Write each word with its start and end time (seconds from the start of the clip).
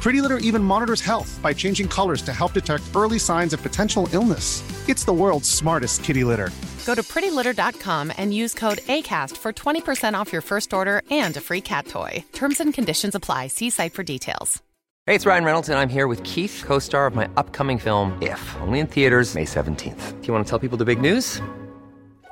Pretty 0.00 0.22
Litter 0.22 0.38
even 0.38 0.64
monitors 0.64 1.02
health 1.02 1.38
by 1.42 1.52
changing 1.52 1.86
colors 1.86 2.22
to 2.22 2.32
help 2.32 2.54
detect 2.54 2.84
early 2.96 3.18
signs 3.18 3.52
of 3.52 3.62
potential 3.62 4.08
illness. 4.12 4.62
It's 4.88 5.04
the 5.04 5.12
world's 5.12 5.48
smartest 5.48 6.02
kitty 6.02 6.24
litter. 6.24 6.50
Go 6.86 6.94
to 6.94 7.02
prettylitter.com 7.02 8.12
and 8.16 8.32
use 8.32 8.54
code 8.54 8.78
ACAST 8.78 9.36
for 9.36 9.52
20% 9.52 10.14
off 10.14 10.32
your 10.32 10.42
first 10.42 10.72
order 10.72 11.02
and 11.10 11.36
a 11.36 11.40
free 11.40 11.60
cat 11.60 11.86
toy. 11.86 12.24
Terms 12.32 12.60
and 12.60 12.72
conditions 12.72 13.14
apply. 13.14 13.48
See 13.48 13.70
site 13.70 13.92
for 13.92 14.02
details. 14.02 14.62
Hey, 15.06 15.16
it's 15.16 15.26
Ryan 15.26 15.44
Reynolds, 15.44 15.68
and 15.68 15.78
I'm 15.78 15.88
here 15.88 16.06
with 16.06 16.22
Keith, 16.24 16.62
co 16.64 16.78
star 16.78 17.06
of 17.06 17.14
my 17.14 17.28
upcoming 17.36 17.78
film, 17.78 18.16
If, 18.22 18.56
only 18.60 18.78
in 18.78 18.86
theaters, 18.86 19.34
May 19.34 19.44
17th. 19.44 20.20
Do 20.20 20.26
you 20.26 20.32
want 20.32 20.46
to 20.46 20.50
tell 20.50 20.58
people 20.58 20.78
the 20.78 20.84
big 20.84 21.00
news? 21.00 21.42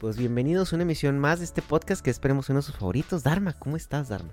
Pues 0.00 0.16
bienvenidos 0.16 0.72
a 0.72 0.76
una 0.76 0.84
emisión 0.84 1.18
más 1.18 1.40
de 1.40 1.44
este 1.44 1.60
podcast 1.60 2.04
que 2.04 2.10
esperemos 2.10 2.48
uno 2.50 2.60
de 2.60 2.62
sus 2.62 2.76
favoritos. 2.76 3.24
Dharma, 3.24 3.54
¿cómo 3.54 3.76
estás, 3.76 4.08
Dharma? 4.08 4.30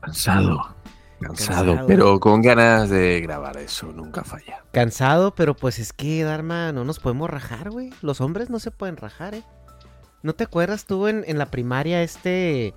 Cansado, 0.00 0.74
cansado, 1.20 1.66
Cansado. 1.74 1.86
pero 1.86 2.18
con 2.20 2.40
ganas 2.40 2.88
de 2.88 3.20
grabar 3.20 3.58
eso, 3.58 3.92
nunca 3.92 4.24
falla. 4.24 4.64
Cansado, 4.72 5.34
pero 5.34 5.54
pues 5.54 5.78
es 5.78 5.92
que, 5.92 6.24
Dharma, 6.24 6.72
no 6.72 6.84
nos 6.86 7.00
podemos 7.00 7.28
rajar, 7.28 7.70
güey. 7.70 7.92
Los 8.00 8.22
hombres 8.22 8.48
no 8.48 8.58
se 8.60 8.70
pueden 8.70 8.96
rajar, 8.96 9.34
¿eh? 9.34 9.44
¿No 10.22 10.32
te 10.34 10.44
acuerdas 10.44 10.86
tú 10.86 11.06
en, 11.06 11.24
en 11.26 11.36
la 11.36 11.50
primaria 11.50 12.02
este... 12.02 12.74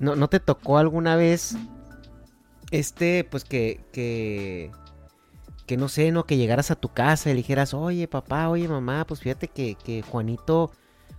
No, 0.00 0.16
¿No 0.16 0.28
te 0.28 0.40
tocó 0.40 0.78
alguna 0.78 1.14
vez 1.14 1.56
este, 2.72 3.22
pues 3.22 3.44
que, 3.44 3.84
que... 3.92 4.72
Que 5.68 5.76
no 5.76 5.88
sé, 5.88 6.10
¿no? 6.10 6.24
Que 6.24 6.36
llegaras 6.36 6.72
a 6.72 6.76
tu 6.76 6.88
casa 6.88 7.30
y 7.30 7.34
dijeras, 7.34 7.74
oye, 7.74 8.08
papá, 8.08 8.48
oye, 8.48 8.66
mamá, 8.66 9.06
pues 9.06 9.20
fíjate 9.20 9.48
que, 9.48 9.76
que 9.76 10.02
Juanito... 10.02 10.72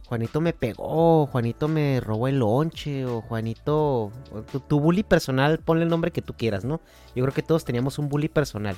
Juanito 0.07 0.41
me 0.41 0.53
pegó, 0.53 1.27
Juanito 1.27 1.67
me 1.67 1.99
robó 1.99 2.27
el 2.27 2.39
lonche, 2.39 3.05
o 3.05 3.21
Juanito... 3.21 4.11
Tu, 4.51 4.59
tu 4.59 4.79
bully 4.79 5.03
personal, 5.03 5.59
ponle 5.59 5.83
el 5.83 5.89
nombre 5.89 6.11
que 6.11 6.23
tú 6.23 6.33
quieras, 6.33 6.65
¿no? 6.65 6.81
Yo 7.15 7.23
creo 7.23 7.33
que 7.33 7.43
todos 7.43 7.63
teníamos 7.63 7.99
un 7.99 8.09
bully 8.09 8.27
personal. 8.27 8.75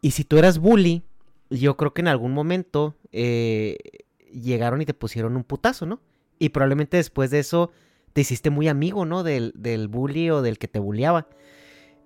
Y 0.00 0.10
si 0.10 0.24
tú 0.24 0.38
eras 0.38 0.58
bully, 0.58 1.04
yo 1.50 1.76
creo 1.76 1.94
que 1.94 2.00
en 2.00 2.08
algún 2.08 2.32
momento 2.32 2.96
eh, 3.12 3.78
llegaron 4.32 4.82
y 4.82 4.86
te 4.86 4.94
pusieron 4.94 5.36
un 5.36 5.44
putazo, 5.44 5.86
¿no? 5.86 6.00
Y 6.40 6.48
probablemente 6.48 6.96
después 6.96 7.30
de 7.30 7.38
eso 7.38 7.70
te 8.12 8.22
hiciste 8.22 8.50
muy 8.50 8.66
amigo, 8.66 9.04
¿no? 9.04 9.22
Del, 9.22 9.52
del 9.54 9.86
bully 9.86 10.30
o 10.30 10.42
del 10.42 10.58
que 10.58 10.66
te 10.66 10.80
bulleaba. 10.80 11.28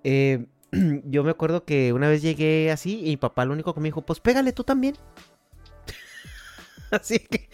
Eh, 0.04 0.46
yo 1.04 1.22
me 1.22 1.30
acuerdo 1.30 1.64
que 1.64 1.92
una 1.92 2.08
vez 2.08 2.22
llegué 2.22 2.70
así 2.70 3.00
y 3.00 3.10
mi 3.10 3.16
papá 3.16 3.44
lo 3.44 3.52
único 3.52 3.74
que 3.74 3.80
me 3.80 3.88
dijo, 3.88 4.02
pues 4.02 4.20
pégale 4.20 4.52
tú 4.52 4.64
también. 4.64 4.96
así 6.90 7.18
que... 7.20 7.48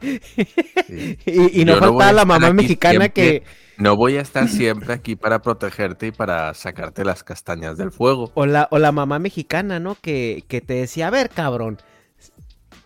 y, 1.26 1.60
y 1.60 1.64
no 1.64 1.74
Yo 1.74 1.80
faltaba 1.80 2.12
la 2.12 2.24
mamá 2.24 2.52
mexicana 2.52 3.08
que... 3.08 3.42
No 3.76 3.96
voy 3.96 4.16
a 4.16 4.20
estar 4.20 4.48
siempre 4.48 4.92
aquí 4.92 5.16
para 5.16 5.40
protegerte 5.40 6.06
y 6.08 6.12
para 6.12 6.54
sacarte 6.54 7.04
las 7.04 7.24
castañas 7.24 7.76
del 7.76 7.90
fuego. 7.90 8.30
O 8.34 8.46
la, 8.46 8.68
o 8.70 8.78
la 8.78 8.92
mamá 8.92 9.18
mexicana, 9.18 9.80
¿no? 9.80 9.96
Que, 10.00 10.44
que 10.46 10.60
te 10.60 10.74
decía, 10.74 11.08
a 11.08 11.10
ver, 11.10 11.28
cabrón. 11.28 11.78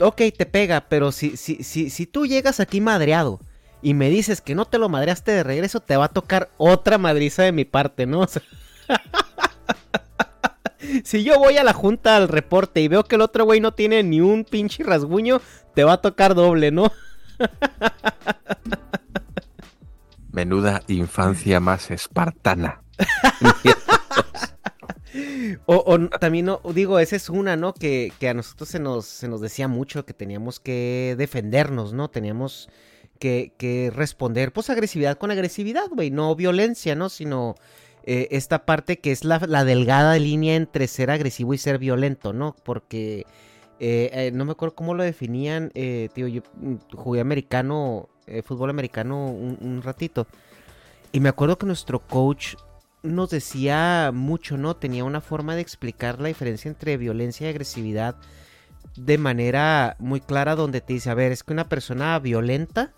Ok, 0.01 0.23
te 0.37 0.47
pega, 0.47 0.87
pero 0.89 1.13
si, 1.13 1.37
si, 1.37 1.63
si, 1.63 1.91
si 1.91 2.07
tú 2.07 2.25
llegas 2.25 2.59
aquí 2.59 2.81
madreado 2.81 3.41
y 3.83 3.93
me 3.93 4.09
dices 4.09 4.41
que 4.41 4.55
no 4.55 4.65
te 4.65 4.79
lo 4.79 4.89
madreaste 4.89 5.31
de 5.31 5.43
regreso, 5.43 5.81
te 5.81 5.97
va 5.97 6.07
a 6.07 6.13
tocar 6.13 6.49
otra 6.57 6.97
madriza 6.97 7.43
de 7.43 7.53
mi 7.53 7.65
parte, 7.65 8.07
¿no? 8.07 8.21
O 8.27 8.27
sea, 8.27 8.43
si 11.05 11.25
yo 11.25 11.39
voy 11.39 11.57
a 11.57 11.65
la 11.65 11.73
junta 11.73 12.17
al 12.17 12.29
reporte 12.29 12.81
y 12.81 12.89
veo 12.89 13.05
que 13.05 13.17
el 13.17 13.23
otro 13.23 13.45
güey 13.45 13.61
no 13.61 13.73
tiene 13.73 14.03
ni 14.03 14.21
un 14.21 14.45
pinche 14.45 14.83
rasguño, 14.85 15.41
te 15.75 15.85
va 15.85 15.95
a 15.95 16.01
tocar 16.01 16.35
doble, 16.35 16.71
¿no? 16.71 16.93
Menuda 20.33 20.83
infancia 20.89 21.61
más 21.61 21.91
espartana. 21.91 22.83
O, 25.67 25.99
también, 26.21 26.47
no, 26.47 26.61
digo, 26.75 26.99
esa 26.99 27.17
es 27.17 27.29
una, 27.29 27.57
¿no? 27.57 27.75
Que, 27.75 28.13
que 28.21 28.29
a 28.29 28.35
nosotros 28.35 28.69
se 28.69 28.79
nos, 28.79 29.07
se 29.07 29.29
nos 29.29 29.41
decía 29.41 29.69
mucho 29.69 30.05
que 30.05 30.15
teníamos 30.15 30.61
que 30.61 31.15
defendernos, 31.19 31.93
¿no? 31.93 32.09
Teníamos 32.09 32.69
que, 33.19 33.53
que 33.59 33.91
responder, 33.95 34.53
pues, 34.53 34.71
agresividad 34.71 35.19
con 35.19 35.31
agresividad, 35.31 35.89
güey. 35.91 36.11
No 36.11 36.35
violencia, 36.37 36.95
¿no? 36.95 37.09
Sino 37.09 37.55
eh, 38.11 38.29
esta 38.31 38.65
parte 38.65 39.01
que 39.01 39.13
es 39.13 39.23
la, 39.23 39.39
la 39.47 39.67
delgada 39.67 40.19
línea 40.19 40.57
entre 40.57 40.89
ser 40.89 41.11
agresivo 41.11 41.53
y 41.53 41.59
ser 41.59 41.79
violento, 41.79 42.33
¿no? 42.33 42.57
Porque 42.65 43.27
eh, 43.81 44.09
eh, 44.13 44.31
no 44.33 44.47
me 44.47 44.53
acuerdo 44.53 44.75
cómo 44.75 44.95
lo 44.95 45.03
definían, 45.03 45.71
eh, 45.75 46.09
tío, 46.15 46.27
yo 46.27 46.41
mm, 46.55 46.77
jugué 46.97 47.21
americano, 47.21 48.09
fútbol 48.45 48.71
americano 48.71 49.27
un 49.27 49.83
ratito. 49.83 50.27
Y 51.13 51.21
me 51.21 51.29
acuerdo 51.29 51.59
que 51.59 51.67
nuestro 51.67 52.01
coach 52.01 52.55
nos 53.03 53.29
decía 53.29 54.11
mucho, 54.15 54.57
¿no? 54.57 54.77
Tenía 54.77 55.05
una 55.05 55.21
forma 55.21 55.55
de 55.55 55.61
explicar 55.61 56.19
la 56.19 56.29
diferencia 56.29 56.71
entre 56.71 56.97
violencia 56.97 57.47
y 57.47 57.51
agresividad 57.51 58.17
de 58.97 59.19
manera 59.19 59.97
muy 59.99 60.21
clara 60.21 60.57
donde 60.57 60.81
te 60.81 60.95
dice, 60.95 61.11
a 61.11 61.15
ver, 61.15 61.33
es 61.33 61.43
que 61.43 61.53
una 61.53 61.69
persona 61.69 62.19
violenta, 62.19 62.93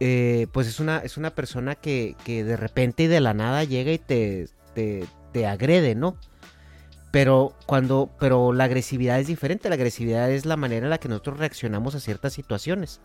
eh, 0.00 0.46
pues 0.52 0.66
es 0.66 0.80
una, 0.80 0.98
es 0.98 1.16
una 1.16 1.34
persona 1.34 1.74
que, 1.74 2.16
que 2.24 2.44
de 2.44 2.56
repente 2.56 3.04
y 3.04 3.06
de 3.06 3.20
la 3.20 3.34
nada 3.34 3.64
llega 3.64 3.92
y 3.92 3.98
te, 3.98 4.48
te, 4.74 5.04
te 5.32 5.46
agrede, 5.46 5.94
¿no? 5.94 6.16
Pero 7.10 7.54
cuando, 7.66 8.10
pero 8.20 8.52
la 8.52 8.64
agresividad 8.64 9.18
es 9.18 9.26
diferente, 9.26 9.68
la 9.68 9.76
agresividad 9.76 10.30
es 10.30 10.44
la 10.44 10.56
manera 10.56 10.86
en 10.86 10.90
la 10.90 10.98
que 10.98 11.08
nosotros 11.08 11.38
reaccionamos 11.38 11.94
a 11.94 12.00
ciertas 12.00 12.34
situaciones. 12.34 13.00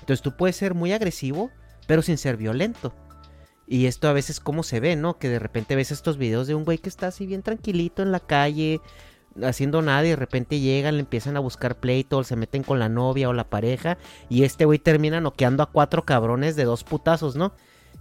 Entonces 0.00 0.22
tú 0.22 0.36
puedes 0.36 0.56
ser 0.56 0.74
muy 0.74 0.92
agresivo, 0.92 1.50
pero 1.86 2.00
sin 2.00 2.16
ser 2.16 2.36
violento. 2.36 2.94
Y 3.66 3.86
esto 3.86 4.08
a 4.08 4.12
veces 4.12 4.40
como 4.40 4.62
se 4.62 4.80
ve, 4.80 4.96
¿no? 4.96 5.18
Que 5.18 5.28
de 5.28 5.38
repente 5.38 5.76
ves 5.76 5.92
estos 5.92 6.16
videos 6.16 6.46
de 6.46 6.54
un 6.54 6.64
güey 6.64 6.78
que 6.78 6.88
está 6.88 7.08
así 7.08 7.26
bien 7.26 7.42
tranquilito 7.42 8.02
en 8.02 8.12
la 8.12 8.20
calle, 8.20 8.80
haciendo 9.42 9.82
nada 9.82 10.04
y 10.04 10.10
de 10.10 10.16
repente 10.16 10.60
llegan, 10.60 10.94
le 10.96 11.00
empiezan 11.00 11.36
a 11.36 11.40
buscar 11.40 11.78
pleito, 11.80 12.24
se 12.24 12.36
meten 12.36 12.62
con 12.62 12.78
la 12.78 12.88
novia 12.88 13.28
o 13.28 13.32
la 13.32 13.48
pareja 13.48 13.98
y 14.28 14.44
este 14.44 14.64
güey 14.64 14.78
termina 14.78 15.20
noqueando 15.20 15.62
a 15.62 15.70
cuatro 15.70 16.04
cabrones 16.04 16.56
de 16.56 16.64
dos 16.64 16.84
putazos, 16.84 17.36
¿no? 17.36 17.54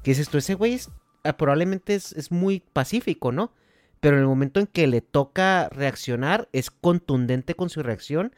Que 0.04 0.12
dices 0.12 0.30
tú, 0.30 0.38
ese 0.38 0.56
güey 0.56 0.74
es, 0.74 0.90
ah, 1.24 1.34
probablemente 1.38 1.96
es, 1.96 2.14
es 2.14 2.32
muy 2.32 2.62
pacífico, 2.74 3.32
¿no? 3.32 3.54
Pero 4.00 4.16
en 4.16 4.22
el 4.22 4.28
momento 4.28 4.60
en 4.60 4.68
que 4.68 4.88
le 4.88 5.02
toca 5.02 5.70
reaccionar, 5.70 6.48
es 6.54 6.72
contundente 6.72 7.54
con 7.56 7.70
su 7.70 7.84
reacción 7.84 8.34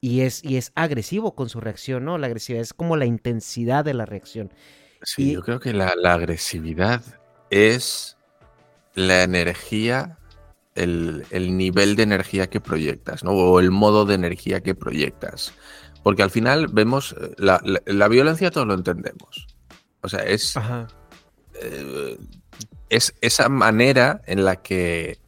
y 0.00 0.20
es, 0.20 0.44
y 0.44 0.56
es 0.56 0.72
agresivo 0.74 1.34
con 1.34 1.48
su 1.48 1.60
reacción, 1.60 2.04
¿no? 2.04 2.18
La 2.18 2.26
agresividad 2.26 2.62
es 2.62 2.74
como 2.74 2.96
la 2.96 3.06
intensidad 3.06 3.84
de 3.84 3.94
la 3.94 4.06
reacción. 4.06 4.52
Sí, 5.02 5.30
Y- 5.30 5.32
yo 5.32 5.42
creo 5.42 5.58
que 5.60 5.72
la, 5.72 5.94
la 5.96 6.14
agresividad 6.14 7.02
es 7.50 8.16
la 8.94 9.22
energía, 9.22 10.18
el, 10.76 11.24
el 11.30 11.56
nivel 11.56 11.96
de 11.96 12.04
energía 12.04 12.48
que 12.48 12.60
proyectas, 12.60 13.24
¿no? 13.24 13.32
O 13.32 13.58
el 13.60 13.70
modo 13.70 14.04
de 14.04 14.14
energía 14.14 14.62
que 14.62 14.74
proyectas. 14.74 15.52
Porque 16.02 16.22
al 16.22 16.30
final 16.30 16.68
vemos, 16.68 17.14
eh, 17.20 17.32
la, 17.38 17.60
la- 17.64 17.82
la 17.86 18.08
violencia 18.08 18.50
todos 18.50 18.66
lo 18.66 18.74
entendemos. 18.74 19.46
O 20.02 20.08
sea, 20.08 20.20
es, 20.20 20.54
eh, 21.60 22.16
es 22.88 23.14
esa 23.20 23.48
manera 23.48 24.20
en 24.26 24.44
la 24.44 24.56
que 24.56 25.18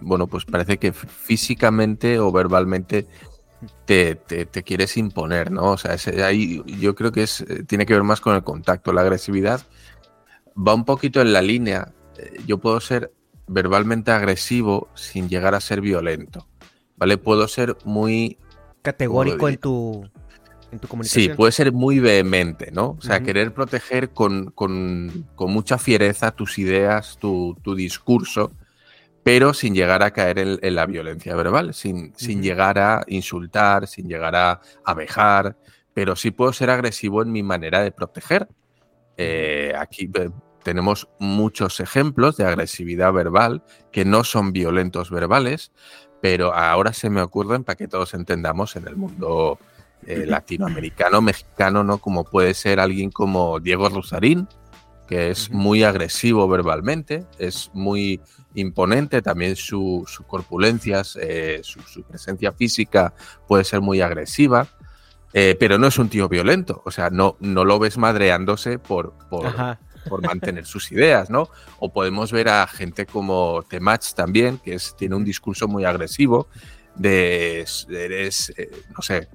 bueno, 0.00 0.26
pues 0.26 0.44
parece 0.44 0.78
que 0.78 0.92
físicamente 0.92 2.18
o 2.18 2.30
verbalmente 2.30 3.06
te, 3.86 4.14
te, 4.16 4.46
quieres 4.62 4.96
imponer, 4.96 5.50
¿no? 5.50 5.72
O 5.72 5.78
sea, 5.78 5.96
ahí 6.24 6.62
yo 6.78 6.94
creo 6.94 7.10
que 7.10 7.22
es, 7.22 7.40
eh, 7.40 7.64
tiene 7.66 7.86
que 7.86 7.94
ver 7.94 8.02
más 8.02 8.20
con 8.20 8.34
el 8.34 8.42
contacto. 8.44 8.92
La 8.92 9.00
agresividad 9.00 9.62
va 10.56 10.74
un 10.74 10.84
poquito 10.84 11.20
en 11.20 11.32
la 11.32 11.42
línea. 11.42 11.92
Yo 12.46 12.58
puedo 12.58 12.80
ser 12.80 13.12
verbalmente 13.48 14.10
agresivo 14.10 14.88
sin 14.94 15.28
llegar 15.28 15.54
a 15.54 15.60
ser 15.60 15.80
violento, 15.80 16.46
¿vale? 16.96 17.18
Puedo 17.18 17.48
ser 17.48 17.76
muy... 17.84 18.38
Categórico 18.82 19.48
en 19.48 19.56
tu, 19.58 20.08
en 20.70 20.78
tu 20.78 20.88
comunicación. 20.88 21.24
Sí, 21.24 21.34
puede 21.34 21.52
ser 21.52 21.72
muy 21.72 21.98
vehemente, 21.98 22.70
¿no? 22.70 22.96
O 22.98 23.00
sea, 23.00 23.20
querer 23.20 23.52
proteger 23.52 24.10
con, 24.10 24.50
con, 24.52 25.26
con, 25.34 25.52
mucha 25.52 25.78
fiereza 25.78 26.30
tus 26.30 26.58
ideas, 26.58 27.18
tu, 27.18 27.56
tu 27.62 27.74
discurso 27.74 28.52
pero 29.28 29.52
sin 29.52 29.74
llegar 29.74 30.02
a 30.02 30.10
caer 30.10 30.38
en, 30.38 30.74
la 30.74 30.86
violencia 30.86 31.36
verbal, 31.36 31.74
sin, 31.74 32.14
sin, 32.16 32.42
llegar 32.42 32.78
a 32.78 33.04
insultar, 33.08 33.86
sin 33.86 34.08
llegar 34.08 34.34
a 34.34 34.62
abejar, 34.86 35.54
pero 35.92 36.16
sí 36.16 36.30
puedo 36.30 36.50
ser 36.54 36.70
agresivo 36.70 37.20
en 37.20 37.30
mi 37.30 37.42
manera 37.42 37.82
de 37.82 37.92
proteger. 37.92 38.48
Eh, 39.18 39.74
aquí 39.78 40.10
tenemos 40.68 41.08
muchos 41.18 41.80
ejemplos 41.80 42.36
de 42.36 42.44
agresividad 42.44 43.10
verbal 43.10 43.62
que 43.90 44.04
no 44.04 44.22
son 44.22 44.52
violentos 44.52 45.10
verbales, 45.10 45.72
pero 46.20 46.52
ahora 46.52 46.92
se 46.92 47.08
me 47.08 47.22
ocurren 47.22 47.64
para 47.64 47.76
que 47.76 47.88
todos 47.88 48.12
entendamos 48.12 48.76
en 48.76 48.86
el 48.86 48.94
mundo 48.94 49.58
eh, 50.06 50.26
latinoamericano, 50.26 51.22
mexicano, 51.22 51.84
¿no? 51.84 51.96
Como 51.96 52.24
puede 52.24 52.52
ser 52.52 52.80
alguien 52.80 53.10
como 53.10 53.60
Diego 53.60 53.88
Rosarín, 53.88 54.46
que 55.06 55.30
es 55.30 55.50
muy 55.50 55.84
agresivo 55.84 56.46
verbalmente, 56.48 57.24
es 57.38 57.70
muy 57.72 58.20
imponente, 58.54 59.22
también 59.22 59.56
su, 59.56 60.04
corpulencia, 60.26 61.00
eh, 61.18 61.62
su, 61.62 62.02
presencia 62.02 62.52
física 62.52 63.14
puede 63.46 63.64
ser 63.64 63.80
muy 63.80 64.02
agresiva, 64.02 64.66
eh, 65.32 65.56
pero 65.58 65.78
no 65.78 65.86
es 65.86 65.98
un 65.98 66.10
tío 66.10 66.28
violento, 66.28 66.82
o 66.84 66.90
sea, 66.90 67.08
no, 67.08 67.38
no 67.40 67.64
lo 67.64 67.78
ves 67.78 67.96
madreándose 67.96 68.78
por, 68.78 69.14
por, 69.30 69.46
mantener 70.22 70.66
sus 70.66 70.90
ideas, 70.92 71.30
¿no? 71.30 71.48
O 71.78 71.92
podemos 71.92 72.32
ver 72.32 72.48
a 72.48 72.66
gente 72.66 73.06
como 73.06 73.62
Temach 73.68 74.14
también, 74.14 74.58
que 74.58 74.74
es, 74.74 74.94
tiene 74.96 75.14
un 75.14 75.24
discurso 75.24 75.68
muy 75.68 75.84
agresivo, 75.84 76.48
de 76.94 77.64
eres, 77.90 78.52
eh, 78.56 78.70
no 78.94 79.02
sé, 79.02 79.28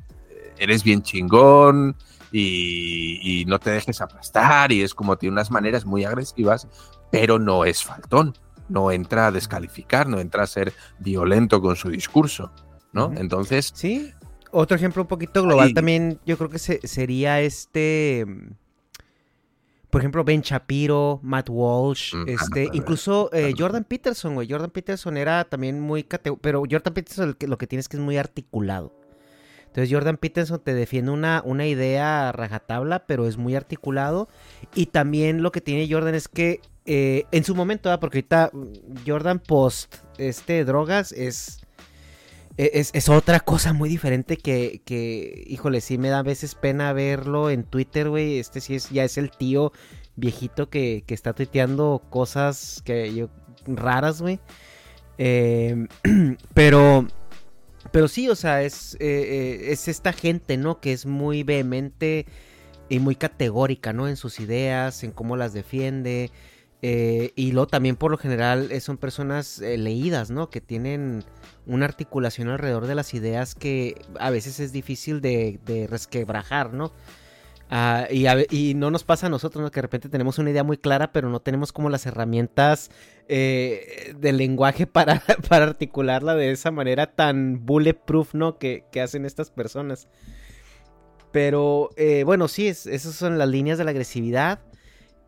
eres 0.58 0.84
bien 0.84 1.02
chingón, 1.02 1.96
y, 2.32 3.20
y, 3.22 3.46
no 3.46 3.60
te 3.60 3.70
dejes 3.70 4.02
aplastar 4.02 4.72
y 4.72 4.82
es 4.82 4.96
como 4.96 5.18
tiene 5.18 5.34
unas 5.34 5.52
maneras 5.52 5.86
muy 5.86 6.04
agresivas, 6.04 6.68
pero 7.12 7.38
no 7.38 7.64
es 7.64 7.84
faltón 7.84 8.34
no 8.70 8.92
entra 8.92 9.28
a 9.28 9.32
descalificar, 9.32 10.08
no 10.08 10.20
entra 10.20 10.44
a 10.44 10.48
ser 10.48 10.74
violento 11.00 11.62
con 11.62 11.76
su 11.76 11.90
discurso, 11.90 12.52
¿no? 12.92 13.14
Entonces... 13.16 13.72
Sí, 13.74 14.12
otro 14.52 14.76
ejemplo 14.76 15.04
un 15.04 15.08
poquito 15.08 15.44
global 15.44 15.74
también, 15.74 16.20
yo 16.26 16.38
creo 16.38 16.50
que 16.50 16.60
sería 16.60 17.42
este... 17.42 18.26
Por 19.94 20.02
ejemplo, 20.02 20.24
Ben 20.24 20.42
Shapiro, 20.42 21.20
Matt 21.22 21.50
Walsh, 21.52 22.16
mm, 22.16 22.28
este, 22.28 22.68
incluso 22.74 23.30
eh, 23.32 23.54
Jordan 23.56 23.84
Peterson, 23.84 24.34
güey. 24.34 24.50
Jordan 24.50 24.72
Peterson 24.72 25.18
era 25.18 25.44
también 25.44 25.80
muy 25.80 26.04
pero 26.42 26.64
Jordan 26.68 26.96
Peterson 26.96 27.38
lo 27.40 27.60
que 27.60 27.68
tiene 27.68 27.82
es 27.82 27.90
que 27.90 27.98
es 27.98 28.02
muy 28.02 28.18
articulado. 28.18 28.92
Entonces 29.68 29.92
Jordan 29.92 30.18
Peterson 30.18 30.60
te 30.64 30.74
defiende 30.74 31.12
una, 31.12 31.44
una 31.46 31.68
idea 31.68 32.32
rajatabla, 32.32 33.06
pero 33.06 33.28
es 33.28 33.38
muy 33.38 33.54
articulado. 33.54 34.30
Y 34.74 34.88
también 34.88 35.44
lo 35.44 35.52
que 35.52 35.62
tiene 35.62 35.88
Jordan 35.88 36.16
es 36.16 36.28
que 36.28 36.60
eh, 36.88 37.26
en 37.32 37.44
su 37.44 37.54
momento, 37.54 37.96
porque 38.00 38.18
ahorita 38.18 38.50
Jordan 39.06 39.38
Post, 39.38 39.98
este, 40.18 40.66
drogas, 40.66 41.12
es, 41.12 41.63
e, 42.58 42.72
es, 42.74 43.10
otra 43.10 43.40
cosa 43.40 43.74
muy 43.74 43.90
diferente 43.90 44.38
que, 44.38 44.82
que, 44.86 45.44
híjole, 45.48 45.82
sí 45.82 45.98
me 45.98 46.10
da 46.10 46.20
a 46.20 46.24
veces 46.24 46.56
pena 46.56 46.94
verlo 46.94 47.50
en 47.50 47.64
Twitter, 47.64 48.10
güey. 48.10 48.40
Este 48.40 48.62
sí 48.62 48.76
es, 48.76 48.90
ya 48.90 49.04
es 49.04 49.18
el 49.18 49.32
tío 49.32 49.72
viejito 50.16 50.70
que, 50.70 51.04
que 51.08 51.14
está 51.14 51.34
tuiteando 51.34 52.02
cosas 52.10 52.82
que 52.86 53.14
yo, 53.14 53.30
raras, 53.66 54.22
güey. 54.22 54.40
Em, 55.18 55.88
pero, 56.54 57.08
pero 57.92 58.08
sí, 58.08 58.30
o 58.30 58.36
sea, 58.36 58.64
es, 58.64 58.96
eh, 58.96 59.00
eh, 59.00 59.72
es 59.72 59.88
esta 59.88 60.14
gente, 60.14 60.58
¿no? 60.58 60.80
Que 60.80 60.94
es 60.94 61.06
muy 61.06 61.44
vehemente 61.44 62.26
y 62.90 63.00
muy 63.00 63.16
categórica, 63.16 63.94
¿no? 63.94 64.08
En 64.08 64.18
sus 64.18 64.40
ideas, 64.40 65.04
en 65.04 65.12
cómo 65.12 65.38
las 65.38 65.54
defiende. 65.54 66.32
Eh, 66.86 67.32
y 67.38 67.54
luego 67.54 67.68
también 67.68 67.96
por 67.96 68.12
lo 68.12 68.18
general 68.18 68.70
eh, 68.70 68.82
son 68.82 68.98
personas 68.98 69.60
eh, 69.60 69.78
leídas, 69.78 70.30
¿no? 70.30 70.50
Que 70.50 70.60
tienen 70.60 71.24
una 71.66 71.86
articulación 71.86 72.50
alrededor 72.50 72.88
de 72.88 72.96
las 72.96 73.14
ideas 73.14 73.56
que 73.56 74.02
a 74.20 74.30
veces 74.32 74.60
es 74.60 74.74
difícil 74.74 75.22
de, 75.22 75.88
resquebrajar, 75.90 76.74
¿no? 76.74 76.92
Ah, 77.70 78.08
y, 78.12 78.74
no 78.74 78.92
nos 78.92 79.06
pasa 79.06 79.28
a 79.28 79.30
nosotros, 79.30 79.64
¿no? 79.64 79.72
Que 79.72 79.78
de 79.78 79.84
repente 79.84 80.10
tenemos 80.10 80.40
una 80.40 80.50
idea 80.50 80.66
muy 80.66 80.76
clara, 80.78 81.14
pero 81.14 81.30
no 81.30 81.40
tenemos 81.40 81.72
como 81.72 81.90
las 81.90 82.06
herramientas 82.06 82.92
del 83.30 84.38
lenguaje 84.38 84.86
para, 84.88 85.24
para, 85.48 85.64
articularla 85.64 86.36
de 86.36 86.52
esa 86.52 86.72
manera 86.72 87.16
tan 87.16 87.66
bulletproof, 87.66 88.34
¿no? 88.34 88.58
Que, 88.58 88.84
hacen 89.02 89.24
estas 89.24 89.52
personas. 89.52 90.10
Pero 91.32 91.92
bueno, 92.26 92.50
sí, 92.50 92.68
esas 92.68 93.16
son 93.16 93.38
las 93.38 93.48
líneas 93.48 93.78
de 93.78 93.86
la 93.86 93.92
agresividad. 93.92 94.60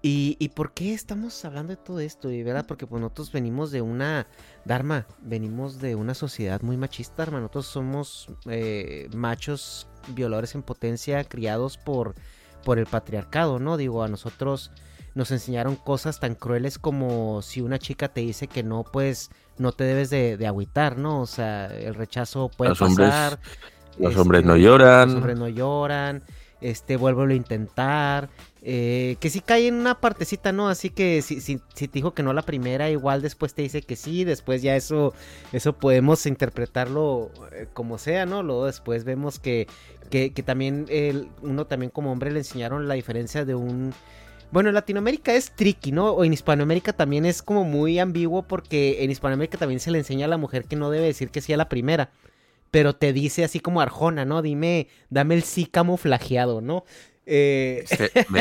¿Y, 0.07 0.49
por 0.49 0.71
qué 0.73 0.93
estamos 0.93 1.43
hablando 1.45 1.71
de 1.71 1.77
todo 1.77 1.99
esto? 1.99 2.29
Y 2.29 2.43
verdad, 2.43 2.67
porque 2.67 2.85
pues 2.85 3.01
nosotros 3.01 3.31
venimos 3.31 3.71
de 3.71 3.81
una, 3.81 4.27
Dharma, 4.63 5.07
venimos 5.23 5.79
de 5.81 5.95
una 5.95 6.13
sociedad 6.13 6.61
muy 6.61 6.77
machista, 6.77 7.23
hermano. 7.23 7.45
Nosotros 7.45 7.65
somos 7.65 8.29
eh, 8.47 9.09
machos 9.15 9.87
violadores 10.09 10.53
en 10.53 10.61
potencia 10.61 11.23
criados 11.23 11.79
por, 11.79 12.13
por 12.63 12.77
el 12.77 12.85
patriarcado, 12.85 13.57
¿no? 13.57 13.77
Digo, 13.77 14.03
a 14.03 14.07
nosotros 14.07 14.69
nos 15.15 15.31
enseñaron 15.31 15.75
cosas 15.75 16.19
tan 16.19 16.35
crueles 16.35 16.77
como 16.77 17.41
si 17.41 17.61
una 17.61 17.79
chica 17.79 18.09
te 18.09 18.21
dice 18.21 18.47
que 18.47 18.61
no, 18.61 18.83
pues 18.83 19.31
no 19.57 19.71
te 19.71 19.85
debes 19.85 20.11
de, 20.11 20.37
de 20.37 20.45
agüitar, 20.45 20.99
¿no? 20.99 21.21
O 21.21 21.25
sea, 21.25 21.65
el 21.65 21.95
rechazo 21.95 22.51
puede 22.55 22.75
pasar. 22.75 23.39
los 23.97 24.15
hombres 24.17 24.45
no 24.45 24.55
lloran. 24.55 25.07
Los 25.07 25.15
hombres 25.15 25.39
no 25.39 25.47
lloran 25.47 26.21
este, 26.61 26.97
vuélvelo 26.97 27.31
a 27.31 27.35
intentar. 27.35 28.29
Eh, 28.67 29.17
que 29.19 29.29
si 29.29 29.41
cae 29.41 29.67
en 29.67 29.75
una 29.75 30.01
partecita, 30.01 30.51
¿no? 30.51 30.69
Así 30.69 30.89
que 30.89 31.21
si, 31.21 31.39
si, 31.39 31.59
si, 31.75 31.87
te 31.87 31.93
dijo 31.93 32.15
que 32.15 32.23
no 32.23 32.33
la 32.33 32.41
primera, 32.41 32.89
igual 32.89 33.21
después 33.21 33.53
te 33.53 33.61
dice 33.61 33.83
que 33.83 33.95
sí, 33.95 34.23
después 34.23 34.63
ya 34.63 34.75
eso, 34.75 35.13
eso 35.53 35.73
podemos 35.73 36.25
interpretarlo 36.25 37.29
eh, 37.51 37.67
como 37.73 37.99
sea, 37.99 38.25
¿no? 38.25 38.41
Luego 38.41 38.65
después 38.65 39.03
vemos 39.03 39.37
que, 39.37 39.67
que, 40.09 40.31
también 40.43 40.87
el, 40.89 41.29
uno 41.43 41.67
también 41.67 41.91
como 41.91 42.11
hombre 42.11 42.31
le 42.31 42.39
enseñaron 42.39 42.87
la 42.87 42.95
diferencia 42.95 43.45
de 43.45 43.53
un... 43.53 43.93
Bueno, 44.51 44.69
en 44.69 44.75
Latinoamérica 44.75 45.35
es 45.35 45.51
tricky, 45.51 45.91
¿no? 45.91 46.09
O 46.09 46.23
en 46.23 46.33
Hispanoamérica 46.33 46.91
también 46.91 47.27
es 47.27 47.43
como 47.43 47.65
muy 47.65 47.99
ambiguo 47.99 48.47
porque 48.47 49.03
en 49.03 49.11
Hispanoamérica 49.11 49.59
también 49.59 49.79
se 49.79 49.91
le 49.91 49.99
enseña 49.99 50.25
a 50.25 50.29
la 50.29 50.37
mujer 50.37 50.65
que 50.65 50.75
no 50.75 50.89
debe 50.89 51.05
decir 51.05 51.29
que 51.29 51.41
sí 51.41 51.53
a 51.53 51.57
la 51.57 51.69
primera 51.69 52.09
pero 52.71 52.93
te 52.93 53.13
dice 53.13 53.45
así 53.45 53.61
como 53.61 53.79
Arjona, 53.79 54.25
¿no? 54.25 54.41
Dime, 54.41 54.89
dame 55.09 55.35
el 55.35 55.43
sí 55.43 55.65
camuflajeado, 55.65 56.59
¿no? 56.59 56.83
Eh... 57.25 57.85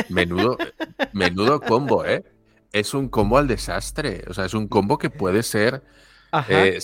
menudo, 0.08 0.58
menudo 1.12 1.60
combo, 1.60 2.04
¿eh? 2.04 2.24
Es 2.72 2.94
un 2.94 3.08
combo 3.08 3.38
al 3.38 3.46
desastre. 3.46 4.24
O 4.28 4.34
sea, 4.34 4.44
es 4.44 4.54
un 4.54 4.68
combo 4.68 4.98
que 4.98 5.10
puede 5.10 5.42
ser. 5.42 5.82
Eh, 6.48 6.80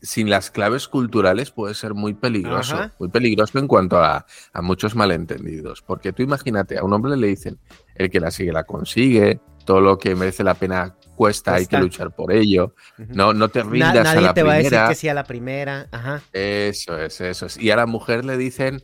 sin 0.00 0.30
las 0.30 0.50
claves 0.50 0.88
culturales 0.88 1.50
puede 1.50 1.74
ser 1.74 1.94
muy 1.94 2.14
peligroso. 2.14 2.90
Muy 2.98 3.08
peligroso 3.08 3.58
en 3.58 3.68
cuanto 3.68 3.98
a, 3.98 4.26
a, 4.52 4.62
muchos 4.62 4.94
malentendidos. 4.94 5.82
Porque 5.82 6.12
tú 6.12 6.22
imagínate, 6.22 6.78
a 6.78 6.84
un 6.84 6.92
hombre 6.92 7.16
le 7.16 7.28
dicen, 7.28 7.58
el 7.94 8.10
que 8.10 8.20
la 8.20 8.30
sigue 8.30 8.52
la 8.52 8.64
consigue, 8.64 9.40
todo 9.64 9.80
lo 9.80 9.98
que 9.98 10.14
merece 10.14 10.44
la 10.44 10.54
pena 10.54 10.96
cuesta, 11.14 11.54
hay 11.54 11.66
que 11.66 11.78
luchar 11.78 12.10
por 12.10 12.32
ello. 12.32 12.74
No, 12.98 13.32
no 13.32 13.48
te 13.48 13.62
rindas 13.62 14.08
a 14.08 14.20
la 14.20 14.34
te 14.34 14.42
va 14.42 14.54
a 14.54 14.56
decir 14.56 14.78
que 14.88 14.94
sí 14.94 15.08
a 15.08 15.14
la 15.14 15.24
primera. 15.24 15.88
Ajá. 15.92 16.22
Eso 16.32 16.98
es, 16.98 17.20
eso 17.20 17.46
es. 17.46 17.56
Y 17.56 17.70
a 17.70 17.76
la 17.76 17.86
mujer 17.86 18.24
le 18.24 18.36
dicen, 18.36 18.82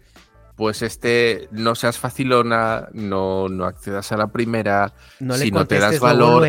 pues 0.58 0.82
este, 0.82 1.48
no 1.52 1.76
seas 1.76 1.98
facilona, 1.98 2.88
no, 2.92 3.48
no 3.48 3.64
accedas 3.64 4.10
a 4.10 4.16
la 4.16 4.26
primera, 4.26 4.92
no 5.20 5.34
si 5.34 5.52
no 5.52 5.68
te 5.68 5.78
das 5.78 6.00
valor, 6.00 6.42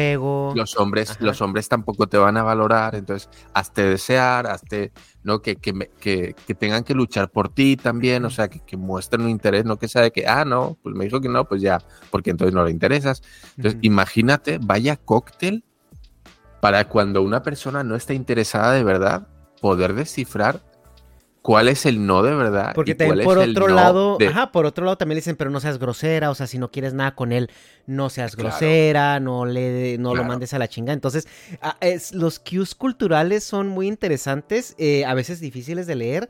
los 0.56 0.78
hombres, 0.78 1.16
los 1.20 1.40
hombres 1.44 1.70
tampoco 1.70 2.08
te 2.08 2.18
van 2.18 2.36
a 2.36 2.42
valorar, 2.42 2.96
entonces 2.96 3.30
hazte 3.54 3.84
desear, 3.84 4.48
hazte, 4.48 4.94
¿no? 5.22 5.44
Que, 5.44 5.58
que, 5.58 5.92
que, 6.00 6.34
que 6.34 6.56
tengan 6.56 6.84
que 6.84 6.96
luchar 6.96 7.30
por 7.30 7.50
ti 7.50 7.78
también, 7.78 8.26
o 8.26 8.32
sea, 8.32 8.48
que, 8.48 8.78
muestren 8.78 9.22
un 9.22 9.30
interés, 9.30 9.64
no 9.64 9.78
que 9.78 9.88
sea 9.88 10.02
de 10.02 10.10
que, 10.10 10.26
ah, 10.26 10.44
no, 10.44 10.76
pues 10.82 10.96
me 10.96 11.06
dijo 11.06 11.22
que 11.22 11.30
no, 11.30 11.46
pues 11.46 11.62
ya, 11.62 11.78
porque 12.10 12.32
entonces 12.32 12.56
no 12.56 12.66
le 12.66 12.72
interesas. 12.72 13.22
Entonces, 13.58 13.78
imagínate, 13.84 14.58
vaya 14.60 14.98
cóctel 14.98 15.64
para 16.62 16.90
cuando 16.90 17.22
una 17.22 17.44
persona 17.44 17.84
no 17.84 17.96
está 17.96 18.16
interesada 18.16 18.74
de 18.74 18.84
verdad, 18.84 19.28
poder 19.62 19.94
descifrar 19.94 20.62
cuál 21.42 21.68
es 21.70 21.86
el 21.86 22.06
no 22.06 22.22
de 22.24 22.34
verdad. 22.36 22.74
Porque 22.76 22.96
también 22.96 23.24
por 23.26 23.38
otro 23.38 23.68
no 23.70 23.76
lado, 23.76 24.18
de- 24.18 24.28
ajá, 24.28 24.52
por 24.52 24.66
otro 24.66 24.86
lado 24.86 24.98
también 24.98 25.16
le 25.16 25.22
dicen, 25.22 25.36
pero 25.36 25.50
no 25.50 25.60
seas 25.60 25.80
grosera, 25.80 26.30
o 26.30 26.36
sea, 26.36 26.48
si 26.48 26.58
no 26.60 26.70
quieres 26.72 26.94
nada 26.94 27.16
con 27.16 27.32
él, 27.32 27.50
no 27.86 28.10
seas 28.10 28.36
Claro. 28.36 28.50
grosera, 28.50 29.20
no 29.20 29.46
le 29.46 29.98
no 29.98 30.16
lo 30.16 30.24
mandes 30.24 30.54
a 30.54 30.60
la 30.60 30.68
chinga. 30.68 30.94
Entonces, 30.94 31.28
ah, 31.62 31.78
es- 31.82 32.14
los 32.14 32.40
cues 32.40 32.76
culturales 32.76 33.44
son 33.44 33.68
muy 33.70 33.88
interesantes, 33.88 34.76
eh, 34.78 35.06
a 35.06 35.14
veces 35.14 35.40
difíciles 35.40 35.88
de 35.88 35.96
leer, 35.96 36.30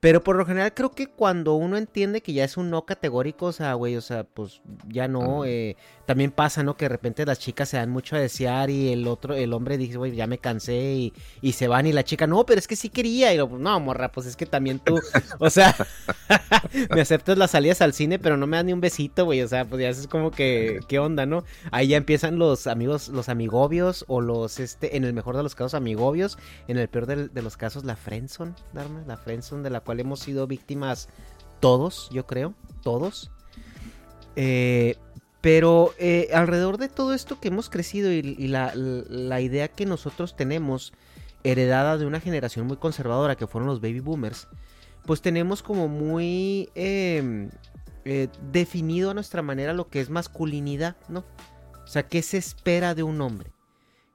pero 0.00 0.22
por 0.24 0.34
lo 0.36 0.44
general 0.44 0.74
creo 0.74 0.90
que 0.90 1.06
cuando 1.06 1.54
uno 1.54 1.76
entiende 1.76 2.22
que 2.22 2.32
ya 2.32 2.42
es 2.44 2.56
un 2.56 2.70
no 2.70 2.84
categórico, 2.84 3.46
o 3.46 3.52
sea, 3.52 3.74
güey, 3.74 3.96
o 3.96 4.00
sea, 4.00 4.24
pues 4.24 4.60
ya 4.88 5.06
no, 5.06 5.44
eh, 5.44 5.76
también 6.06 6.32
pasa, 6.32 6.62
¿no? 6.62 6.76
Que 6.76 6.86
de 6.86 6.90
repente 6.90 7.24
las 7.24 7.38
chicas 7.38 7.68
se 7.68 7.76
dan 7.76 7.90
mucho 7.90 8.16
a 8.16 8.18
desear 8.18 8.70
y 8.70 8.92
el 8.92 9.06
otro, 9.06 9.34
el 9.34 9.52
hombre 9.52 9.78
dice, 9.78 9.96
güey, 9.96 10.14
ya 10.14 10.26
me 10.26 10.38
cansé 10.38 10.94
y, 10.94 11.12
y 11.40 11.52
se 11.52 11.68
van 11.68 11.86
y 11.86 11.92
la 11.92 12.04
chica, 12.04 12.26
no, 12.26 12.44
pero 12.44 12.58
es 12.58 12.66
que 12.66 12.76
sí 12.76 12.88
quería. 12.88 13.32
Y 13.32 13.36
lo, 13.36 13.48
no, 13.48 13.80
morra, 13.80 14.10
pues 14.10 14.26
es 14.26 14.36
que 14.36 14.46
también 14.46 14.78
tú, 14.80 15.00
o 15.38 15.50
sea, 15.50 15.74
me 16.94 17.00
aceptas 17.00 17.38
las 17.38 17.52
salidas 17.52 17.80
al 17.82 17.92
cine, 17.92 18.18
pero 18.18 18.36
no 18.36 18.46
me 18.46 18.56
das 18.56 18.66
ni 18.66 18.72
un 18.72 18.80
besito, 18.80 19.24
güey. 19.24 19.42
O 19.42 19.48
sea, 19.48 19.64
pues 19.64 19.80
ya 19.80 19.88
es 19.88 20.06
como 20.08 20.30
que, 20.30 20.80
¿qué 20.88 20.98
onda, 20.98 21.26
no? 21.26 21.44
Ahí 21.70 21.88
ya 21.88 21.96
empiezan 21.96 22.38
los 22.38 22.66
amigos, 22.66 23.08
los 23.08 23.28
amigobios 23.28 24.04
o 24.08 24.20
los, 24.20 24.60
este, 24.60 24.96
en 24.96 25.04
el 25.04 25.12
mejor 25.12 25.36
de 25.36 25.42
los 25.42 25.54
casos, 25.54 25.74
amigobios. 25.74 26.38
En 26.68 26.78
el 26.78 26.88
peor 26.88 27.06
de, 27.06 27.42
los 27.42 27.56
casos, 27.56 27.84
la 27.84 27.96
friendzone, 27.96 28.54
Dharma, 28.72 29.02
la 29.06 29.16
friendzone 29.16 29.62
de 29.62 29.70
la 29.70 29.80
cual 29.80 30.00
hemos 30.00 30.20
sido 30.20 30.46
víctimas 30.46 31.08
todos, 31.60 32.08
yo 32.10 32.26
creo, 32.26 32.54
todos. 32.82 33.30
Eh, 34.36 34.96
pero 35.42 35.92
eh, 35.98 36.30
alrededor 36.32 36.78
de 36.78 36.88
todo 36.88 37.12
esto 37.12 37.40
que 37.40 37.48
hemos 37.48 37.68
crecido 37.68 38.10
y, 38.12 38.22
la, 38.22 39.40
idea 39.40 39.68
que 39.68 39.84
nosotros 39.84 40.36
tenemos 40.36 40.92
heredada 41.42 41.98
de 41.98 42.06
una 42.06 42.20
generación 42.20 42.66
muy 42.68 42.76
conservadora 42.76 43.36
que 43.36 43.48
fueron 43.48 43.68
los 43.68 43.80
baby 43.80 43.98
boomers, 43.98 44.46
pues 45.04 45.20
tenemos 45.20 45.64
como 45.64 45.88
muy 45.88 46.70
eh, 46.76 47.50
eh, 48.04 48.28
definido 48.52 49.10
a 49.10 49.14
nuestra 49.14 49.42
manera 49.42 49.72
lo 49.72 49.88
que 49.88 50.00
es 50.00 50.10
masculinidad, 50.10 50.96
¿no? 51.08 51.24
O 51.82 51.88
sea, 51.88 52.04
¿qué 52.04 52.22
se 52.22 52.38
espera 52.38 52.94
de 52.94 53.02
un 53.02 53.20
hombre? 53.20 53.50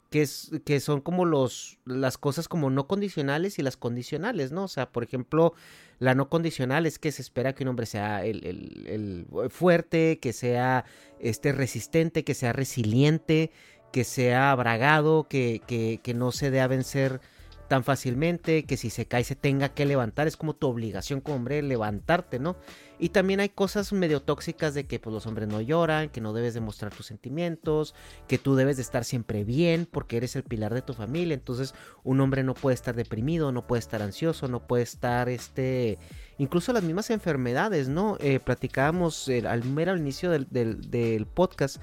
Que, 0.09 0.25
son 0.25 1.01
como 1.01 1.25
las 1.25 2.17
cosas 2.17 2.47
como 2.47 2.69
no 2.69 2.87
condicionales 2.87 3.59
y 3.59 3.61
las 3.61 3.75
condicionales, 3.75 4.51
¿no? 4.51 4.63
O 4.63 4.67
sea, 4.67 4.89
por 4.89 5.03
ejemplo, 5.03 5.53
la 5.99 6.15
no 6.15 6.29
condicional 6.29 6.85
es 6.85 6.97
que 6.97 7.11
se 7.11 7.21
espera 7.21 7.53
que 7.53 7.63
un 7.63 7.69
hombre 7.69 7.85
sea 7.85 8.25
el, 8.25 8.45
el 8.45 9.49
fuerte, 9.49 10.19
que 10.19 10.31
sea 10.31 10.85
este, 11.19 11.51
resistente, 11.51 12.23
que 12.23 12.35
sea 12.35 12.53
resiliente, 12.53 13.51
que 13.91 14.03
sea 14.03 14.55
bragado, 14.55 15.27
que, 15.27 15.61
que, 15.67 15.99
que 16.01 16.13
no 16.13 16.31
se 16.31 16.51
dé 16.51 16.61
a 16.61 16.67
vencer 16.67 17.19
tan 17.67 17.83
fácilmente, 17.83 18.65
que 18.65 18.77
si 18.77 18.89
se 18.89 19.05
cae 19.05 19.23
se 19.23 19.35
tenga 19.35 19.69
que 19.69 19.85
levantar, 19.85 20.27
es 20.27 20.37
como 20.37 20.55
tu 20.55 20.67
obligación 20.67 21.21
como 21.21 21.37
hombre 21.37 21.61
levantarte, 21.61 22.39
¿no? 22.39 22.55
Y 22.99 23.09
también 23.09 23.39
hay 23.39 23.49
cosas 23.49 23.93
medio 23.93 24.23
tóxicas 24.23 24.73
de 24.73 24.87
que 24.87 24.99
pues, 24.99 25.13
los 25.13 25.27
hombres 25.27 25.47
no 25.47 25.61
lloran, 25.61 26.09
que 26.09 26.19
no 26.19 26.33
debes 26.33 26.55
demostrar 26.55 26.91
tus 26.91 27.05
sentimientos, 27.05 27.93
que 28.27 28.39
tú 28.39 28.55
debes 28.55 28.77
de 28.77 28.81
estar 28.81 29.03
siempre 29.05 29.43
bien 29.43 29.87
porque 29.89 30.17
eres 30.17 30.35
el 30.35 30.41
pilar 30.43 30.73
de 30.73 30.81
tu 30.81 30.93
familia, 30.93 31.35
entonces 31.35 31.75
un 32.03 32.19
hombre 32.21 32.43
no 32.43 32.55
puede 32.55 32.73
estar 32.73 32.95
deprimido, 32.95 33.51
no 33.51 33.67
puede 33.67 33.81
estar 33.81 34.01
ansioso, 34.01 34.47
no 34.47 34.65
puede 34.65 34.81
estar, 34.81 35.29
este, 35.29 35.99
incluso 36.39 36.73
las 36.73 36.81
mismas 36.83 37.11
enfermedades, 37.11 37.87
¿no? 37.87 38.17
Eh, 38.19 38.39
platicábamos 38.39 39.27
eh, 39.29 39.47
al 39.47 39.63
mero 39.63 39.95
inicio 39.95 40.31
del, 40.31 40.47
del- 40.49 40.89
del 40.89 41.27
podcast 41.27 41.77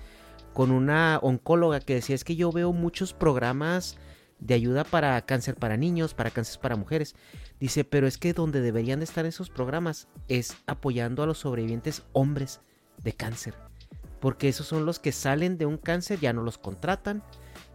con 0.52 0.72
una 0.72 1.20
oncóloga 1.22 1.78
que 1.78 1.94
decía, 1.94 2.16
es 2.16 2.24
que 2.24 2.34
yo 2.36 2.50
veo 2.50 2.72
muchos 2.72 3.12
programas 3.12 3.96
de 4.40 4.54
ayuda 4.54 4.84
para 4.84 5.20
cáncer 5.22 5.54
para 5.54 5.76
niños, 5.76 6.12
para 6.12 6.30
cáncer 6.30 6.60
para 6.60 6.76
mujeres. 6.76 7.14
Dice, 7.60 7.84
pero 7.84 8.06
es 8.06 8.18
que 8.18 8.32
donde 8.32 8.60
deberían 8.60 8.98
de 9.00 9.04
estar 9.04 9.26
esos 9.26 9.48
programas 9.48 10.08
es 10.28 10.56
apoyando 10.66 11.22
a 11.22 11.26
los 11.26 11.38
sobrevivientes 11.38 12.02
hombres 12.12 12.60
de 13.02 13.12
cáncer. 13.12 13.54
Porque 14.20 14.48
esos 14.48 14.66
son 14.66 14.86
los 14.86 14.98
que 14.98 15.12
salen 15.12 15.58
de 15.58 15.66
un 15.66 15.78
cáncer, 15.78 16.18
ya 16.20 16.32
no 16.32 16.42
los 16.42 16.58
contratan, 16.58 17.22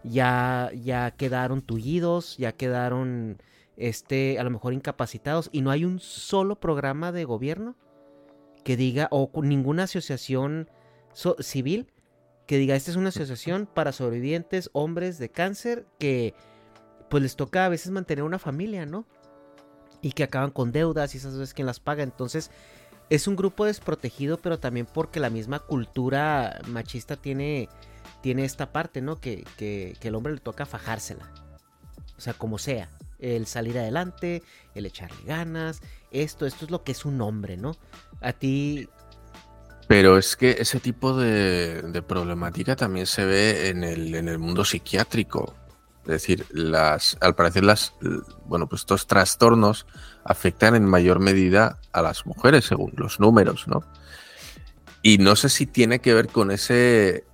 ya, 0.04 0.70
ya 0.74 1.12
quedaron 1.12 1.62
tullidos, 1.62 2.36
ya 2.36 2.52
quedaron, 2.52 3.42
este, 3.76 4.38
a 4.38 4.44
lo 4.44 4.50
mejor 4.50 4.72
incapacitados. 4.72 5.48
Y 5.52 5.62
no 5.62 5.70
hay 5.70 5.84
un 5.84 5.98
solo 6.00 6.58
programa 6.60 7.12
de 7.12 7.24
gobierno 7.24 7.76
que 8.64 8.76
diga, 8.76 9.08
o 9.10 9.30
ninguna 9.42 9.84
asociación 9.84 10.68
so- 11.12 11.36
civil 11.40 11.92
que 12.46 12.58
diga, 12.58 12.74
esta 12.74 12.90
es 12.90 12.96
una 12.96 13.10
asociación 13.10 13.68
para 13.72 13.92
sobrevivientes 13.92 14.70
hombres 14.72 15.18
de 15.18 15.30
cáncer 15.30 15.86
que 16.00 16.34
pues 17.08 17.22
les 17.22 17.36
toca 17.36 17.64
a 17.64 17.68
veces 17.68 17.92
mantener 17.92 18.24
una 18.24 18.40
familia, 18.40 18.86
¿no? 18.86 19.06
Y 20.02 20.12
que 20.12 20.24
acaban 20.24 20.50
con 20.50 20.72
deudas 20.72 21.14
y 21.14 21.18
esas 21.18 21.34
veces 21.34 21.54
quien 21.54 21.66
las 21.66 21.80
paga. 21.80 22.02
Entonces 22.02 22.50
es 23.10 23.26
un 23.26 23.36
grupo 23.36 23.64
desprotegido, 23.64 24.38
pero 24.38 24.58
también 24.58 24.86
porque 24.86 25.20
la 25.20 25.30
misma 25.30 25.58
cultura 25.58 26.60
machista 26.68 27.16
tiene, 27.16 27.68
tiene 28.22 28.44
esta 28.44 28.72
parte, 28.72 29.02
¿no? 29.02 29.20
Que, 29.20 29.44
que, 29.56 29.96
que 30.00 30.08
el 30.08 30.14
hombre 30.14 30.32
le 30.32 30.40
toca 30.40 30.64
fajársela. 30.64 31.30
O 32.16 32.20
sea, 32.20 32.34
como 32.34 32.58
sea. 32.58 32.88
El 33.18 33.46
salir 33.46 33.78
adelante, 33.78 34.42
el 34.74 34.86
echarle 34.86 35.22
ganas. 35.26 35.82
Esto, 36.10 36.46
esto 36.46 36.64
es 36.64 36.70
lo 36.70 36.84
que 36.84 36.92
es 36.92 37.04
un 37.04 37.20
hombre, 37.20 37.56
¿no? 37.58 37.76
A 38.22 38.32
ti, 38.32 38.88
Pero 39.88 40.16
es 40.16 40.36
que 40.36 40.52
ese 40.58 40.78
tipo 40.80 41.16
de, 41.16 41.82
de 41.82 42.02
problemática 42.02 42.76
también 42.76 43.06
se 43.06 43.24
ve 43.24 43.68
en 43.68 43.82
el, 43.82 44.14
en 44.14 44.28
el 44.28 44.38
mundo 44.38 44.64
psiquiátrico. 44.64 45.54
Es 46.04 46.12
decir, 46.12 46.46
las, 46.50 47.16
al 47.20 47.34
parecer 47.34 47.64
las, 47.64 47.94
bueno, 48.46 48.68
pues 48.68 48.82
estos 48.82 49.06
trastornos 49.06 49.86
afectan 50.24 50.74
en 50.74 50.84
mayor 50.84 51.20
medida 51.20 51.78
a 51.92 52.02
las 52.02 52.26
mujeres, 52.26 52.64
según 52.64 52.92
los 52.96 53.20
números, 53.20 53.68
¿no? 53.68 53.82
Y 55.02 55.18
no 55.18 55.36
sé 55.36 55.48
si 55.48 55.66
tiene 55.66 56.00
que 56.00 56.14
ver 56.14 56.28
con 56.28 56.50
ese 56.50 57.24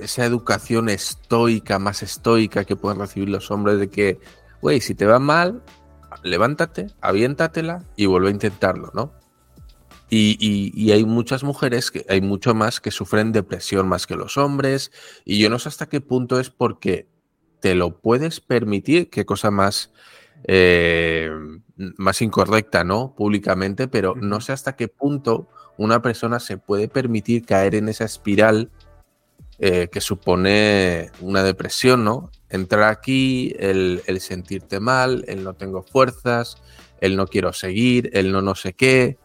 esa 0.00 0.24
educación 0.24 0.88
estoica, 0.88 1.78
más 1.78 2.02
estoica 2.02 2.64
que 2.64 2.76
pueden 2.76 3.00
recibir 3.00 3.28
los 3.28 3.50
hombres 3.50 3.78
de 3.78 3.88
que, 3.88 4.20
güey, 4.60 4.80
si 4.80 4.94
te 4.94 5.06
va 5.06 5.18
mal, 5.18 5.62
levántate, 6.22 6.88
aviéntatela 7.00 7.84
y 7.96 8.06
vuelve 8.06 8.28
a 8.28 8.32
intentarlo, 8.32 8.90
¿no? 8.94 9.12
Y, 10.14 10.36
y- 10.40 10.72
y 10.76 10.92
hay 10.92 11.06
muchas 11.06 11.42
mujeres, 11.42 11.90
que 11.90 12.04
hay 12.06 12.20
mucho 12.20 12.54
más 12.54 12.80
que 12.80 12.90
sufren 12.90 13.32
depresión 13.32 13.88
más 13.88 14.06
que 14.06 14.14
los 14.14 14.36
hombres. 14.36 14.92
Y 15.24 15.38
yo 15.40 15.48
no 15.48 15.58
sé 15.58 15.70
hasta 15.70 15.88
qué 15.88 16.02
punto 16.02 16.38
es 16.38 16.50
porque 16.50 17.08
te 17.60 17.74
lo 17.74 17.98
puedes 17.98 18.40
permitir, 18.40 19.08
qué 19.08 19.24
cosa 19.24 19.50
más, 19.50 19.90
eh, 20.44 21.30
más 21.96 22.20
incorrecta, 22.20 22.84
¿no? 22.84 23.14
Públicamente, 23.16 23.88
pero 23.88 24.14
no 24.14 24.42
sé 24.42 24.52
hasta 24.52 24.76
qué 24.76 24.88
punto 24.88 25.48
una 25.78 26.02
persona 26.02 26.40
se 26.40 26.58
puede 26.58 26.88
permitir 26.88 27.46
caer 27.46 27.74
en 27.74 27.88
esa 27.88 28.04
espiral 28.04 28.70
eh, 29.58 29.88
que 29.90 30.00
supone 30.00 31.10
una 31.20 31.42
depresión, 31.42 32.04
¿no? 32.04 32.30
Entrar 32.50 32.84
aquí, 32.90 33.54
el, 33.58 34.02
el 34.06 34.20
sentirte 34.20 34.80
mal, 34.80 35.24
el 35.28 35.44
no 35.44 35.54
tengo 35.54 35.82
fuerzas, 35.82 36.56
el 37.00 37.16
no 37.16 37.26
quiero 37.26 37.52
seguir, 37.52 38.10
el 38.12 38.32
no 38.32 38.42
no 38.42 38.54
sé 38.54 38.74
qué. 38.74 39.18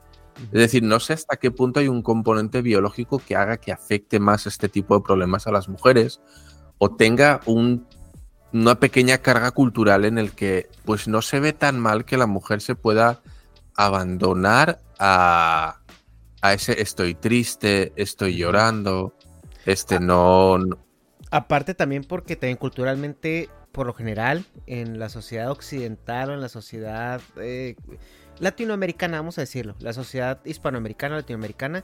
Es 0.46 0.60
decir, 0.60 0.84
no 0.84 1.00
sé 1.00 1.14
hasta 1.14 1.38
qué 1.38 1.52
punto 1.52 1.80
hay 1.80 1.88
un 1.88 2.02
componente 2.02 2.62
biológico 2.62 3.20
que 3.20 3.36
haga 3.36 3.58
que 3.58 3.72
afecte 3.72 4.20
más 4.20 4.46
este 4.48 4.70
tipo 4.70 4.96
de 4.96 5.04
problemas 5.04 5.48
a 5.48 5.52
las 5.52 5.68
mujeres 5.68 6.22
o 6.78 6.96
tenga 6.96 7.42
un- 7.46 7.88
una 8.54 8.80
pequeña 8.80 9.18
carga 9.18 9.52
cultural 9.52 10.06
en 10.06 10.18
el 10.18 10.32
que 10.32 10.70
pues 10.86 11.08
no 11.08 11.22
se 11.22 11.40
ve 11.40 11.54
tan 11.54 11.80
mal 11.80 12.06
que 12.06 12.18
la 12.18 12.28
mujer 12.28 12.62
se 12.62 12.76
pueda 12.76 13.20
abandonar 13.76 14.80
a, 15.00 15.80
a 16.42 16.54
ese 16.54 16.82
estoy 16.82 17.14
triste, 17.16 17.94
estoy 17.96 18.36
llorando, 18.38 19.14
este 19.66 20.00
no, 20.00 20.58
no- 20.58 20.78
Aparte 21.30 21.74
también 21.74 22.04
porque 22.06 22.36
también 22.38 22.58
culturalmente, 22.58 23.50
por 23.74 23.86
lo 23.86 23.94
general, 23.94 24.46
en 24.66 24.98
la 24.98 25.10
sociedad 25.10 25.52
occidental 25.52 26.30
o 26.30 26.34
en 26.34 26.42
la 26.42 26.48
sociedad 26.50 27.20
eh, 27.36 27.76
latinoamericana, 28.40 29.18
vamos 29.18 29.38
a 29.38 29.42
decirlo, 29.42 29.76
la 29.80 29.94
sociedad 29.94 30.40
hispanoamericana, 30.46 31.16
latinoamericana, 31.16 31.84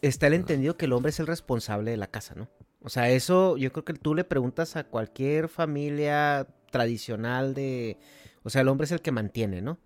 está 0.00 0.26
el 0.26 0.34
entendido 0.34 0.76
que 0.76 0.86
el 0.86 0.92
hombre 0.92 1.10
es 1.10 1.20
el 1.20 1.26
responsable 1.26 1.90
de 1.90 1.96
la 1.96 2.08
casa, 2.08 2.34
¿no? 2.34 2.48
O 2.82 2.88
sea, 2.88 3.10
eso 3.10 3.56
yo 3.56 3.72
creo 3.72 3.84
que 3.84 3.94
tú 3.94 4.14
le 4.14 4.24
preguntas 4.24 4.76
a 4.76 4.84
cualquier 4.84 5.48
familia 5.48 6.46
tradicional 6.70 7.54
de... 7.54 7.96
O 8.42 8.50
sea, 8.50 8.62
el 8.62 8.68
hombre 8.68 8.86
es 8.86 8.92
el 8.92 9.00
que 9.00 9.12
mantiene, 9.12 9.62
¿no? 9.62 9.78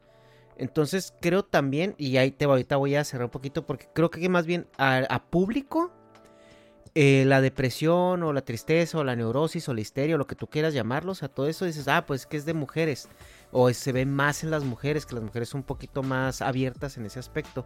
Entonces 0.56 1.12
creo 1.20 1.44
también, 1.44 1.94
y 1.98 2.16
ahí 2.16 2.30
te 2.30 2.46
ahorita 2.46 2.76
voy 2.76 2.94
a 2.94 3.04
cerrar 3.04 3.26
un 3.26 3.30
poquito, 3.30 3.66
porque 3.66 3.88
creo 3.92 4.10
que 4.10 4.26
más 4.30 4.46
bien 4.46 4.66
a, 4.78 4.98
a 5.10 5.22
público 5.24 5.92
eh, 6.98 7.24
la 7.26 7.42
depresión 7.42 8.22
o 8.22 8.32
la 8.32 8.40
tristeza 8.40 8.96
o 8.96 9.04
la 9.04 9.14
neurosis 9.14 9.68
o 9.68 9.74
la 9.74 9.82
histeria 9.82 10.14
o 10.14 10.18
lo 10.18 10.26
que 10.26 10.34
tú 10.34 10.46
quieras 10.46 10.72
llamarlo, 10.72 11.12
o 11.12 11.14
sea, 11.14 11.28
todo 11.28 11.46
eso 11.46 11.66
dices, 11.66 11.88
ah, 11.88 12.06
pues 12.06 12.24
que 12.24 12.38
es 12.38 12.46
de 12.46 12.54
mujeres. 12.54 13.10
O 13.52 13.72
se 13.72 13.92
ve 13.92 14.06
más 14.06 14.44
en 14.44 14.50
las 14.50 14.64
mujeres, 14.64 15.06
que 15.06 15.14
las 15.14 15.24
mujeres 15.24 15.48
son 15.48 15.60
un 15.60 15.66
poquito 15.66 16.02
más 16.02 16.42
abiertas 16.42 16.96
en 16.96 17.06
ese 17.06 17.18
aspecto. 17.18 17.64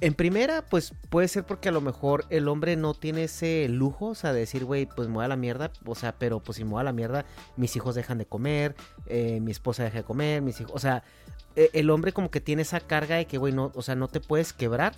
En 0.00 0.14
primera, 0.14 0.64
pues 0.64 0.94
puede 1.10 1.28
ser 1.28 1.44
porque 1.44 1.68
a 1.68 1.72
lo 1.72 1.80
mejor 1.80 2.24
el 2.30 2.48
hombre 2.48 2.76
no 2.76 2.94
tiene 2.94 3.24
ese 3.24 3.68
lujo, 3.68 4.08
o 4.08 4.14
sea, 4.14 4.32
de 4.32 4.40
decir, 4.40 4.64
güey, 4.64 4.86
pues 4.86 5.06
me 5.08 5.14
voy 5.14 5.24
a 5.24 5.28
la 5.28 5.36
mierda, 5.36 5.70
o 5.84 5.94
sea, 5.94 6.12
pero 6.18 6.40
pues 6.40 6.56
si 6.56 6.64
me 6.64 6.70
voy 6.70 6.80
a 6.80 6.84
la 6.84 6.92
mierda, 6.92 7.24
mis 7.56 7.76
hijos 7.76 7.94
dejan 7.94 8.18
de 8.18 8.26
comer, 8.26 8.74
eh, 9.06 9.38
mi 9.40 9.52
esposa 9.52 9.84
deja 9.84 9.98
de 9.98 10.04
comer, 10.04 10.42
mis 10.42 10.60
hijos, 10.60 10.72
o 10.74 10.78
sea, 10.78 11.04
e, 11.54 11.70
el 11.74 11.90
hombre 11.90 12.12
como 12.12 12.30
que 12.30 12.40
tiene 12.40 12.62
esa 12.62 12.80
carga 12.80 13.16
de 13.16 13.26
que, 13.26 13.38
güey, 13.38 13.52
no, 13.52 13.70
o 13.74 13.82
sea, 13.82 13.94
no 13.94 14.08
te 14.08 14.20
puedes 14.20 14.52
quebrar 14.52 14.96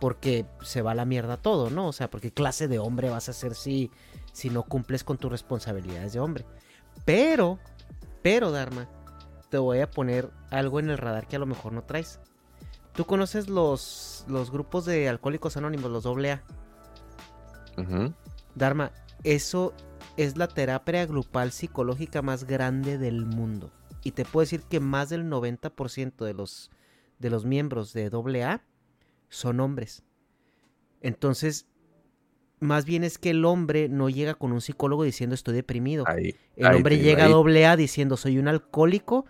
porque 0.00 0.46
se 0.62 0.82
va 0.82 0.90
a 0.90 0.96
la 0.96 1.04
mierda 1.04 1.36
todo, 1.36 1.70
¿no? 1.70 1.86
O 1.86 1.92
sea, 1.92 2.10
porque 2.10 2.32
clase 2.32 2.66
de 2.66 2.80
hombre 2.80 3.10
vas 3.10 3.28
a 3.28 3.32
ser 3.32 3.54
si, 3.54 3.92
si 4.32 4.50
no 4.50 4.64
cumples 4.64 5.04
con 5.04 5.18
tus 5.18 5.30
responsabilidades 5.30 6.12
de 6.12 6.18
hombre. 6.18 6.44
Pero, 7.04 7.60
pero, 8.22 8.50
Dharma, 8.50 8.88
te 9.52 9.58
voy 9.58 9.80
a 9.80 9.90
poner 9.90 10.30
algo 10.48 10.80
en 10.80 10.88
el 10.88 10.96
radar 10.96 11.28
que 11.28 11.36
a 11.36 11.38
lo 11.38 11.44
mejor 11.44 11.74
no 11.74 11.82
traes. 11.82 12.18
¿Tú 12.94 13.04
conoces 13.04 13.50
los, 13.50 14.24
los 14.26 14.50
grupos 14.50 14.86
de 14.86 15.10
alcohólicos 15.10 15.58
anónimos, 15.58 15.90
los 15.90 16.06
AA? 16.06 16.42
Dharma, 18.54 18.92
eso 19.24 19.74
es 20.16 20.38
la 20.38 20.48
terapia 20.48 21.04
grupal 21.04 21.52
psicológica 21.52 22.22
más 22.22 22.44
grande 22.44 22.96
del 22.96 23.26
mundo. 23.26 23.70
Y 24.02 24.12
te 24.12 24.24
puedo 24.24 24.40
decir 24.40 24.62
que 24.62 24.80
más 24.80 25.10
del 25.10 25.24
90% 25.24 26.24
de 26.24 26.32
los, 26.32 26.70
de 27.18 27.28
los 27.28 27.44
miembros 27.44 27.92
de 27.92 28.06
AA 28.06 28.62
son 29.28 29.60
hombres. 29.60 30.02
Entonces, 31.02 31.66
más 32.58 32.86
bien 32.86 33.04
es 33.04 33.18
que 33.18 33.28
el 33.28 33.44
hombre 33.44 33.90
no 33.90 34.08
llega 34.08 34.32
con 34.32 34.50
un 34.52 34.62
psicólogo 34.62 35.04
diciendo 35.04 35.34
estoy 35.34 35.54
deprimido. 35.54 36.06
el 36.56 36.74
hombre 36.74 37.00
llega 37.00 37.26
a 37.26 37.28
AA 37.28 37.76
diciendo 37.76 38.16
soy 38.16 38.38
un 38.38 38.48
alcohólico. 38.48 39.26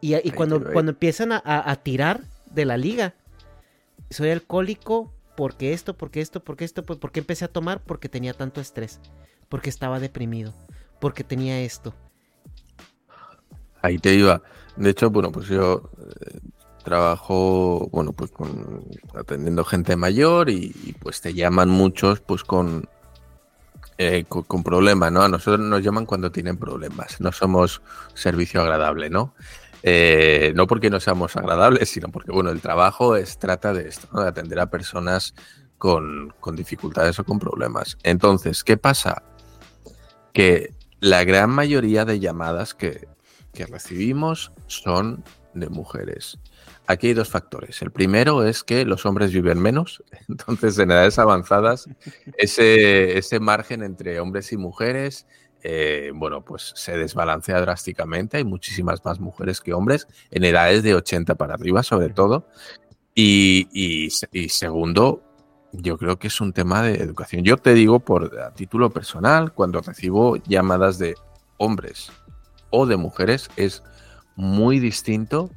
Y, 0.00 0.30
cuando, 0.32 0.62
cuando 0.72 0.92
empiezan 0.92 1.32
a 1.32 1.76
tirar 1.82 2.20
de 2.56 2.64
la 2.64 2.76
liga. 2.76 3.14
Soy 4.10 4.30
alcohólico 4.30 5.12
porque 5.36 5.72
esto, 5.72 5.96
porque 5.96 6.20
esto, 6.20 6.42
porque 6.42 6.64
esto, 6.64 6.82
pues 6.84 6.98
porque 6.98 7.20
empecé 7.20 7.44
a 7.44 7.48
tomar 7.48 7.82
porque 7.82 8.08
tenía 8.08 8.34
tanto 8.34 8.60
estrés, 8.60 9.00
porque 9.48 9.70
estaba 9.70 10.00
deprimido, 10.00 10.54
porque 11.00 11.22
tenía 11.22 11.60
esto. 11.60 11.94
Ahí 13.82 13.98
te 13.98 14.14
iba. 14.14 14.42
De 14.76 14.90
hecho, 14.90 15.10
bueno, 15.10 15.30
pues 15.30 15.46
yo 15.48 15.90
eh, 15.98 16.40
trabajo, 16.82 17.88
bueno, 17.92 18.12
pues 18.12 18.30
con 18.30 18.84
atendiendo 19.14 19.64
gente 19.64 19.96
mayor 19.96 20.50
y, 20.50 20.96
pues 21.00 21.20
te 21.20 21.34
llaman 21.34 21.68
muchos, 21.68 22.20
pues 22.20 22.42
con, 22.42 22.88
eh, 23.98 24.24
con, 24.28 24.44
con, 24.44 24.62
problemas, 24.62 25.12
¿no? 25.12 25.22
A 25.22 25.28
nosotros 25.28 25.66
nos 25.66 25.82
llaman 25.82 26.06
cuando 26.06 26.32
tienen 26.32 26.56
problemas. 26.56 27.20
No 27.20 27.32
somos 27.32 27.82
servicio 28.14 28.62
agradable, 28.62 29.10
¿no? 29.10 29.34
Eh, 29.88 30.52
no 30.56 30.66
porque 30.66 30.90
no 30.90 30.98
seamos 30.98 31.36
agradables, 31.36 31.88
sino 31.90 32.08
porque, 32.08 32.32
bueno, 32.32 32.50
el 32.50 32.60
trabajo 32.60 33.14
es, 33.14 33.38
trata 33.38 33.72
de 33.72 33.88
esto, 33.88 34.20
de 34.20 34.26
atender 34.26 34.58
a 34.58 34.68
personas 34.68 35.32
con, 35.78 36.34
dificultades 36.54 37.20
o 37.20 37.24
con 37.24 37.38
problemas. 37.38 37.96
Entonces, 38.02 38.64
¿qué 38.64 38.76
pasa? 38.76 39.22
Que 40.32 40.74
la 40.98 41.22
gran 41.22 41.50
mayoría 41.50 42.04
de 42.04 42.18
llamadas 42.18 42.74
que, 42.74 43.06
recibimos 43.70 44.52
son 44.66 45.22
de 45.54 45.68
mujeres. 45.68 46.40
Aquí 46.88 47.06
hay 47.06 47.14
dos 47.14 47.30
factores. 47.30 47.80
El 47.80 47.92
primero 47.92 48.42
es 48.42 48.64
que 48.64 48.84
los 48.84 49.06
hombres 49.06 49.32
viven 49.32 49.60
menos, 49.60 50.02
entonces 50.28 50.76
en 50.80 50.90
edades 50.90 51.20
avanzadas 51.20 51.88
ese, 52.36 53.16
ese 53.16 53.38
margen 53.38 53.84
entre 53.84 54.18
hombres 54.18 54.52
y 54.52 54.56
mujeres 54.56 55.26
eh, 55.62 56.12
bueno, 56.14 56.44
pues 56.44 56.72
se 56.76 56.96
desbalancea 56.96 57.60
drásticamente. 57.60 58.36
Hay 58.36 58.44
muchísimas 58.44 59.04
más 59.04 59.20
mujeres 59.20 59.60
que 59.60 59.72
hombres, 59.72 60.06
en 60.30 60.44
edades 60.44 60.82
de 60.82 60.94
80 60.94 61.34
para 61.34 61.54
arriba, 61.54 61.82
sobre 61.82 62.10
todo. 62.10 62.46
Y, 63.18 64.10
segundo, 64.50 65.22
yo 65.72 65.96
creo 65.96 66.18
que 66.18 66.26
es 66.26 66.40
un 66.40 66.52
tema 66.52 66.82
de 66.82 66.96
educación. 66.96 67.44
Yo 67.44 67.56
te 67.56 67.72
digo 67.72 68.00
por 68.00 68.38
a 68.38 68.52
título 68.52 68.90
personal, 68.90 69.52
cuando 69.54 69.80
recibo 69.80 70.36
llamadas 70.36 70.98
de 70.98 71.14
hombres 71.56 72.12
o 72.70 72.84
de 72.84 72.96
mujeres, 72.96 73.48
es 73.56 73.82
muy 74.36 74.78
distinto 74.80 75.50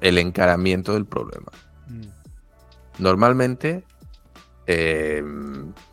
el 0.00 0.16
encaramiento 0.16 0.94
del 0.94 1.04
problema. 1.04 1.52
Mm. 1.86 3.02
Normalmente, 3.02 3.84
eh, 4.66 5.22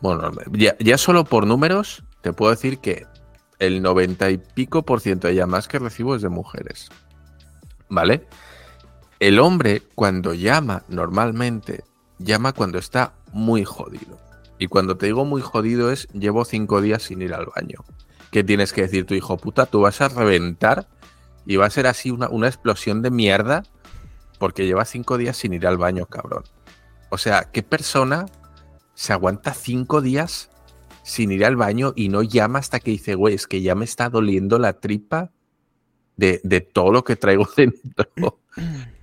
bueno, 0.00 0.32
ya, 0.52 0.98
solo 0.98 1.24
por 1.24 1.46
números, 1.46 2.02
te 2.22 2.32
puedo 2.32 2.50
decir 2.50 2.78
que 2.78 3.06
el 3.66 3.82
90 3.82 4.30
y 4.30 4.38
pico 4.38 4.84
por 4.84 5.00
ciento 5.00 5.28
de 5.28 5.34
llamadas 5.34 5.68
que 5.68 5.78
recibo 5.78 6.14
es 6.14 6.22
de 6.22 6.28
mujeres. 6.28 6.88
¿Vale? 7.88 8.26
El 9.20 9.38
hombre 9.38 9.82
cuando 9.94 10.34
llama 10.34 10.84
normalmente 10.88 11.84
llama 12.18 12.52
cuando 12.52 12.78
está 12.78 13.14
muy 13.32 13.64
jodido. 13.64 14.18
Y 14.58 14.68
cuando 14.68 14.96
te 14.96 15.06
digo 15.06 15.24
muy 15.24 15.42
jodido 15.42 15.90
es 15.90 16.08
llevo 16.12 16.44
cinco 16.44 16.80
días 16.80 17.02
sin 17.02 17.22
ir 17.22 17.34
al 17.34 17.46
baño. 17.46 17.84
¿Qué 18.30 18.42
tienes 18.44 18.72
que 18.72 18.82
decir 18.82 19.06
tu 19.06 19.14
hijo 19.14 19.36
puta? 19.36 19.66
Tú 19.66 19.80
vas 19.80 20.00
a 20.00 20.08
reventar 20.08 20.88
y 21.46 21.56
va 21.56 21.66
a 21.66 21.70
ser 21.70 21.86
así 21.86 22.10
una, 22.10 22.28
una 22.28 22.48
explosión 22.48 23.02
de 23.02 23.10
mierda 23.10 23.62
porque 24.38 24.66
llevas 24.66 24.88
cinco 24.90 25.18
días 25.18 25.36
sin 25.36 25.52
ir 25.52 25.66
al 25.66 25.78
baño, 25.78 26.06
cabrón. 26.06 26.44
O 27.10 27.18
sea, 27.18 27.50
¿qué 27.52 27.62
persona 27.62 28.26
se 28.94 29.12
aguanta 29.12 29.54
cinco 29.54 30.00
días 30.00 30.50
sin 31.04 31.30
ir 31.30 31.44
al 31.44 31.54
baño 31.54 31.92
y 31.94 32.08
no 32.08 32.22
llama 32.22 32.58
hasta 32.58 32.80
que 32.80 32.90
dice, 32.90 33.14
güey, 33.14 33.34
es 33.34 33.46
que 33.46 33.62
ya 33.62 33.74
me 33.74 33.84
está 33.84 34.08
doliendo 34.08 34.58
la 34.58 34.80
tripa 34.80 35.30
de, 36.16 36.40
todo 36.72 36.92
lo 36.92 37.04
que 37.04 37.14
traigo 37.14 37.46
dentro, 37.56 38.40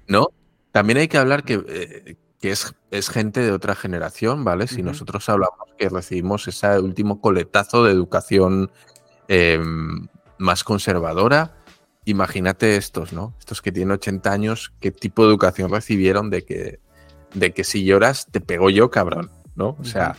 ¿no? 0.07 0.29
También 0.71 0.97
hay 0.97 1.07
que 1.07 1.17
hablar 1.17 1.43
que, 1.43 1.63
eh, 1.67 2.15
es, 2.41 2.73
es, 2.89 3.09
gente 3.09 3.41
de 3.41 3.51
otra 3.51 3.75
generación, 3.75 4.43
¿vale? 4.43 4.65
Si 4.67 4.81
nosotros 4.81 5.29
hablamos 5.29 5.59
que 5.77 5.89
recibimos 5.89 6.47
ese 6.47 6.79
último 6.79 7.21
coletazo 7.21 7.83
de 7.83 7.91
educación 7.91 8.71
em, 9.27 10.07
más 10.39 10.63
conservadora, 10.63 11.55
imagínate 12.05 12.77
estos, 12.77 13.13
¿no? 13.13 13.35
Estos 13.37 13.61
que 13.61 13.71
tienen 13.71 13.91
80 13.91 14.31
años, 14.31 14.73
¿qué 14.79 14.91
tipo 14.91 15.23
de 15.23 15.29
educación 15.29 15.69
recibieron 15.69 16.31
de 16.31 16.45
que, 16.45 16.79
de 17.35 17.53
que 17.53 17.63
si 17.63 17.83
lloras 17.83 18.25
te 18.31 18.41
pego 18.41 18.71
yo, 18.71 18.89
cabrón, 18.89 19.29
¿no? 19.55 19.75
O 19.79 19.83
sea, 19.83 20.15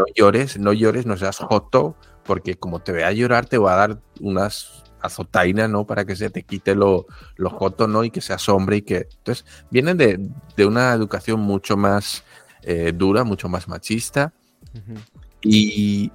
no 0.00 0.06
llores, 0.14 0.58
no 0.58 0.72
llores, 0.72 1.04
no 1.04 1.16
seas 1.16 1.36
joto, 1.38 1.94
porque 2.24 2.56
como 2.56 2.80
te 2.80 2.92
vea 2.92 3.12
llorar 3.12 3.46
te 3.46 3.58
va 3.58 3.74
a 3.74 3.76
dar 3.76 4.00
unas 4.20 4.82
azotainas, 5.02 5.68
¿no? 5.68 5.86
Para 5.86 6.04
que 6.04 6.16
se 6.16 6.30
te 6.30 6.42
quite 6.42 6.74
lo, 6.74 7.06
lo 7.36 7.50
joto, 7.50 7.86
¿no? 7.86 8.04
Y 8.04 8.10
que 8.10 8.20
seas 8.20 8.48
hombre 8.48 8.78
y 8.78 8.82
que... 8.82 9.08
Entonces, 9.18 9.44
vienen 9.70 9.96
de, 9.96 10.66
una 10.66 10.92
educación 10.92 11.40
mucho 11.40 11.76
más 11.76 12.24
eh, 12.62 12.92
dura, 12.94 13.24
mucho 13.24 13.48
más 13.48 13.68
machista. 13.68 14.32
y, 15.42 16.10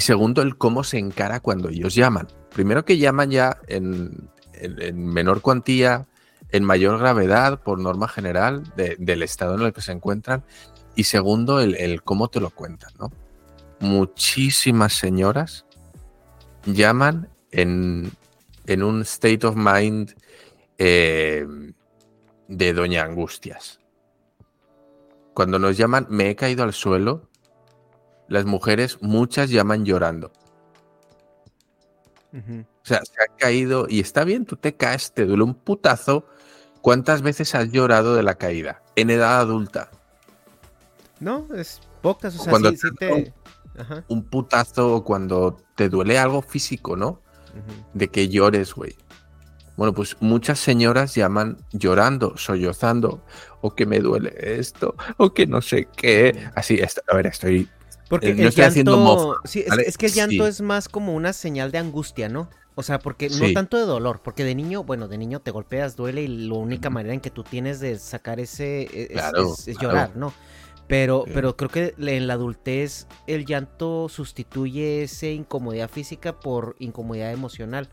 segundo, 0.00 0.42
el 0.42 0.56
cómo 0.56 0.84
se 0.84 0.98
encara 0.98 1.40
cuando 1.40 1.68
ellos 1.68 1.94
llaman. 1.94 2.28
Primero 2.54 2.84
que 2.84 2.98
llaman 2.98 3.30
ya 3.30 3.58
en, 3.68 4.30
menor 4.94 5.40
cuantía, 5.40 6.06
en 6.50 6.64
mayor 6.64 6.98
gravedad, 6.98 7.60
por 7.62 7.78
norma 7.78 8.08
general, 8.08 8.64
del 8.76 9.22
estado 9.22 9.54
en 9.54 9.62
el 9.62 9.72
que 9.72 9.80
se 9.80 9.92
encuentran. 9.92 10.44
Y 10.96 11.04
segundo, 11.04 11.60
el, 11.60 11.74
el 11.76 12.02
cómo 12.02 12.28
te 12.28 12.40
lo 12.40 12.50
cuentan, 12.50 12.92
¿no? 12.98 13.10
Muchísimas 13.82 14.94
señoras 14.94 15.66
llaman 16.64 17.28
en, 17.50 18.12
un 18.66 19.02
state 19.02 19.46
of 19.46 19.56
mind 19.56 20.14
eh, 20.78 21.46
de 22.48 22.72
Doña 22.72 23.02
Angustias. 23.02 23.80
Cuando 25.34 25.58
nos 25.58 25.76
llaman, 25.76 26.06
me 26.08 26.30
he 26.30 26.36
caído 26.36 26.62
al 26.62 26.72
suelo, 26.72 27.28
las 28.28 28.44
mujeres, 28.44 28.98
muchas 29.00 29.50
llaman 29.50 29.84
llorando. 29.84 30.32
O 32.32 32.84
sea, 32.84 33.02
se 33.04 33.22
ha 33.22 33.36
caído 33.36 33.86
y 33.88 34.00
está 34.00 34.24
bien, 34.24 34.46
tú 34.46 34.56
te 34.56 34.74
caes, 34.74 35.12
te 35.12 35.26
duele 35.26 35.42
un 35.42 35.54
putazo. 35.54 36.26
¿Cuántas 36.80 37.22
veces 37.22 37.54
has 37.54 37.70
llorado 37.70 38.14
de 38.14 38.22
la 38.22 38.36
caída? 38.36 38.82
En 38.96 39.10
edad 39.10 39.38
adulta. 39.38 39.90
No, 41.20 41.46
es 41.54 41.80
pocas. 42.00 42.34
O 42.34 42.42
sea, 42.42 42.50
Cuando 42.50 42.72
te 42.72 43.32
un 44.08 44.24
putazo 44.24 45.04
cuando 45.04 45.56
te 45.74 45.88
duele 45.88 46.18
algo 46.18 46.42
físico, 46.42 46.96
¿no? 46.96 47.20
De 47.94 48.08
que 48.08 48.28
llores, 48.28 48.74
güey. 48.74 48.96
Bueno, 49.76 49.94
pues 49.94 50.16
muchas 50.20 50.58
señoras 50.58 51.14
llaman 51.14 51.56
llorando, 51.72 52.36
sollozando, 52.36 53.24
o 53.62 53.74
que 53.74 53.86
me 53.86 54.00
duele 54.00 54.34
esto, 54.36 54.94
o 55.16 55.32
que 55.32 55.46
no 55.46 55.62
sé 55.62 55.88
qué. 55.96 56.50
Así, 56.54 56.80
a 56.80 57.16
ver, 57.16 57.26
estoy. 57.26 57.68
Porque 58.08 58.30
eh, 58.30 58.46
estoy 58.46 58.64
haciendo 58.64 59.40
es, 59.44 59.96
que 59.96 60.06
el 60.06 60.12
llanto 60.12 60.46
es 60.46 60.60
más 60.60 60.88
como 60.88 61.14
una 61.14 61.32
señal 61.32 61.72
de 61.72 61.78
angustia, 61.78 62.28
¿no? 62.28 62.50
O 62.74 62.82
sea, 62.82 62.98
porque 62.98 63.28
no 63.28 63.52
tanto 63.52 63.76
de 63.76 63.84
dolor, 63.84 64.20
porque 64.22 64.44
de 64.44 64.54
niño, 64.54 64.82
bueno, 64.82 65.08
de 65.08 65.18
niño 65.18 65.40
te 65.40 65.50
golpeas, 65.50 65.94
duele 65.94 66.22
y 66.22 66.28
la 66.28 66.54
única 66.54 66.88
manera 66.88 67.12
en 67.12 67.20
que 67.20 67.30
tú 67.30 67.42
tienes 67.42 67.80
de 67.80 67.98
sacar 67.98 68.40
ese 68.40 68.82
e, 68.82 69.18
es, 69.66 69.78
llorar, 69.78 70.16
¿no? 70.16 70.32
Pero, 70.92 71.24
pero 71.32 71.56
creo 71.56 71.70
que 71.70 71.94
en 71.96 72.26
la 72.26 72.34
adultez 72.34 73.06
el 73.26 73.46
llanto 73.46 74.10
sustituye 74.10 75.04
esa 75.04 75.28
incomodidad 75.28 75.88
física 75.88 76.38
por 76.38 76.76
incomodidad 76.80 77.32
emocional. 77.32 77.88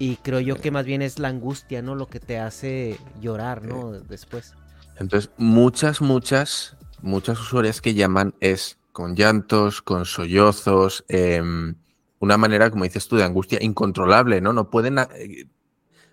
Y 0.00 0.16
creo 0.16 0.40
yo 0.40 0.56
que 0.56 0.72
más 0.72 0.84
bien 0.84 1.02
es 1.02 1.20
la 1.20 1.28
angustia, 1.28 1.82
¿no? 1.82 1.94
Lo 1.94 2.08
que 2.08 2.18
te 2.18 2.40
hace 2.40 2.98
llorar, 3.20 3.64
¿no? 3.64 3.92
Después. 3.92 4.54
Entonces, 4.98 5.30
muchas, 5.36 6.00
muchas 6.00 6.76
muchas 7.00 7.40
usuarias 7.40 7.80
que 7.80 7.94
llaman 7.94 8.34
es 8.40 8.76
con 8.90 9.14
llantos, 9.14 9.80
con 9.80 10.04
sollozos, 10.04 11.04
em, 11.06 11.76
una 12.18 12.36
manera, 12.36 12.70
como 12.72 12.82
dices 12.82 13.06
tú, 13.06 13.14
de 13.16 13.22
angustia 13.22 13.62
incontrolable, 13.62 14.40
¿no? 14.40 14.52
No 14.52 14.68
pueden 14.68 14.98
eh, 14.98 15.46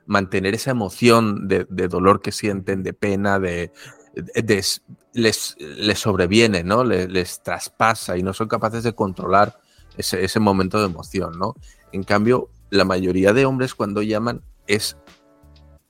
mantener 0.06 0.54
esa 0.54 0.70
emoción 0.70 1.48
de, 1.48 1.66
dolor 1.88 2.22
que 2.22 2.32
sienten, 2.32 2.84
de 2.84 2.94
pena, 2.94 3.40
de, 3.40 3.72
les, 4.14 4.82
les, 5.14 6.00
sobreviene, 6.00 6.64
¿no? 6.64 6.84
Les, 6.84 7.42
traspasa 7.42 8.18
y 8.18 8.24
no 8.24 8.34
son 8.34 8.48
capaces 8.48 8.84
de 8.84 8.94
controlar 8.94 9.60
ese, 9.98 10.24
ese, 10.24 10.40
momento 10.40 10.80
de 10.80 10.86
emoción, 10.86 11.38
¿no? 11.38 11.56
En 11.92 12.04
cambio, 12.04 12.50
la 12.70 12.86
mayoría 12.86 13.34
de 13.34 13.46
hombres 13.46 13.76
cuando 13.76 14.02
llaman 14.02 14.42
es 14.68 14.98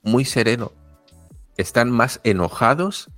muy 0.01 0.25
sereno. 0.25 0.71
Están 1.57 1.91
más 1.91 2.19
enojados 2.23 3.09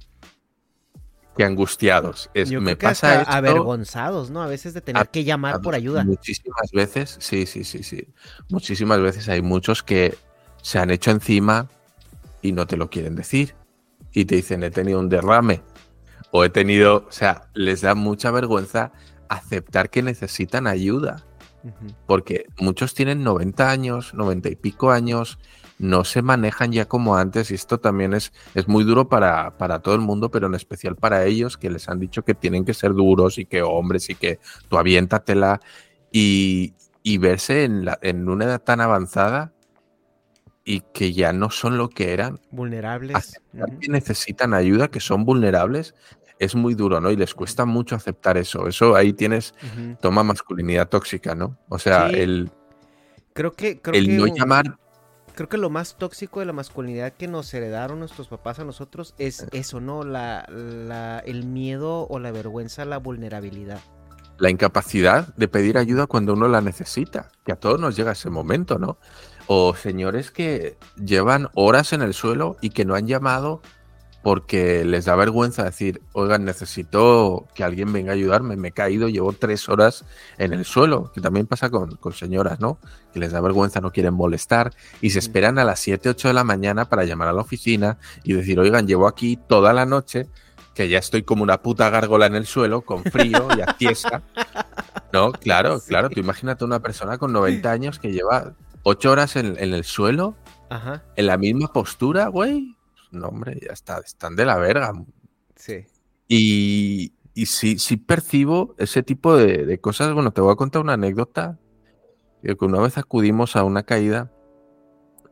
que 1.35 1.43
angustiados. 1.43 2.29
Es, 2.33 2.51
me 2.51 2.75
pasa 2.75 3.21
avergonzados, 3.23 4.29
¿no? 4.29 4.41
A 4.41 4.47
veces 4.47 4.73
de 4.73 4.81
tener 4.81 5.09
que 5.09 5.23
llamar 5.23 5.61
por 5.61 5.75
ayuda. 5.75 6.03
Muchísimas 6.03 6.71
veces, 6.71 7.17
sí, 7.19 7.45
sí, 7.45 7.63
sí, 7.63 7.83
sí. 7.83 8.07
Muchísimas 8.49 9.01
veces 9.01 9.27
hay 9.29 9.41
muchos 9.41 9.83
que 9.83 10.17
se 10.61 10.79
han 10.79 10.91
hecho 10.91 11.11
encima 11.11 11.69
y 12.41 12.51
no 12.51 12.67
te 12.67 12.77
lo 12.77 12.89
quieren 12.89 13.15
decir. 13.15 13.55
Y 14.15 14.25
te 14.25 14.35
dicen, 14.35 14.63
he 14.63 14.71
tenido 14.71 14.99
un 14.99 15.09
derrame. 15.09 15.61
O 16.31 16.43
he 16.43 16.49
tenido, 16.49 17.05
o 17.07 17.11
sea, 17.11 17.49
les 17.53 17.81
da 17.81 17.93
mucha 17.93 18.31
vergüenza 18.31 18.93
aceptar 19.29 19.89
que 19.89 20.01
necesitan 20.01 20.65
ayuda. 20.65 21.25
Porque 22.07 22.45
muchos 22.59 22.93
tienen 22.93 23.23
90 23.23 23.69
años, 23.69 24.13
90 24.13 24.49
y 24.49 24.55
pico 24.55 24.91
años, 24.91 25.37
no 25.77 26.05
se 26.05 26.21
manejan 26.21 26.71
ya 26.71 26.85
como 26.85 27.17
antes 27.17 27.51
y 27.51 27.55
esto 27.55 27.79
también 27.79 28.13
es, 28.13 28.31
es 28.53 28.67
muy 28.67 28.83
duro 28.85 29.09
para, 29.09 29.57
para, 29.57 29.79
todo 29.79 29.95
el 29.95 30.01
mundo, 30.01 30.31
pero 30.31 30.47
en 30.47 30.55
especial 30.55 30.95
para 30.95 31.25
ellos 31.25 31.57
que 31.57 31.69
les 31.69 31.89
han 31.89 31.99
dicho 31.99 32.23
que 32.23 32.33
tienen 32.33 32.63
que 32.63 32.73
ser 32.73 32.93
duros 32.93 33.37
y 33.37 33.45
que 33.45 33.61
hombres 33.61 34.09
y 34.09 34.15
que 34.15 34.39
tú 34.69 34.77
aviéntatela 34.77 35.59
y, 36.11 36.75
y 37.03 37.17
verse 37.17 37.65
en, 37.65 37.83
la, 37.83 37.99
en 38.01 38.29
una 38.29 38.45
edad 38.45 38.61
tan 38.61 38.79
avanzada 38.79 39.54
y 40.65 40.81
que 40.81 41.13
ya 41.13 41.31
no 41.31 41.51
son 41.51 41.77
lo 41.77 41.89
que 41.89 42.11
eran. 42.11 42.39
Vulnerables. 42.49 43.39
que 43.79 43.87
necesitan 43.87 44.53
ayuda, 44.55 44.89
que 44.89 44.99
son 44.99 45.23
vulnerables, 45.23 45.93
es 46.39 46.55
muy 46.55 46.73
duro, 46.73 46.99
¿no? 46.99 47.11
Y 47.11 47.15
les 47.15 47.35
cuesta 47.35 47.65
mucho 47.65 47.95
aceptar 47.95 48.37
eso. 48.37 48.67
Eso 48.67 48.95
ahí 48.95 49.13
tienes, 49.13 49.53
toma 50.01 50.23
masculinidad 50.23 50.89
tóxica, 50.89 51.35
¿no? 51.35 51.57
O 51.69 51.79
sea, 51.79 52.09
el... 52.09 52.51
Creo 53.33 53.53
que... 53.53 53.79
Creo 53.79 53.95
el 53.95 54.17
no 54.17 54.25
llamar... 54.27 54.77
Creo 55.35 55.49
que 55.49 55.57
lo 55.57 55.69
más 55.69 55.97
tóxico 55.97 56.39
de 56.39 56.45
la 56.45 56.53
masculinidad 56.53 57.11
que 57.11 57.27
nos 57.27 57.53
heredaron 57.53 57.99
nuestros 57.99 58.29
papás 58.29 58.59
a 58.59 58.63
nosotros 58.63 59.13
es 59.17 59.41
eh. 59.41 59.47
eso, 59.51 59.81
¿no? 59.81 60.03
La, 60.03 60.47
la, 60.49 61.19
el 61.19 61.45
miedo 61.45 62.07
o 62.07 62.19
la 62.19 62.31
vergüenza 62.31 62.85
la 62.85 62.99
vulnerabilidad. 62.99 63.81
La 64.37 64.49
incapacidad 64.49 65.35
de 65.35 65.49
pedir 65.49 65.77
ayuda 65.77 66.07
cuando 66.07 66.33
uno 66.33 66.47
la 66.47 66.61
necesita, 66.61 67.31
que 67.45 67.51
a 67.51 67.57
todos 67.57 67.81
nos 67.81 67.97
llega 67.97 68.13
ese 68.13 68.29
momento, 68.29 68.79
¿no? 68.79 68.97
O 69.47 69.75
señores 69.75 70.31
que 70.31 70.77
llevan 70.95 71.49
horas 71.53 71.93
en 71.93 72.01
el 72.01 72.13
suelo 72.13 72.57
y 72.61 72.71
que 72.71 72.85
no 72.85 72.95
han 72.95 73.07
llamado 73.07 73.61
porque 74.25 74.83
les 74.85 75.05
da 75.05 75.15
vergüenza 75.15 75.63
decir, 75.63 76.01
oigan, 76.13 76.45
necesito 76.45 77.45
que 77.53 77.63
alguien 77.63 77.93
venga 77.93 78.09
a 78.09 78.15
ayudarme, 78.15 78.55
me 78.55 78.69
he 78.69 78.71
caído, 78.71 79.07
llevo 79.07 79.33
tres 79.33 79.69
horas 79.69 80.03
en 80.39 80.51
el 80.51 80.65
suelo, 80.65 81.11
que 81.13 81.21
también 81.21 81.45
pasa 81.45 81.69
con, 81.69 81.99
señoras, 82.15 82.59
¿no? 82.59 82.79
Que 83.13 83.19
les 83.19 83.33
da 83.33 83.39
vergüenza, 83.39 83.81
no 83.81 83.91
quieren 83.91 84.15
molestar 84.15 84.73
y 84.99 85.11
se 85.11 85.19
esperan 85.19 85.59
a 85.59 85.63
las 85.63 85.79
7, 85.79 86.09
8 86.09 86.29
de 86.29 86.33
la 86.33 86.43
mañana 86.43 86.89
para 86.89 87.03
llamar 87.03 87.27
a 87.27 87.33
la 87.33 87.41
oficina 87.41 87.99
y 88.23 88.33
decir, 88.33 88.59
oigan, 88.59 88.87
llevo 88.87 89.07
aquí 89.07 89.37
toda 89.37 89.73
la 89.73 89.85
noche, 89.85 90.27
que 90.73 90.89
ya 90.89 90.97
estoy 90.97 91.21
como 91.21 91.43
una 91.43 91.61
puta 91.61 91.91
gárgola 91.91 92.25
en 92.25 92.33
el 92.33 92.47
suelo, 92.47 92.81
con 92.81 93.03
frío 93.03 93.47
y 93.55 93.61
a 93.61 94.23
No, 95.13 95.33
claro, 95.33 95.79
claro, 95.87 96.09
tú 96.09 96.19
imagínate 96.19 96.65
una 96.65 96.79
persona 96.79 97.19
con 97.19 97.31
90 97.31 97.71
años 97.71 97.99
que 97.99 98.11
lleva 98.11 98.55
ocho 98.85 99.11
horas 99.11 99.35
en, 99.35 99.57
el 99.57 99.83
suelo, 99.83 100.35
en 101.15 101.25
la 101.25 101.37
misma 101.37 101.73
postura, 101.73 102.27
güey. 102.27 102.77
No, 103.11 103.27
hombre, 103.29 103.59
ya 103.59 103.73
está, 103.73 103.97
están 103.97 104.35
de 104.35 104.45
la 104.45 104.57
verga. 104.57 104.93
Sí. 105.55 105.85
Y, 106.27 107.13
y 107.33 107.45
sí, 107.47 107.79
sí 107.79 107.97
percibo 107.97 108.75
ese 108.77 109.01
tipo 109.01 109.35
de, 109.35 109.79
cosas. 109.79 110.13
Bueno, 110.13 110.31
te 110.31 110.41
voy 110.41 110.53
a 110.53 110.55
contar 110.55 110.83
una 110.83 110.93
anécdota. 110.93 111.57
Que 112.43 112.55
una 112.61 112.79
vez 112.79 112.99
acudimos 112.99 113.55
a 113.55 113.63
una 113.63 113.81
caída 113.81 114.31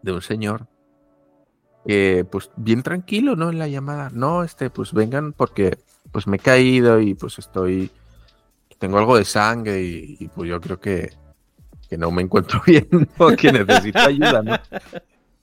de 0.02 0.14
un 0.14 0.22
señor 0.24 0.68
que, 1.86 2.26
pues, 2.30 2.50
bien 2.56 2.82
tranquilo, 2.82 3.36
¿no? 3.36 3.52
En 3.52 3.60
la 3.60 3.68
llamada. 3.68 4.10
No, 4.12 4.44
este, 4.44 4.72
pues 4.72 4.94
vengan 4.94 5.32
porque, 5.32 5.78
pues, 6.12 6.26
me 6.26 6.38
he 6.38 6.40
caído 6.40 7.00
y, 7.00 7.14
pues, 7.14 7.38
estoy, 7.38 7.92
tengo 8.80 8.98
algo 8.98 9.16
de 9.16 9.26
sangre 9.26 9.84
y 9.84 10.28
pues 10.34 10.50
yo 10.50 10.60
creo 10.60 10.80
que, 10.80 11.12
que 11.94 11.98
no 12.00 12.10
me 12.10 12.24
encuentro 12.24 12.60
bien 12.66 12.88
o 13.20 13.30
que 13.36 13.52
necesito 13.52 14.00
ayuda, 14.00 14.42
¿no? 14.42 14.58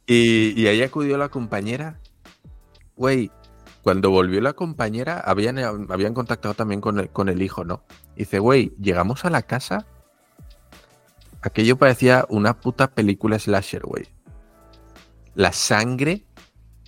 Y, 0.04 0.66
ahí 0.66 0.82
acudió 0.82 1.16
la 1.16 1.28
compañera. 1.28 2.00
Güey, 2.96 3.30
cuando 3.82 4.10
volvió 4.10 4.40
la 4.40 4.54
compañera, 4.54 5.20
habían, 5.20 5.58
habían 5.58 6.12
contactado 6.12 6.54
también 6.54 6.80
con 6.80 6.98
el, 6.98 7.08
con 7.10 7.28
el 7.28 7.40
hijo, 7.40 7.64
¿no? 7.64 7.84
dice, 8.16 8.40
güey, 8.40 8.74
llegamos 8.80 9.24
a 9.24 9.30
la 9.30 9.42
casa. 9.42 9.86
Aquello 11.40 11.78
parecía 11.78 12.26
una 12.28 12.58
puta 12.58 12.88
película 12.88 13.38
slasher, 13.38 13.82
güey. 13.82 14.08
La 15.36 15.52
sangre, 15.52 16.24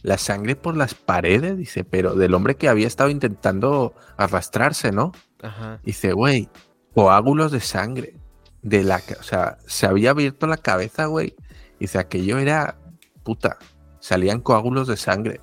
la 0.03 0.19
sangre 0.19 0.57
por 0.57 0.77
las 0.77 0.95
paredes, 0.95 1.57
dice, 1.57 1.85
pero 1.85 2.17
del 2.17 2.35
hombre 2.35 2.57
que 2.57 2.69
había 2.69 2.89
estado 2.89 3.11
intentando 3.11 3.95
arrastrarse, 4.17 4.91
¿no? 4.91 5.13
Ajá. 5.41 5.79
Dice, 5.85 6.13
güey, 6.15 6.49
coágulos 6.93 7.53
de 7.53 7.61
sangre 7.61 8.17
de 8.63 8.85
la, 8.85 9.03
o 9.19 9.23
sea, 9.23 9.59
se 9.67 9.87
había 9.87 10.11
abierto 10.11 10.47
la 10.47 10.57
cabeza, 10.57 11.07
güey. 11.07 11.35
Dice, 11.79 11.99
aquello 11.99 12.39
era 12.39 12.79
puta. 13.23 13.59
Salían 14.01 14.41
coágulos 14.41 14.89
de 14.89 14.97
sangre. 14.97 15.41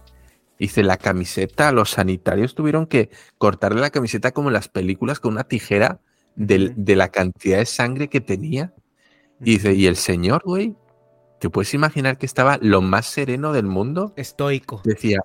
Dice, 0.57 0.83
la 0.83 0.97
camiseta, 0.97 1.71
los 1.71 1.91
sanitarios 1.91 2.55
tuvieron 2.55 2.85
que 2.85 3.09
cortarle 3.37 3.81
la 3.81 3.89
camiseta 3.91 4.31
como 4.31 4.49
en 4.49 4.53
las 4.53 4.67
películas 4.67 5.19
con 5.19 5.33
una 5.33 5.43
tijera 5.43 5.99
de, 6.35 6.95
la 6.95 7.09
cantidad 7.09 7.59
de 7.59 7.65
sangre 7.65 8.09
que 8.09 8.21
tenía. 8.21 8.73
Y 9.41 9.51
dice, 9.51 9.73
y 9.73 9.85
el 9.85 9.95
señor, 9.95 10.41
güey, 10.43 10.75
¿te 11.39 11.49
puedes 11.49 11.73
imaginar 11.73 12.17
que 12.17 12.25
estaba 12.25 12.57
lo 12.61 12.81
más 12.81 13.05
sereno 13.05 13.53
del 13.53 13.65
mundo? 13.65 14.13
Estoico. 14.17 14.81
Decía, 14.83 15.19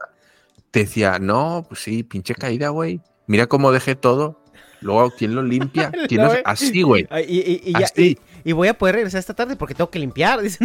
decía, 0.72 1.18
no, 1.18 1.64
pues 1.68 1.80
sí, 1.80 2.02
pinche 2.02 2.34
caída, 2.34 2.68
güey. 2.68 3.00
Mira 3.26 3.46
cómo 3.46 3.72
dejé 3.72 3.96
todo. 3.96 4.43
Luego, 4.84 5.10
¿quién 5.10 5.34
lo 5.34 5.42
limpia? 5.42 5.90
¿Quién 6.08 6.20
Así, 6.44 6.82
güey. 6.82 7.08
Y, 7.26 8.52
voy 8.52 8.68
a 8.68 8.74
poder 8.74 8.96
regresar 8.96 9.18
esta 9.18 9.32
tarde 9.32 9.56
porque 9.56 9.74
tengo 9.74 9.90
que 9.90 9.98
limpiar. 9.98 10.40
Dice, 10.42 10.58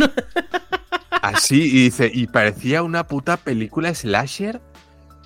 Así, 1.21 1.63
y 1.63 1.83
dice, 1.83 2.09
y 2.13 2.27
parecía 2.27 2.83
una 2.83 3.07
puta 3.07 3.37
película 3.37 3.93
slasher. 3.93 4.61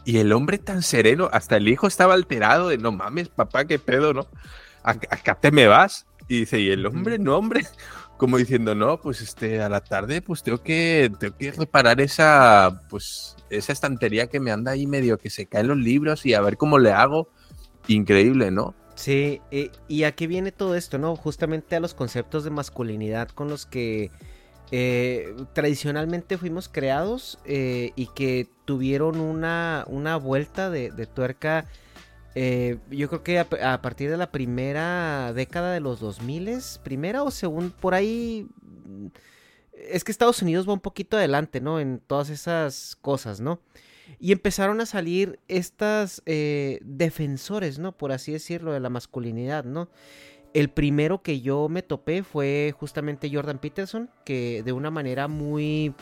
Y 0.06 0.18
el 0.18 0.32
hombre 0.32 0.58
tan 0.58 0.82
sereno, 0.82 1.30
hasta 1.32 1.58
el 1.58 1.68
hijo 1.68 1.88
estaba 1.88 2.14
alterado 2.14 2.70
de 2.70 2.78
no 2.78 2.92
mames, 2.92 3.30
papá, 3.30 3.66
qué 3.66 3.80
pedo, 3.80 4.14
¿no? 4.14 4.28
Acá 4.84 5.36
te 5.40 5.52
me 5.52 5.68
vas. 5.68 6.06
Y 6.28 6.42
dice, 6.42 6.60
y 6.60 6.70
el 6.70 6.86
hombre, 6.86 7.18
no, 7.20 7.38
hombre, 7.38 7.66
como 8.18 8.38
diciendo, 8.38 8.76
no, 8.76 9.00
pues 9.00 9.22
este, 9.22 9.62
a 9.62 9.70
la 9.70 9.82
tarde, 9.82 10.22
pues 10.22 10.44
tengo 10.44 10.62
que, 10.62 11.12
tengo 11.20 11.36
que 11.38 11.52
reparar 11.52 12.02
esa, 12.02 12.82
pues, 12.90 13.38
esa 13.50 13.72
estantería 13.72 14.28
que 14.28 14.40
me 14.40 14.52
anda 14.52 14.72
ahí 14.72 14.86
medio 14.86 15.18
que 15.18 15.30
se 15.30 15.48
caen 15.48 15.68
los 15.68 15.78
libros 15.78 16.26
y 16.26 16.34
a 16.34 16.42
ver 16.42 16.58
cómo 16.58 16.78
le 16.78 16.92
hago. 16.92 17.30
Increíble, 17.88 18.52
¿no? 18.52 18.76
Sí, 18.96 19.42
eh, 19.52 19.72
y 19.88 20.04
a 20.04 20.14
qué 20.14 20.28
viene 20.28 20.52
todo 20.52 20.76
esto, 20.76 20.98
¿no? 20.98 21.16
Justamente 21.16 21.76
a 21.76 21.80
los 21.80 21.94
conceptos 21.94 22.44
de 22.44 22.52
masculinidad 22.52 23.30
con 23.30 23.50
los 23.50 23.66
que 23.66 24.12
eh, 24.72 25.36
tradicionalmente 25.54 26.38
fuimos 26.38 26.70
creados 26.70 27.40
eh, 27.46 27.92
y 27.96 28.08
que 28.08 28.48
tuvieron 28.66 29.20
una, 29.20 29.86
una 29.88 30.16
vuelta 30.18 30.70
de, 30.70 30.90
tuerca. 31.08 31.66
yo 32.36 33.10
creo 33.10 33.24
que 33.24 33.40
a, 33.40 33.82
partir 33.82 34.10
de 34.10 34.18
la 34.18 34.32
primera 34.32 35.34
década 35.34 35.74
de 35.74 35.80
los 35.80 36.00
2000, 36.00 36.60
primera 36.84 37.24
o 37.24 37.32
según 37.32 37.72
por 37.72 37.94
ahí. 37.94 38.48
Es 39.76 40.04
que 40.04 40.12
Estados 40.12 40.42
Unidos 40.42 40.68
va 40.68 40.74
un 40.74 40.80
poquito 40.80 41.18
adelante, 41.18 41.60
¿no? 41.60 41.80
En 41.80 42.00
todas 42.00 42.30
esas 42.30 42.96
cosas, 43.02 43.42
¿no? 43.42 43.60
Y 44.20 44.32
empezaron 44.32 44.82
a 44.82 44.86
salir 44.86 45.40
estas 45.48 46.22
eh, 46.26 46.80
defensores, 46.84 47.80
¿no? 47.80 47.92
Por 47.92 48.12
así 48.12 48.32
decirlo, 48.32 48.74
de 48.74 48.80
la 48.80 48.90
masculinidad, 48.90 49.64
¿no? 49.64 49.90
El 50.54 50.70
primero 50.70 51.24
que 51.24 51.42
yo 51.42 51.68
me 51.68 51.82
topé 51.82 52.24
fue 52.24 52.74
justamente 52.78 53.30
Jordan 53.34 53.60
Peterson, 53.60 54.10
que 54.24 54.62
de 54.64 54.72
una 54.72 54.92
manera 54.92 55.28
muy 55.28 55.96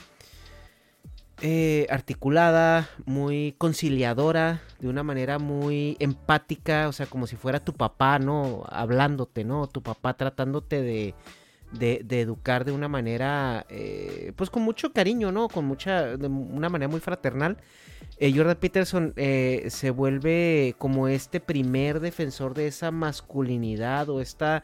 eh, 1.43 1.87
articulada, 1.89 2.87
muy 3.05 3.55
conciliadora, 3.57 4.61
de 4.79 4.87
una 4.87 5.01
manera 5.01 5.39
muy 5.39 5.97
empática, 5.99 6.87
o 6.87 6.91
sea, 6.91 7.07
como 7.07 7.25
si 7.25 7.35
fuera 7.35 7.59
tu 7.59 7.73
papá, 7.73 8.19
¿no? 8.19 8.63
Hablándote, 8.69 9.43
¿no? 9.43 9.65
Tu 9.65 9.81
papá 9.81 10.13
tratándote 10.15 10.83
de, 10.83 11.15
educar 12.11 12.63
de 12.63 12.73
una 12.73 12.87
manera, 12.87 13.65
eh, 13.69 14.33
pues 14.35 14.51
con 14.51 14.61
mucho 14.61 14.93
cariño, 14.93 15.31
¿no? 15.31 15.47
Con 15.47 15.65
mucha, 15.65 16.15
de 16.15 16.27
una 16.27 16.69
manera 16.69 16.89
muy 16.89 16.99
fraternal. 16.99 17.57
Eh, 18.17 18.33
Jordan 18.35 18.57
Peterson 18.57 19.13
eh, 19.15 19.65
se 19.69 19.89
vuelve 19.89 20.75
como 20.77 21.07
este 21.07 21.39
primer 21.39 21.99
defensor 21.99 22.53
de 22.53 22.67
esa 22.67 22.91
masculinidad 22.91 24.09
o 24.09 24.21
esta 24.21 24.63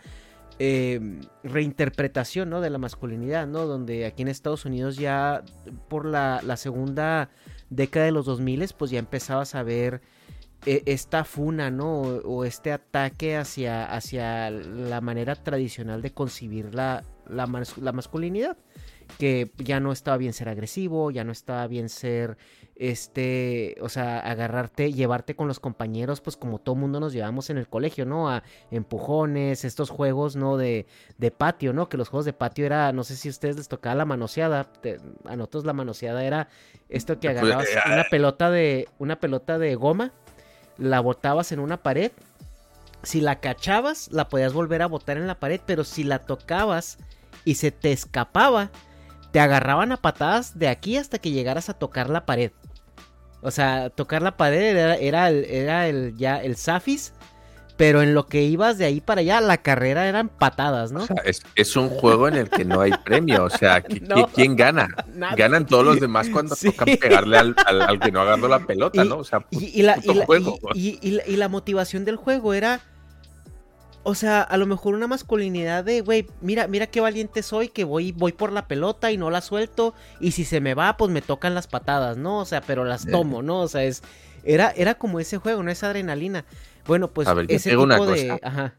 eh, 0.60 1.20
reinterpretación 1.44 2.52
¿no? 2.52 2.62
de 2.62 2.70
la 2.70 2.78
masculinidad, 2.78 3.48
¿no? 3.48 3.66
Donde 3.66 4.06
aquí 4.06 4.22
en 4.22 4.28
Estados 4.28 4.66
Unidos 4.66 4.98
ya 4.98 5.44
por 5.88 6.06
la, 6.06 6.42
segunda 6.58 7.30
década 7.72 8.06
de 8.06 8.12
los 8.12 8.28
2000 8.28 8.70
pues 8.78 8.92
ya 8.92 9.00
empezabas 9.00 9.56
a 9.56 9.64
ver 9.64 10.02
esta 10.66 11.24
funa, 11.24 11.72
¿no? 11.72 12.02
O, 12.02 12.44
este 12.44 12.72
ataque 12.72 13.38
hacia, 13.38 13.86
hacia 13.86 14.52
la 14.52 15.02
manera 15.02 15.36
tradicional 15.36 16.02
de 16.02 16.12
concebir 16.12 16.76
la, 16.76 17.04
la 17.28 17.48
masculinidad. 17.92 18.58
Que 19.20 19.52
ya 19.58 19.80
no 19.80 19.92
estaba 19.92 20.18
bien 20.18 20.34
ser 20.34 20.50
agresivo, 20.50 21.10
ya 21.12 21.24
no 21.24 21.32
estaba 21.32 21.66
bien 21.68 21.90
ser, 21.90 22.38
este, 22.76 23.76
o 23.82 23.90
sea, 23.90 24.20
agarrarte, 24.20 24.94
llevarte 24.94 25.36
con 25.36 25.48
los 25.48 25.60
compañeros, 25.60 26.22
pues 26.22 26.38
como 26.38 26.60
todo 26.60 26.76
mundo 26.76 27.00
nos 27.00 27.14
llevamos 27.14 27.50
en 27.50 27.58
el 27.58 27.68
colegio, 27.68 28.06
¿no? 28.06 28.30
A 28.30 28.44
empujones, 28.70 29.66
estos 29.66 29.90
juegos, 29.90 30.36
¿no? 30.36 30.58
De, 30.58 30.86
de 31.18 31.32
patio, 31.32 31.74
¿no? 31.74 31.90
Que 31.90 31.98
los 31.98 32.10
juegos 32.10 32.26
de 32.26 32.34
patio 32.34 32.66
era, 32.66 32.92
no 32.92 33.04
sé 33.04 33.16
si 33.16 33.30
a 33.30 33.32
ustedes 33.32 33.58
les 33.58 33.68
tocaba 33.68 33.96
la 33.96 34.06
manoseada, 34.06 34.66
te- 34.66 35.00
a 35.26 35.36
nosotros 35.36 35.66
la 35.66 35.74
manoseada 35.74 36.24
era 36.24 36.48
esto 36.90 37.20
que 37.20 37.30
Pues, 37.30 37.38
agarrabas 37.42 37.68
eh, 37.70 37.80
una 37.92 38.04
pelota 38.10 38.52
de, 38.52 38.88
una 39.00 39.20
pelota 39.20 39.58
de 39.58 39.76
goma, 39.76 40.12
la 40.78 41.00
botabas 41.00 41.52
en 41.52 41.60
una 41.60 41.78
pared, 41.82 42.12
si 43.04 43.22
la 43.22 43.40
cachabas, 43.40 44.10
la 44.12 44.28
podías 44.28 44.54
volver 44.54 44.82
a 44.82 44.88
botar 44.88 45.18
en 45.18 45.28
la 45.28 45.40
pared, 45.40 45.62
pero 45.66 45.84
si 45.84 46.04
la 46.04 46.20
tocabas 46.20 46.98
y 47.46 47.56
se 47.56 47.72
te 47.72 47.92
escapaba, 47.92 48.70
te 49.38 49.42
agarraban 49.42 49.92
a 49.92 49.98
patadas 49.98 50.58
de 50.58 50.68
aquí 50.68 50.98
hasta 50.98 51.20
que 51.20 51.30
llegaras 51.30 51.70
a 51.70 51.76
tocar 51.76 52.10
la 52.10 52.26
pared. 52.26 52.50
O 53.42 53.52
sea, 53.52 53.92
tocar 53.92 54.24
la 54.24 54.36
pared 54.36 54.76
era, 54.76 54.96
era 54.96 55.30
el, 55.30 55.46
era 55.46 55.88
el, 55.88 56.18
ya 56.18 56.42
el 56.42 56.56
Safis, 56.56 57.14
pero 57.76 58.02
en 58.02 58.16
lo 58.16 58.26
que 58.26 58.42
ibas 58.42 58.80
de 58.80 58.86
ahí 58.86 59.00
para 59.00 59.22
allá, 59.22 59.40
la 59.42 59.58
carrera 59.58 60.08
eran 60.08 60.28
patadas, 60.30 60.92
¿no? 60.92 61.04
O 61.04 61.06
sea, 61.06 61.18
es, 61.24 61.44
es 61.54 61.76
un 61.76 61.88
juego 61.90 62.28
en 62.28 62.34
el 62.34 62.50
que 62.50 62.66
no 62.66 62.82
hay 62.82 62.90
premio. 63.06 63.44
O 63.44 63.50
sea, 63.52 63.84
¿qui- 63.84 64.02
qui- 64.02 64.08
No. 64.08 64.26
¿quién 64.26 64.56
gana? 64.56 64.88
Ganan 65.36 65.68
todos 65.68 65.86
los 65.86 66.00
demás 66.00 66.30
cuando 66.30 66.56
Sí. 66.56 66.72
tocan 66.72 66.98
pegarle 67.00 67.38
al, 67.38 67.54
al- 67.68 67.82
al 67.84 68.00
que 68.00 68.12
no 68.12 68.22
ha 68.22 68.24
agarrado 68.24 68.48
la 68.48 68.66
pelota, 68.66 69.06
Y- 69.06 69.08
¿no? 69.08 69.18
O 69.18 69.24
sea, 69.24 69.42
pu- 69.42 69.62
Y, 69.62 69.66
y 69.82 69.84
la, 69.84 69.98
puto 69.98 70.12
y 70.14 70.16
la- 70.16 70.26
juego. 70.26 70.58
y- 70.74 70.80
y- 70.90 71.00
y 71.04 71.12
la- 71.12 71.28
y 71.28 71.36
la 71.36 71.48
motivación 71.48 72.06
del 72.06 72.16
juego 72.16 72.56
era. 72.56 72.80
O 74.10 74.16
sea, 74.16 74.42
a 74.42 74.56
lo 74.56 74.66
mejor 74.66 74.96
una 74.96 75.06
masculinidad 75.08 75.84
de, 75.84 76.00
güey, 76.00 76.28
mira, 76.40 76.68
mira 76.68 76.88
qué 76.88 77.02
valiente 77.02 77.44
soy, 77.44 77.68
que 77.68 77.84
voy, 77.84 78.14
voy 78.14 78.32
por 78.32 78.54
la 78.54 78.66
pelota 78.66 79.12
y 79.12 79.18
no 79.18 79.30
la 79.30 79.42
suelto. 79.42 79.94
Y 80.22 80.32
si 80.32 80.46
se 80.46 80.62
me 80.62 80.76
va, 80.76 80.96
pues 80.96 81.12
me 81.12 81.22
tocan 81.22 81.54
las 81.54 81.68
patadas, 81.68 82.16
¿no? 82.16 82.40
O 82.40 82.46
sea, 82.46 82.62
pero 82.62 82.86
las 82.86 83.02
Sí. 83.02 83.12
tomo, 83.12 83.42
¿no? 83.42 83.60
O 83.60 83.68
sea, 83.68 83.84
es. 83.84 84.04
Era, 84.46 84.72
era 84.78 84.94
como 84.96 85.20
ese 85.20 85.40
juego, 85.40 85.62
¿no? 85.62 85.72
Esa 85.72 85.88
adrenalina. 85.88 86.46
Bueno, 86.86 87.10
pues 87.10 87.28
A 87.28 87.34
ver, 87.34 87.48
ese 87.50 87.72
tipo 87.72 87.84
una 87.84 87.96
de. 87.96 88.00
cosa. 88.30 88.40
Ajá. 88.44 88.76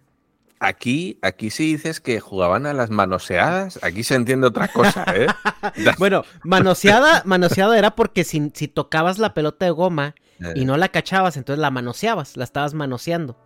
Aquí, 0.61 1.19
aquí 1.21 1.51
si 1.51 1.73
dices 1.75 2.01
que 2.01 2.21
jugaban 2.21 2.65
a 2.65 2.73
las 2.73 2.89
manoseadas, 2.89 3.79
aquí 3.83 4.05
se 4.05 4.15
entiende 4.15 4.47
otra 4.47 4.69
cosa, 4.69 5.05
¿eh? 5.15 5.27
Bueno, 5.99 6.25
manoseada, 6.43 7.23
manoseada 7.27 7.79
era 7.79 7.95
porque 7.95 8.25
si, 8.25 8.51
si 8.55 8.67
tocabas 8.67 9.19
la 9.19 9.35
pelota 9.35 9.67
de 9.67 9.73
goma 9.73 10.15
y 10.55 10.65
no 10.65 10.79
la 10.79 10.89
cachabas, 10.89 11.37
entonces 11.37 11.61
la 11.61 11.71
manoseabas, 11.71 12.37
la 12.39 12.45
estabas 12.45 12.73
manoseando. 12.73 13.37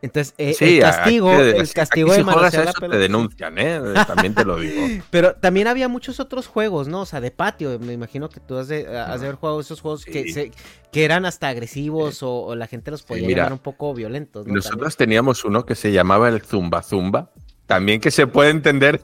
Entonces, 0.00 0.32
eh, 0.38 0.54
Sí, 0.54 0.78
el 0.78 0.84
aquí- 0.84 0.96
castigo, 0.96 1.30
aquí 1.32 1.40
el 1.58 1.72
castigo 1.72 2.10
si 2.12 2.18
de 2.18 2.22
juegas 2.22 2.36
manosear 2.36 2.62
a 2.62 2.64
la 2.66 2.70
eso 2.70 2.74
te 2.78 2.80
pelota. 2.82 2.98
denuncian, 2.98 3.58
¿eh? 3.58 3.80
También 4.06 4.32
te 4.34 4.44
lo 4.44 4.56
digo. 4.60 4.80
Pero 5.10 5.34
también 5.34 5.66
había 5.66 5.88
muchos 5.88 6.20
otros 6.20 6.46
juegos, 6.46 6.86
¿no? 6.86 7.00
O 7.00 7.06
sea, 7.06 7.20
de 7.20 7.32
patio. 7.32 7.76
Me 7.80 7.92
imagino 7.94 8.28
que 8.28 8.38
tú 8.38 8.56
has 8.58 8.68
de, 8.68 8.86
has 8.96 9.20
de 9.20 9.26
haber 9.26 9.38
jugado 9.40 9.58
esos 9.60 9.80
juegos 9.80 10.04
que, 10.04 10.22
Sí. 10.24 10.32
se- 10.32 10.52
que 10.92 11.04
eran 11.04 11.26
hasta 11.26 11.48
agresivos 11.48 12.22
o, 12.22 12.30
o 12.44 12.54
la 12.54 12.68
gente 12.68 12.90
los 12.92 13.02
podía 13.02 13.26
mira, 13.26 13.38
llamar 13.42 13.54
un 13.54 13.58
poco 13.58 13.92
violentos, 13.92 14.46
¿no? 14.46 14.54
Nosotros 14.54 14.96
teníamos 14.96 15.44
uno 15.44 15.66
que 15.66 15.74
se 15.74 15.90
llamaba 15.90 16.28
el 16.28 16.42
Zumba 16.42 16.82
Zumba, 16.84 17.30
también 17.66 18.00
que 18.00 18.12
se 18.12 18.26
puede 18.28 18.50
entender 18.50 19.00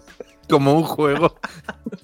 como 0.48 0.74
un 0.74 0.84
juego 0.84 1.34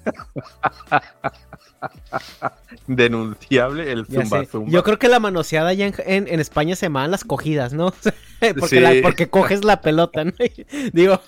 denunciable, 2.87 3.91
el 3.91 4.05
Zumba. 4.05 4.45
Zumba. 4.45 4.71
Yo 4.71 4.83
creo 4.83 4.99
que 4.99 5.07
la 5.09 5.19
manoseada 5.19 5.73
ya 5.73 5.87
en, 5.87 5.93
en- 6.05 6.27
en 6.27 6.39
España 6.39 6.75
se 6.75 6.85
llaman 6.85 7.11
las 7.11 7.23
cogidas, 7.23 7.73
¿no? 7.73 7.91
porque, 8.59 8.67
Sí. 8.67 8.79
la- 8.79 8.93
porque 9.01 9.29
coges 9.29 9.63
la 9.63 9.81
pelota, 9.81 10.23
¿no? 10.25 10.33
Digo, 10.93 11.19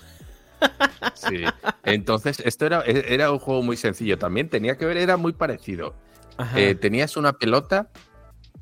Sí. 1.14 1.42
Entonces, 1.82 2.40
esto 2.40 2.64
era, 2.64 2.80
era 2.82 3.30
un 3.30 3.38
juego 3.38 3.62
muy 3.62 3.76
sencillo 3.76 4.16
también, 4.18 4.48
tenía 4.48 4.78
que 4.78 4.86
ver, 4.86 4.96
era 4.96 5.16
muy 5.18 5.32
parecido. 5.34 5.94
Eh, 6.56 6.74
tenías 6.74 7.16
una 7.18 7.34
pelota, 7.34 7.88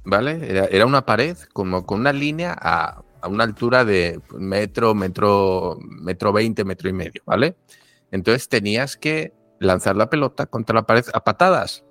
¿vale? 0.04 0.40
Era, 0.50 0.64
era 0.66 0.84
una 0.84 1.06
pared 1.06 1.36
como 1.52 1.86
con 1.86 2.00
una 2.00 2.12
línea 2.12 2.56
a, 2.60 3.02
a 3.20 3.28
una 3.28 3.44
altura 3.44 3.84
de 3.84 4.20
metro, 4.36 4.94
metro, 4.96 5.78
metro 5.80 6.32
veinte, 6.32 6.64
metro 6.64 6.88
y 6.88 6.92
medio, 6.92 7.22
¿vale? 7.24 7.54
Entonces 8.10 8.48
tenías 8.48 8.96
que 8.96 9.32
lanzar 9.62 9.96
la 9.96 10.10
pelota 10.10 10.46
contra 10.46 10.74
la 10.74 10.86
pared 10.86 11.04
a 11.14 11.24
patadas 11.24 11.84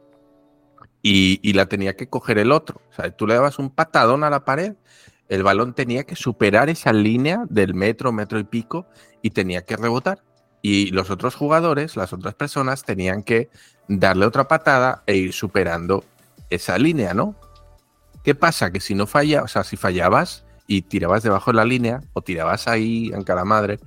y, 1.02 1.40
y 1.42 1.54
la 1.54 1.66
tenía 1.66 1.96
que 1.96 2.08
coger 2.08 2.38
el 2.38 2.52
otro. 2.52 2.82
O 2.92 2.94
sea, 2.94 3.10
tú 3.12 3.28
le 3.28 3.36
dabas 3.36 3.60
un 3.60 3.70
patadón 3.70 4.24
a 4.24 4.30
la 4.30 4.46
pared, 4.46 4.76
el 5.30 5.44
balón 5.44 5.74
tenía 5.74 6.04
que 6.04 6.16
superar 6.16 6.70
esa 6.70 6.92
línea 6.92 7.46
del 7.50 7.74
metro, 7.74 8.12
metro 8.12 8.38
y 8.38 8.44
pico 8.44 8.86
y 9.22 9.30
tenía 9.30 9.64
que 9.64 9.78
rebotar. 9.78 10.22
Y 10.62 10.92
los 10.92 11.10
otros 11.10 11.36
jugadores, 11.36 11.96
las 11.96 12.14
otras 12.14 12.36
personas, 12.36 12.84
tenían 12.84 13.24
que 13.24 13.50
darle 13.88 14.26
otra 14.26 14.48
patada 14.48 15.04
e 15.08 15.16
ir 15.16 15.34
superando 15.34 16.04
esa 16.50 16.78
línea, 16.78 17.14
¿no? 17.14 17.36
¿Qué 18.24 18.36
pasa? 18.36 18.72
Que 18.72 18.80
si 18.80 18.94
no 18.94 19.08
falla, 19.08 19.42
o 19.42 19.48
sea, 19.48 19.64
si 19.64 19.78
fallabas 19.78 20.46
y 20.68 20.84
tirabas 20.84 21.24
debajo 21.24 21.52
de 21.52 21.58
la 21.58 21.66
línea 21.66 22.02
o 22.14 22.22
tirabas 22.22 22.68
ahí 22.68 23.10
en 23.14 23.24
cara 23.24 23.46
madre, 23.46 23.80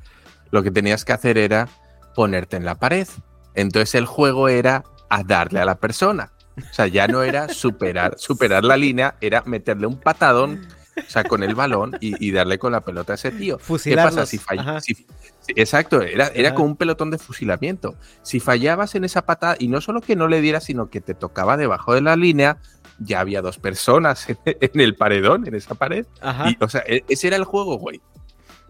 lo 0.51 0.63
que 0.63 0.71
tenías 0.71 1.05
que 1.05 1.13
hacer 1.13 1.39
era 1.39 1.69
ponerte 2.15 2.57
en 2.57 2.65
la 2.65 2.77
pared. 2.77 3.07
Entonces 3.55 3.95
el 3.95 4.07
juego 4.07 4.49
era 4.49 4.85
a 5.09 5.23
darle 5.23 5.61
a 5.61 5.65
la 5.65 5.77
persona. 5.77 6.33
O 6.57 6.73
sea, 6.73 6.87
ya 6.87 7.07
no 7.09 7.23
era 7.23 7.49
superar, 7.49 8.15
superar 8.19 8.65
la 8.65 8.77
línea, 8.77 9.17
era 9.21 9.43
meterle 9.45 9.87
un 9.87 9.99
patadón, 9.99 10.67
o 10.97 11.11
sea, 11.11 11.25
con 11.25 11.43
el 11.43 11.55
balón 11.57 11.97
y, 12.01 12.25
y 12.25 12.31
darle 12.31 12.59
con 12.59 12.73
la 12.73 12.81
pelota 12.83 13.13
a 13.13 13.17
ese 13.17 13.31
tío. 13.33 13.59
¿Qué 13.83 13.97
pasa 13.97 14.25
si 14.27 14.39
fallas? 14.39 14.85
Si, 14.85 15.07
exacto, 15.49 16.01
era, 16.03 16.29
era 16.29 16.49
Ajá. 16.51 16.55
como 16.57 16.69
un 16.69 16.77
pelotón 16.77 17.11
de 17.11 17.19
fusilamiento. 17.19 17.97
Si 18.23 18.39
fallabas 18.41 18.95
en 18.95 19.05
esa 19.05 19.23
patada, 19.23 19.57
y 19.59 19.69
no 19.69 19.81
solo 19.81 20.01
que 20.01 20.15
no 20.17 20.29
le 20.29 20.41
dieras, 20.41 20.65
sino 20.65 20.91
que 20.91 21.01
te 21.01 21.15
tocaba 21.15 21.57
debajo 21.57 21.95
de 21.95 22.01
la 22.03 22.15
línea, 22.17 22.59
ya 23.01 23.19
había 23.19 23.43
dos 23.43 23.59
personas 23.59 24.29
en, 24.29 24.39
en 24.45 24.81
el 24.81 24.95
paredón, 24.95 25.47
en 25.49 25.57
esa 25.57 25.75
pared. 25.75 26.07
ajá. 26.21 26.51
Y, 26.51 26.57
o 26.61 26.69
sea, 26.69 26.85
e- 26.87 27.05
ese 27.09 27.27
era 27.27 27.37
el 27.37 27.45
juego, 27.45 27.77
güey. 27.79 28.01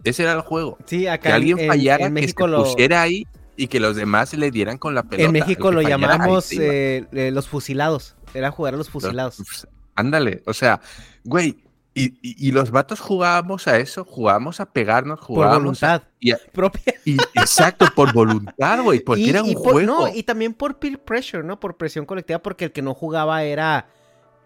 Ese 0.03 0.23
era 0.23 0.33
el 0.33 0.41
juego. 0.41 0.77
Sí, 0.85 1.05
acá 1.07 1.29
Que 1.29 1.33
alguien 1.33 1.59
en, 1.59 1.67
fallara, 1.67 2.05
en 2.07 2.13
México 2.13 2.45
que 2.45 2.51
se 2.51 2.57
lo, 2.57 2.63
pusiera 2.63 3.01
ahí 3.03 3.27
y 3.57 3.67
que 3.67 3.79
los 3.79 3.95
demás 3.95 4.33
le 4.33 4.51
dieran 4.51 4.77
con 4.77 4.95
la 4.95 5.03
pelota. 5.03 5.25
en 5.25 5.31
México 5.31 5.71
lo 5.71 5.81
fallara, 5.81 6.07
llamamos 6.07 6.45
se 6.45 6.97
eh, 6.97 7.05
eh, 7.11 7.31
los 7.31 7.47
fusilados. 7.47 8.15
Era 8.33 8.51
jugar 8.51 8.73
a 8.73 8.77
los 8.77 8.89
fusilados. 8.89 9.67
Ándale, 9.95 10.43
o 10.45 10.53
sea, 10.53 10.81
güey, 11.23 11.57
y, 11.93 12.07
y- 12.21 12.49
y 12.49 12.51
los 12.51 12.71
vatos 12.71 12.99
jugábamos 12.99 13.69
a 13.69 13.77
eso, 13.77 14.03
jugábamos 14.03 14.59
a 14.59 14.65
pegarnos, 14.65 15.19
Por 15.19 15.27
jugábamos 15.27 15.81
a- 15.83 15.87
voluntad 15.99 16.01
y 16.19 16.31
a- 16.31 16.37
propia. 16.51 16.93
y- 17.05 17.15
exacto, 17.35 17.85
por 17.95 18.11
voluntad, 18.11 18.81
güey, 18.83 18.99
porque 18.99 19.21
y, 19.21 19.29
era 19.29 19.41
un 19.41 19.53
por- 19.53 19.71
juego. 19.71 19.81
no, 20.01 20.07
y 20.13 20.23
también 20.23 20.53
por 20.53 20.77
peer 20.79 20.99
pressure, 20.99 21.43
¿no? 21.45 21.57
Por 21.59 21.77
presión 21.77 22.05
colectiva, 22.05 22.39
porque 22.39 22.65
el 22.65 22.71
que 22.73 22.81
no 22.81 22.93
jugaba 22.93 23.43
era 23.43 23.87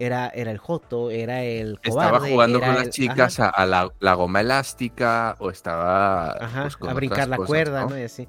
era, 0.01 0.29
era 0.29 0.51
el 0.51 0.59
Joto, 0.59 1.09
era 1.11 1.43
el 1.43 1.77
cobarde. 1.85 1.89
estaba 2.15 2.19
jugando 2.29 2.59
con 2.61 2.73
las 2.73 2.89
chicas 2.89 3.37
ajá, 3.37 3.49
a, 3.49 3.63
a 3.63 3.65
la, 3.65 3.91
la 3.99 4.13
goma 4.13 4.39
elástica 4.39 5.35
o 5.39 5.49
estaba 5.49 6.31
ajá, 6.39 6.61
pues, 6.61 6.77
con 6.77 6.89
a 6.91 6.93
brincar 6.93 7.27
la 7.27 7.35
cosas, 7.35 7.47
cuerda, 7.47 7.81
¿no? 7.81 7.89
¿no? 7.89 7.99
Y 7.99 8.03
así. 8.03 8.25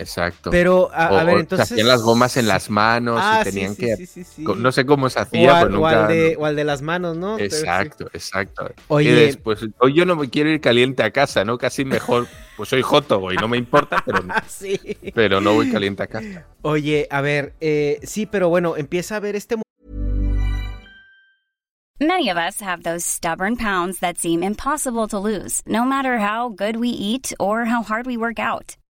Exacto. 0.00 0.50
Pero, 0.50 0.90
a, 0.92 1.12
o, 1.12 1.18
a 1.18 1.24
ver, 1.24 1.36
o 1.36 1.40
entonces. 1.40 1.68
se 1.68 1.74
hacían 1.74 1.88
las 1.88 2.02
gomas 2.02 2.36
en 2.36 2.48
las 2.48 2.70
manos 2.70 3.20
Ah, 3.22 3.40
y 3.42 3.44
tenían 3.44 3.74
sí, 3.74 3.80
que. 3.84 4.06
sí, 4.06 4.24
sí, 4.24 4.42
No 4.44 4.72
sé 4.72 4.86
cómo 4.86 5.10
se 5.10 5.18
O 5.18 5.22
hacía, 5.22 5.58
al, 5.60 5.68
pues 5.68 5.78
o 5.80 5.86
al 5.86 5.94
nunca. 5.96 6.06
de, 6.08 6.36
o 6.38 6.46
al 6.46 6.56
de 6.56 6.64
las 6.64 6.82
manos, 6.82 7.16
¿no? 7.16 7.36
Pero 7.36 7.50
sí. 7.50 7.56
Exacto, 7.60 8.06
exacto. 8.12 8.70
Oye. 8.88 9.10
Y 9.10 9.12
después, 9.12 9.60
hoy 9.78 9.94
yo 9.94 10.04
no 10.06 10.16
me 10.16 10.30
quiero 10.30 10.50
ir 10.50 10.60
caliente 10.60 11.02
a 11.02 11.10
casa, 11.10 11.44
¿no? 11.44 11.58
Casi 11.58 11.84
mejor, 11.84 12.26
pues 12.56 12.68
soy 12.70 12.82
joto, 12.82 13.18
güey, 13.20 13.36
no 13.36 13.46
me 13.48 13.58
importa, 13.58 14.02
pero, 14.04 14.20
sí. 14.48 14.80
pero 15.14 15.40
no 15.40 15.54
voy 15.54 15.70
caliente 15.70 16.02
a 16.02 16.06
casa. 16.06 16.46
Oye, 16.62 17.06
a 17.10 17.20
ver, 17.20 17.52
eh, 17.60 18.00
sí, 18.02 18.26
pero 18.26 18.48
bueno, 18.48 18.76
empieza 18.76 19.16
a 19.16 19.20
ver 19.20 19.36
este 19.36 19.56
Many 22.02 22.30
of 22.30 22.38
us 22.38 22.60
have 22.60 22.82
those 22.82 23.04
stubborn 23.04 23.56
pounds 23.56 23.98
that 23.98 24.16
seem 24.16 24.42
impossible 24.42 25.06
to 25.08 25.18
lose, 25.18 25.60
no 25.66 25.84
matter 25.84 26.16
how 26.18 26.48
good 26.48 26.76
we 26.76 26.88
eat 26.88 27.30
or 27.38 27.66
how 27.66 27.82
hard 27.82 28.06
we 28.06 28.16
work 28.16 28.38
out. 28.38 28.74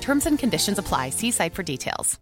Terms 0.00 0.26
and 0.26 0.38
conditions 0.38 0.78
apply. 0.78 1.10
See 1.10 1.30
site 1.32 1.54
for 1.54 1.64
details. 1.64 2.18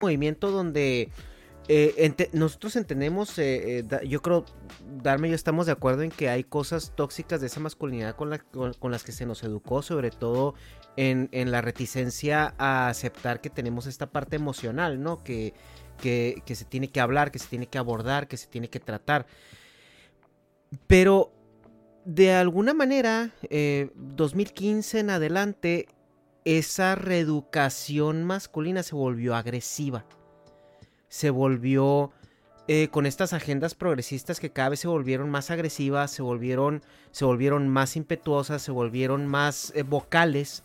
movimiento 0.00 0.50
donde 0.50 1.08
eh, 1.68 2.28
nosotros 2.32 2.76
entendemos, 2.76 3.38
eh, 3.38 3.78
eh, 3.78 4.06
yo 4.06 4.20
creo, 4.20 4.44
Darme 5.02 5.28
y 5.28 5.30
yo 5.30 5.34
estamos 5.34 5.64
de 5.66 5.72
acuerdo 5.72 6.02
en 6.02 6.10
que 6.10 6.28
hay 6.28 6.44
cosas 6.44 6.92
tóxicas 6.94 7.40
de 7.40 7.46
esa 7.46 7.60
masculinidad 7.60 8.14
con, 8.14 8.28
la- 8.30 8.38
con- 8.38 8.74
con 8.74 8.90
las 8.92 9.02
que 9.04 9.12
se 9.12 9.24
nos 9.26 9.42
educó, 9.42 9.80
sobre 9.82 10.10
todo 10.10 10.54
en, 10.96 11.28
en 11.32 11.50
la 11.50 11.62
reticencia 11.62 12.54
a 12.58 12.88
aceptar 12.88 13.40
que 13.40 13.48
tenemos 13.50 13.86
esta 13.86 14.06
parte 14.10 14.36
emocional, 14.36 15.02
¿no? 15.02 15.24
Que, 15.24 15.54
que, 16.00 16.42
que 16.44 16.54
se 16.54 16.66
tiene 16.66 16.88
que 16.88 17.00
hablar, 17.00 17.30
que 17.32 17.38
se 17.38 17.48
tiene 17.48 17.66
que 17.66 17.78
abordar, 17.78 18.28
que 18.28 18.36
se 18.36 18.46
tiene 18.48 18.68
que 18.68 18.80
tratar. 18.80 19.26
Pero 20.86 21.32
de 22.06 22.32
alguna 22.32 22.72
manera, 22.72 23.32
eh, 23.50 23.90
2015 23.96 25.00
en 25.00 25.10
adelante, 25.10 25.88
esa 26.44 26.94
reeducación 26.94 28.22
masculina 28.22 28.84
se 28.84 28.94
volvió 28.94 29.34
agresiva. 29.34 30.06
Se 31.08 31.30
volvió 31.30 32.12
eh, 32.68 32.86
con 32.92 33.06
estas 33.06 33.32
agendas 33.32 33.74
progresistas 33.74 34.38
que 34.38 34.52
cada 34.52 34.68
vez 34.68 34.80
se 34.80 34.86
volvieron 34.86 35.30
más 35.30 35.50
agresivas, 35.50 36.12
se 36.12 36.22
volvieron, 36.22 36.84
se 37.10 37.24
volvieron 37.24 37.66
más 37.66 37.96
impetuosas, 37.96 38.62
se 38.62 38.70
volvieron 38.70 39.26
más 39.26 39.72
eh, 39.74 39.82
vocales. 39.82 40.62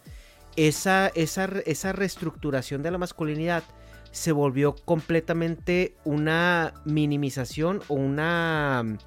Esa, 0.56 1.08
esa, 1.16 1.46
esa 1.66 1.92
reestructuración 1.92 2.84
de 2.84 2.92
la 2.92 3.00
masculinidad 3.00 3.64
se 4.12 4.32
volvió 4.32 4.76
completamente 4.76 5.96
una 6.04 6.76
minimización 6.86 7.82
o 7.88 7.96
una 7.96 9.00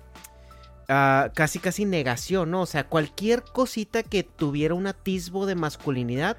ah, 0.89 1.31
casi 1.35 1.59
casi 1.59 1.85
negación, 1.85 2.51
¿no? 2.51 2.63
O 2.63 2.67
sea, 2.67 2.85
cualquier 2.89 3.43
cosita 3.43 4.03
que 4.03 4.23
tuviera 4.23 4.75
un 4.75 4.87
atisbo 4.87 5.47
de 5.47 5.55
masculinidad 5.55 6.37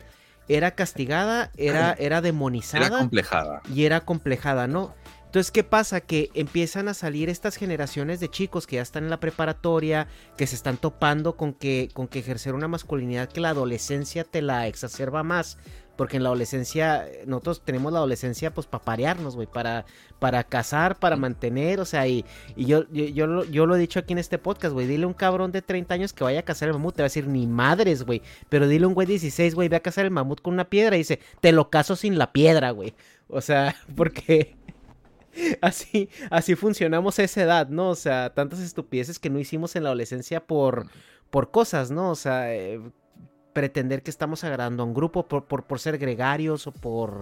era 0.48 0.72
castigada, 0.72 1.52
era, 1.58 1.94
era 1.94 2.22
demonizada 2.22 2.88
Era 2.88 2.98
complejada. 2.98 3.62
y 3.74 3.86
era 3.86 4.02
complejada, 4.02 4.68
¿no? 4.68 4.94
Entonces, 5.26 5.52
¿qué 5.52 5.66
pasa? 5.66 6.00
Que 6.00 6.30
empiezan 6.34 6.88
a 6.88 6.94
salir 6.94 7.28
estas 7.28 7.58
generaciones 7.58 8.22
de 8.22 8.30
chicos 8.30 8.68
que 8.68 8.78
ya 8.78 8.82
están 8.82 9.04
en 9.04 9.10
la 9.10 9.20
preparatoria, 9.20 10.08
que 10.38 10.48
se 10.48 10.56
están 10.56 10.78
topando 10.78 11.36
con 11.36 11.54
que, 11.54 11.90
con 11.94 12.08
que 12.08 12.20
ejercer 12.20 12.54
una 12.54 12.70
masculinidad 12.70 13.28
que 13.28 13.42
la 13.42 13.50
adolescencia 13.50 14.24
te 14.24 14.42
la 14.42 14.68
exacerba 14.68 15.24
más. 15.24 15.58
Porque 15.96 16.18
en 16.18 16.24
la 16.24 16.30
adolescencia, 16.30 17.08
eh, 17.08 17.24
nosotros 17.26 17.62
tenemos 17.64 17.92
la 17.94 18.00
adolescencia 18.00 18.54
pues 18.54 18.68
para 18.68 18.84
parearnos, 18.84 19.36
güey, 19.36 19.48
para, 19.48 19.86
para 20.20 20.44
casar, 20.44 20.98
para 21.00 21.16
mantener, 21.16 21.80
o 21.80 21.86
sea, 21.86 22.08
y, 22.08 22.26
y 22.56 22.66
yo, 22.66 22.86
yo, 22.92 23.06
yo, 23.06 23.28
lo, 23.28 23.44
yo 23.46 23.66
lo 23.66 23.76
he 23.76 23.80
dicho 23.80 24.00
aquí 24.00 24.14
en 24.14 24.20
este 24.20 24.38
podcast, 24.38 24.74
güey, 24.74 24.88
dile 24.88 25.06
a 25.06 25.08
un 25.08 25.14
cabrón 25.14 25.52
de 25.52 25.62
30 25.62 25.94
años 25.94 26.14
que 26.14 26.24
vaya 26.24 26.40
a 26.40 26.44
cazar 26.44 26.70
el 26.70 26.74
mamut, 26.74 26.96
te 26.96 27.02
va 27.02 27.06
a 27.06 27.10
decir, 27.10 27.28
ni 27.28 27.48
madres, 27.48 28.04
güey, 28.04 28.22
pero 28.50 28.68
dile 28.68 28.86
a 28.86 28.88
un 28.88 28.94
güey 28.94 29.08
de 29.08 29.14
16, 29.14 29.56
güey, 29.56 29.70
ve 29.70 29.78
a 29.78 29.82
cazar 29.82 30.06
el 30.06 30.12
mamut 30.12 30.42
con 30.42 30.54
una 30.54 30.70
piedra 30.70 30.96
y 30.96 31.00
dice, 31.00 31.20
te 31.42 31.52
lo 31.52 31.70
caso 31.70 31.96
sin 31.96 32.18
la 32.18 32.32
piedra, 32.34 32.72
güey. 32.72 32.94
O 33.28 33.42
sea, 33.42 33.76
porque 33.96 34.56
así, 35.62 36.10
así 36.30 36.56
funcionamos 36.56 37.20
a 37.20 37.24
esa 37.24 37.42
edad, 37.44 37.70
¿no? 37.70 37.90
O 37.90 37.96
sea, 37.96 38.34
tantas 38.34 38.60
estupideces 38.60 39.20
que 39.20 39.30
no 39.30 39.40
hicimos 39.40 39.76
en 39.76 39.84
la 39.84 39.90
adolescencia 39.90 40.46
por, 40.46 40.88
por 41.30 41.52
cosas, 41.52 41.92
¿no? 41.92 42.12
O 42.12 42.16
sea, 42.16 42.54
eh, 42.54 42.80
pretender 43.56 44.04
que 44.04 44.12
estamos 44.12 44.44
agradando 44.44 44.84
a 44.84 44.86
un 44.86 44.94
grupo 44.94 45.28
por, 45.28 45.46
por, 45.46 45.64
por 45.64 45.80
ser 45.80 45.98
gregarios 45.98 46.68
o 46.68 46.74
por, 46.74 47.22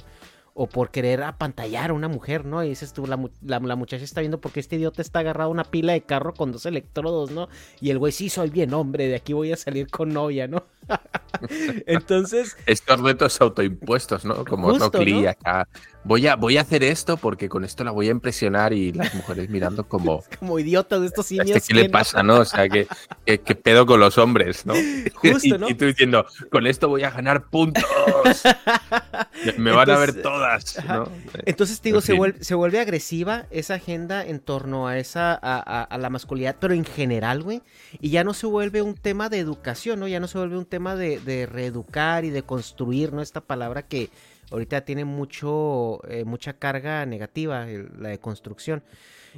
o 0.55 0.67
por 0.67 0.89
querer 0.89 1.21
apantallar 1.21 1.91
a 1.91 1.93
una 1.93 2.07
mujer, 2.07 2.43
¿no? 2.43 2.63
Y 2.63 2.69
dices 2.69 2.91
tú, 2.91 3.05
la, 3.05 3.19
la, 3.43 3.59
la 3.59 3.75
muchacha 3.75 4.03
está 4.03 4.19
viendo 4.19 4.41
porque 4.41 4.59
este 4.59 4.77
idiota 4.77 5.03
está 5.03 5.19
agarrado 5.19 5.49
a 5.49 5.51
una 5.51 5.63
pila 5.63 5.93
de 5.93 6.01
carro 6.01 6.33
con 6.33 6.51
dos 6.51 6.65
electrodos, 6.65 7.29
¿no? 7.29 7.49
Y 7.79 7.91
el 7.91 7.99
güey, 7.99 8.11
sí, 8.11 8.29
soy 8.29 8.49
bien 8.49 8.73
hombre, 8.73 9.07
de 9.07 9.15
aquí 9.15 9.33
voy 9.33 9.51
a 9.53 9.57
salir 9.57 9.87
con 9.91 10.09
novia, 10.09 10.47
¿no? 10.47 10.63
Entonces, 11.85 12.57
Estos 12.65 12.99
retos 12.99 13.39
autoimpuestos, 13.39 14.25
¿no? 14.25 14.43
Como 14.43 14.71
¿no? 14.71 14.85
acá. 15.29 15.67
Voy 16.05 16.27
a, 16.27 16.35
voy 16.35 16.57
a 16.57 16.61
hacer 16.61 16.83
esto 16.83 17.17
porque 17.17 17.47
con 17.47 17.63
esto 17.63 17.83
la 17.83 17.91
voy 17.91 18.07
a 18.09 18.11
impresionar 18.11 18.73
y 18.73 18.91
las 18.91 19.13
mujeres 19.15 19.49
mirando 19.49 19.83
como. 19.87 20.23
como 20.39 20.59
idiotas 20.59 20.99
de 21.01 21.07
estos 21.07 21.31
"¿A 21.31 21.35
este 21.35 21.43
simios. 21.43 21.67
¿Qué 21.67 21.73
le 21.73 21.83
que 21.83 21.89
pasa, 21.89 22.23
no? 22.23 22.39
O 22.39 22.45
sea, 22.45 22.67
¿qué, 22.67 22.87
qué, 23.25 23.39
qué 23.39 23.55
pedo 23.55 23.85
con 23.85 23.99
los 23.99 24.17
hombres, 24.17 24.65
no? 24.65 24.73
Justo, 25.15 25.39
y, 25.55 25.57
¿no? 25.57 25.69
y 25.69 25.75
tú 25.75 25.85
diciendo, 25.85 26.25
con 26.51 26.67
esto 26.67 26.89
voy 26.89 27.03
a 27.03 27.11
ganar 27.11 27.45
puntos. 27.45 27.83
Me 29.57 29.71
van 29.71 29.89
a 29.89 29.97
ver 29.97 30.21
todas. 30.21 30.77
¿no? 30.85 31.09
Entonces, 31.45 31.79
te 31.81 31.89
digo, 31.89 31.99
En 31.99 32.03
se 32.03 32.13
vuelve, 32.13 32.43
se 32.43 32.55
vuelve 32.55 32.79
agresiva 32.79 33.45
esa 33.51 33.75
agenda 33.75 34.25
en 34.25 34.39
torno 34.39 34.87
a 34.87 34.97
esa, 34.97 35.33
a, 35.33 35.37
a- 35.59 35.83
a 35.83 35.97
la 35.97 36.09
masculinidad, 36.09 36.55
pero 36.59 36.73
en 36.73 36.85
general, 36.85 37.43
güey. 37.43 37.61
Y 38.01 38.09
ya 38.09 38.23
no 38.23 38.33
se 38.33 38.45
vuelve 38.47 38.81
un 38.81 38.95
tema 38.95 39.29
de 39.29 39.39
educación, 39.39 39.99
¿no? 39.99 40.07
Ya 40.07 40.19
no 40.19 40.27
se 40.27 40.37
vuelve 40.37 40.57
un 40.57 40.65
tema 40.65 40.95
de, 40.95 41.19
de 41.19 41.45
reeducar 41.45 42.25
y 42.25 42.29
de 42.29 42.43
construir, 42.43 43.13
¿no? 43.13 43.21
Esta 43.21 43.41
palabra 43.41 43.83
que 43.83 44.09
ahorita 44.51 44.85
tiene 44.85 45.05
mucho, 45.05 45.99
eh, 46.07 46.23
mucha 46.25 46.53
carga 46.53 47.05
negativa, 47.05 47.65
la 47.97 48.09
de 48.09 48.19
construcción. 48.19 48.83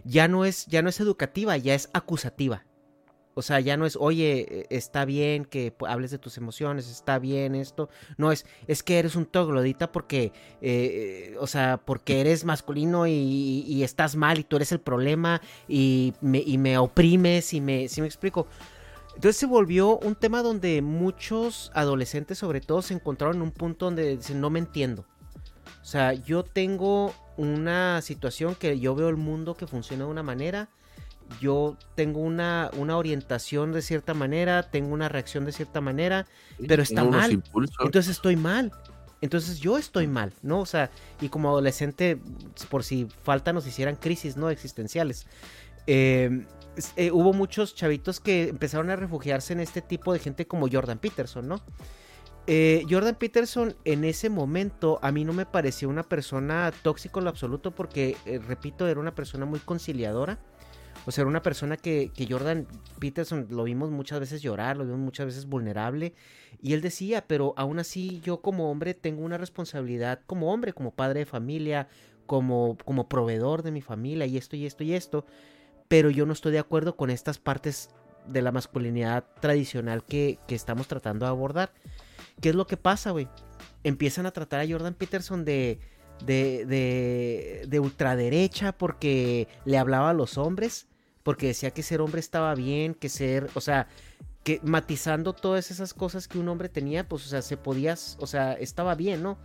Ya 0.03 0.27
no 0.27 0.45
es, 0.45 0.65
ya 0.67 0.81
no 0.81 0.89
es 0.89 0.99
educativa, 0.99 1.57
ya 1.57 1.73
es 1.73 1.89
acusativa. 1.93 2.65
O 3.35 3.41
sea, 3.41 3.59
ya 3.59 3.75
no 3.75 3.85
es, 3.85 3.97
oye, 3.97 4.47
eh, 4.49 4.65
está 4.69 5.03
bien 5.03 5.43
que 5.43 5.73
hables 5.85 6.09
de 6.09 6.17
tus 6.17 6.37
emociones, 6.37 6.89
está 6.89 7.19
bien 7.19 7.53
esto. 7.53 7.89
No 8.17 8.31
es, 8.31 8.45
es 8.65 8.81
que 8.81 8.97
eres 8.97 9.17
un 9.17 9.25
troglodita 9.25 9.91
porque, 9.91 10.31
eh, 10.61 11.31
eh, 11.31 11.35
o 11.39 11.45
sea, 11.45 11.81
porque 11.83 12.21
eres 12.21 12.45
masculino 12.45 13.07
y, 13.07 13.83
estás 13.83 14.15
mal 14.15 14.39
y 14.39 14.43
tú 14.45 14.55
eres 14.55 14.71
el 14.71 14.79
problema 14.79 15.41
y 15.67 16.13
me, 16.21 16.39
y 16.39 16.57
me 16.57 16.77
oprimes 16.77 17.53
y 17.53 17.59
me, 17.59 17.89
¿sí 17.89 17.99
me 17.99 18.07
explico? 18.07 18.47
Entonces 19.15 19.37
se 19.37 19.45
volvió 19.45 19.97
un 19.99 20.15
tema 20.15 20.41
donde 20.41 20.81
muchos 20.81 21.71
adolescentes, 21.73 22.37
sobre 22.37 22.61
todo, 22.61 22.81
se 22.81 22.93
encontraron 22.93 23.37
en 23.37 23.41
un 23.43 23.51
punto 23.51 23.85
donde 23.85 24.17
dicen, 24.17 24.41
no 24.41 24.49
me 24.49 24.59
entiendo. 24.59 25.05
O 25.81 25.85
sea, 25.85 26.13
yo 26.13 26.43
tengo 26.43 27.13
una 27.37 28.01
situación 28.01 28.55
que 28.55 28.79
yo 28.79 28.95
veo 28.95 29.09
el 29.09 29.17
mundo 29.17 29.55
que 29.55 29.67
funciona 29.67 30.05
de 30.05 30.11
una 30.11 30.23
manera 30.23 30.69
yo 31.41 31.77
tengo 31.95 32.19
una, 32.19 32.69
una 32.77 32.97
orientación 32.97 33.71
de 33.71 33.81
cierta 33.81 34.13
manera, 34.13 34.63
tengo 34.63 34.93
una 34.93 35.09
reacción 35.09 35.45
de 35.45 35.51
cierta 35.51 35.81
manera, 35.81 36.27
pero 36.67 36.83
está 36.83 37.03
mal. 37.03 37.43
Entonces 37.79 38.09
estoy 38.09 38.35
mal. 38.35 38.71
Entonces 39.21 39.59
yo 39.59 39.77
estoy 39.77 40.07
mal, 40.07 40.33
¿no? 40.43 40.59
O 40.59 40.65
sea, 40.65 40.91
y 41.19 41.29
como 41.29 41.49
adolescente, 41.49 42.19
por 42.69 42.83
si 42.83 43.07
falta 43.23 43.53
nos 43.53 43.65
hicieran 43.65 43.95
crisis, 43.95 44.37
¿no? 44.37 44.49
Existenciales. 44.49 45.25
Eh, 45.87 46.45
eh, 46.95 47.11
hubo 47.11 47.33
muchos 47.33 47.75
chavitos 47.75 48.19
que 48.19 48.49
empezaron 48.49 48.89
a 48.89 48.95
refugiarse 48.95 49.53
en 49.53 49.59
este 49.59 49.81
tipo 49.81 50.13
de 50.13 50.19
gente 50.19 50.47
como 50.47 50.67
Jordan 50.71 50.99
Peterson, 50.99 51.47
¿no? 51.47 51.61
Eh, 52.47 52.85
Jordan 52.87 53.15
Peterson 53.15 53.75
en 53.85 54.03
ese 54.03 54.29
momento 54.29 54.99
a 55.01 55.11
mí 55.11 55.25
no 55.25 55.33
me 55.33 55.47
pareció 55.47 55.89
una 55.89 56.03
persona 56.03 56.71
tóxica 56.83 57.19
en 57.19 57.23
lo 57.23 57.29
absoluto 57.31 57.71
porque, 57.71 58.17
eh, 58.25 58.39
repito, 58.39 58.87
era 58.87 58.99
una 58.99 59.15
persona 59.15 59.45
muy 59.45 59.59
conciliadora. 59.59 60.39
O 61.07 61.11
sea, 61.11 61.23
era 61.23 61.29
una 61.29 61.41
persona 61.41 61.77
que, 61.77 62.11
que 62.13 62.27
Jordan 62.27 62.67
Peterson 62.99 63.47
lo 63.49 63.63
vimos 63.63 63.91
muchas 63.91 64.19
veces 64.19 64.41
llorar, 64.41 64.77
lo 64.77 64.85
vimos 64.85 64.99
muchas 64.99 65.27
veces 65.27 65.45
vulnerable. 65.45 66.13
Y 66.61 66.73
él 66.73 66.81
decía, 66.81 67.25
pero 67.27 67.53
aún 67.57 67.79
así 67.79 68.21
yo 68.21 68.41
como 68.41 68.71
hombre 68.71 68.93
tengo 68.93 69.23
una 69.23 69.37
responsabilidad 69.37 70.21
como 70.25 70.51
hombre, 70.51 70.73
como 70.73 70.91
padre 70.91 71.19
de 71.19 71.25
familia, 71.25 71.87
como, 72.25 72.77
como 72.85 73.07
proveedor 73.07 73.61
de 73.61 73.71
mi 73.71 73.81
familia 73.81 74.25
y 74.25 74.37
esto 74.37 74.55
y 74.55 74.65
esto 74.65 74.83
y 74.83 74.93
esto. 74.93 75.25
Pero 75.87 76.09
yo 76.09 76.25
no 76.25 76.33
estoy 76.33 76.51
de 76.51 76.59
acuerdo 76.59 76.95
con 76.95 77.09
estas 77.09 77.37
partes 77.37 77.89
de 78.27 78.41
la 78.41 78.51
masculinidad 78.51 79.25
tradicional 79.39 80.03
que, 80.03 80.39
que 80.47 80.55
estamos 80.55 80.87
tratando 80.87 81.25
de 81.25 81.29
abordar. 81.29 81.71
¿Qué 82.41 82.49
es 82.49 82.55
lo 82.55 82.67
que 82.67 82.77
pasa, 82.77 83.11
güey? 83.11 83.27
Empiezan 83.83 84.25
a 84.25 84.31
tratar 84.31 84.61
a 84.61 84.67
Jordan 84.67 84.95
Peterson 84.95 85.45
de, 85.45 85.79
de, 86.23 86.65
de, 86.65 87.65
de 87.67 87.79
ultraderecha 87.79 88.71
porque 88.71 89.47
le 89.65 89.77
hablaba 89.77 90.09
a 90.09 90.13
los 90.13 90.37
hombres, 90.37 90.87
porque 91.23 91.47
decía 91.47 91.71
que 91.71 91.83
ser 91.83 92.01
hombre 92.01 92.19
estaba 92.19 92.53
bien, 92.55 92.93
que 92.93 93.09
ser, 93.09 93.49
o 93.53 93.61
sea, 93.61 93.87
que 94.43 94.59
matizando 94.63 95.33
todas 95.33 95.71
esas 95.71 95.93
cosas 95.93 96.27
que 96.27 96.37
un 96.37 96.47
hombre 96.49 96.69
tenía, 96.69 97.07
pues, 97.07 97.25
o 97.25 97.29
sea, 97.29 97.41
se 97.41 97.57
podía, 97.57 97.95
o 98.19 98.27
sea, 98.27 98.53
estaba 98.53 98.95
bien, 98.95 99.23
¿no? 99.23 99.37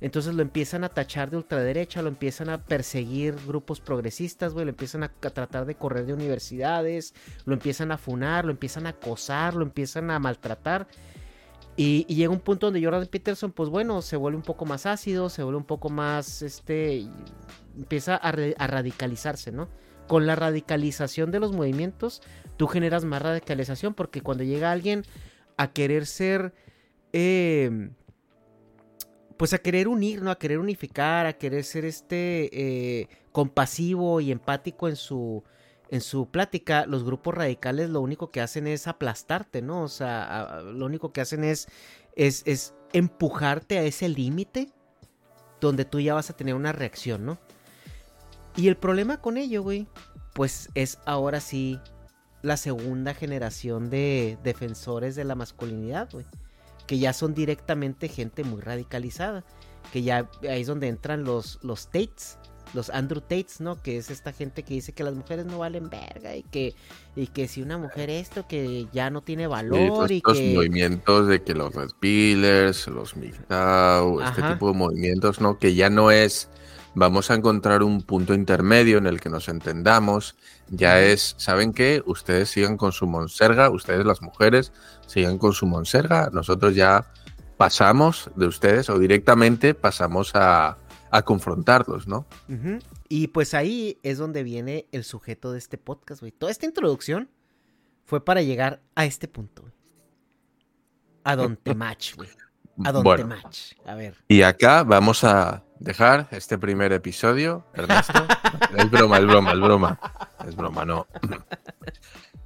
Entonces 0.00 0.34
lo 0.34 0.42
empiezan 0.42 0.84
a 0.84 0.90
tachar 0.90 1.30
de 1.30 1.38
ultraderecha, 1.38 2.02
lo 2.02 2.08
empiezan 2.08 2.50
a 2.50 2.62
perseguir 2.62 3.34
grupos 3.46 3.80
progresistas, 3.80 4.52
güey, 4.52 4.66
lo 4.66 4.70
empiezan 4.70 5.02
a, 5.02 5.08
tratar 5.08 5.64
de 5.64 5.74
correr 5.74 6.06
de 6.06 6.12
universidades, 6.12 7.14
lo 7.44 7.54
empiezan 7.54 7.92
a 7.92 7.98
funar, 7.98 8.44
lo 8.44 8.50
empiezan 8.50 8.86
a 8.86 8.90
acosar, 8.90 9.54
lo 9.54 9.62
empiezan 9.62 10.10
a 10.10 10.18
maltratar. 10.18 10.86
Y, 11.78 12.04
llega 12.06 12.30
un 12.30 12.40
punto 12.40 12.66
donde 12.66 12.82
Jordan 12.82 13.06
Peterson, 13.06 13.52
pues 13.52 13.68
bueno, 13.68 14.02
se 14.02 14.16
vuelve 14.16 14.36
un 14.36 14.42
poco 14.42 14.64
más 14.64 14.86
ácido, 14.86 15.28
se 15.28 15.42
vuelve 15.42 15.58
un 15.58 15.66
poco 15.66 15.88
más, 15.88 16.42
este, 16.42 17.06
empieza 17.76 18.16
a, 18.16 18.28
a 18.28 18.66
radicalizarse, 18.66 19.52
¿no? 19.52 19.68
Con 20.06 20.26
la 20.26 20.36
radicalización 20.36 21.30
de 21.30 21.40
los 21.40 21.52
movimientos, 21.52 22.22
tú 22.56 22.66
generas 22.66 23.04
más 23.04 23.22
radicalización 23.22 23.94
porque 23.94 24.20
cuando 24.20 24.44
llega 24.44 24.72
alguien 24.72 25.04
a 25.56 25.72
querer 25.72 26.04
ser... 26.06 26.54
Eh, 27.12 27.90
pues 29.36 29.52
a 29.52 29.58
querer 29.58 29.88
unir, 29.88 30.22
¿no? 30.22 30.30
A 30.30 30.38
querer 30.38 30.58
unificar, 30.58 31.26
a 31.26 31.34
querer 31.34 31.64
ser 31.64 31.84
este 31.84 32.50
eh, 32.52 33.08
compasivo 33.32 34.20
y 34.20 34.32
empático 34.32 34.88
en 34.88 34.96
su, 34.96 35.44
en 35.90 36.00
su 36.00 36.30
plática, 36.30 36.86
los 36.86 37.04
grupos 37.04 37.34
radicales 37.34 37.90
lo 37.90 38.00
único 38.00 38.30
que 38.30 38.40
hacen 38.40 38.66
es 38.66 38.86
aplastarte, 38.86 39.62
¿no? 39.62 39.82
O 39.82 39.88
sea, 39.88 40.62
lo 40.62 40.86
único 40.86 41.12
que 41.12 41.20
hacen 41.20 41.44
es, 41.44 41.68
es, 42.14 42.42
es 42.46 42.74
empujarte 42.92 43.78
a 43.78 43.82
ese 43.82 44.08
límite 44.08 44.70
donde 45.60 45.84
tú 45.84 46.00
ya 46.00 46.14
vas 46.14 46.30
a 46.30 46.36
tener 46.36 46.54
una 46.54 46.72
reacción, 46.72 47.26
¿no? 47.26 47.38
Y 48.56 48.68
el 48.68 48.76
problema 48.76 49.20
con 49.20 49.36
ello, 49.36 49.62
güey, 49.62 49.86
pues 50.32 50.70
es 50.74 50.98
ahora 51.04 51.40
sí 51.40 51.78
la 52.40 52.56
segunda 52.56 53.12
generación 53.12 53.90
de 53.90 54.38
defensores 54.42 55.14
de 55.14 55.24
la 55.24 55.34
masculinidad, 55.34 56.10
güey 56.10 56.24
que 56.86 56.98
ya 56.98 57.12
son 57.12 57.34
directamente 57.34 58.08
gente 58.08 58.44
muy 58.44 58.60
radicalizada, 58.60 59.44
que 59.92 60.02
ya 60.02 60.28
ahí 60.48 60.62
es 60.62 60.66
donde 60.66 60.88
entran 60.88 61.24
los, 61.24 61.58
los 61.62 61.86
Tates, 61.86 62.38
los 62.74 62.90
Andrew 62.90 63.20
Tates, 63.20 63.60
¿no? 63.60 63.80
Que 63.80 63.96
es 63.96 64.10
esta 64.10 64.32
gente 64.32 64.62
que 64.62 64.74
dice 64.74 64.92
que 64.92 65.04
las 65.04 65.14
mujeres 65.14 65.46
no 65.46 65.58
valen 65.58 65.88
verga 65.88 66.36
y 66.36 66.42
que, 66.42 66.74
y 67.14 67.28
que 67.28 67.48
si 67.48 67.62
una 67.62 67.78
mujer 67.78 68.10
esto, 68.10 68.46
que 68.48 68.86
ya 68.92 69.10
no 69.10 69.22
tiene 69.22 69.46
valor 69.46 70.10
y, 70.10 70.16
estos 70.16 70.38
que... 70.38 70.54
movimientos 70.54 71.28
de 71.28 71.42
que 71.42 71.54
los 71.54 71.74
Red 71.74 71.90
los 72.88 73.16
MGTOW, 73.16 74.20
este 74.20 74.42
tipo 74.42 74.68
de 74.68 74.74
movimientos, 74.74 75.40
¿no? 75.40 75.58
Que 75.58 75.74
ya 75.74 75.90
no 75.90 76.10
es 76.10 76.48
vamos 76.96 77.30
a 77.30 77.34
encontrar 77.34 77.82
un 77.82 78.02
punto 78.02 78.32
intermedio 78.32 78.96
en 78.96 79.06
el 79.06 79.20
que 79.20 79.28
nos 79.28 79.48
entendamos. 79.48 80.34
Ya 80.68 81.00
es, 81.02 81.34
¿saben 81.36 81.74
qué? 81.74 82.02
Ustedes 82.06 82.48
sigan 82.48 82.78
con 82.78 82.90
su 82.90 83.06
monserga, 83.06 83.68
ustedes 83.70 84.04
las 84.04 84.22
mujeres 84.22 84.72
sigan 85.06 85.36
con 85.36 85.52
su 85.52 85.66
monserga, 85.66 86.30
nosotros 86.32 86.74
ya 86.74 87.12
pasamos 87.58 88.30
de 88.34 88.46
ustedes 88.46 88.88
o 88.88 88.98
directamente 88.98 89.74
pasamos 89.74 90.34
a, 90.34 90.78
a 91.10 91.22
confrontarlos, 91.22 92.08
¿no? 92.08 92.26
Uh 92.48 92.52
-huh. 92.52 92.82
Y 93.08 93.28
pues 93.28 93.52
ahí 93.52 93.98
es 94.02 94.16
donde 94.16 94.42
viene 94.42 94.86
el 94.90 95.04
sujeto 95.04 95.52
de 95.52 95.58
este 95.58 95.76
podcast, 95.76 96.22
güey. 96.22 96.32
Toda 96.32 96.50
esta 96.50 96.64
introducción 96.64 97.28
fue 98.06 98.24
para 98.24 98.40
llegar 98.40 98.80
a 98.94 99.04
este 99.04 99.28
punto, 99.28 99.62
güey. 99.62 99.74
A 101.24 101.36
Don 101.36 101.56
Temach, 101.62 102.16
güey. 102.16 102.30
A 102.84 102.92
Don 102.92 103.04
bueno, 103.04 103.28
Temach. 103.28 103.72
A 103.84 103.94
ver. 103.94 104.16
Y 104.28 104.42
acá 104.42 104.82
vamos 104.82 105.24
a 105.24 105.65
dejar 105.78 106.28
este 106.30 106.58
primer 106.58 106.92
episodio, 106.92 107.64
Ernesto. 107.74 108.26
es 108.76 108.90
broma, 108.90 109.18
es 109.18 109.26
broma, 109.26 109.52
es 109.52 109.60
broma. 109.60 110.00
Es 110.46 110.56
broma, 110.56 110.84
no. 110.84 111.06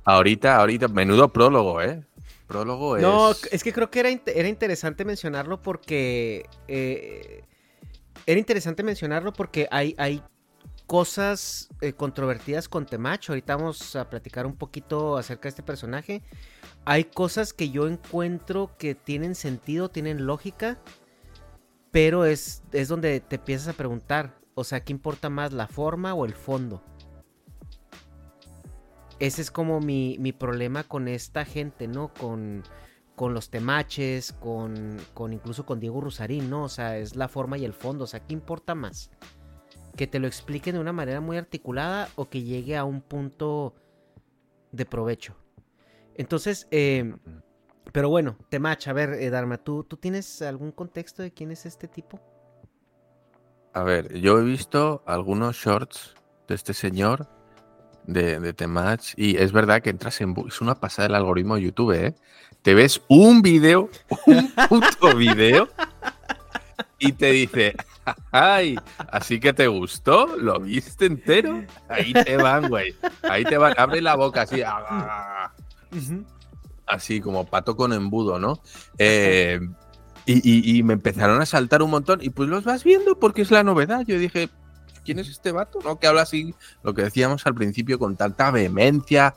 ahorita, 0.05 0.57
ahorita, 0.57 0.89
menudo 0.89 1.33
prólogo, 1.33 1.83
¿eh? 1.83 2.05
Prólogo 2.47 2.97
es... 2.97 3.03
No, 3.03 3.31
es 3.31 3.63
que 3.63 3.73
creo 3.73 3.91
que 3.91 4.01
era, 4.01 4.09
era 4.09 4.49
interesante 4.49 5.05
mencionarlo 5.05 5.63
porque... 5.63 6.47
Eh, 6.69 7.45
era 8.27 8.39
interesante 8.39 8.83
mencionarlo 8.83 9.33
porque 9.33 9.67
hay, 9.71 9.95
hay 9.99 10.23
cosas 10.91 11.69
eh, 11.81 11.93
controvertidas 11.93 12.69
con 12.69 12.85
Temach. 12.85 13.29
Ahorita 13.29 13.55
vamos 13.55 13.95
a 13.95 14.11
platicar 14.11 14.45
un 14.47 14.57
poquito 14.57 15.17
acerca 15.17 15.45
de 15.45 15.51
este 15.51 15.63
personaje. 15.63 16.23
Hay 16.85 17.05
cosas 17.05 17.53
que 17.53 17.71
yo 17.71 17.87
encuentro 17.87 18.77
que 18.77 18.97
tienen 18.97 19.37
sentido, 19.37 19.89
tienen 19.89 20.27
lógica 20.27 20.79
pero 21.91 22.25
es, 22.25 22.63
es 22.73 22.89
donde 22.89 23.21
te 23.21 23.37
empiezas 23.37 23.69
a 23.69 23.77
preguntar, 23.77 24.39
o 24.55 24.65
sea, 24.65 24.85
¿qué 24.85 24.93
importa 24.93 25.31
más, 25.31 25.53
la 25.53 25.67
forma 25.67 26.15
o 26.15 26.25
el 26.25 26.35
fondo? 26.35 26.83
Ese 29.19 29.43
es 29.43 29.51
como 29.51 29.81
mi, 29.81 30.17
mi 30.19 30.33
problema 30.33 30.85
con 30.85 31.09
esta 31.09 31.45
gente, 31.45 31.89
¿no? 31.89 32.13
Con, 32.15 32.63
con 33.17 33.35
los 33.35 33.51
temaches, 33.51 34.33
con, 34.33 34.97
con 35.13 35.33
incluso 35.33 35.67
con 35.67 35.79
Diego 35.79 36.01
Rusarín, 36.01 36.49
¿no? 36.49 36.65
O 36.65 36.69
sea, 36.69 36.97
es 36.97 37.17
la 37.17 37.29
forma 37.29 37.59
y 37.59 37.65
el 37.65 37.75
fondo, 37.75 38.05
o 38.05 38.07
sea, 38.07 38.21
¿qué 38.21 38.33
importa 38.33 38.75
más? 38.75 39.11
Que 39.97 40.07
te 40.07 40.19
lo 40.21 40.27
expliquen 40.27 40.75
de 40.75 40.81
una 40.81 40.93
manera 40.93 41.21
muy 41.21 41.37
articulada 41.37 42.09
o 42.15 42.31
que 42.31 42.43
llegue 42.43 42.77
a 42.77 42.85
un 42.85 43.03
punto 43.03 43.75
de 44.73 44.87
provecho. 44.87 45.37
Entonces, 46.15 46.67
eh, 46.71 47.15
pero 47.93 48.09
bueno, 48.09 48.37
Temach, 48.49 48.87
a 48.89 48.93
ver, 48.93 49.15
eh, 49.15 49.31
Dharma, 49.31 49.59
¿tú, 49.59 49.85
¿tú 49.85 49.97
tienes 49.97 50.43
algún 50.43 50.71
contexto 50.73 51.23
de 51.23 51.33
quién 51.33 51.51
es 51.51 51.67
este 51.67 51.89
tipo? 51.89 52.21
A 53.73 53.83
ver, 53.83 54.15
yo 54.19 54.39
he 54.39 54.45
visto 54.45 55.03
algunos 55.07 55.57
shorts 55.57 56.15
de 56.49 56.55
este 56.55 56.75
señor, 56.75 57.29
de, 58.05 58.41
de 58.41 58.53
Temach, 58.53 59.13
y 59.17 59.37
es 59.37 59.53
verdad 59.53 59.83
que 59.83 59.91
entras 59.91 60.21
en... 60.21 60.35
Es 60.47 60.61
una 60.61 60.77
pasada 60.77 61.09
el 61.09 61.15
algoritmo 61.15 61.57
de 61.57 61.63
YouTube, 61.63 61.93
¿eh? 61.93 62.15
Te 62.63 62.75
ves 62.75 63.03
un 63.09 63.43
video, 63.43 63.89
un 64.27 64.53
puto 64.69 65.17
video, 65.17 65.69
y 66.99 67.13
te 67.13 67.33
dice, 67.33 67.75
ay, 68.31 68.77
así 69.11 69.41
que 69.41 69.53
te 69.53 69.67
gustó, 69.67 70.37
lo 70.37 70.61
viste 70.61 71.07
entero, 71.07 71.65
ahí 71.89 72.13
te 72.13 72.37
van, 72.37 72.69
güey, 72.69 72.95
ahí 73.23 73.45
te 73.45 73.57
van, 73.57 73.75
abre 73.77 74.01
la 74.01 74.15
boca 74.17 74.43
así. 74.43 74.63
Ah, 74.63 75.53
uh 75.93 75.97
-huh 75.97 76.40
así 76.91 77.21
como 77.21 77.47
pato 77.47 77.77
con 77.77 77.93
embudo, 77.93 78.39
¿no? 78.39 78.61
Eh, 78.99 79.61
y, 80.27 80.35
y, 80.35 80.79
y, 80.79 80.83
me 80.83 80.93
empezaron 80.93 81.41
a 81.41 81.47
saltar 81.47 81.83
un 81.83 81.91
montón 81.91 82.21
y 82.23 82.31
pues 82.31 82.49
los 82.49 82.65
vas 82.65 82.85
viendo 82.85 83.19
porque 83.19 83.43
es 83.43 83.51
la 83.51 83.65
novedad. 83.65 84.05
Yo 84.07 84.19
dije, 84.19 84.51
¿quién 85.05 85.19
es 85.19 85.29
este 85.29 85.53
vato? 85.53 85.79
¿No? 85.83 85.99
Que 85.99 86.07
habla 86.07 86.23
así, 86.23 86.55
lo 86.83 86.95
que 86.95 87.03
decíamos 87.03 87.47
al 87.47 87.55
principio, 87.55 87.99
con 87.99 88.17
tanta 88.17 88.51
vehemencia. 88.51 89.35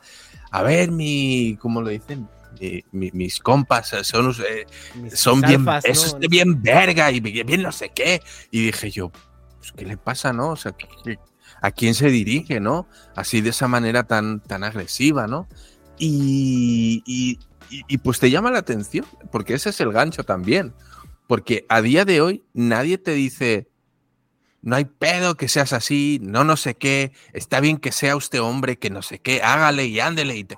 A 0.52 0.62
ver, 0.62 0.92
mi, 0.92 1.58
¿cómo 1.60 1.82
lo 1.82 1.90
dicen? 1.90 2.28
Mi, 2.60 2.84
mi, 2.92 3.12
mis 3.12 3.40
compas 3.40 3.96
son, 4.04 4.36
eh, 4.48 4.66
son 5.12 5.42
bien, 5.42 5.62
alfas, 5.62 5.86
eso 5.86 6.18
¿no? 6.18 6.24
es 6.24 6.30
bien 6.30 6.62
verga 6.62 7.12
y 7.12 7.20
bien 7.20 7.62
no 7.62 7.72
sé 7.72 7.90
qué. 7.90 8.22
Y 8.52 8.66
dije 8.66 8.92
yo, 8.92 9.12
pues, 9.60 9.72
¿qué 9.72 9.86
le 9.86 9.98
pasa, 9.98 10.34
no? 10.34 10.50
O 10.50 10.56
sea, 10.56 10.74
¿qué, 10.74 11.18
¿a 11.62 11.72
quién 11.72 11.96
se 11.96 12.10
dirige, 12.10 12.60
no? 12.60 12.88
Así 13.16 13.42
de 13.42 13.50
esa 13.50 13.68
manera 13.68 14.04
tan, 14.04 14.42
tan 14.42 14.64
agresiva, 14.64 15.28
¿no? 15.28 15.48
Y, 16.06 17.02
y, 17.06 17.40
y, 17.70 17.98
pues 18.00 18.20
te 18.20 18.30
llama 18.30 18.52
la 18.52 18.60
atención, 18.60 19.06
porque 19.32 19.54
ese 19.54 19.70
es 19.70 19.80
el 19.80 19.94
gancho 19.94 20.26
también. 20.26 20.74
Porque 21.28 21.66
a 21.70 21.82
día 21.82 22.04
de 22.04 22.20
hoy 22.20 22.44
nadie 22.54 22.98
te 22.98 23.14
dice, 23.14 23.70
no 24.62 24.76
hay 24.76 24.84
pedo 24.84 25.36
que 25.36 25.48
seas 25.48 25.72
así, 25.72 26.20
no 26.22 26.44
no 26.44 26.58
sé 26.58 26.76
qué, 26.76 27.14
está 27.32 27.62
bien 27.62 27.78
que 27.78 27.94
sea 27.94 28.18
usted 28.18 28.42
hombre, 28.42 28.78
que 28.78 28.90
no 28.90 29.02
sé 29.02 29.20
qué, 29.20 29.42
hágale 29.44 29.86
y 29.86 30.02
ándele. 30.02 30.36
Y, 30.36 30.44
te... 30.44 30.58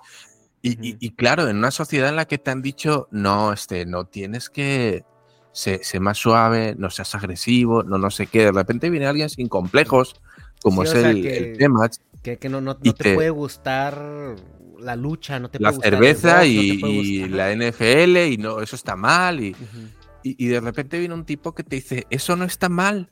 y, 0.63 0.79
y 0.81 1.11
claro, 1.11 1.47
en 1.47 1.57
una 1.57 1.69
sociedad 1.69 2.09
en 2.09 2.15
la 2.15 2.25
que 2.25 2.39
te 2.39 2.49
han 2.49 2.63
dicho, 2.63 3.07
no, 3.11 3.53
este, 3.53 3.85
no 3.85 4.05
tienes 4.05 4.49
que 4.49 5.05
ser, 5.51 5.83
ser, 5.83 6.01
más 6.01 6.17
suave, 6.17 6.73
no 6.75 6.89
seas 6.89 7.13
agresivo, 7.13 7.83
no 7.83 7.99
no 7.99 8.09
sé 8.09 8.25
qué, 8.25 8.45
de 8.45 8.51
repente 8.51 8.89
viene 8.89 9.05
alguien 9.05 9.29
sin 9.29 9.47
complejos, 9.47 10.19
como 10.63 10.83
sí, 10.85 10.97
es 10.97 11.03
el, 11.03 11.21
que, 11.21 11.37
el, 11.37 11.57
tema. 11.59 11.87
Que, 12.23 12.39
que 12.39 12.49
no, 12.49 12.61
no, 12.61 12.73
no 12.73 12.77
te, 12.77 12.93
te 12.93 13.13
puede 13.13 13.29
gustar 13.29 14.35
la 14.79 14.95
lucha, 14.95 15.39
no 15.39 15.49
te 15.49 15.59
la 15.59 15.71
puede 15.71 15.89
cerveza 15.89 16.29
gustar 16.29 16.47
y, 16.47 16.67
no 16.67 16.73
te 16.73 16.79
puede 16.79 16.93
y 16.93 17.19
gustar. 17.21 17.37
la 17.37 17.55
NFL 17.55 18.17
y 18.33 18.37
no, 18.37 18.61
eso 18.61 18.75
está 18.75 18.95
mal 18.95 19.39
y, 19.39 19.51
uh 19.51 19.53
-huh. 19.53 19.89
y, 20.23 20.45
y, 20.45 20.47
de 20.47 20.59
repente 20.59 20.99
viene 20.99 21.13
un 21.13 21.25
tipo 21.25 21.53
que 21.53 21.63
te 21.63 21.77
dice, 21.77 22.07
eso 22.09 22.35
no 22.35 22.45
está 22.45 22.69
mal, 22.69 23.11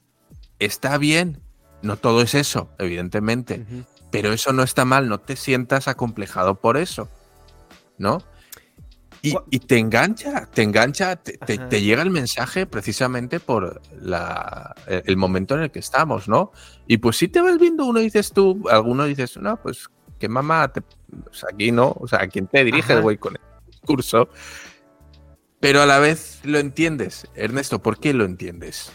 está 0.59 0.97
bien. 0.97 1.39
No 1.81 1.97
todo 1.97 2.21
es 2.21 2.33
eso, 2.33 2.69
evidentemente, 2.79 3.59
uh 3.59 3.73
-huh. 3.73 3.85
pero 4.09 4.31
eso 4.31 4.53
no 4.53 4.63
está 4.63 4.85
mal, 4.85 5.09
no 5.09 5.19
te 5.19 5.35
sientas 5.35 5.89
acomplejado 5.89 6.55
por 6.55 6.77
eso, 6.77 7.09
¿no? 7.97 8.23
Y, 9.21 9.35
y 9.49 9.59
te 9.59 9.77
engancha, 9.77 10.49
te 10.53 10.63
engancha, 10.63 11.15
te, 11.15 11.37
te, 11.37 11.57
te, 11.57 11.81
llega 11.81 12.01
el 12.01 12.09
mensaje 12.09 12.65
precisamente 12.65 13.39
por 13.39 13.81
la, 14.01 14.75
el 14.85 15.15
momento 15.15 15.55
en 15.55 15.61
el 15.61 15.71
que 15.71 15.79
estamos, 15.79 16.27
¿no? 16.27 16.51
Y 16.87 16.97
pues 16.97 17.15
si 17.15 17.29
te 17.29 17.39
vas 17.39 17.57
viendo 17.57 17.85
uno 17.85 18.01
dices 18.01 18.33
tú, 18.33 18.65
alguno 18.69 19.05
dices, 19.05 19.37
no, 19.37 19.55
pues 19.61 19.89
que 20.19 20.27
mamá, 20.27 20.71
te, 20.73 20.83
sea, 21.31 21.49
aquí 21.53 21.71
no, 21.71 21.95
o 21.99 22.07
sea, 22.07 22.21
a 22.21 22.27
quién 22.27 22.47
te 22.47 22.63
diriges, 22.63 23.01
güey, 23.01 23.17
con 23.17 23.35
el 23.35 23.41
discurso. 23.67 24.29
Pero 25.59 25.81
a 25.81 25.85
la 25.85 25.99
vez 25.99 26.41
lo 26.43 26.59
entiendes. 26.59 27.27
Ernesto, 27.35 27.81
¿por 27.81 27.99
qué 27.99 28.13
lo 28.13 28.25
entiendes? 28.25 28.91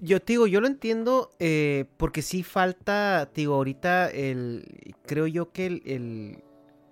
Yo 0.00 0.20
te 0.20 0.32
digo, 0.32 0.46
yo 0.46 0.60
lo 0.60 0.66
entiendo 0.66 1.30
eh, 1.38 1.84
porque 1.96 2.22
sí 2.22 2.42
falta, 2.42 3.30
te 3.32 3.42
digo, 3.42 3.54
ahorita 3.54 4.10
el, 4.10 4.96
creo 5.06 5.26
yo 5.26 5.52
que 5.52 5.66
el, 5.66 5.82
el, 5.84 6.44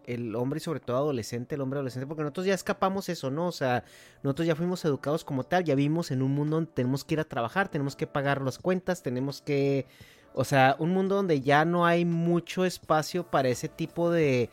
el 0.07 0.35
hombre 0.35 0.59
y 0.59 0.61
sobre 0.61 0.81
todo 0.81 0.97
adolescente, 0.97 1.55
el 1.55 1.61
hombre 1.61 1.79
adolescente, 1.79 2.07
porque 2.07 2.23
nosotros 2.23 2.47
ya 2.47 2.55
escapamos 2.55 3.09
eso, 3.09 3.31
¿no? 3.31 3.47
O 3.47 3.53
sea, 3.53 3.85
nosotros 4.23 4.47
ya 4.47 4.57
fuimos 4.57 4.85
educados 4.85 5.25
como 5.25 5.45
tal, 5.45 5.65
ya 5.65 5.75
vivimos 5.75 6.11
en 6.11 6.23
un 6.23 6.33
mundo 6.33 6.57
donde 6.57 6.73
tenemos 6.73 7.05
que 7.05 7.15
ir 7.15 7.21
a 7.21 7.25
trabajar, 7.25 7.69
tenemos 7.69 7.97
que 7.97 8.07
pagar 8.07 8.43
las 8.43 8.59
cuentas, 8.59 9.03
tenemos 9.03 9.41
que, 9.41 9.87
o 10.35 10.45
sea, 10.45 10.77
un 10.79 10.91
mundo 10.91 11.17
donde 11.17 11.41
ya 11.41 11.65
no 11.65 11.87
hay 11.87 12.05
mucho 12.05 12.65
espacio 12.65 13.25
para 13.25 13.49
ese 13.49 13.69
tipo 13.69 14.11
de, 14.11 14.51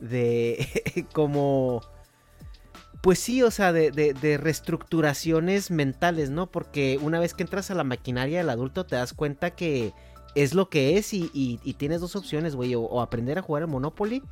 de, 0.00 1.06
como, 1.12 1.82
pues 3.02 3.18
sí, 3.18 3.42
o 3.42 3.50
sea, 3.50 3.72
de, 3.72 3.90
de, 3.90 4.38
reestructuraciones 4.38 5.70
mentales, 5.70 6.30
¿no? 6.30 6.50
Porque 6.50 6.98
una 7.02 7.20
vez 7.20 7.34
que 7.34 7.42
entras 7.42 7.70
a 7.70 7.74
la 7.74 7.84
maquinaria 7.84 8.38
del 8.38 8.50
adulto 8.50 8.86
te 8.86 8.96
das 8.96 9.12
cuenta 9.12 9.50
que 9.50 9.92
es 10.34 10.54
lo 10.54 10.68
que 10.68 10.98
es 10.98 11.12
y, 11.14 11.30
y, 11.32 11.74
tienes 11.74 12.00
dos 12.00 12.16
opciones, 12.16 12.54
güey, 12.54 12.74
o, 12.74 12.82
o, 12.82 13.00
aprender 13.00 13.38
a 13.38 13.42
jugar 13.42 13.62
al 13.62 13.68
Monopoly 13.68 14.22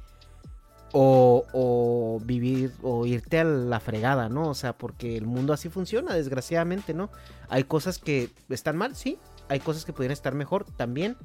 o, 0.93 1.45
o, 1.53 2.21
vivir 2.25 2.73
o 2.83 3.07
irte 3.07 3.39
a 3.39 3.45
la 3.45 3.81
fregada, 3.81 4.29
¿no? 4.29 4.49
O 4.49 4.55
sea, 4.55 4.77
porque 4.77 5.17
el 5.17 5.27
mundo 5.27 5.53
así 5.53 5.69
funciona, 5.69 6.15
desgraciadamente, 6.15 6.95
¿no? 6.95 7.11
Hay 7.49 7.65
cosas 7.65 7.99
que 7.99 8.31
están 8.49 8.77
mal, 8.77 8.97
sí, 8.97 9.19
hay 9.49 9.61
cosas 9.61 9.85
que 9.85 9.93
podrían 9.93 10.13
estar 10.13 10.35
mejor 10.35 10.65
también, 10.65 11.17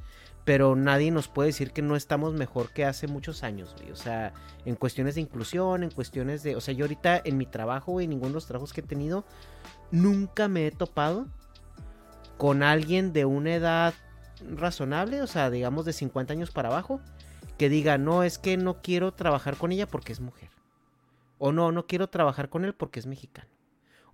pero 0.43 0.75
nadie 0.75 1.11
nos 1.11 1.27
puede 1.27 1.47
decir 1.47 1.71
que 1.71 1.81
no 1.81 1.95
estamos 1.95 2.33
mejor 2.33 2.71
que 2.71 2.85
hace 2.85 3.07
muchos 3.07 3.43
años, 3.43 3.75
güey. 3.77 3.91
O 3.91 3.95
sea, 3.95 4.33
en 4.65 4.75
cuestiones 4.75 5.15
de 5.15 5.21
inclusión, 5.21 5.83
en 5.83 5.91
cuestiones 5.91 6.43
de, 6.43 6.55
o 6.55 6.61
sea, 6.61 6.73
yo 6.73 6.85
ahorita 6.85 7.21
en 7.23 7.37
mi 7.37 7.45
trabajo, 7.45 7.93
güey, 7.93 8.07
ninguno 8.07 8.29
de 8.29 8.35
los 8.35 8.47
trabajos 8.47 8.73
que 8.73 8.81
he 8.81 8.83
tenido, 8.83 9.23
nunca 9.91 10.47
me 10.47 10.67
he 10.67 10.71
topado 10.71 11.27
con 12.37 12.63
alguien 12.63 13.13
de 13.13 13.25
una 13.25 13.53
edad 13.53 13.93
razonable, 14.55 15.21
o 15.21 15.27
sea, 15.27 15.51
digamos 15.51 15.85
de 15.85 15.93
50 15.93 16.33
años 16.33 16.51
para 16.51 16.69
abajo, 16.69 17.01
que 17.57 17.69
diga, 17.69 17.99
no, 17.99 18.23
es 18.23 18.39
que 18.39 18.57
no 18.57 18.81
quiero 18.81 19.13
trabajar 19.13 19.57
con 19.57 19.71
ella 19.71 19.87
porque 19.87 20.13
es 20.13 20.19
mujer. 20.19 20.49
O 21.37 21.51
no, 21.51 21.71
no 21.71 21.85
quiero 21.85 22.09
trabajar 22.09 22.49
con 22.49 22.65
él 22.65 22.73
porque 22.73 22.99
es 22.99 23.05
mexicano. 23.05 23.49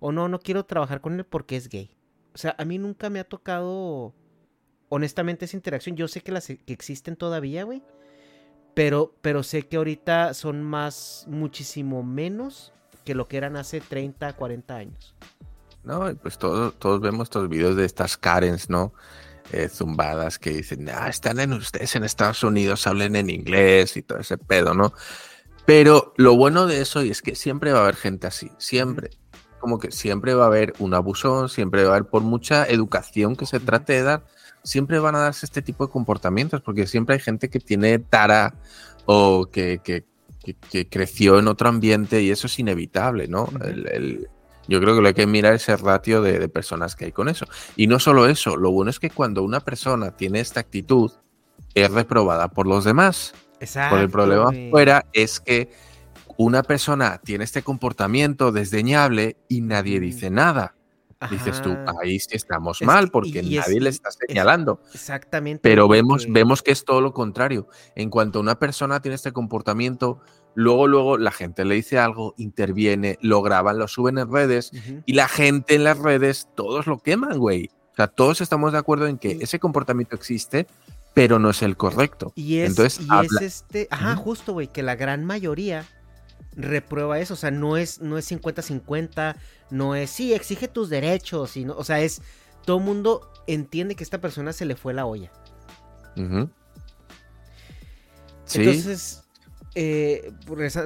O 0.00 0.12
no, 0.12 0.28
no 0.28 0.38
quiero 0.38 0.64
trabajar 0.64 1.00
con 1.00 1.18
él 1.18 1.24
porque 1.24 1.56
es 1.56 1.68
gay. 1.68 1.90
O 2.38 2.40
sea, 2.40 2.54
a 2.56 2.64
mí 2.64 2.78
nunca 2.78 3.10
me 3.10 3.18
ha 3.18 3.24
tocado, 3.24 4.14
honestamente, 4.90 5.46
esa 5.46 5.56
interacción. 5.56 5.96
Yo 5.96 6.06
sé 6.06 6.20
que 6.20 6.30
las 6.30 6.46
que 6.46 6.60
existen 6.68 7.16
todavía, 7.16 7.64
güey. 7.64 7.82
Pero, 8.74 9.12
pero 9.22 9.42
sé 9.42 9.66
que 9.66 9.76
ahorita 9.76 10.34
son 10.34 10.62
más, 10.62 11.24
muchísimo 11.26 12.04
menos 12.04 12.72
que 13.04 13.16
lo 13.16 13.26
que 13.26 13.38
eran 13.38 13.56
hace 13.56 13.80
30, 13.80 14.34
40 14.34 14.76
años. 14.76 15.16
No, 15.82 16.14
pues 16.22 16.38
todos, 16.38 16.78
todos 16.78 17.00
vemos 17.00 17.24
estos 17.24 17.48
videos 17.48 17.74
de 17.74 17.84
estas 17.84 18.16
Karens, 18.16 18.70
¿no? 18.70 18.92
Eh, 19.50 19.68
zumbadas 19.68 20.38
que 20.38 20.50
dicen, 20.50 20.88
ah, 20.90 21.08
están 21.08 21.40
en 21.40 21.54
ustedes 21.54 21.96
en 21.96 22.04
Estados 22.04 22.44
Unidos, 22.44 22.86
hablen 22.86 23.16
en 23.16 23.30
inglés 23.30 23.96
y 23.96 24.02
todo 24.02 24.20
ese 24.20 24.38
pedo, 24.38 24.74
¿no? 24.74 24.92
Pero 25.66 26.14
lo 26.16 26.36
bueno 26.36 26.68
de 26.68 26.82
eso 26.82 27.00
es 27.00 27.20
que 27.20 27.34
siempre 27.34 27.72
va 27.72 27.80
a 27.80 27.82
haber 27.82 27.96
gente 27.96 28.28
así, 28.28 28.52
siempre. 28.58 29.10
Como 29.58 29.78
que 29.78 29.90
siempre 29.90 30.34
va 30.34 30.44
a 30.44 30.46
haber 30.48 30.74
un 30.78 30.94
abusón, 30.94 31.48
siempre 31.48 31.84
va 31.84 31.90
a 31.90 31.96
haber, 31.96 32.08
por 32.08 32.22
mucha 32.22 32.64
educación 32.66 33.36
que 33.36 33.46
se 33.46 33.60
trate 33.60 33.94
de 33.94 34.02
dar, 34.02 34.24
siempre 34.62 34.98
van 34.98 35.14
a 35.14 35.20
darse 35.20 35.46
este 35.46 35.62
tipo 35.62 35.86
de 35.86 35.92
comportamientos, 35.92 36.60
porque 36.60 36.86
siempre 36.86 37.14
hay 37.14 37.20
gente 37.20 37.48
que 37.48 37.60
tiene 37.60 37.98
tara 37.98 38.54
o 39.06 39.46
que, 39.50 39.80
que, 39.82 40.04
que, 40.44 40.54
que 40.54 40.88
creció 40.88 41.38
en 41.38 41.48
otro 41.48 41.68
ambiente 41.68 42.22
y 42.22 42.30
eso 42.30 42.46
es 42.46 42.58
inevitable, 42.58 43.28
¿no? 43.28 43.48
el, 43.64 43.88
el, 43.88 44.28
yo 44.68 44.80
creo 44.80 44.94
que 44.94 45.00
lo 45.00 45.02
que 45.02 45.08
hay 45.08 45.26
que 45.26 45.26
mirar 45.26 45.54
es 45.54 45.68
el 45.70 45.78
ratio 45.78 46.20
de, 46.20 46.38
de, 46.38 46.48
personas 46.48 46.94
que 46.94 47.06
hay 47.06 47.12
con 47.12 47.28
eso. 47.28 47.46
Y 47.74 47.86
no 47.86 47.98
solo 47.98 48.26
eso, 48.26 48.56
lo 48.56 48.70
bueno 48.70 48.90
es 48.90 49.00
que 49.00 49.08
cuando 49.08 49.42
una 49.42 49.60
persona 49.60 50.10
tiene 50.10 50.40
esta 50.40 50.60
actitud, 50.60 51.10
es 51.74 51.90
reprobada 51.90 52.48
por 52.48 52.66
los 52.66 52.84
demás. 52.84 53.32
Exacto. 53.60 53.96
Por 53.96 54.04
el 54.04 54.10
problema 54.10 54.50
fuera 54.70 55.06
es 55.12 55.40
que 55.40 55.70
una 56.38 56.62
persona 56.62 57.20
tiene 57.22 57.42
este 57.42 57.62
comportamiento 57.62 58.52
desdeñable 58.52 59.36
y 59.48 59.60
nadie 59.60 59.98
dice 59.98 60.30
nada. 60.30 60.76
Ajá. 61.18 61.34
Dices 61.34 61.60
tú, 61.60 61.76
ahí 62.00 62.20
sí 62.20 62.28
estamos 62.36 62.80
es 62.80 62.86
mal 62.86 63.10
porque 63.10 63.32
que, 63.32 63.42
nadie 63.42 63.78
es, 63.78 63.82
le 63.82 63.90
está 63.90 64.10
señalando. 64.12 64.80
Es, 64.86 64.94
exactamente. 64.94 65.60
Pero 65.60 65.88
vemos, 65.88 66.26
vemos 66.30 66.62
que 66.62 66.70
es 66.70 66.84
todo 66.84 67.00
lo 67.00 67.12
contrario. 67.12 67.66
En 67.96 68.08
cuanto 68.08 68.38
una 68.38 68.56
persona 68.56 69.00
tiene 69.00 69.16
este 69.16 69.32
comportamiento, 69.32 70.20
luego, 70.54 70.86
luego 70.86 71.18
la 71.18 71.32
gente 71.32 71.64
le 71.64 71.74
dice 71.74 71.98
algo, 71.98 72.34
interviene, 72.38 73.18
lo 73.20 73.42
graban, 73.42 73.76
lo 73.76 73.88
suben 73.88 74.18
en 74.18 74.32
redes 74.32 74.70
uh 74.72 74.76
-huh. 74.76 75.02
y 75.06 75.14
la 75.14 75.26
gente 75.26 75.74
en 75.74 75.82
las 75.82 75.98
redes, 75.98 76.48
todos 76.54 76.86
lo 76.86 77.00
queman, 77.00 77.36
güey. 77.36 77.68
O 77.90 77.96
sea, 77.96 78.06
todos 78.06 78.40
estamos 78.40 78.70
de 78.70 78.78
acuerdo 78.78 79.08
en 79.08 79.18
que 79.18 79.38
ese 79.40 79.58
comportamiento 79.58 80.14
existe, 80.14 80.68
pero 81.14 81.40
no 81.40 81.50
es 81.50 81.62
el 81.62 81.76
correcto. 81.76 82.32
Y 82.36 82.58
es, 82.58 82.70
Entonces, 82.70 83.04
y 83.04 83.08
habla... 83.10 83.40
es 83.40 83.42
este, 83.42 83.88
ajá, 83.90 84.12
uh 84.12 84.14
-huh. 84.14 84.22
justo, 84.22 84.52
güey, 84.52 84.68
que 84.68 84.84
la 84.84 84.94
gran 84.94 85.24
mayoría 85.24 85.84
reprueba 86.58 87.18
eso, 87.20 87.34
o 87.34 87.36
sea, 87.36 87.50
no 87.50 87.76
es 87.76 88.00
no 88.00 88.18
es 88.18 88.30
50-50, 88.30 89.36
no 89.70 89.94
es 89.94 90.10
sí, 90.10 90.34
exige 90.34 90.68
tus 90.68 90.90
derechos, 90.90 91.56
y 91.56 91.64
no, 91.64 91.74
o 91.74 91.84
sea, 91.84 92.00
es 92.00 92.20
todo 92.66 92.78
el 92.78 92.84
mundo 92.84 93.32
entiende 93.46 93.94
que 93.94 94.04
esta 94.04 94.20
persona 94.20 94.52
se 94.52 94.66
le 94.66 94.76
fue 94.76 94.92
la 94.92 95.06
olla. 95.06 95.32
Uh 96.16 96.20
-huh. 96.20 96.50
sí. 98.44 98.58
Entonces, 98.60 99.22
eh, 99.74 100.32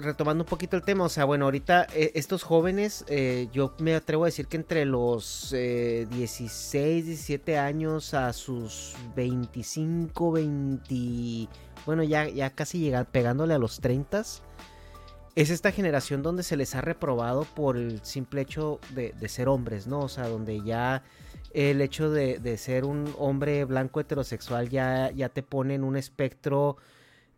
retomando 0.03 0.45
un 0.45 0.49
poquito 0.49 0.77
el 0.77 0.83
tema, 0.83 1.05
o 1.05 1.09
sea, 1.09 1.25
bueno, 1.25 1.47
ahorita 1.47 1.87
eh, 1.95 2.13
estos 2.15 2.43
jóvenes, 2.43 3.07
eh, 3.09 3.49
yo 3.51 3.75
me 3.79 3.95
atrevo 3.95 4.25
a 4.25 4.27
decir 4.27 4.49
que 4.49 4.59
entre 4.59 4.85
los 4.85 5.51
16, 5.51 7.07
17 7.07 7.59
años 7.59 8.13
a 8.13 8.35
sus 8.35 8.95
25, 9.17 10.33
20, 10.33 11.49
bueno, 11.87 12.03
ya, 12.03 12.29
ya 12.29 12.51
casi 12.51 12.81
llegan 12.81 13.07
pegándole 13.07 13.55
a 13.55 13.59
los 13.59 13.81
30, 13.81 14.25
es 15.35 15.51
esta 15.51 15.73
generación 15.73 16.23
donde 16.23 16.43
se 16.43 16.57
les 16.57 16.75
ha 16.75 16.81
reprobado 16.81 17.45
por 17.45 17.77
el 17.77 18.05
simple 18.05 18.43
hecho 18.43 18.81
de, 18.91 19.15
ser 19.29 19.49
hombres, 19.49 19.87
¿no? 19.87 20.01
O 20.01 20.09
sea, 20.09 20.29
donde 20.29 20.63
ya 20.63 21.03
el 21.55 21.81
hecho 21.81 22.11
de, 22.11 22.39
de, 22.39 22.59
ser 22.59 22.85
un 22.85 23.15
hombre 23.19 23.65
blanco 23.65 24.01
heterosexual 24.01 24.69
ya, 24.69 25.11
ya 25.11 25.29
te 25.29 25.43
pone 25.43 25.75
en 25.75 25.85
un 25.85 25.97
espectro 25.97 26.77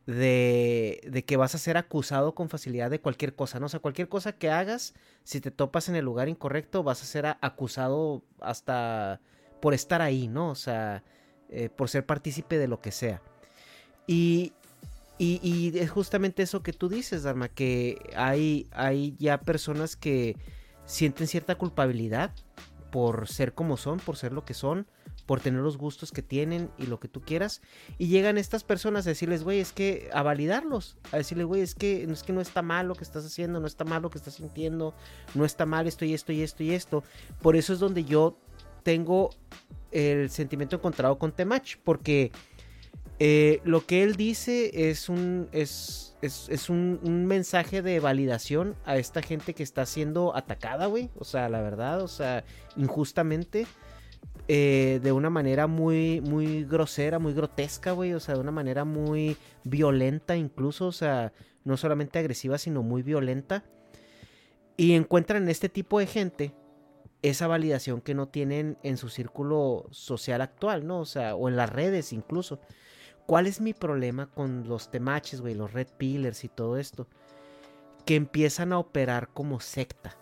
de, 0.07 1.01
de, 1.07 1.25
que 1.25 1.37
vas 1.37 1.55
a 1.55 1.59
ser 1.59 1.77
acusado 1.77 2.35
con 2.35 2.49
facilidad 2.49 2.91
de 2.91 3.01
cualquier 3.01 3.35
cosa, 3.35 3.61
¿no? 3.61 3.67
O 3.67 3.69
sea, 3.69 3.81
cualquier 3.81 4.09
cosa 4.09 4.33
que 4.33 4.51
hagas, 4.51 4.95
si 5.23 5.41
te 5.41 5.51
topas 5.51 5.89
en 5.89 5.97
el 5.97 6.05
lugar 6.05 6.29
incorrecto, 6.29 6.83
vas 6.83 7.03
a 7.03 7.07
ser 7.07 7.27
acusado 7.41 8.23
hasta 8.41 9.21
por 9.61 9.73
estar 9.73 10.03
ahí, 10.03 10.29
¿no? 10.29 10.51
O 10.51 10.55
sea, 10.55 11.03
eh, 11.49 11.71
por 11.71 11.89
ser 11.89 12.05
partícipe 12.05 12.59
de 12.59 12.69
lo 12.69 12.81
que 12.81 12.91
sea. 12.91 13.23
Y, 14.07 14.53
y, 15.19 15.77
es 15.79 15.91
justamente 15.91 16.43
eso 16.43 16.63
que 16.63 16.73
tú 16.73 16.89
dices, 16.89 17.23
Dharma, 17.23 17.49
que 17.49 18.11
hay, 18.17 18.69
hay 18.73 19.15
ya 19.19 19.41
personas 19.41 19.97
que 19.97 20.37
sienten 20.87 21.29
cierta 21.29 21.55
culpabilidad 21.55 22.33
por 22.91 23.29
ser 23.29 23.55
como 23.55 23.77
son, 23.77 23.99
por 23.99 24.17
ser 24.17 24.33
lo 24.33 24.45
que 24.45 24.55
son, 24.55 24.87
por 25.27 25.41
tener 25.41 25.61
los 25.61 25.79
gustos 25.79 26.13
que 26.13 26.23
tienen 26.23 26.71
y 26.79 26.87
lo 26.87 27.01
que 27.01 27.09
tú 27.09 27.23
quieras. 27.23 27.63
Y 27.97 28.09
llegan 28.09 28.39
estas 28.39 28.65
personas 28.65 29.07
a 29.07 29.11
decirles, 29.11 29.45
güey, 29.45 29.61
es 29.61 29.73
que 29.73 30.11
a 30.13 30.23
validarlos, 30.23 30.97
a 31.13 31.17
decirles, 31.17 31.47
güey, 31.47 31.63
es 31.63 31.75
que, 31.75 32.03
es 32.05 32.23
que 32.23 32.33
no 32.33 32.41
está 32.41 32.63
mal 32.63 32.89
lo 32.89 32.95
que 32.95 33.05
estás 33.05 33.25
haciendo, 33.25 33.61
no 33.61 33.67
está 33.67 33.85
mal 33.85 34.03
lo 34.03 34.11
que 34.11 34.19
estás 34.19 34.35
sintiendo, 34.35 34.95
no 35.35 35.45
está 35.45 35.65
mal 35.65 35.87
esto 35.87 36.05
y 36.05 36.15
esto 36.15 36.33
y 36.33 36.43
esto 36.43 36.63
y 36.63 36.73
esto. 36.73 37.05
Por 37.41 37.57
eso 37.57 37.73
es 37.73 37.79
donde 37.79 38.05
yo 38.05 38.37
tengo 38.83 39.31
el 39.93 40.29
sentimiento 40.31 40.77
encontrado 40.77 41.19
con 41.19 41.33
Temach, 41.33 41.77
porque 41.85 42.33
eh, 43.19 43.61
lo 43.65 43.87
que 43.87 44.03
él 44.03 44.17
dice 44.17 44.91
es 44.91 45.09
un, 45.09 45.49
es, 45.53 46.17
es, 46.21 46.49
es 46.49 46.69
un, 46.69 47.01
un, 47.03 47.27
mensaje 47.27 47.81
de 47.83 48.01
validación 48.01 48.75
a 48.85 48.97
esta 48.97 49.23
gente 49.23 49.55
que 49.55 49.63
está 49.63 49.87
siendo 49.87 50.37
atacada, 50.37 50.87
güey. 50.87 51.11
O 51.17 51.25
sea, 51.25 51.49
la 51.49 51.61
verdad, 51.61 52.03
o 52.03 52.09
sea, 52.09 52.45
injustamente. 52.77 53.67
Eh, 54.47 55.01
de 55.03 55.11
una 55.11 55.31
manera 55.31 55.67
muy, 55.67 56.21
muy 56.21 56.65
grosera, 56.65 57.19
muy 57.19 57.33
grotesca, 57.33 57.93
güey. 57.93 58.13
O 58.13 58.21
sea, 58.21 58.35
de 58.35 58.41
una 58.41 58.51
manera 58.51 58.85
muy 58.85 59.37
violenta 59.63 60.37
incluso. 60.37 60.87
O 60.87 60.93
sea, 60.93 61.33
no 61.65 61.77
solamente 61.77 62.19
agresiva, 62.19 62.59
sino 62.59 62.83
muy 62.83 63.03
violenta. 63.03 63.65
Y 64.77 64.95
encuentran 64.95 65.45
en 65.45 65.49
este 65.49 65.69
tipo 65.69 65.99
de 65.99 66.07
gente 66.07 66.55
esa 67.23 67.47
validación 67.47 68.03
que 68.03 68.13
no 68.13 68.29
tienen 68.29 68.77
en 68.83 68.99
su 68.99 69.09
círculo 69.09 69.87
social 69.91 70.43
actual, 70.43 70.87
¿no? 70.87 71.01
O 71.01 71.07
sea, 71.07 71.35
o 71.37 71.49
en 71.49 71.57
las 71.57 71.71
redes 71.71 72.13
incluso. 72.13 72.61
¿Cuál 73.27 73.47
es 73.47 73.61
mi 73.61 73.73
problema 73.73 74.27
con 74.27 74.69
los 74.69 74.91
temaches, 74.91 75.41
güey? 75.41 75.55
Los 75.55 75.73
red 75.73 75.89
pillars 75.97 76.45
y 76.45 76.49
todo 76.49 76.77
esto. 76.77 77.07
Que 78.05 78.17
empiezan 78.17 78.73
a 78.73 78.79
operar 78.79 79.29
como 79.29 79.61
secta. 79.61 80.15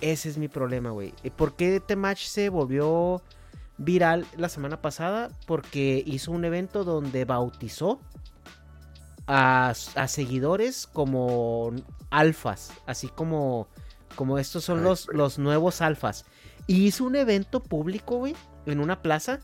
Ese 0.00 0.28
es 0.28 0.38
mi 0.38 0.48
problema, 0.48 0.90
güey. 0.90 1.12
¿Por 1.36 1.54
qué 1.56 1.80
Temach 1.80 2.18
se 2.18 2.48
volvió 2.48 3.22
viral 3.76 4.26
la 4.36 4.48
semana 4.48 4.80
pasada? 4.80 5.30
Porque 5.46 6.02
hizo 6.06 6.32
un 6.32 6.44
evento 6.44 6.84
donde 6.84 7.24
bautizó 7.24 8.00
a, 9.26 9.74
a 9.94 10.08
seguidores 10.08 10.86
como 10.86 11.72
alfas. 12.10 12.72
Así 12.86 13.08
como, 13.08 13.68
como 14.16 14.38
estos 14.38 14.64
son 14.64 14.82
los, 14.82 15.08
los 15.12 15.38
nuevos 15.38 15.82
alfas. 15.82 16.24
Y 16.66 16.86
hizo 16.86 17.04
un 17.04 17.16
evento 17.16 17.62
público, 17.62 18.16
güey. 18.16 18.34
En 18.64 18.80
una 18.80 19.00
plaza 19.02 19.40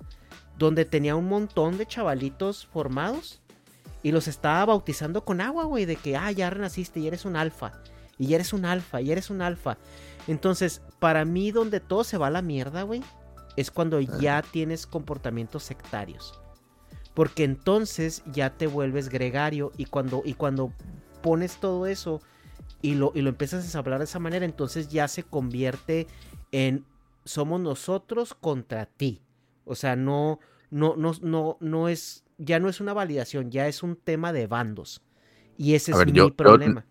donde 0.58 0.84
tenía 0.84 1.16
un 1.16 1.28
montón 1.28 1.78
de 1.78 1.86
chavalitos 1.86 2.66
formados 2.66 3.40
Y 4.02 4.12
los 4.12 4.26
estaba 4.26 4.64
bautizando 4.64 5.24
con 5.24 5.40
agua, 5.40 5.64
güey, 5.64 5.84
de 5.84 5.96
que, 5.96 6.16
ah, 6.16 6.30
ya 6.32 6.50
renaciste 6.50 6.98
y 6.98 7.06
eres 7.06 7.24
un 7.24 7.36
alfa. 7.36 7.72
Y 8.18 8.34
eres 8.34 8.52
un 8.52 8.64
alfa, 8.64 9.00
y 9.00 9.12
eres 9.12 9.30
un 9.30 9.42
alfa. 9.42 9.78
Entonces, 10.26 10.82
para 10.98 11.24
mí, 11.24 11.52
donde 11.52 11.80
todo 11.80 12.02
se 12.04 12.18
va 12.18 12.26
a 12.26 12.30
la 12.30 12.42
mierda, 12.42 12.82
güey, 12.82 13.02
es 13.56 13.70
cuando 13.70 14.00
ya 14.00 14.42
tienes 14.42 14.86
comportamientos 14.86 15.62
sectarios. 15.62 16.40
Porque 17.14 17.44
entonces 17.44 18.22
ya 18.26 18.50
te 18.50 18.66
vuelves 18.66 19.08
gregario 19.08 19.72
y 19.76 19.84
cuando, 19.84 20.22
y 20.24 20.34
cuando 20.34 20.72
pones 21.20 21.56
todo 21.56 21.86
eso 21.86 22.20
y 22.80 22.94
lo, 22.94 23.12
y 23.14 23.20
lo 23.20 23.28
empiezas 23.28 23.74
a 23.74 23.78
hablar 23.78 23.98
de 23.98 24.06
esa 24.06 24.18
manera, 24.18 24.44
entonces 24.44 24.88
ya 24.88 25.06
se 25.08 25.22
convierte 25.22 26.06
en 26.52 26.84
somos 27.24 27.60
nosotros 27.60 28.34
contra 28.34 28.86
ti. 28.86 29.20
O 29.64 29.74
sea, 29.74 29.96
no, 29.96 30.40
no, 30.70 30.96
no, 30.96 31.12
no, 31.22 31.56
no 31.60 31.88
es, 31.88 32.24
ya 32.38 32.58
no 32.58 32.68
es 32.68 32.80
una 32.80 32.92
validación, 32.92 33.50
ya 33.50 33.68
es 33.68 33.82
un 33.82 33.96
tema 33.96 34.32
de 34.32 34.46
bandos. 34.46 35.02
Y 35.56 35.74
ese 35.74 35.92
es 35.92 36.06
mi 36.06 36.30
problema. 36.30 36.84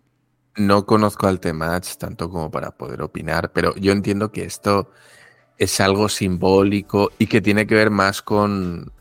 no 0.56 0.86
conozco 0.86 1.26
al 1.26 1.40
Temach 1.40 1.96
tanto 1.96 2.30
como 2.30 2.50
para 2.50 2.70
poder 2.72 3.02
opinar, 3.02 3.52
pero 3.52 3.74
yo 3.76 3.92
entiendo 3.92 4.30
que 4.32 4.44
esto 4.44 4.90
es 5.58 5.80
algo 5.80 6.08
simbólico 6.08 7.10
y 7.18 7.26
que 7.26 7.40
tiene 7.40 7.66
que 7.66 7.74
ver 7.74 7.90
más 7.90 8.22
con, 8.22 8.92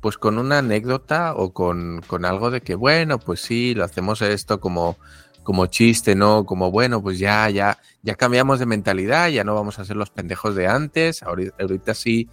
pues 0.00 0.18
con 0.18 0.38
una 0.38 0.58
anécdota 0.58 1.34
o 1.34 1.52
con, 1.52 2.02
con 2.06 2.24
algo 2.24 2.50
de 2.50 2.60
que, 2.60 2.74
bueno, 2.74 3.18
pues 3.18 3.40
sí, 3.40 3.74
lo 3.74 3.84
hacemos 3.84 4.22
esto 4.22 4.60
como, 4.60 4.96
como 5.42 5.66
chiste, 5.66 6.14
¿no? 6.14 6.44
Como, 6.44 6.70
bueno, 6.70 7.02
pues 7.02 7.18
ya, 7.18 7.48
ya, 7.50 7.78
ya 8.02 8.14
cambiamos 8.14 8.58
de 8.58 8.66
mentalidad, 8.66 9.28
ya 9.28 9.44
no 9.44 9.54
vamos 9.54 9.78
a 9.78 9.84
ser 9.84 9.96
los 9.96 10.10
pendejos 10.10 10.54
de 10.54 10.66
antes, 10.66 11.22
ahorita, 11.22 11.56
ahorita 11.60 11.94
sí. 11.94 12.28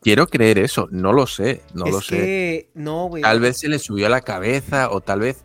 Quiero 0.00 0.28
creer 0.28 0.58
eso, 0.58 0.88
no 0.90 1.12
lo 1.12 1.26
sé, 1.26 1.62
no 1.74 1.86
lo 1.86 2.00
sé. 2.00 2.70
No, 2.74 3.10
Tal 3.20 3.40
vez 3.40 3.58
se 3.58 3.68
le 3.68 3.78
subió 3.78 4.06
a 4.06 4.10
la 4.10 4.20
cabeza 4.20 4.90
o 4.90 5.00
tal 5.00 5.20
vez 5.20 5.44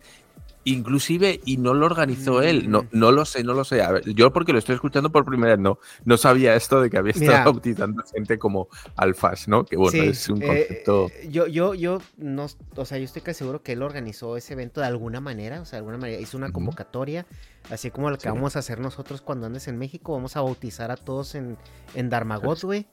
inclusive 0.64 1.40
y 1.44 1.58
no 1.58 1.74
lo 1.74 1.86
organizó 1.86 2.42
él. 2.42 2.70
No, 2.70 2.82
mm. 2.82 2.88
no 2.92 3.12
lo 3.12 3.24
sé, 3.24 3.44
no 3.44 3.54
lo 3.54 3.64
sé. 3.64 3.82
yo 4.14 4.32
porque 4.32 4.52
lo 4.52 4.58
estoy 4.58 4.74
escuchando 4.74 5.10
por 5.10 5.24
primera 5.24 5.52
vez, 5.52 5.60
no, 5.60 5.78
no 6.04 6.16
sabía 6.16 6.54
esto 6.54 6.80
de 6.80 6.90
que 6.90 6.98
había 6.98 7.12
estado 7.12 7.44
bautizando 7.52 8.02
gente 8.12 8.38
como 8.38 8.68
alfas, 8.96 9.48
¿no? 9.48 9.64
Que 9.64 9.76
bueno, 9.76 10.02
es 10.02 10.28
un 10.28 10.42
eh, 10.42 10.46
concepto. 10.46 11.10
yo, 11.28 11.46
yo, 11.46 11.74
yo 11.74 12.00
no, 12.16 12.46
o 12.76 12.84
sea, 12.84 12.98
yo 12.98 13.04
estoy 13.04 13.22
casi 13.22 13.38
seguro 13.38 13.62
que 13.62 13.72
él 13.72 13.82
organizó 13.82 14.36
ese 14.36 14.54
evento 14.54 14.80
de 14.80 14.86
alguna 14.86 15.20
manera, 15.20 15.60
o 15.60 15.64
sea, 15.64 15.76
de 15.76 15.78
alguna 15.78 15.98
manera 15.98 16.20
hizo 16.20 16.36
una 16.36 16.50
convocatoria, 16.50 17.26
así 17.70 17.90
como 17.90 18.10
lo 18.10 18.18
que 18.18 18.28
vamos 18.28 18.56
a 18.56 18.60
hacer 18.60 18.80
nosotros 18.80 19.20
cuando 19.20 19.46
andes 19.46 19.68
en 19.68 19.78
México, 19.78 20.12
vamos 20.12 20.36
a 20.36 20.40
bautizar 20.40 20.90
a 20.90 20.96
todos 20.96 21.34
en, 21.34 21.56
en 21.94 22.10
Darmagot, 22.10 22.62
güey. 22.62 22.86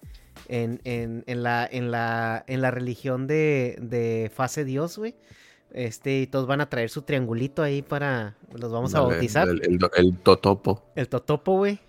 En, 0.48 0.82
en, 0.84 1.24
en, 1.28 1.44
la, 1.44 1.68
en, 1.72 1.92
la, 1.92 2.44
en 2.48 2.62
la 2.62 2.72
religión 2.72 3.28
de, 3.28 3.78
de 3.82 4.32
fase 4.34 4.66
Dios, 4.66 4.98
güey. 4.98 5.16
Este, 5.74 6.22
y 6.22 6.28
todos 6.28 6.48
van 6.48 6.60
a 6.60 6.68
traer 6.68 6.90
su 6.90 7.04
triangulito 7.04 7.64
ahí 7.64 7.82
para. 7.82 8.36
Los 8.54 8.72
vamos 8.72 8.94
a 8.94 9.02
bautizar. 9.02 9.48
El, 9.48 9.80
totopo. 10.22 10.84
El 10.96 11.08
totopo, 11.08 11.58
güey. 11.58 11.80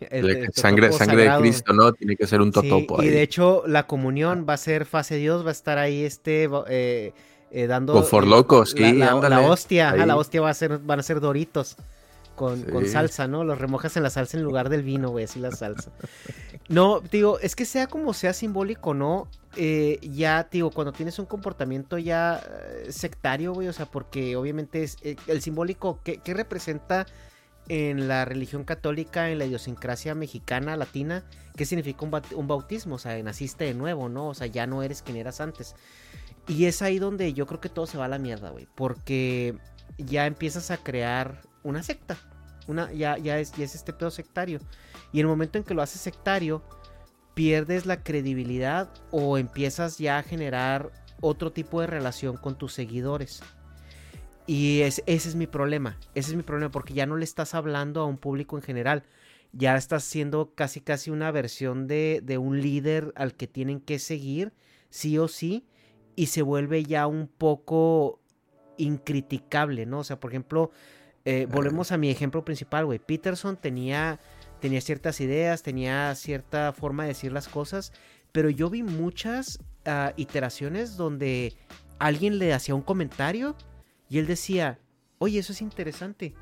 sangre 0.55 0.93
sangre 0.93 1.29
de 1.29 1.39
Cristo, 1.39 1.73
¿no? 1.73 1.93
Tiene 1.93 2.17
que 2.17 2.27
ser 2.29 2.41
un 2.41 2.53
totopo. 2.53 3.03
y 3.03 3.09
de 3.09 3.23
hecho, 3.23 3.65
la 3.67 3.89
comunión 3.89 4.47
va 4.49 4.55
a 4.55 4.59
ser 4.59 4.87
fase 4.87 5.17
Dios, 5.17 5.45
va 5.45 5.49
a 5.49 5.53
estar 5.53 5.79
ahí 5.79 6.05
este. 6.05 6.49
Eh, 6.69 7.13
eh, 7.51 7.67
dando. 7.67 7.93
Con 7.95 8.05
forlocos, 8.05 8.71
sí. 8.71 8.93
La, 8.93 9.15
la, 9.15 9.41
hostia, 9.41 9.95
la 10.07 10.17
hostia 10.17 10.41
va 10.41 10.51
a 10.51 10.55
ser, 10.55 10.79
van 10.79 11.01
a 11.01 11.03
ser 11.03 11.19
doritos 11.19 11.77
con, 12.37 12.63
con, 12.63 12.87
salsa, 12.87 13.27
¿no? 13.27 13.45
Los 13.45 13.59
remojas 13.59 13.97
en 13.97 14.05
la 14.05 14.11
salsa 14.11 14.37
en 14.37 14.45
lugar 14.45 14.69
del 14.69 14.83
vino, 14.83 15.11
güey, 15.11 15.25
así 15.25 15.41
la 15.41 15.51
salsa. 15.51 15.91
No, 16.73 17.01
digo, 17.01 17.39
es 17.41 17.55
que 17.55 17.67
sea 17.67 17.87
como 17.87 18.15
sea 18.15 18.33
simbólico, 18.33 18.95
¿no? 18.95 19.29
Eh, 19.57 19.99
ya, 20.01 20.49
digo, 20.51 20.71
cuando 20.71 20.93
tienes 20.93 21.19
un 21.19 21.27
comportamiento 21.27 21.99
ya 21.99 22.43
eh, 22.43 22.91
sectario, 22.91 23.53
güey, 23.53 23.69
o 23.69 23.75
sea, 23.75 23.85
porque 23.85 24.37
obviamente 24.37 24.83
es 24.83 24.97
eh, 25.03 25.17
el 25.27 25.43
simbólico, 25.43 26.01
¿qué, 26.03 26.19
representa 26.33 27.07
en 27.69 28.09
la 28.09 28.25
religión 28.25 28.65
católica, 28.65 29.29
en 29.29 29.39
la 29.39 29.45
idiosincrasia 29.45 30.15
mexicana, 30.15 30.79
latina? 30.79 31.25
¿Qué 31.57 31.67
significa 31.67 32.07
un, 32.07 32.23
un 32.35 32.49
bautismo? 32.49 32.95
O 32.95 32.99
sea, 32.99 33.23
naciste 33.23 33.67
de 33.67 33.75
nuevo, 33.75 34.09
¿no? 34.09 34.29
O 34.29 34.35
sea, 34.35 34.47
ya 34.47 34.67
no 34.67 34.83
eres 34.83 35.03
quien 35.03 35.19
eras 35.19 35.43
antes. 35.43 35.75
Y 36.49 36.65
es 36.65 36.81
ahí 36.81 36.99
donde 36.99 37.35
yo 37.35 37.47
creo 37.47 37.61
que 37.61 37.69
todo 37.69 37.87
se 37.87 37.99
va 37.99 38.07
a 38.07 38.09
la 38.09 38.19
mierda, 38.19 38.49
güey, 38.49 38.67
porque 38.75 39.59
ya 39.99 40.25
empiezas 40.25 40.71
a 40.71 40.79
crear 40.79 41.43
una 41.65 41.83
secta. 41.83 42.17
Una, 42.67 42.93
ya, 42.93 43.19
ya, 43.19 43.39
es, 43.39 43.53
ya 43.53 43.65
es 43.65 43.75
este 43.75 43.93
pedo 43.93 44.11
sectario. 44.11 44.61
Y 45.13 45.21
el 45.21 45.27
momento 45.27 45.59
en 45.59 45.65
que 45.65 45.75
lo 45.75 45.83
haces 45.83 46.01
sectario, 46.01 46.63
pierdes 47.35 47.87
la 47.87 48.03
credibilidad 48.03 48.91
o 49.11 49.39
empiezas 49.39 49.99
ya 49.99 50.19
a 50.19 50.23
generar 50.23 50.93
otro 51.21 51.53
tipo 51.53 51.81
de 51.81 51.87
relación 51.87 52.37
con 52.37 52.57
tus 52.57 52.73
seguidores. 52.73 53.43
Y 54.47 54.81
ese 54.81 55.03
es 55.07 55.35
mi 55.35 55.47
problema. 55.47 55.99
Ese 56.15 56.31
es 56.31 56.37
mi 56.37 56.43
problema 56.43 56.71
porque 56.71 56.95
ya 56.95 57.07
no 57.07 57.17
le 57.17 57.25
estás 57.25 57.55
hablando 57.55 58.01
a 58.01 58.07
un 58.07 58.19
público 58.19 58.57
en 58.57 58.63
general. 58.63 59.05
Ya 59.53 59.77
estás 59.77 60.05
siendo 60.05 60.55
casi 60.55 60.81
casi 60.81 61.11
una 61.11 61.31
versión 61.31 61.87
de, 61.87 62.21
de 62.23 62.39
un 62.39 62.61
líder 62.61 63.13
al 63.17 63.35
que 63.35 63.47
tienen 63.47 63.81
que 63.81 63.99
seguir, 63.99 64.53
sí 64.91 65.19
o 65.19 65.29
sí. 65.29 65.67
Y 66.17 66.27
se 66.27 66.43
vuelve 66.43 66.85
ya 66.85 67.07
un 67.07 67.29
poco 67.29 68.21
incriticable, 68.77 69.87
¿no? 69.87 70.01
O 70.01 70.05
sea, 70.05 70.19
por 70.19 70.31
ejemplo, 70.33 70.71
eh, 71.25 71.47
volvemos 71.49 71.93
a 71.93 71.99
mi 71.99 72.11
ejemplo 72.11 72.45
principal, 72.45 72.85
güey. 72.85 72.99
Peterson 72.99 73.57
tenía, 73.57 74.19
tenía 74.61 74.81
ciertas 74.81 75.21
ideas, 75.21 75.63
tenía 75.63 76.15
cierta 76.15 76.73
forma 76.73 77.05
de 77.05 77.11
decir 77.11 77.33
las 77.33 77.49
cosas, 77.49 77.93
pero 78.33 78.51
yo 78.51 78.71
vi 78.71 78.83
muchas 78.83 79.61
ah, 79.87 80.13
iteraciones 80.17 80.97
donde 80.97 81.55
alguien 81.99 82.39
le 82.39 82.53
hacía 82.53 82.75
un 82.75 82.83
comentario 82.83 83.57
y 84.09 84.19
él 84.19 84.27
decía, 84.27 84.81
oye, 85.19 85.39
eso 85.39 85.53
es 85.53 85.63
interesante. 85.63 86.35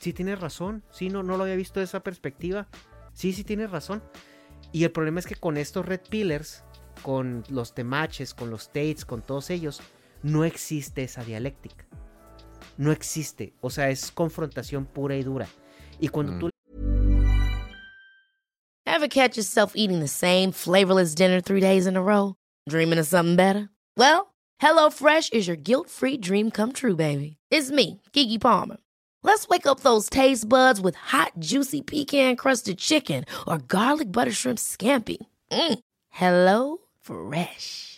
Sí 0.00 0.12
tienes 0.12 0.40
razón, 0.40 0.82
sí, 0.90 1.08
no, 1.08 1.22
no 1.22 1.36
lo 1.36 1.44
había 1.44 1.56
visto 1.56 1.80
de 1.80 1.84
esa 1.84 2.02
perspectiva. 2.02 2.68
Sí, 3.12 3.32
sí 3.32 3.44
tienes 3.44 3.70
razón. 3.70 4.02
Y 4.72 4.84
el 4.84 4.90
problema 4.90 5.20
es 5.20 5.26
que 5.26 5.34
con 5.34 5.56
estos 5.56 5.86
Red 5.86 6.02
Pillars, 6.10 6.64
con 7.02 7.44
los 7.48 7.74
temaches, 7.74 8.34
con 8.34 8.50
los 8.50 8.68
Tates, 8.68 9.04
con 9.04 9.22
todos 9.22 9.50
ellos, 9.50 9.80
no 10.22 10.44
existe 10.44 11.04
esa 11.04 11.24
dialéctica 11.24 11.86
no 12.78 12.90
existe. 12.92 13.52
O 13.60 13.68
sea, 13.68 13.90
es 13.90 14.10
confrontación 14.10 14.86
pura 14.86 15.16
y 15.16 15.22
dura. 15.22 15.46
Y 16.00 16.08
cuando 16.08 16.32
mm. 16.32 16.38
tú... 16.38 16.50
Ever 18.86 19.08
catch 19.08 19.36
yourself 19.36 19.72
eating 19.76 20.00
the 20.00 20.08
same 20.08 20.50
flavorless 20.50 21.14
dinner 21.14 21.40
three 21.42 21.60
days 21.60 21.86
in 21.86 21.96
a 21.96 22.02
row? 22.02 22.34
Dreaming 22.68 22.98
of 22.98 23.06
something 23.06 23.36
better? 23.36 23.68
Well, 23.96 24.34
HelloFresh 24.62 25.32
is 25.32 25.46
your 25.46 25.56
guilt-free 25.56 26.18
dream 26.18 26.50
come 26.50 26.72
true, 26.72 26.96
baby. 26.96 27.36
It's 27.50 27.70
me, 27.70 28.00
Kiki 28.12 28.38
Palmer. 28.38 28.78
Let's 29.22 29.48
wake 29.48 29.66
up 29.66 29.80
those 29.80 30.08
taste 30.08 30.48
buds 30.48 30.80
with 30.80 30.94
hot, 30.94 31.32
juicy 31.38 31.82
pecan-crusted 31.82 32.78
chicken 32.78 33.24
or 33.46 33.58
garlic 33.58 34.10
butter 34.10 34.32
shrimp 34.32 34.58
scampi. 34.58 35.18
Mm. 35.50 35.78
Hello 36.10 36.78
Fresh. 37.00 37.97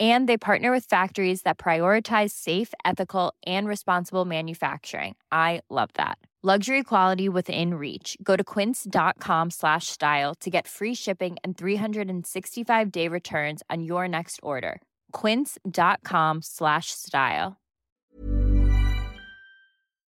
and 0.00 0.26
they 0.28 0.38
partner 0.38 0.72
with 0.72 0.86
factories 0.86 1.42
that 1.42 1.58
prioritize 1.58 2.30
safe 2.30 2.72
ethical 2.84 3.34
and 3.44 3.68
responsible 3.68 4.24
manufacturing. 4.24 5.16
I 5.30 5.60
love 5.68 5.90
that. 5.94 6.16
Luxury 6.42 6.82
quality 6.82 7.28
within 7.28 7.74
reach. 7.74 8.16
Go 8.20 8.34
to 8.34 8.42
quince.com 8.42 9.50
slash 9.50 9.86
style 9.86 10.34
to 10.40 10.50
get 10.50 10.66
free 10.66 10.94
shipping 10.94 11.36
and 11.44 11.56
365 11.56 12.90
day 12.90 13.06
returns 13.06 13.62
on 13.70 13.84
your 13.84 14.08
next 14.08 14.40
order. 14.42 14.80
quince.com 15.12 16.40
slash 16.42 16.90
style. 16.90 17.58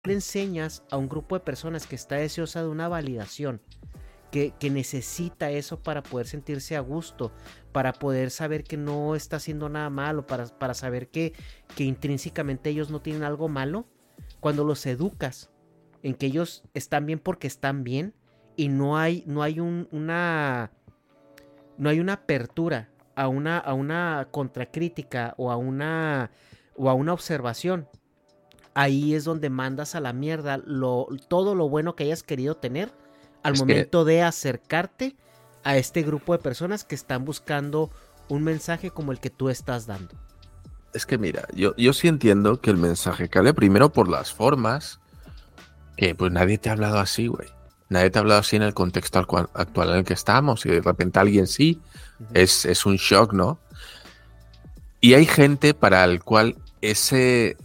Le 0.03 0.13
enseñas 0.13 0.83
a 0.91 0.97
un 0.97 1.07
grupo 1.07 1.35
de 1.35 1.43
personas 1.43 1.87
que 1.87 1.95
está 1.95 2.15
deseosa 2.17 2.61
de 2.61 2.69
una 2.69 2.87
validación, 2.87 3.59
que, 4.59 4.69
necesita 4.69 5.49
eso 5.49 5.79
para 5.79 6.03
poder 6.03 6.27
sentirse 6.27 6.75
a 6.75 6.81
gusto, 6.81 7.31
para 7.71 7.93
poder 7.93 8.31
saber 8.31 8.63
que 8.63 8.75
no 8.75 9.15
está 9.15 9.37
haciendo 9.37 9.69
nada 9.69 9.89
malo, 9.89 10.27
para, 10.27 10.45
para 10.47 10.73
saber 10.73 11.07
que, 11.07 11.33
que 11.75 11.85
intrínsecamente 11.85 12.69
ellos 12.69 12.89
no 12.89 13.01
tienen 13.01 13.23
algo 13.23 13.47
malo, 13.47 13.85
cuando 14.41 14.63
los 14.65 14.85
educas 14.85 15.51
en 16.03 16.15
que 16.15 16.25
ellos 16.25 16.63
están 16.73 17.05
bien 17.05 17.19
porque 17.19 17.47
están 17.47 17.83
bien 17.83 18.13
y 18.57 18.67
no 18.67 18.97
hay, 18.97 19.23
no 19.25 19.41
hay 19.41 19.59
un, 19.59 19.87
una, 19.91 20.71
no 21.77 21.89
hay 21.89 21.99
una 21.99 22.13
apertura 22.13 22.89
a 23.15 23.29
una, 23.29 23.57
a 23.57 23.73
una 23.73 24.27
contracrítica 24.31 25.33
o 25.37 25.49
a 25.49 25.55
una, 25.55 26.31
o 26.75 26.89
a 26.89 26.93
una 26.93 27.13
observación. 27.13 27.87
Ahí 28.73 29.15
es 29.15 29.23
donde 29.23 29.49
mandas 29.49 29.95
a 29.95 30.01
la 30.01 30.11
mierda 30.11 30.57
lo, 30.57 31.07
todo 31.29 31.55
lo 31.55 31.69
bueno 31.69 31.95
que 31.95 32.03
hayas 32.03 32.23
querido 32.23 32.57
tener 32.57 32.91
al 33.45 33.53
Es 33.53 33.59
que- 33.59 33.65
momento 33.65 34.05
de 34.05 34.23
acercarte 34.23 35.15
a 35.63 35.77
este 35.77 36.01
grupo 36.01 36.33
de 36.33 36.39
personas 36.39 36.83
que 36.83 36.95
están 36.95 37.25
buscando 37.25 37.91
un 38.27 38.43
mensaje 38.43 38.89
como 38.89 39.11
el 39.11 39.19
que 39.19 39.29
tú 39.29 39.49
estás 39.49 39.85
dando. 39.85 40.15
Es 40.93 41.05
que 41.05 41.17
mira, 41.17 41.47
yo, 41.53 41.75
yo 41.75 41.93
sí 41.93 42.07
entiendo 42.07 42.59
que 42.59 42.71
el 42.71 42.77
mensaje 42.77 43.29
cale 43.29 43.53
primero 43.53 43.91
por 43.91 44.07
las 44.09 44.33
formas, 44.33 44.99
que 45.97 46.15
pues 46.15 46.31
nadie 46.31 46.57
te 46.57 46.69
ha 46.69 46.73
hablado 46.73 46.99
así, 46.99 47.27
güey. 47.27 47.49
Nadie 47.89 48.09
te 48.09 48.17
ha 48.17 48.21
hablado 48.21 48.39
así 48.39 48.55
en 48.55 48.63
el 48.63 48.73
contexto 48.73 49.19
actual 49.19 49.89
en 49.89 49.95
el 49.97 50.03
que 50.05 50.13
estamos 50.13 50.65
y 50.65 50.69
de 50.69 50.81
repente 50.81 51.19
alguien 51.19 51.45
sí, 51.45 51.79
es, 52.33 52.65
es 52.65 52.85
un 52.87 52.95
shock, 52.95 53.33
¿no? 53.33 53.59
Y 55.01 55.13
hay 55.13 55.25
gente 55.27 55.73
para 55.75 56.03
el 56.05 56.23
cual 56.23 56.55
ese, 56.81 57.57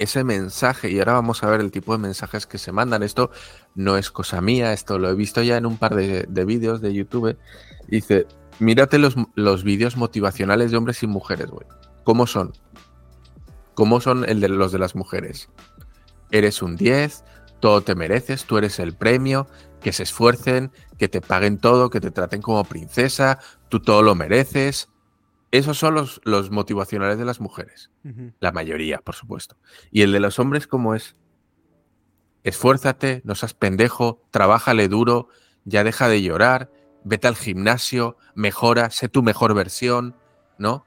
ese 0.00 0.24
mensaje, 0.24 0.90
y 0.90 0.98
ahora 0.98 1.12
vamos 1.12 1.44
a 1.44 1.50
ver 1.50 1.60
el 1.60 1.70
tipo 1.70 1.92
de 1.92 1.98
mensajes 1.98 2.46
que 2.46 2.58
se 2.58 2.72
mandan, 2.72 3.02
esto 3.04 3.30
no 3.74 3.96
es 3.96 4.10
cosa 4.10 4.40
mía, 4.40 4.72
esto 4.72 4.98
lo 4.98 5.08
he 5.10 5.14
visto 5.14 5.42
ya 5.42 5.56
en 5.56 5.66
un 5.66 5.76
par 5.76 5.94
de, 5.94 6.24
de 6.28 6.44
vídeos 6.44 6.80
de 6.80 6.92
YouTube, 6.92 7.36
dice, 7.88 8.26
mírate 8.58 8.98
los, 8.98 9.16
los 9.34 9.64
vídeos 9.64 9.96
motivacionales 9.96 10.70
de 10.70 10.76
hombres 10.76 11.02
y 11.02 11.06
mujeres, 11.06 11.50
güey. 11.50 11.66
¿Cómo 12.04 12.26
son? 12.26 12.52
¿Cómo 13.74 14.00
son 14.00 14.28
el 14.28 14.40
de 14.40 14.48
los 14.48 14.72
de 14.72 14.78
las 14.78 14.94
mujeres? 14.94 15.48
Eres 16.30 16.62
un 16.62 16.76
10, 16.76 17.24
todo 17.60 17.80
te 17.82 17.94
mereces, 17.94 18.44
tú 18.44 18.58
eres 18.58 18.78
el 18.78 18.94
premio, 18.94 19.46
que 19.80 19.92
se 19.92 20.02
esfuercen, 20.02 20.70
que 20.98 21.08
te 21.08 21.20
paguen 21.20 21.58
todo, 21.58 21.90
que 21.90 22.00
te 22.00 22.10
traten 22.10 22.42
como 22.42 22.64
princesa, 22.64 23.38
tú 23.68 23.80
todo 23.80 24.02
lo 24.02 24.14
mereces. 24.14 24.88
Esos 25.50 25.78
son 25.78 25.94
los, 25.94 26.20
los 26.24 26.50
motivacionales 26.50 27.18
de 27.18 27.24
las 27.24 27.40
mujeres. 27.40 27.90
La 28.40 28.52
mayoría, 28.52 28.98
por 28.98 29.14
supuesto. 29.14 29.56
Y 29.90 30.02
el 30.02 30.12
de 30.12 30.20
los 30.20 30.38
hombres, 30.38 30.66
¿cómo 30.66 30.94
es? 30.94 31.16
Esfuérzate, 32.44 33.22
no 33.24 33.34
seas 33.34 33.54
pendejo, 33.54 34.20
trabájale 34.30 34.88
duro, 34.88 35.28
ya 35.64 35.84
deja 35.84 36.08
de 36.08 36.22
llorar, 36.22 36.70
vete 37.04 37.28
al 37.28 37.36
gimnasio, 37.36 38.16
mejora, 38.34 38.90
sé 38.90 39.08
tu 39.08 39.22
mejor 39.22 39.54
versión, 39.54 40.16
¿no? 40.58 40.84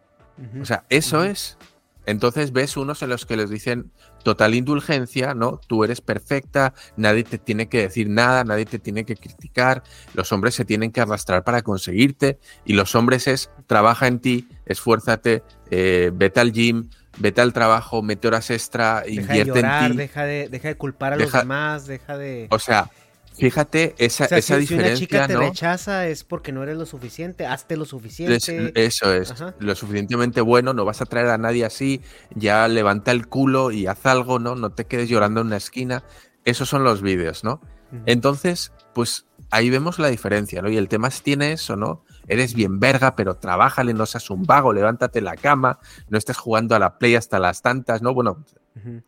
O 0.62 0.66
sea, 0.66 0.86
eso 0.90 1.24
es. 1.24 1.58
Entonces 2.06 2.52
ves 2.52 2.78
unos 2.78 3.02
en 3.02 3.10
los 3.10 3.26
que 3.26 3.38
les 3.38 3.50
dicen 3.50 3.92
total 4.24 4.54
indulgencia, 4.54 5.34
¿no? 5.34 5.60
Tú 5.68 5.84
eres 5.84 6.02
perfecta, 6.02 6.74
nadie 6.98 7.24
te 7.24 7.38
tiene 7.38 7.68
que 7.68 7.82
decir 7.82 8.10
nada, 8.10 8.44
nadie 8.44 8.66
te 8.66 8.80
tiene 8.80 9.06
que 9.06 9.16
criticar, 9.16 9.84
los 10.14 10.32
hombres 10.32 10.56
se 10.56 10.66
tienen 10.66 10.92
que 10.92 11.02
arrastrar 11.02 11.44
para 11.44 11.62
conseguirte 11.62 12.40
y 12.66 12.74
los 12.74 12.96
hombres 12.96 13.28
es 13.28 13.50
trabaja 13.68 14.08
en 14.08 14.20
ti, 14.20 14.48
esfuérzate, 14.66 15.44
eh, 15.72 16.12
vete 16.14 16.40
al 16.40 16.52
gym, 16.52 16.90
vete 17.18 17.42
al 17.42 17.54
trabajo, 17.54 18.02
mete 18.02 18.28
horas 18.28 18.50
extra, 18.52 19.04
Deja 19.06 19.34
de 19.34 19.46
llorar, 19.46 19.86
en 19.86 19.92
ti. 19.94 19.98
deja 19.98 20.24
de, 20.26 20.50
deja 20.50 20.68
de 20.70 20.76
culpar 20.76 21.14
a 21.14 21.18
Deja- 21.18 21.38
los 21.38 21.44
demás, 21.44 21.88
deja 21.88 22.18
de... 22.18 22.48
O 22.52 22.60
sea, 22.60 22.90
fíjate 23.38 23.96
esa, 23.98 24.26
O 24.26 24.28
sea, 24.28 24.38
esa 24.38 24.60
si, 24.60 24.66
si 24.68 24.74
una 24.76 24.84
diferencia, 24.84 24.96
chica 25.08 25.28
te 25.28 25.34
¿no? 25.34 25.40
rechaza 25.42 26.08
es 26.08 26.24
porque 26.24 26.52
no 26.52 26.64
eres 26.64 26.78
lo 26.78 26.86
suficiente, 26.86 27.46
hazte 27.46 27.76
lo 27.78 27.86
suficiente. 27.86 28.72
eso 28.76 29.14
es, 29.14 29.32
Ajá. 29.32 29.54
lo 29.60 29.76
suficientemente 29.76 30.42
bueno, 30.42 30.74
no 30.74 30.86
vas 30.86 31.02
a 31.02 31.06
traer 31.06 31.28
a 31.28 31.38
nadie 31.38 31.66
así, 31.66 32.02
ya 32.34 32.68
levanta 32.68 33.12
el 33.12 33.28
culo 33.28 33.72
y 33.72 33.88
haz 33.88 34.06
algo, 34.06 34.40
¿no? 34.40 34.56
No 34.56 34.72
te 34.72 34.86
quedes 34.86 35.10
llorando 35.10 35.42
en 35.42 35.48
una 35.48 35.58
esquina. 35.58 36.04
Esos 36.46 36.70
son 36.70 36.84
los 36.84 37.02
vídeos, 37.02 37.44
¿no? 37.44 37.60
Entonces, 38.06 38.72
pues 38.94 39.26
ahí 39.52 39.70
vemos 39.70 40.00
la 40.00 40.10
diferencia, 40.10 40.62
¿no? 40.62 40.70
Y 40.70 40.78
el 40.78 40.88
tema 40.90 41.08
es, 41.08 41.22
tiene 41.22 41.54
eso, 41.54 41.76
¿no? 41.76 42.04
Eres 42.28 42.54
bien 42.54 42.80
verga, 42.80 43.16
pero 43.16 43.36
trabájale, 43.36 43.94
no 43.94 44.06
seas 44.06 44.30
un 44.30 44.44
vago, 44.44 44.74
levántate 44.74 45.22
la 45.22 45.36
cama, 45.36 45.80
no 46.10 46.18
estés 46.18 46.38
jugando 46.38 46.76
a 46.76 46.80
la 46.80 46.98
play 46.98 47.16
hasta 47.16 47.40
las 47.40 47.62
tantas, 47.62 48.02
¿no? 48.02 48.14
Bueno, 48.14 48.44
Ujú. 48.76 49.02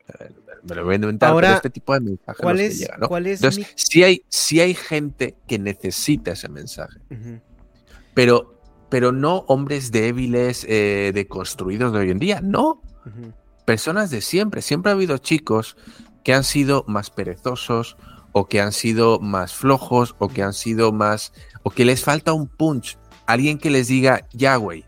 me 0.64 0.76
lo 0.76 0.84
voy 0.86 0.94
a 0.94 0.96
inventar, 0.96 1.30
Ahora, 1.32 1.48
pero 1.48 1.56
este 1.58 1.70
tipo 1.70 1.94
de 1.94 2.00
mensajes 2.02 2.42
¿cuál 2.42 2.60
es- 2.60 2.80
llega, 2.80 2.98
¿no? 2.98 3.08
cuál 3.08 3.28
es 3.28 3.42
Entonces, 3.42 3.60
mi- 3.68 3.74
sí 3.76 4.04
hay, 4.04 4.22
sí 4.30 4.60
hay 4.62 4.74
gente 4.76 5.36
que 5.48 5.60
necesita 5.60 6.32
ese 6.32 6.50
mensaje 6.50 7.00
pero, 8.14 8.60
pero 8.90 9.12
no 9.12 9.40
hombres 9.48 9.92
débiles, 9.92 10.66
eh, 10.68 11.12
deconstruidos 11.14 11.94
de 11.94 12.00
hoy 12.00 12.12
en 12.12 12.20
día, 12.20 12.40
no. 12.42 12.82
Personas 13.66 14.10
de 14.10 14.22
siempre. 14.22 14.62
Siempre 14.62 14.92
ha 14.92 14.96
habido 14.96 15.18
chicos 15.18 15.76
que 16.24 16.34
han 16.34 16.44
sido 16.44 16.84
más 16.88 17.10
perezosos, 17.10 17.98
o 18.32 18.48
que 18.48 18.62
han 18.62 18.72
sido 18.72 19.20
más 19.20 19.54
flojos, 19.54 20.16
o 20.20 20.30
que 20.30 20.42
han 20.44 20.54
sido 20.54 20.92
más. 20.92 21.34
o 21.64 21.70
que 21.70 21.84
les 21.86 22.02
falta 22.04 22.32
un 22.34 22.48
punch. 22.48 22.98
Alguien 23.28 23.60
que 23.60 23.70
les 23.70 23.88
diga, 23.88 24.26
ya, 24.32 24.56
güey, 24.56 24.84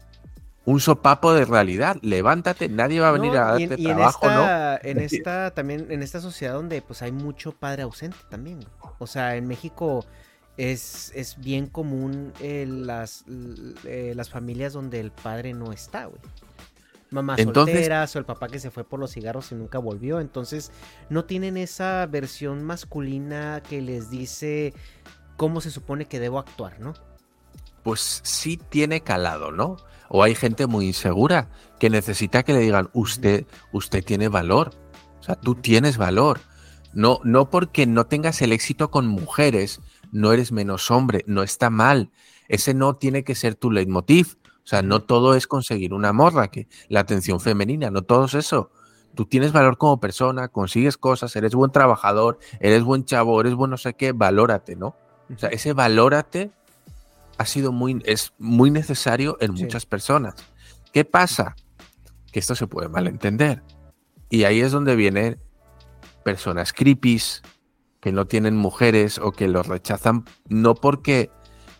un 0.65 0.79
sopapo 0.79 1.33
de 1.33 1.45
realidad, 1.45 1.97
levántate, 2.01 2.69
nadie 2.69 2.99
va 2.99 3.09
a 3.09 3.11
venir 3.11 3.33
No, 3.33 3.39
a 3.39 3.45
darte 3.51 3.75
y 3.77 3.85
en 3.87 3.95
trabajo, 3.95 4.27
esta, 4.27 4.79
¿no? 4.83 4.89
En 4.89 4.99
esta, 4.99 5.51
también, 5.51 5.87
en 5.91 6.01
esta 6.03 6.21
sociedad 6.21 6.53
donde 6.53 6.81
pues 6.81 7.01
hay 7.01 7.11
mucho 7.11 7.51
padre 7.51 7.83
ausente 7.83 8.17
también. 8.29 8.59
O 8.99 9.07
sea, 9.07 9.35
en 9.35 9.47
México 9.47 10.05
es, 10.57 11.11
es 11.15 11.37
bien 11.39 11.67
común 11.67 12.33
eh, 12.39 12.65
las, 12.67 13.25
eh, 13.85 14.13
las 14.15 14.29
familias 14.29 14.73
donde 14.73 14.99
el 14.99 15.11
padre 15.11 15.53
no 15.53 15.71
está, 15.71 16.05
güey. 16.05 16.19
Mamás 17.11 17.39
Entonces- 17.39 17.73
solteras 17.73 18.15
o 18.15 18.19
el 18.19 18.25
papá 18.25 18.47
que 18.49 18.59
se 18.59 18.69
fue 18.69 18.83
por 18.83 18.99
los 18.99 19.11
cigarros 19.11 19.51
y 19.51 19.55
nunca 19.55 19.79
volvió. 19.79 20.19
Entonces, 20.19 20.71
no 21.09 21.25
tienen 21.25 21.57
esa 21.57 22.05
versión 22.05 22.63
masculina 22.63 23.63
que 23.67 23.81
les 23.81 24.11
dice 24.11 24.73
cómo 25.35 25.61
se 25.61 25.71
supone 25.71 26.05
que 26.05 26.19
debo 26.19 26.37
actuar, 26.37 26.79
¿no? 26.79 26.93
Pues 27.83 28.21
sí 28.23 28.57
tiene 28.57 29.01
calado, 29.01 29.51
¿no? 29.51 29.77
O 30.09 30.23
hay 30.23 30.35
gente 30.35 30.67
muy 30.67 30.87
insegura 30.87 31.49
que 31.79 31.89
necesita 31.89 32.43
que 32.43 32.53
le 32.53 32.59
digan, 32.59 32.89
usted, 32.93 33.45
usted 33.71 34.03
tiene 34.03 34.27
valor. 34.27 34.71
O 35.19 35.23
sea, 35.23 35.35
tú 35.35 35.55
tienes 35.55 35.97
valor. 35.97 36.41
No, 36.93 37.19
no 37.23 37.49
porque 37.49 37.85
no 37.85 38.07
tengas 38.07 38.41
el 38.41 38.51
éxito 38.51 38.89
con 38.89 39.07
mujeres, 39.07 39.81
no 40.11 40.33
eres 40.33 40.51
menos 40.51 40.89
hombre, 40.89 41.23
no 41.27 41.43
está 41.43 41.69
mal. 41.69 42.11
Ese 42.47 42.73
no 42.73 42.95
tiene 42.95 43.23
que 43.23 43.35
ser 43.35 43.55
tu 43.55 43.71
leitmotiv. 43.71 44.37
O 44.63 44.67
sea, 44.69 44.81
no 44.81 45.01
todo 45.01 45.35
es 45.35 45.47
conseguir 45.47 45.93
una 45.93 46.13
morra, 46.13 46.49
que 46.49 46.67
la 46.89 46.99
atención 46.99 47.39
femenina, 47.39 47.89
no 47.89 48.03
todo 48.03 48.25
es 48.25 48.33
eso. 48.33 48.71
Tú 49.15 49.25
tienes 49.25 49.51
valor 49.51 49.77
como 49.77 49.99
persona, 49.99 50.47
consigues 50.47 50.97
cosas, 50.97 51.35
eres 51.35 51.55
buen 51.55 51.71
trabajador, 51.71 52.39
eres 52.59 52.83
buen 52.83 53.05
chavo, 53.05 53.41
eres 53.41 53.55
buen 53.55 53.71
no 53.71 53.77
sé 53.77 53.95
qué, 53.95 54.11
valórate, 54.11 54.75
¿no? 54.75 54.95
O 55.33 55.37
sea, 55.37 55.49
ese 55.49 55.73
valórate 55.73 56.51
ha 57.39 57.45
sido 57.45 57.71
muy, 57.71 58.01
es 58.05 58.33
muy 58.37 58.69
necesario 58.69 59.37
en 59.41 59.55
Sí. 59.57 59.63
muchas 59.63 59.85
personas. 59.87 60.35
¿Qué 60.93 61.05
pasa? 61.05 61.55
Que 62.31 62.39
esto 62.39 62.53
se 62.53 62.67
puede 62.67 62.89
malentender. 62.89 63.63
Y 64.29 64.43
ahí 64.43 64.59
es 64.61 64.71
donde 64.71 64.95
vienen 64.95 65.39
personas 66.23 66.73
creepies 66.73 67.41
que 68.01 68.11
no 68.11 68.25
tienen 68.27 68.55
mujeres 68.55 69.17
o 69.17 69.31
que 69.31 69.47
los 69.47 69.67
rechazan 69.67 70.25
no 70.47 70.75
porque 70.75 71.31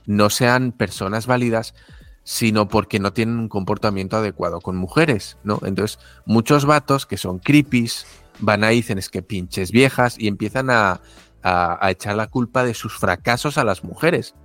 no 0.05 0.29
sean 0.29 0.71
personas 0.71 1.27
válidas, 1.27 1.75
sino 2.23 2.67
porque 2.67 2.99
no 2.99 3.13
tienen 3.13 3.37
un 3.37 3.49
comportamiento 3.49 4.17
adecuado 4.17 4.59
con 4.61 4.75
mujeres, 4.75 5.37
¿no? 5.43 5.59
Entonces, 5.63 5.99
muchos 6.25 6.65
vatos 6.65 7.05
que 7.05 7.17
son 7.17 7.39
creepies 7.39 8.05
van 8.39 8.63
ahí 8.63 8.77
y 8.77 8.81
dicen 8.81 8.97
es 8.97 9.09
que 9.09 9.21
pinches 9.21 9.71
viejas 9.71 10.17
y 10.17 10.27
empiezan 10.27 10.69
a, 10.69 11.01
a- 11.43 11.77
a 11.85 11.91
echar 11.91 12.15
la 12.15 12.27
culpa 12.27 12.63
de 12.63 12.73
sus 12.73 12.97
fracasos 12.97 13.57
a 13.57 13.63
las 13.63 13.83
mujeres. 13.83 14.35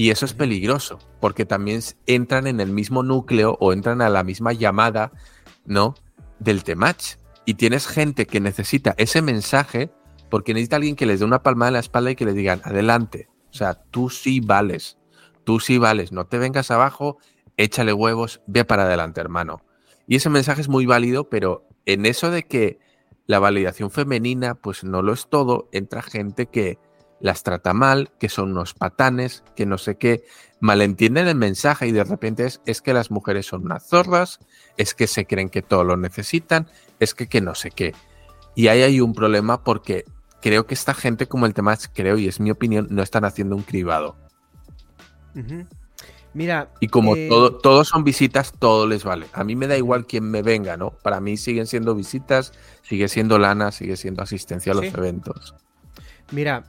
Y 0.00 0.10
eso 0.10 0.24
es 0.24 0.32
peligroso, 0.32 0.98
porque 1.20 1.44
también 1.44 1.82
entran 2.06 2.46
en 2.46 2.58
el 2.60 2.72
mismo 2.72 3.02
núcleo 3.02 3.58
o 3.60 3.74
entran 3.74 4.00
a 4.00 4.08
la 4.08 4.24
misma 4.24 4.54
llamada, 4.54 5.12
¿no? 5.66 5.94
Del 6.38 6.64
temach. 6.64 7.18
Y 7.44 7.52
tienes 7.52 7.86
gente 7.86 8.24
que 8.24 8.40
necesita 8.40 8.94
ese 8.96 9.20
mensaje 9.20 9.90
porque 10.30 10.54
necesita 10.54 10.76
alguien 10.76 10.96
que 10.96 11.04
les 11.04 11.20
dé 11.20 11.26
una 11.26 11.42
palmada 11.42 11.68
en 11.68 11.74
la 11.74 11.80
espalda 11.80 12.12
y 12.12 12.16
que 12.16 12.24
le 12.24 12.32
digan, 12.32 12.62
adelante. 12.64 13.28
O 13.50 13.52
sea, 13.52 13.74
tú 13.74 14.08
sí 14.08 14.40
vales, 14.40 14.96
tú 15.44 15.60
sí 15.60 15.76
vales, 15.76 16.12
no 16.12 16.24
te 16.24 16.38
vengas 16.38 16.70
abajo, 16.70 17.18
échale 17.58 17.92
huevos, 17.92 18.40
ve 18.46 18.64
para 18.64 18.84
adelante, 18.84 19.20
hermano. 19.20 19.60
Y 20.06 20.16
ese 20.16 20.30
mensaje 20.30 20.62
es 20.62 20.70
muy 20.70 20.86
válido, 20.86 21.28
pero 21.28 21.68
en 21.84 22.06
eso 22.06 22.30
de 22.30 22.44
que 22.44 22.78
la 23.26 23.38
validación 23.38 23.90
femenina, 23.90 24.54
pues 24.54 24.82
no 24.82 25.02
lo 25.02 25.12
es 25.12 25.28
todo, 25.28 25.68
entra 25.72 26.00
gente 26.00 26.46
que 26.46 26.78
las 27.20 27.42
trata 27.42 27.72
mal, 27.74 28.10
que 28.18 28.28
son 28.28 28.52
unos 28.52 28.74
patanes, 28.74 29.44
que 29.54 29.66
no 29.66 29.78
sé 29.78 29.96
qué, 29.96 30.24
malentienden 30.60 31.28
el 31.28 31.34
mensaje 31.36 31.86
y 31.86 31.92
de 31.92 32.04
repente 32.04 32.46
es, 32.46 32.60
es 32.66 32.82
que 32.82 32.92
las 32.94 33.10
mujeres 33.10 33.46
son 33.46 33.64
unas 33.64 33.86
zorras, 33.86 34.38
es 34.76 34.94
que 34.94 35.06
se 35.06 35.26
creen 35.26 35.50
que 35.50 35.62
todo 35.62 35.84
lo 35.84 35.96
necesitan, 35.96 36.68
es 36.98 37.14
que, 37.14 37.28
que 37.28 37.40
no 37.40 37.54
sé 37.54 37.70
qué. 37.70 37.94
Y 38.54 38.68
ahí 38.68 38.82
hay 38.82 39.00
un 39.00 39.14
problema 39.14 39.62
porque 39.62 40.04
creo 40.40 40.66
que 40.66 40.74
esta 40.74 40.94
gente, 40.94 41.28
como 41.28 41.46
el 41.46 41.54
tema, 41.54 41.76
creo, 41.92 42.18
y 42.18 42.26
es 42.28 42.40
mi 42.40 42.50
opinión, 42.50 42.88
no 42.90 43.02
están 43.02 43.24
haciendo 43.24 43.54
un 43.56 43.62
cribado. 43.62 44.16
Mira. 46.32 46.70
Y 46.80 46.88
como 46.88 47.16
eh, 47.16 47.26
todo, 47.28 47.56
todos 47.56 47.88
son 47.88 48.04
visitas, 48.04 48.52
todo 48.58 48.86
les 48.86 49.04
vale. 49.04 49.26
A 49.32 49.42
mí 49.44 49.56
me 49.56 49.66
da 49.66 49.76
igual 49.76 50.06
quién 50.06 50.30
me 50.30 50.42
venga, 50.42 50.76
¿no? 50.76 50.90
Para 51.02 51.20
mí 51.20 51.36
siguen 51.36 51.66
siendo 51.66 51.94
visitas, 51.94 52.52
sigue 52.82 53.08
siendo 53.08 53.38
lana, 53.38 53.72
sigue 53.72 53.96
siendo 53.96 54.22
asistencia 54.22 54.72
a 54.72 54.76
los 54.76 54.86
Sí. 54.86 54.92
eventos. 54.96 55.54
Mira, 56.30 56.64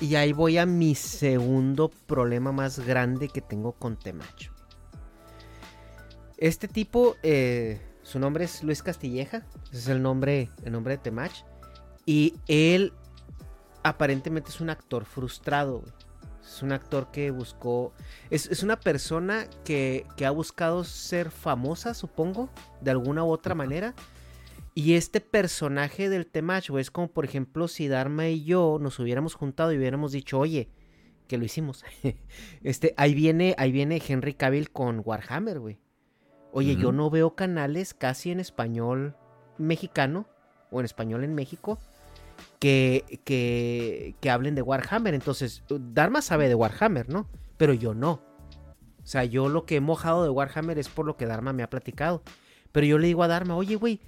y 0.00 0.14
ahí 0.14 0.32
voy 0.32 0.58
a 0.58 0.66
mi 0.66 0.94
segundo 0.94 1.90
problema 2.06 2.52
más 2.52 2.78
grande 2.80 3.28
que 3.28 3.40
tengo 3.40 3.72
con 3.72 3.98
Temacho. 3.98 4.52
Este 6.36 6.68
tipo, 6.68 7.16
eh, 7.22 7.80
su 8.02 8.18
nombre 8.18 8.44
es 8.44 8.62
Luis 8.62 8.82
Castilleja, 8.82 9.44
ese 9.64 9.78
es 9.78 9.88
el 9.88 10.00
nombre, 10.00 10.50
el 10.64 10.72
nombre 10.72 10.96
de 10.96 11.02
Temach, 11.02 11.44
y 12.06 12.34
él 12.46 12.92
aparentemente 13.82 14.50
es 14.50 14.60
un 14.60 14.70
actor 14.70 15.04
frustrado. 15.04 15.82
Es 16.42 16.62
un 16.62 16.72
actor 16.72 17.10
que 17.10 17.30
buscó, 17.30 17.92
es, 18.30 18.46
es 18.46 18.62
una 18.62 18.80
persona 18.80 19.46
que, 19.64 20.06
que 20.16 20.24
ha 20.24 20.30
buscado 20.30 20.82
ser 20.82 21.30
famosa, 21.30 21.92
supongo, 21.92 22.48
de 22.80 22.90
alguna 22.90 23.22
u 23.22 23.28
otra 23.30 23.54
manera. 23.54 23.94
Y 24.74 24.94
este 24.94 25.20
personaje 25.20 26.08
del 26.08 26.26
Temach, 26.26 26.70
güey, 26.70 26.82
es 26.82 26.90
como 26.90 27.08
por 27.08 27.24
ejemplo 27.24 27.68
si 27.68 27.88
Dharma 27.88 28.28
y 28.28 28.44
yo 28.44 28.78
nos 28.80 28.98
hubiéramos 28.98 29.34
juntado 29.34 29.72
y 29.72 29.76
hubiéramos 29.76 30.12
dicho, 30.12 30.38
oye, 30.38 30.70
que 31.26 31.38
lo 31.38 31.44
hicimos. 31.44 31.84
este, 32.62 32.94
ahí 32.96 33.14
viene, 33.14 33.54
ahí 33.58 33.72
viene 33.72 34.02
Henry 34.06 34.34
Cavill 34.34 34.70
con 34.70 35.02
Warhammer, 35.04 35.60
güey. 35.60 35.78
Oye, 36.52 36.76
yo 36.76 36.92
no 36.92 37.10
veo 37.10 37.34
canales 37.34 37.92
casi 37.92 38.30
en 38.30 38.40
español 38.40 39.14
mexicano 39.58 40.26
o 40.70 40.80
en 40.80 40.86
español 40.86 41.22
en 41.22 41.34
México 41.34 41.78
que, 42.58 43.20
que, 43.24 44.14
que 44.20 44.30
hablen 44.30 44.54
de 44.54 44.62
Warhammer. 44.62 45.14
Entonces, 45.14 45.62
Dharma 45.68 46.22
sabe 46.22 46.48
de 46.48 46.54
Warhammer, 46.54 47.08
¿no? 47.08 47.28
Pero 47.58 47.74
yo 47.74 47.94
no. 47.94 48.22
O 49.02 49.06
sea, 49.10 49.24
yo 49.24 49.48
lo 49.48 49.64
que 49.66 49.76
he 49.76 49.80
mojado 49.80 50.22
de 50.22 50.30
Warhammer 50.30 50.78
es 50.78 50.88
por 50.88 51.06
lo 51.06 51.16
que 51.16 51.26
Dharma 51.26 51.52
me 51.52 51.62
ha 51.62 51.70
platicado. 51.70 52.22
Pero 52.72 52.86
yo 52.86 52.98
le 52.98 53.06
digo 53.06 53.22
a 53.22 53.28
Dharma, 53.28 53.56
oye, 53.56 53.76
güey, 53.76 54.00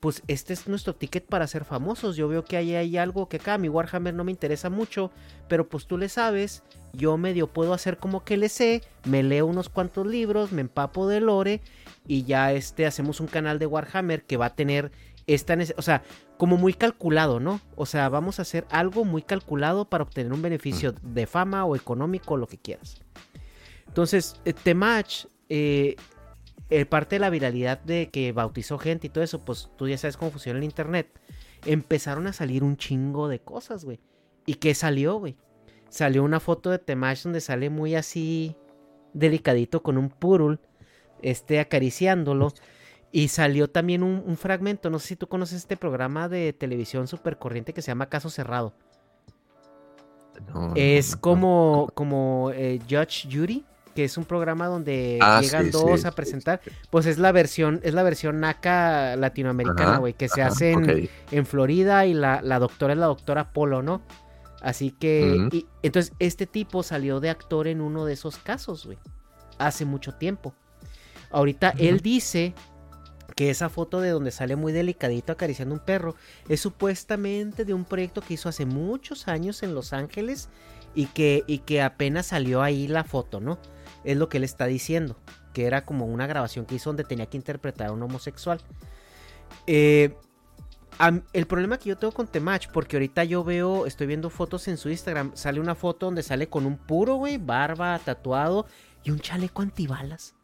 pues 0.00 0.22
este 0.28 0.52
es 0.52 0.68
nuestro 0.68 0.94
ticket 0.94 1.26
para 1.26 1.46
ser 1.46 1.64
famosos. 1.64 2.16
Yo 2.16 2.28
veo 2.28 2.44
que 2.44 2.56
ahí 2.56 2.74
hay 2.74 2.96
algo 2.96 3.28
que 3.28 3.38
acá 3.38 3.58
mi 3.58 3.68
Warhammer 3.68 4.14
no 4.14 4.24
me 4.24 4.30
interesa 4.30 4.70
mucho, 4.70 5.10
pero 5.48 5.68
pues 5.68 5.86
tú 5.86 5.98
le 5.98 6.08
sabes. 6.08 6.62
Yo 6.92 7.16
medio 7.16 7.52
puedo 7.52 7.74
hacer 7.74 7.98
como 7.98 8.24
que 8.24 8.36
le 8.36 8.48
sé, 8.48 8.82
me 9.04 9.22
leo 9.22 9.46
unos 9.46 9.68
cuantos 9.68 10.06
libros, 10.06 10.52
me 10.52 10.62
empapo 10.62 11.08
de 11.08 11.20
lore 11.20 11.60
y 12.06 12.24
ya 12.24 12.52
este 12.52 12.86
hacemos 12.86 13.20
un 13.20 13.26
canal 13.26 13.58
de 13.58 13.66
Warhammer 13.66 14.24
que 14.24 14.36
va 14.36 14.46
a 14.46 14.54
tener 14.54 14.92
esta, 15.26 15.58
o 15.76 15.82
sea, 15.82 16.02
como 16.36 16.56
muy 16.56 16.72
calculado, 16.72 17.40
¿no? 17.40 17.60
O 17.74 17.86
sea, 17.86 18.08
vamos 18.08 18.38
a 18.38 18.42
hacer 18.42 18.66
algo 18.70 19.04
muy 19.04 19.22
calculado 19.22 19.86
para 19.86 20.04
obtener 20.04 20.32
un 20.32 20.42
beneficio 20.42 20.94
de 21.02 21.26
fama 21.26 21.64
o 21.64 21.74
económico, 21.76 22.36
lo 22.36 22.46
que 22.46 22.58
quieras. 22.58 23.00
Entonces, 23.88 24.40
eh, 24.44 24.52
Temach, 24.52 25.26
eh, 25.48 25.96
eh, 26.70 26.84
parte 26.84 27.16
de 27.16 27.20
la 27.20 27.30
viralidad 27.30 27.78
de 27.78 28.10
que 28.10 28.32
bautizó 28.32 28.78
gente 28.78 29.06
y 29.06 29.10
todo 29.10 29.22
eso, 29.22 29.44
pues 29.44 29.70
tú 29.76 29.88
ya 29.88 29.98
sabes 29.98 30.16
cómo 30.16 30.30
funciona 30.30 30.58
el 30.58 30.64
internet. 30.64 31.08
Empezaron 31.64 32.26
a 32.26 32.32
salir 32.32 32.64
un 32.64 32.76
chingo 32.76 33.28
de 33.28 33.40
cosas, 33.40 33.84
güey. 33.84 34.00
¿Y 34.46 34.54
qué 34.54 34.74
salió, 34.74 35.18
güey? 35.18 35.36
Salió 35.88 36.24
una 36.24 36.40
foto 36.40 36.70
de 36.70 36.78
Temach 36.78 37.22
donde 37.22 37.40
sale 37.40 37.70
muy 37.70 37.94
así 37.94 38.56
delicadito 39.12 39.82
con 39.82 39.96
un 39.96 40.10
purul, 40.10 40.60
este 41.22 41.60
acariciándolo. 41.60 42.52
Y 43.12 43.28
salió 43.28 43.70
también 43.70 44.02
un, 44.02 44.22
un 44.26 44.36
fragmento, 44.36 44.90
no 44.90 44.98
sé 44.98 45.08
si 45.08 45.16
tú 45.16 45.28
conoces 45.28 45.58
este 45.58 45.76
programa 45.76 46.28
de 46.28 46.52
televisión 46.52 47.06
súper 47.06 47.38
corriente 47.38 47.72
que 47.72 47.80
se 47.80 47.88
llama 47.88 48.08
Caso 48.08 48.28
Cerrado. 48.28 48.74
No, 50.54 50.68
no, 50.68 50.72
Es 50.74 51.14
no, 51.14 51.20
como, 51.20 51.88
como 51.94 52.50
eh, 52.52 52.80
Judge 52.88 53.28
Judy, 53.30 53.64
que 53.96 54.04
es 54.04 54.16
un 54.16 54.24
programa 54.26 54.66
donde 54.66 55.18
Ah, 55.22 55.40
llegan 55.42 55.64
sí, 55.64 55.70
dos 55.70 56.02
sí, 56.02 56.06
a 56.06 56.12
presentar. 56.12 56.60
sí. 56.62 56.70
Es 57.08 57.18
la 57.18 57.32
versión, 57.32 57.80
es 57.82 57.94
la 57.94 58.02
versión 58.04 58.38
naca 58.40 59.16
latinoamericana, 59.16 59.98
güey, 59.98 60.12
que 60.12 60.28
se 60.28 60.42
ajá, 60.42 60.52
hace 60.52 61.08
en, 61.32 61.46
Florida 61.46 62.04
y 62.06 62.14
la, 62.14 62.42
la 62.42 62.58
doctora 62.60 62.92
es 62.92 62.98
la 62.98 63.06
doctora 63.06 63.52
Polo, 63.52 63.82
¿no? 63.82 64.02
Así 64.60 64.90
que, 64.90 65.48
y- 65.50 65.66
entonces 65.82 66.12
este 66.18 66.46
tipo 66.46 66.82
salió 66.82 67.20
de 67.20 67.30
actor 67.30 67.66
en 67.68 67.80
uno 67.80 68.04
de 68.04 68.12
esos 68.12 68.36
casos, 68.36 68.84
güey, 68.86 68.98
hace 69.58 69.84
mucho 69.84 70.12
tiempo. 70.14 70.54
Ahorita 71.30 71.74
él 71.78 72.00
dice 72.00 72.54
que 73.34 73.50
esa 73.50 73.68
foto 73.68 74.00
de 74.00 74.10
donde 74.10 74.30
sale 74.30 74.56
muy 74.56 74.72
delicadito 74.72 75.32
acariciando 75.32 75.74
un 75.74 75.80
perro 75.80 76.14
es 76.48 76.60
supuestamente 76.60 77.64
de 77.64 77.74
un 77.74 77.84
proyecto 77.84 78.20
que 78.22 78.34
hizo 78.34 78.48
hace 78.48 78.66
muchos 78.66 79.28
años 79.28 79.62
en 79.62 79.74
Los 79.74 79.92
Ángeles 79.92 80.48
y 80.94 81.06
que, 81.06 81.44
y 81.46 81.58
que 81.58 81.82
apenas 81.82 82.26
salió 82.26 82.62
ahí 82.62 82.88
la 82.88 83.04
foto, 83.04 83.40
¿no? 83.40 83.58
Es 84.06 84.16
lo 84.16 84.28
que 84.28 84.38
él 84.38 84.44
está 84.44 84.66
diciendo, 84.66 85.16
que 85.52 85.66
era 85.66 85.84
como 85.84 86.06
una 86.06 86.26
grabación 86.26 86.64
que 86.64 86.76
hizo 86.76 86.88
donde 86.88 87.04
tenía 87.04 87.26
que 87.26 87.36
interpretar 87.36 87.88
a 87.88 87.92
un 87.92 88.02
homosexual. 88.02 88.60
Eh, 89.66 90.16
el 91.32 91.46
problema 91.46 91.76
que 91.76 91.90
yo 91.90 91.98
tengo 91.98 92.14
con 92.14 92.26
Temach, 92.26 92.68
porque 92.72 92.96
ahorita 92.96 93.24
yo 93.24 93.44
veo, 93.44 93.84
estoy 93.84 94.06
viendo 94.06 94.30
fotos 94.30 94.66
en 94.68 94.78
su 94.78 94.88
Instagram, 94.88 95.32
sale 95.34 95.60
una 95.60 95.74
foto 95.74 96.06
donde 96.06 96.22
sale 96.22 96.48
con 96.48 96.64
un 96.64 96.78
puro, 96.78 97.16
güey, 97.16 97.36
barba, 97.36 97.98
tatuado 97.98 98.66
y 99.04 99.10
un 99.10 99.20
chaleco 99.20 99.60
antibalas. 99.60 100.34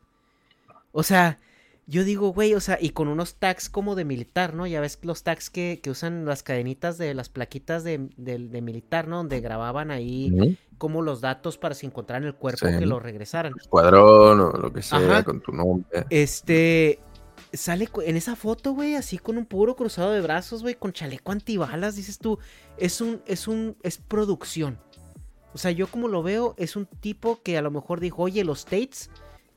O 0.92 1.02
sea, 1.02 1.38
yo 1.86 2.04
digo, 2.04 2.32
güey, 2.32 2.54
o 2.54 2.60
sea, 2.60 2.78
y 2.80 2.90
con 2.90 3.08
unos 3.08 3.34
tags 3.36 3.68
como 3.68 3.94
de 3.94 4.04
militar, 4.04 4.54
¿no? 4.54 4.66
Ya 4.66 4.80
ves 4.80 4.98
los 5.02 5.22
tags 5.24 5.50
que, 5.50 5.80
que 5.82 5.90
usan 5.90 6.24
las 6.24 6.42
cadenitas 6.42 6.96
de 6.98 7.12
las 7.14 7.28
plaquitas 7.28 7.82
de, 7.84 8.08
de- 8.16 8.38
de 8.38 8.60
militar, 8.62 9.08
¿no? 9.08 9.16
Donde 9.18 9.40
grababan 9.40 9.90
ahí 9.90 10.56
como 10.78 11.02
los 11.02 11.20
datos 11.20 11.58
para 11.58 11.74
si 11.74 11.86
encontraran 11.86 12.24
el 12.24 12.34
cuerpo 12.34 12.66
Sí. 12.68 12.78
que 12.78 12.86
lo 12.86 13.00
regresaran. 13.00 13.52
Escuadrón 13.60 14.40
o 14.40 14.52
lo 14.52 14.72
que 14.72 14.82
sea, 14.82 14.98
Ajá. 14.98 15.22
con 15.24 15.40
tu 15.40 15.52
nombre. 15.52 16.06
Este. 16.10 16.98
Sale 17.54 17.88
en 18.06 18.16
esa 18.16 18.34
foto, 18.34 18.72
güey, 18.72 18.94
así 18.94 19.18
con 19.18 19.36
un 19.36 19.44
puro 19.44 19.76
cruzado 19.76 20.12
de 20.12 20.22
brazos, 20.22 20.62
güey, 20.62 20.74
con 20.74 20.92
chaleco 20.94 21.32
antibalas, 21.32 21.96
dices 21.96 22.18
tú. 22.18 22.38
Es 22.78 23.00
un, 23.02 23.20
es 23.26 23.46
un, 23.46 23.76
es 23.82 23.98
producción. 23.98 24.78
O 25.52 25.58
sea, 25.58 25.70
yo 25.70 25.86
como 25.86 26.08
lo 26.08 26.22
veo, 26.22 26.54
es 26.56 26.76
un 26.76 26.86
tipo 26.86 27.42
que 27.42 27.58
a 27.58 27.62
lo 27.62 27.70
mejor 27.70 28.00
dijo, 28.00 28.22
oye, 28.22 28.42
los 28.42 28.64
Tates 28.64 29.10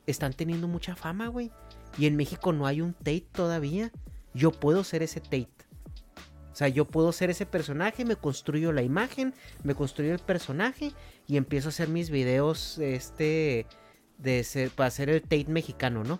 están 0.06 0.34
teniendo 0.34 0.68
mucha 0.68 0.94
fama, 0.94 1.28
güey. 1.28 1.50
Y 1.98 2.06
en 2.06 2.16
México 2.16 2.52
no 2.52 2.66
hay 2.66 2.80
un 2.80 2.92
Tate 2.94 3.26
todavía. 3.32 3.90
Yo 4.34 4.52
puedo 4.52 4.84
ser 4.84 5.02
ese 5.02 5.20
Tate. 5.20 5.48
O 6.52 6.56
sea, 6.58 6.68
yo 6.68 6.86
puedo 6.86 7.12
ser 7.12 7.28
ese 7.28 7.44
personaje, 7.44 8.04
me 8.06 8.16
construyo 8.16 8.72
la 8.72 8.82
imagen, 8.82 9.34
me 9.62 9.74
construyo 9.74 10.12
el 10.14 10.20
personaje 10.20 10.92
y 11.26 11.36
empiezo 11.36 11.68
a 11.68 11.70
hacer 11.70 11.88
mis 11.88 12.08
videos, 12.08 12.78
este, 12.78 13.66
de 14.16 14.42
ser, 14.42 14.70
para 14.70 14.90
ser 14.90 15.10
el 15.10 15.20
Tate 15.20 15.46
mexicano, 15.48 16.02
¿no? 16.02 16.18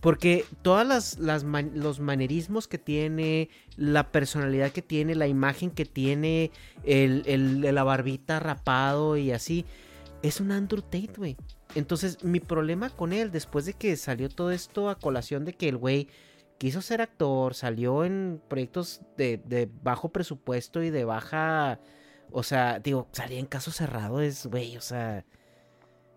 Porque 0.00 0.44
todas 0.62 1.18
las, 1.18 1.52
los 1.74 2.00
manerismos 2.00 2.68
que 2.68 2.78
tiene, 2.78 3.50
la 3.76 4.12
personalidad 4.12 4.70
que 4.70 4.82
tiene, 4.82 5.14
la 5.14 5.26
imagen 5.26 5.70
que 5.72 5.84
tiene, 5.84 6.52
el, 6.84 7.24
el- 7.26 7.60
la 7.74 7.82
barbita 7.84 8.38
rapado 8.40 9.16
y 9.16 9.32
así, 9.32 9.66
es 10.22 10.40
un 10.40 10.52
Andrew 10.52 10.80
Tate, 10.80 11.12
güey. 11.16 11.36
Entonces, 11.74 12.24
mi 12.24 12.40
problema 12.40 12.90
con 12.90 13.12
él, 13.12 13.30
después 13.30 13.64
de 13.66 13.74
que 13.74 13.96
salió 13.96 14.28
todo 14.28 14.50
esto 14.50 14.88
a 14.90 14.98
colación 14.98 15.44
de 15.44 15.52
que 15.52 15.68
el 15.68 15.76
güey 15.76 16.08
quiso 16.58 16.82
ser 16.82 17.00
actor, 17.00 17.54
salió 17.54 18.04
en 18.04 18.42
proyectos 18.48 19.02
de, 19.16 19.70
bajo 19.82 20.10
presupuesto 20.10 20.82
y 20.82 20.90
de 20.90 21.04
baja. 21.04 21.80
O 22.32 22.42
sea, 22.42 22.80
digo, 22.80 23.08
salía 23.12 23.38
en 23.38 23.46
caso 23.46 23.70
cerrado, 23.70 24.20
es, 24.20 24.46
güey, 24.46 24.76
o 24.76 24.80
sea. 24.80 25.24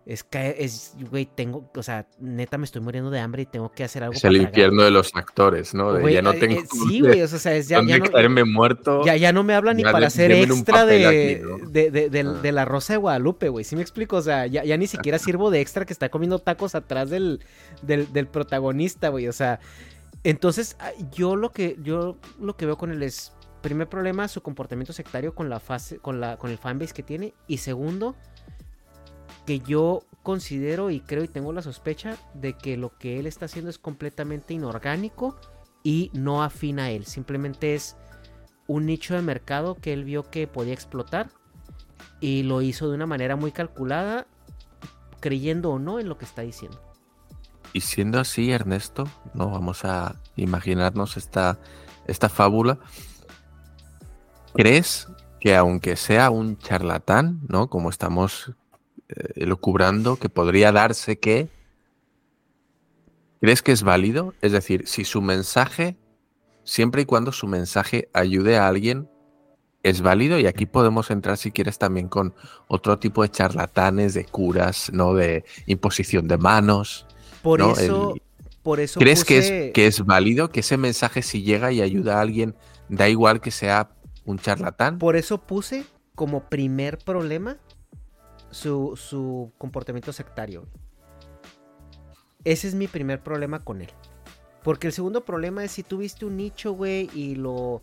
Es 0.05 0.25
que, 0.25 0.57
es, 0.59 0.95
güey, 1.09 1.25
tengo, 1.25 1.71
o 1.73 1.81
sea, 1.81 2.05
neta 2.19 2.57
me 2.57 2.65
estoy 2.65 2.81
muriendo 2.81 3.09
de 3.09 3.19
hambre 3.21 3.43
y 3.43 3.45
tengo 3.45 3.71
que 3.71 3.85
hacer 3.85 4.03
algo 4.03 4.13
Es 4.15 4.21
para 4.21 4.33
el 4.33 4.39
tragar. 4.39 4.49
infierno 4.51 4.83
de 4.83 4.91
los 4.91 5.15
actores, 5.15 5.73
¿no? 5.73 5.93
De 5.93 6.01
Güey, 6.01 6.13
ya 6.15 6.21
no 6.21 6.33
eh, 6.33 6.39
tengo 6.39 6.59
eh, 6.59 6.65
sí, 6.89 6.99
güey, 6.99 7.21
o 7.21 7.27
sea, 7.29 7.55
es 7.55 7.69
ya, 7.69 7.81
ya 7.85 7.99
no, 7.99 8.45
muerto. 8.45 9.05
ya, 9.05 9.15
ya 9.15 9.31
no 9.31 9.43
me 9.43 9.53
habla 9.53 9.73
ni 9.73 9.83
para 9.83 10.07
hacer 10.07 10.31
extra 10.33 10.85
de, 10.85 11.05
aquí, 11.37 11.41
¿no? 11.41 11.69
de, 11.69 11.89
de- 11.89 12.19
Ah. 12.19 12.33
de 12.41 12.51
la 12.51 12.65
Rosa 12.65 12.93
de 12.93 12.97
Guadalupe, 12.97 13.47
güey. 13.47 13.63
¿Sí 13.63 13.77
me 13.77 13.81
explico? 13.81 14.17
O 14.17 14.21
sea, 14.21 14.45
ya, 14.45 14.65
ya 14.65 14.75
ni 14.75 14.87
siquiera 14.87 15.19
sirvo 15.19 15.51
de 15.51 15.61
extra 15.61 15.85
que 15.85 15.93
está 15.93 16.09
comiendo 16.09 16.39
tacos 16.39 16.75
atrás 16.75 17.09
del, 17.09 17.39
del, 17.81 18.11
del 18.11 18.27
protagonista, 18.27 19.07
güey. 19.07 19.29
O 19.29 19.33
sea, 19.33 19.61
entonces 20.25 20.75
ah, 20.79 20.91
yo 21.13 21.35
lo 21.37 21.51
que 21.51 21.77
yo 21.81 22.17
lo 22.41 22.55
que 22.57 22.65
veo 22.65 22.77
con 22.77 22.91
él 22.91 23.03
es 23.03 23.33
primer 23.61 23.87
problema 23.87 24.27
su 24.27 24.41
comportamiento 24.41 24.91
sectario 24.93 25.33
con 25.33 25.49
la 25.49 25.59
fase 25.61 25.97
con 25.99 26.19
la 26.19 26.37
con 26.37 26.51
el 26.51 26.57
fanbase 26.57 26.93
que 26.93 27.03
tiene 27.03 27.33
y 27.47 27.57
segundo 27.59 28.15
que 29.45 29.59
yo 29.59 30.03
considero 30.23 30.89
y 30.89 31.01
creo 31.01 31.23
y 31.23 31.27
tengo 31.27 31.51
la 31.53 31.61
sospecha 31.61 32.17
de 32.33 32.53
que 32.53 32.77
lo 32.77 32.97
que 32.97 33.19
él 33.19 33.27
está 33.27 33.45
haciendo 33.45 33.69
es 33.69 33.77
completamente 33.77 34.53
inorgánico 34.53 35.35
y 35.83 36.11
no 36.13 36.43
afín 36.43 36.79
a 36.79 36.89
él. 36.91 37.05
Simplemente 37.05 37.75
es 37.75 37.97
un 38.67 38.85
nicho 38.85 39.15
de 39.15 39.21
mercado 39.21 39.75
que 39.75 39.93
él 39.93 40.05
vio 40.05 40.29
que 40.29 40.47
podía 40.47 40.73
explotar 40.73 41.29
y 42.21 42.43
lo 42.43 42.61
hizo 42.61 42.89
de 42.89 42.95
una 42.95 43.05
manera 43.05 43.35
muy 43.35 43.51
calculada, 43.51 44.27
creyendo 45.19 45.71
o 45.71 45.79
no 45.79 45.99
en 45.99 46.07
lo 46.07 46.17
que 46.17 46.25
está 46.25 46.41
diciendo. 46.41 46.81
Y 47.73 47.81
siendo 47.81 48.19
así, 48.19 48.51
Ernesto, 48.51 49.09
no 49.33 49.49
vamos 49.49 49.83
a 49.83 50.15
imaginarnos 50.35 51.17
esta 51.17 51.59
esta 52.07 52.29
fábula, 52.29 52.79
¿crees 54.53 55.07
que 55.39 55.55
aunque 55.55 55.95
sea 55.95 56.29
un 56.29 56.57
charlatán, 56.57 57.41
¿no? 57.47 57.69
Como 57.69 57.89
estamos 57.89 58.53
elucubrando, 59.35 60.17
que 60.17 60.29
podría 60.29 60.71
darse 60.71 61.19
que... 61.19 61.49
¿Crees 63.41 63.61
que 63.61 63.73
es 63.73 63.83
válido? 63.83 64.33
Es 64.41 64.53
decir, 64.53 64.87
si 64.87 65.03
su 65.03 65.21
mensaje, 65.21 65.97
siempre 66.63 67.01
y 67.01 67.05
cuando 67.05 67.31
su 67.33 67.47
mensaje 67.47 68.09
ayude 68.13 68.57
a 68.57 68.67
alguien, 68.67 69.09
es 69.83 70.01
válido 70.01 70.39
y 70.39 70.47
aquí 70.47 70.65
podemos 70.65 71.11
entrar 71.11 71.37
si 71.37 71.51
quieres 71.51 71.77
también 71.77 72.07
con 72.07 72.33
otro 72.69 72.99
tipo 72.99 73.21
de 73.21 73.29
charlatanes, 73.29 74.13
de 74.13 74.23
curas, 74.23 74.91
¿no? 74.93 75.13
De 75.13 75.43
imposición 75.65 76.27
de 76.29 76.37
manos. 76.37 77.05
Por 77.41 77.59
¿no? 77.59 77.73
eso, 77.73 78.13
El- 78.15 78.21
por 78.61 78.79
eso 78.79 78.97
¿Crees 78.97 79.25
que, 79.25 79.37
es, 79.39 79.73
que 79.73 79.87
es 79.87 80.05
válido? 80.05 80.49
Que 80.49 80.61
ese 80.61 80.77
mensaje 80.77 81.21
si 81.21 81.43
llega 81.43 81.73
y 81.73 81.81
ayuda 81.81 82.19
a 82.19 82.21
alguien, 82.21 82.55
da 82.87 83.09
igual 83.09 83.41
que 83.41 83.51
sea 83.51 83.89
un 84.23 84.39
charlatán. 84.39 84.99
Por 84.99 85.17
eso 85.17 85.41
puse 85.41 85.83
como 86.15 86.47
primer 86.47 86.97
problema 86.97 87.57
su, 88.53 88.95
su 88.95 89.51
comportamiento 89.57 90.13
sectario. 90.13 90.67
Ese 92.43 92.67
es 92.67 92.75
mi 92.75 92.87
primer 92.87 93.21
problema 93.21 93.63
con 93.63 93.81
él. 93.81 93.89
Porque 94.63 94.87
el 94.87 94.93
segundo 94.93 95.25
problema 95.25 95.63
es 95.63 95.71
si 95.71 95.83
tuviste 95.83 96.25
un 96.25 96.37
nicho, 96.37 96.73
güey, 96.73 97.09
y 97.13 97.35
lo... 97.35 97.81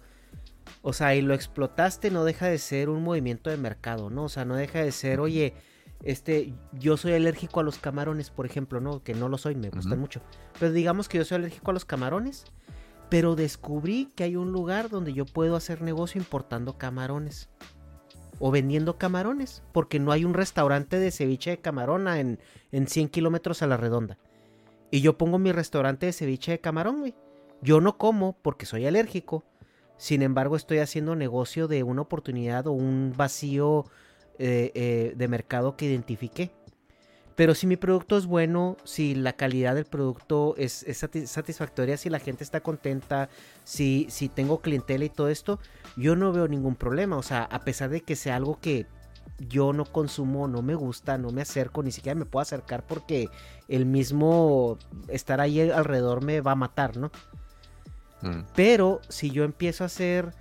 O 0.83 0.93
sea, 0.93 1.15
y 1.15 1.21
lo 1.21 1.35
explotaste, 1.35 2.11
no 2.11 2.25
deja 2.25 2.47
de 2.47 2.59
ser 2.59 2.89
un 2.89 3.03
movimiento 3.03 3.51
de 3.51 3.57
mercado, 3.57 4.09
¿no? 4.09 4.25
O 4.25 4.29
sea, 4.29 4.45
no 4.45 4.55
deja 4.55 4.83
de 4.83 4.93
ser, 4.93 5.21
oye, 5.21 5.55
este, 6.03 6.55
yo 6.73 6.97
soy 6.97 7.13
alérgico 7.13 7.61
a 7.61 7.63
los 7.63 7.79
camarones, 7.79 8.31
por 8.31 8.47
ejemplo, 8.47 8.81
¿no? 8.81 9.03
Que 9.03 9.15
no 9.15 9.29
lo 9.29 9.37
soy, 9.37 9.57
me 9.57 9.69
gustan 9.69 9.99
mucho. 9.99 10.23
Pero 10.59 10.73
digamos 10.73 11.09
que 11.09 11.19
yo 11.19 11.25
soy 11.25 11.37
alérgico 11.37 11.71
a 11.71 11.75
los 11.75 11.85
camarones, 11.85 12.45
pero 13.11 13.35
descubrí 13.35 14.11
que 14.15 14.25
hay 14.25 14.37
un 14.37 14.53
lugar 14.53 14.89
donde 14.89 15.13
yo 15.13 15.27
puedo 15.27 15.57
hacer 15.57 15.83
negocio 15.83 16.21
importando 16.21 16.79
camarones. 16.79 17.51
O 18.41 18.51
vendiendo 18.51 18.99
camarones, 18.99 19.63
porque 19.73 20.01
no 20.01 20.11
hay 20.11 20.25
un 20.25 20.35
restaurante 20.35 20.99
de 20.99 21.13
ceviche 21.13 21.51
de 21.51 21.59
camarona 21.59 22.19
en, 22.19 22.41
en 22.73 22.89
100 22.89 23.11
kilómetros 23.11 23.63
a 23.63 23.69
la 23.69 23.77
redonda. 23.77 24.19
Y 24.91 25.03
yo 25.03 25.17
pongo 25.17 25.39
mi 25.39 25.53
restaurante 25.53 26.07
de 26.07 26.13
ceviche 26.13 26.53
de 26.53 26.59
camarón, 26.59 27.01
güey. 27.01 27.15
Yo 27.63 27.81
no 27.81 27.97
como 27.97 28.33
porque 28.43 28.67
soy 28.67 28.87
alérgico. 28.87 29.45
Sin 29.97 30.23
embargo, 30.23 30.57
estoy 30.57 30.79
haciendo 30.79 31.15
negocio 31.15 31.69
de 31.69 31.83
una 31.83 32.03
oportunidad 32.03 32.67
o 32.67 32.73
un 32.73 33.13
vacío 33.17 33.85
eh, 34.39 34.73
eh, 34.75 35.13
de 35.15 35.29
mercado 35.29 35.77
que 35.77 35.85
identifiqué. 35.85 36.51
Pero 37.41 37.55
si 37.55 37.67
mi 37.67 37.79
producto 37.79 38.19
es 38.19 38.27
bueno, 38.27 38.77
si 38.85 39.15
la 39.15 39.33
calidad 39.33 39.75
del 39.75 39.87
producto 39.87 40.55
es, 40.59 40.83
es 40.83 41.03
sati- 41.03 41.25
satisfactoria, 41.27 41.97
si 41.97 42.11
la 42.11 42.19
gente 42.19 42.45
está 42.45 42.61
contenta, 42.61 43.31
si, 43.65 44.07
si 44.11 44.29
tengo 44.29 44.61
clientela 44.61 45.07
y 45.07 45.09
todo 45.09 45.31
esto, 45.31 45.59
yo 45.97 46.17
no 46.17 46.33
veo 46.33 46.49
ningún 46.49 46.77
problema. 46.77 47.17
O 47.17 47.23
sea, 47.23 47.45
a 47.45 47.61
pesar 47.61 47.89
de 47.89 48.03
que 48.03 48.15
sea 48.15 48.37
algo 48.37 48.61
que 48.61 48.85
yo 49.39 49.73
no 49.73 49.87
consumo, 49.87 50.49
no 50.49 50.61
me 50.61 50.75
gusta, 50.75 51.17
no 51.17 51.31
me 51.31 51.41
acerco, 51.41 51.83
ni 51.83 51.93
siquiera 51.93 52.15
me 52.15 52.27
puedo 52.27 52.43
acercar 52.43 52.87
porque 52.87 53.31
el 53.69 53.87
mismo 53.87 54.77
estar 55.09 55.41
ahí 55.41 55.63
alrededor 55.71 56.23
me 56.23 56.43
va 56.43 56.53
a 56.53 56.57
matar, 56.57 56.99
¿no? 56.99 57.11
Mm. 58.21 58.41
Pero 58.55 59.01
si 59.09 59.31
yo 59.31 59.45
empiezo 59.45 59.83
a 59.83 59.87
hacer 59.87 60.35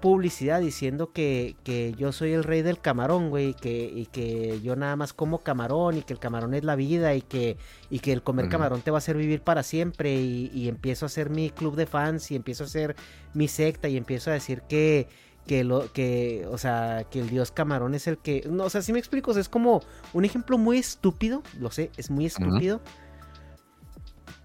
publicidad 0.00 0.60
diciendo 0.60 1.12
que, 1.12 1.56
que 1.64 1.94
yo 1.98 2.12
soy 2.12 2.32
el 2.32 2.44
rey 2.44 2.62
del 2.62 2.80
camarón, 2.80 3.30
güey, 3.30 3.54
que, 3.54 3.84
y 3.94 4.06
que 4.06 4.60
yo 4.62 4.76
nada 4.76 4.96
más 4.96 5.12
como 5.12 5.42
camarón 5.42 5.98
y 5.98 6.02
que 6.02 6.12
el 6.12 6.18
camarón 6.18 6.54
es 6.54 6.64
la 6.64 6.76
vida 6.76 7.14
y 7.14 7.22
que, 7.22 7.56
y 7.90 8.00
que 8.00 8.12
el 8.12 8.22
comer 8.22 8.48
camarón 8.48 8.82
te 8.82 8.90
va 8.90 8.96
a 8.96 8.98
hacer 8.98 9.16
vivir 9.16 9.42
para 9.42 9.62
siempre 9.62 10.14
y, 10.14 10.50
y 10.54 10.68
empiezo 10.68 11.04
a 11.04 11.08
hacer 11.08 11.30
mi 11.30 11.50
club 11.50 11.76
de 11.76 11.86
fans 11.86 12.30
y 12.30 12.36
empiezo 12.36 12.64
a 12.64 12.66
hacer 12.66 12.96
mi 13.34 13.48
secta 13.48 13.88
y 13.88 13.96
empiezo 13.96 14.30
a 14.30 14.34
decir 14.34 14.62
que 14.62 15.08
que 15.46 15.64
lo 15.64 15.92
que 15.92 16.46
o 16.50 16.58
sea 16.58 17.06
que 17.10 17.20
el 17.20 17.30
dios 17.30 17.50
camarón 17.50 17.94
es 17.94 18.06
el 18.06 18.18
que 18.18 18.46
no 18.48 18.64
o 18.64 18.70
sea 18.70 18.82
si 18.82 18.92
me 18.92 18.98
explico 18.98 19.30
o 19.30 19.34
sea, 19.34 19.40
es 19.40 19.48
como 19.48 19.82
un 20.12 20.24
ejemplo 20.24 20.58
muy 20.58 20.78
estúpido 20.78 21.42
lo 21.58 21.70
sé 21.70 21.90
es 21.96 22.10
muy 22.10 22.26
estúpido 22.26 22.80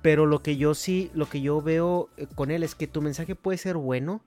pero 0.01 0.25
lo 0.25 0.41
que 0.41 0.57
yo 0.57 0.73
sí 0.73 1.11
lo 1.13 1.27
que 1.27 1.41
yo 1.41 1.61
veo 1.61 2.09
eh, 2.17 2.27
con 2.33 2.49
él 2.49 2.63
es 2.63 2.75
que 2.75 2.87
tu 2.87 3.01
mensaje 3.01 3.35
puede 3.35 3.57
ser 3.57 3.75
bueno 3.75 4.21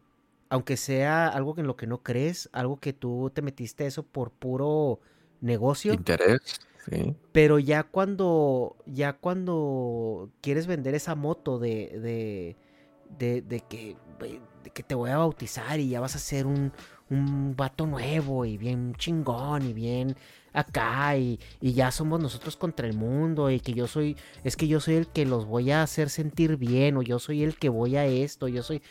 aunque 0.50 0.76
sea 0.76 1.28
algo 1.28 1.54
en 1.58 1.66
lo 1.66 1.76
que 1.76 1.86
no 1.86 2.02
crees 2.02 2.48
algo 2.52 2.78
que 2.78 2.92
tú 2.92 3.30
te 3.34 3.42
metiste 3.42 3.86
eso 3.86 4.02
por 4.02 4.30
puro 4.30 5.00
negocio 5.40 5.98
Interés, 5.98 6.60
sí. 6.84 7.16
pero 7.32 7.58
ya 7.58 7.82
cuando 7.84 8.76
ya 8.86 9.12
cuando 9.14 10.30
quieres 10.40 10.66
vender 10.66 10.94
esa 10.94 11.14
moto 11.14 11.58
de 11.58 11.98
de, 12.00 12.56
de, 13.18 13.42
de 13.42 13.60
que 13.60 13.96
de 14.64 14.70
que 14.70 14.82
te 14.82 14.94
voy 14.94 15.10
a 15.10 15.18
bautizar 15.18 15.78
y 15.80 15.88
ya 15.88 16.00
vas 16.00 16.16
a 16.16 16.18
ser 16.18 16.46
un, 16.46 16.72
un 17.10 17.54
vato 17.56 17.86
nuevo 17.86 18.44
y 18.44 18.58
bien 18.58 18.94
chingón 18.96 19.62
y 19.62 19.72
bien 19.72 20.16
acá 20.52 21.16
y, 21.16 21.38
y 21.60 21.72
ya 21.74 21.90
somos 21.90 22.20
nosotros 22.20 22.56
contra 22.56 22.86
el 22.86 22.94
mundo 22.94 23.50
y 23.50 23.60
que 23.60 23.72
yo 23.72 23.86
soy 23.86 24.16
es 24.44 24.56
que 24.56 24.66
yo 24.68 24.80
soy 24.80 24.96
el 24.96 25.06
que 25.08 25.24
los 25.26 25.46
voy 25.46 25.70
a 25.70 25.82
hacer 25.82 26.10
sentir 26.10 26.56
bien 26.56 26.96
o 26.96 27.02
yo 27.02 27.18
soy 27.18 27.44
el 27.44 27.56
que 27.56 27.68
voy 27.68 27.96
a 27.96 28.06
esto 28.06 28.48
yo 28.48 28.62
soy 28.62 28.82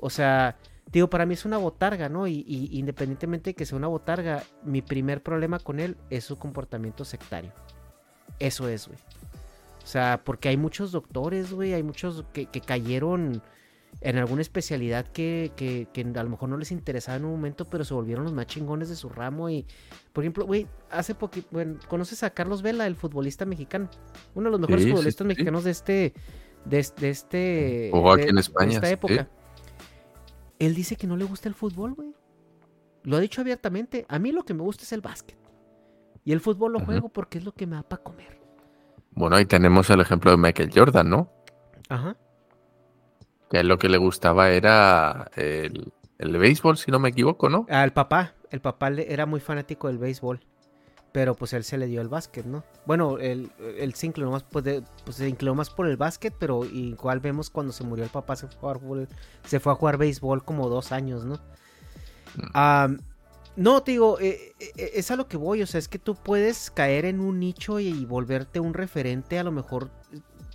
o 0.00 0.10
sea 0.10 0.56
digo 0.92 1.08
para 1.10 1.26
mí 1.26 1.34
es 1.34 1.44
una 1.44 1.58
botarga 1.58 2.08
no 2.08 2.26
y, 2.26 2.44
y 2.46 2.78
independientemente 2.78 3.50
de 3.50 3.54
que 3.54 3.66
sea 3.66 3.76
una 3.78 3.88
botarga 3.88 4.42
mi 4.64 4.82
primer 4.82 5.22
problema 5.22 5.58
con 5.58 5.80
él 5.80 5.96
es 6.10 6.24
su 6.24 6.38
comportamiento 6.38 7.04
sectario 7.04 7.52
eso 8.40 8.68
es, 8.68 8.88
güey. 8.88 8.98
O 9.82 9.86
sea, 9.86 10.22
porque 10.24 10.48
hay 10.48 10.56
muchos 10.56 10.90
doctores, 10.92 11.52
güey, 11.52 11.72
hay 11.74 11.82
muchos 11.84 12.24
que, 12.32 12.46
que 12.46 12.60
cayeron 12.60 13.42
en 14.00 14.18
alguna 14.18 14.40
especialidad 14.42 15.06
que, 15.06 15.52
que, 15.56 15.86
que 15.92 16.00
a 16.00 16.22
lo 16.24 16.30
mejor 16.30 16.48
no 16.48 16.56
les 16.56 16.72
interesaba 16.72 17.16
en 17.18 17.26
un 17.26 17.32
momento, 17.32 17.68
pero 17.70 17.84
se 17.84 17.94
volvieron 17.94 18.24
los 18.24 18.32
más 18.32 18.46
chingones 18.46 18.88
de 18.88 18.96
su 18.96 19.08
ramo. 19.08 19.50
Y, 19.50 19.66
por 20.12 20.24
ejemplo, 20.24 20.46
güey, 20.46 20.66
hace 20.90 21.14
poquito, 21.14 21.46
bueno, 21.52 21.78
¿conoces 21.86 22.22
a 22.24 22.30
Carlos 22.30 22.62
Vela, 22.62 22.86
el 22.86 22.96
futbolista 22.96 23.44
mexicano? 23.44 23.88
Uno 24.34 24.46
de 24.46 24.50
los 24.52 24.60
mejores 24.60 24.84
Sí, 24.84 24.90
futbolistas 24.90 25.24
sí. 25.24 25.28
mexicanos 25.28 25.62
de 25.64 25.70
este, 25.70 26.14
de, 26.64 26.78
es- 26.80 26.96
de 26.96 27.10
este, 27.10 27.90
Jugó 27.92 28.16
de- 28.16 28.22
aquí 28.22 28.30
en 28.30 28.34
de 28.36 28.40
España, 28.40 28.72
esta 28.72 28.86
sí. 28.88 28.92
época. 28.94 29.28
Él 30.58 30.74
dice 30.74 30.96
que 30.96 31.06
no 31.06 31.16
le 31.16 31.24
gusta 31.24 31.48
el 31.48 31.54
fútbol, 31.54 31.94
güey. 31.94 32.14
Lo 33.02 33.16
ha 33.16 33.20
dicho 33.20 33.40
abiertamente. 33.40 34.06
A 34.08 34.18
mí 34.18 34.32
lo 34.32 34.44
que 34.44 34.54
me 34.54 34.62
gusta 34.62 34.84
es 34.84 34.92
el 34.92 35.00
básquet. 35.00 35.38
Y 36.24 36.32
el 36.32 36.40
fútbol 36.40 36.72
lo 36.72 36.80
juego 36.80 37.10
porque 37.10 37.38
es 37.38 37.44
lo 37.44 37.52
que 37.52 37.66
me 37.66 37.76
da 37.76 37.82
para 37.82 38.02
comer. 38.02 38.40
Bueno, 39.10 39.36
ahí 39.36 39.44
tenemos 39.44 39.90
el 39.90 40.00
ejemplo 40.00 40.30
de 40.30 40.36
Michael 40.38 40.70
Jordan, 40.74 41.10
¿no? 41.10 41.30
Ajá. 41.88 42.16
Que 43.50 43.58
a 43.58 43.60
él 43.60 43.68
lo 43.68 43.78
que 43.78 43.88
le 43.88 43.98
gustaba 43.98 44.50
era 44.50 45.30
el, 45.36 45.92
el 46.18 46.38
béisbol, 46.38 46.78
si 46.78 46.90
no 46.90 46.98
me 46.98 47.10
equivoco, 47.10 47.48
¿no? 47.50 47.66
Al 47.68 47.92
papá, 47.92 48.34
el 48.50 48.60
papá 48.60 48.88
era 48.88 49.26
muy 49.26 49.40
fanático 49.40 49.88
del 49.88 49.98
béisbol. 49.98 50.40
Pero 51.14 51.36
pues 51.36 51.52
él 51.52 51.62
se 51.62 51.78
le 51.78 51.86
dio 51.86 52.00
el 52.00 52.08
básquet, 52.08 52.44
¿no? 52.44 52.64
Bueno, 52.86 53.18
él, 53.20 53.52
él 53.78 53.94
se 53.94 54.06
inclinó 54.06 54.32
más, 54.32 54.42
pues, 54.42 54.64
de- 54.64 54.82
pues, 55.04 55.16
se 55.18 55.28
inclinó 55.28 55.54
más 55.54 55.70
por 55.70 55.86
el 55.86 55.96
básquet, 55.96 56.34
pero 56.36 56.64
igual 56.64 57.20
vemos 57.20 57.50
cuando 57.50 57.72
se 57.72 57.84
murió 57.84 58.02
el 58.02 58.10
papá 58.10 58.34
se 58.34 58.48
fue 58.48 58.72
a 58.72 58.74
jugar, 58.74 58.80
fútbol- 58.80 59.08
se 59.46 59.60
fue 59.60 59.72
a 59.72 59.76
jugar 59.76 59.96
béisbol 59.96 60.44
como 60.44 60.68
dos 60.68 60.90
años, 60.90 61.24
¿no? 61.24 61.38
Am, 62.52 62.98
no, 63.56 63.82
te 63.84 63.92
digo, 63.92 64.18
eh, 64.18 64.54
eh, 64.58 64.90
es 64.94 65.10
a 65.12 65.16
lo 65.16 65.28
que 65.28 65.36
voy, 65.36 65.62
o 65.62 65.66
sea, 65.68 65.78
es 65.78 65.86
que 65.86 66.00
tú 66.00 66.16
puedes 66.16 66.70
caer 66.72 67.04
en 67.04 67.20
un 67.20 67.38
nicho 67.38 67.78
y, 67.78 67.86
y 67.88 68.04
volverte 68.06 68.58
un 68.58 68.74
referente 68.74 69.38
a 69.38 69.44
lo 69.44 69.52
mejor, 69.52 69.90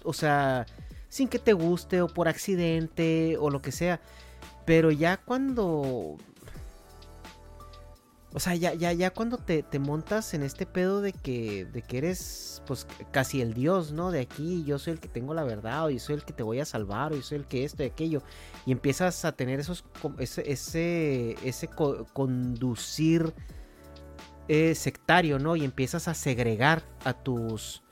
o 0.04 0.12
sea, 0.12 0.66
sin 1.08 1.30
que 1.30 1.40
te 1.40 1.54
guste 1.54 2.02
o 2.02 2.08
por 2.10 2.28
accidente 2.28 3.38
o 3.40 3.50
lo 3.50 3.62
que 3.62 3.72
sea. 3.72 4.02
Pero 4.66 4.92
ya 4.92 5.18
cuando 5.18 6.18
o 8.34 8.40
sea, 8.40 8.56
ya, 8.56 8.74
ya, 8.76 8.94
ya 8.94 9.10
cuando 9.12 9.38
te, 9.38 9.64
te 9.64 9.80
montas 9.80 10.34
en 10.36 10.44
este 10.44 10.66
pedo 10.68 11.02
de 11.02 11.14
que, 11.14 11.66
de 11.66 11.82
que 11.82 11.98
eres 11.98 12.62
pues 12.68 12.86
casi 13.12 13.42
el 13.42 13.54
dios, 13.56 13.92
¿no? 13.92 14.12
De 14.12 14.20
aquí, 14.22 14.64
yo 14.66 14.78
soy 14.78 14.94
el 14.94 15.00
que 15.00 15.08
tengo 15.08 15.34
la 15.34 15.44
verdad, 15.44 15.86
o 15.86 15.90
yo 15.90 16.00
soy 16.00 16.16
el 16.16 16.24
que 16.24 16.34
te 16.34 16.44
voy 16.44 16.60
a 16.60 16.66
salvar, 16.66 17.12
o 17.12 17.16
yo 17.16 17.24
soy 17.24 17.40
el 17.40 17.48
que 17.48 17.64
esto 17.64 17.82
y 17.84 17.88
aquello. 17.88 18.22
Y 18.68 18.72
empiezas 18.72 19.26
a 19.26 19.32
tener 19.32 19.60
esos 19.60 19.84
ese, 20.20 20.52
ese, 20.52 21.38
ese 21.44 21.68
co- 21.68 22.06
conducir 22.14 23.34
eh, 24.48 24.76
sectario, 24.76 25.40
¿no? 25.40 25.56
Y 25.56 25.64
empiezas 25.64 26.08
a 26.08 26.14
segregar 26.14 26.84
a 27.04 27.14
tus 27.14 27.84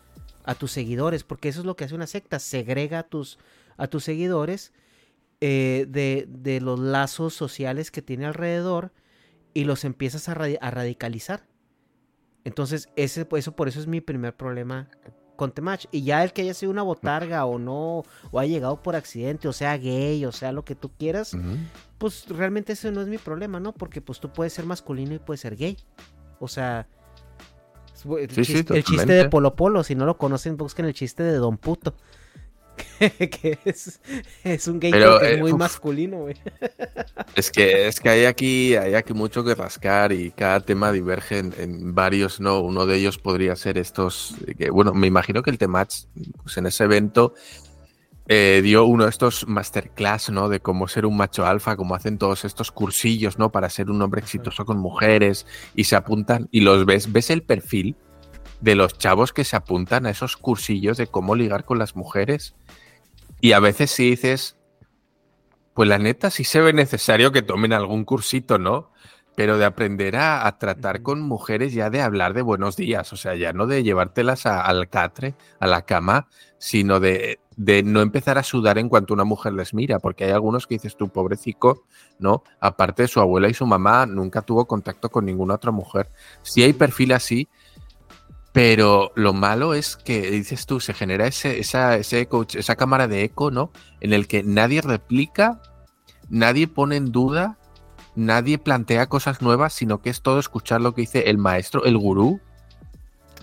a 0.44 0.56
tus 0.56 0.72
seguidores, 0.72 1.26
porque 1.26 1.50
eso 1.50 1.60
es 1.60 1.66
lo 1.66 1.76
que 1.76 1.84
hace 1.84 1.96
una 1.96 2.08
secta, 2.08 2.40
segrega 2.40 3.00
a 3.00 3.04
tus, 3.04 3.38
a 3.76 3.88
tus 3.88 4.06
seguidores 4.06 4.72
eh, 5.42 5.86
de, 5.90 6.26
de 6.30 6.62
los 6.62 6.80
lazos 6.80 7.34
sociales 7.34 7.92
que 7.92 8.02
tiene 8.02 8.26
alrededor 8.26 8.94
y 9.54 9.64
los 9.66 9.84
empiezas 9.86 10.30
a, 10.30 10.36
radi- 10.36 10.58
a 10.62 10.72
radicalizar. 10.72 11.48
Entonces, 12.44 12.90
ese, 12.96 13.28
eso 13.36 13.52
por 13.56 13.68
eso 13.68 13.80
es 13.80 13.88
mi 13.88 14.02
primer 14.02 14.36
problema 14.36 14.90
con 15.36 15.52
Temach. 15.52 15.86
Y 15.92 16.04
ya 16.04 16.24
el 16.24 16.34
que 16.34 16.44
haya 16.44 16.54
sido 16.54 16.72
una 16.72 16.82
botarga 16.82 17.46
o 17.46 17.60
no, 17.60 18.04
o 18.32 18.40
haya 18.40 18.54
llegado 18.54 18.82
por 18.82 18.96
accidente, 18.96 19.48
o 19.48 19.54
sea 19.54 19.78
gay, 19.78 20.24
o 20.26 20.32
sea 20.32 20.52
lo 20.52 20.64
que 20.64 20.74
tú 20.76 20.92
quieras, 20.98 21.36
pues 21.98 22.28
realmente 22.30 22.74
ese 22.74 22.92
no 22.92 23.02
es 23.02 23.08
mi 23.08 23.18
problema, 23.18 23.60
¿no? 23.60 23.74
Porque 23.74 24.02
pues 24.02 24.20
tú 24.20 24.32
puedes 24.32 24.54
ser 24.54 24.66
masculino 24.66 25.14
y 25.14 25.20
puedes 25.20 25.42
ser 25.42 25.56
gay. 25.58 25.78
O 26.40 26.48
sea, 26.48 26.88
es 27.94 28.06
bu- 28.06 28.20
el, 28.20 28.30
Sí, 28.30 28.46
sí, 28.46 28.54
chiste, 28.54 28.78
el 28.78 28.84
chiste 28.84 29.14
de. 29.14 29.30
Polo 29.30 29.56
Polo, 29.56 29.84
si 29.84 29.96
no 29.96 30.06
lo 30.06 30.18
conocen, 30.18 30.56
busquen 30.58 30.86
el 30.86 30.94
chiste 30.94 31.24
de 31.24 31.34
Don 31.34 31.58
Puto. 31.58 31.96
que 33.00 33.60
es, 33.66 34.00
es 34.44 34.68
un 34.68 34.80
gay 34.80 34.92
Pero, 34.92 35.20
que 35.20 35.32
es 35.32 35.38
eh, 35.38 35.42
muy 35.42 35.54
masculino, 35.54 36.18
güey. 36.18 36.36
Es 37.36 37.52
que, 37.52 37.88
es 37.88 38.00
que 38.00 38.10
hay 38.10 38.26
aquí, 38.26 38.76
hay 38.76 38.96
aquí 38.96 39.14
mucho 39.14 39.44
que 39.44 39.56
rascar 39.56 40.12
y 40.12 40.32
cada 40.32 40.60
tema 40.62 40.92
diverge 40.92 41.40
en, 41.40 41.54
en 41.58 41.96
varios, 41.96 42.40
¿no? 42.40 42.60
Uno 42.60 42.86
de 42.86 42.98
ellos 42.98 43.18
podría 43.18 43.56
ser 43.56 43.78
estos, 43.78 44.36
eh, 44.48 44.56
que, 44.56 44.70
bueno, 44.70 44.94
me 44.94 45.08
imagino 45.08 45.44
que 45.44 45.52
el 45.52 45.58
Temach, 45.58 46.06
pues 46.44 46.58
en 46.58 46.66
ese 46.66 46.84
evento, 46.84 47.34
eh, 48.30 48.62
dio 48.62 48.84
uno 48.86 49.06
de 49.06 49.10
estos 49.10 49.48
masterclass, 49.48 50.30
¿no? 50.30 50.50
De 50.50 50.60
cómo 50.60 50.88
ser 50.88 51.06
un 51.06 51.16
macho 51.16 51.46
alfa, 51.46 51.78
cómo 51.78 51.96
hacen 51.96 52.18
todos 52.18 52.44
estos 52.44 52.72
cursillos, 52.72 53.40
¿no? 53.40 53.52
Para 53.52 53.70
ser 53.70 53.90
un 53.90 54.02
hombre 54.02 54.20
exitoso 54.20 54.66
con 54.66 54.78
mujeres 54.78 55.46
y 55.76 55.86
se 55.86 55.96
apuntan 55.96 56.50
y 56.52 56.62
los 56.62 56.86
ves, 56.86 57.12
ves 57.14 57.30
el 57.30 57.44
perfil 57.44 57.96
de 58.62 58.76
los 58.76 58.98
chavos 58.98 59.34
que 59.34 59.44
se 59.44 59.56
apuntan 59.56 60.06
a 60.06 60.10
esos 60.12 60.38
cursillos 60.38 60.98
de 60.98 61.08
cómo 61.08 61.36
ligar 61.36 61.66
con 61.66 61.80
las 61.80 61.96
mujeres 61.96 62.56
y 63.42 63.54
a 63.54 63.60
veces 63.60 63.92
sí 63.92 64.12
dices, 64.12 64.58
pues 65.74 65.88
la 65.90 66.00
neta 66.00 66.30
sí 66.32 66.44
se 66.44 66.62
ve 66.62 66.74
necesario 66.74 67.32
que 67.32 67.42
tomen 67.42 67.74
algún 67.74 68.04
cursito, 68.04 68.58
¿no? 68.58 68.92
Pero 69.36 69.60
de 69.60 69.66
aprender 69.66 70.16
a, 70.16 70.48
a 70.48 70.58
tratar 70.58 71.04
con 71.04 71.22
mujeres 71.22 71.72
ya 71.74 71.92
de 71.92 72.02
hablar 72.02 72.34
de 72.34 72.42
buenos 72.42 72.76
días, 72.76 73.14
o 73.14 73.18
sea, 73.18 73.36
ya 73.36 73.54
no 73.54 73.68
de 73.68 73.84
llevártelas 73.84 74.48
a- 74.48 74.62
al 74.62 74.90
catre, 74.90 75.36
a 75.60 75.68
la 75.68 75.84
cama, 75.84 76.28
sino 76.58 77.00
de, 77.00 77.40
de 77.56 77.84
no 77.84 78.02
empezar 78.02 78.40
a 78.40 78.44
sudar 78.44 78.80
en 78.80 78.90
cuanto 78.90 79.14
una 79.14 79.24
mujer 79.26 79.54
les 79.54 79.76
mira, 79.76 80.00
porque 80.00 80.24
hay 80.26 80.32
algunos 80.32 80.66
que 80.66 80.76
dices 80.76 80.98
tú, 80.98 81.10
pobrecico, 81.10 81.84
¿no? 82.18 82.42
Aparte 82.60 83.04
de 83.04 83.08
su 83.08 83.20
abuela 83.20 83.48
y 83.48 83.54
su 83.54 83.68
mamá, 83.68 84.08
nunca 84.08 84.42
tuvo 84.42 84.66
contacto 84.66 85.10
con 85.10 85.26
ninguna 85.26 85.54
otra 85.56 85.70
mujer. 85.72 86.10
Sí 86.42 86.64
hay 86.64 86.74
perfil 86.74 87.12
así, 87.12 87.48
pero 88.58 89.12
lo 89.14 89.34
malo 89.34 89.76
es 89.76 89.98
que, 89.98 90.32
dices 90.32 90.66
tú, 90.66 90.80
se 90.80 90.96
genera 90.96 91.28
ese, 91.28 91.60
esa, 91.60 91.96
ese 91.96 92.22
eco, 92.22 92.44
esa 92.52 92.76
cámara 92.76 93.08
de 93.08 93.24
eco, 93.24 93.52
¿no? 93.52 93.72
En 94.00 94.14
el 94.14 94.28
que 94.28 94.42
nadie 94.42 94.82
replica, 94.82 95.62
nadie 96.28 96.68
pone 96.68 96.96
en 96.96 97.12
duda, 97.12 97.60
nadie 98.16 98.58
plantea 98.58 99.10
cosas 99.10 99.44
nuevas, 99.44 99.74
sino 99.74 100.02
que 100.02 100.10
es 100.10 100.24
todo 100.24 100.40
escuchar 100.40 100.82
lo 100.82 100.96
que 100.96 101.02
dice 101.02 101.30
el 101.30 101.38
maestro, 101.38 101.86
el 101.86 102.00
gurú, 102.00 102.42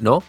¿no? 0.00 0.24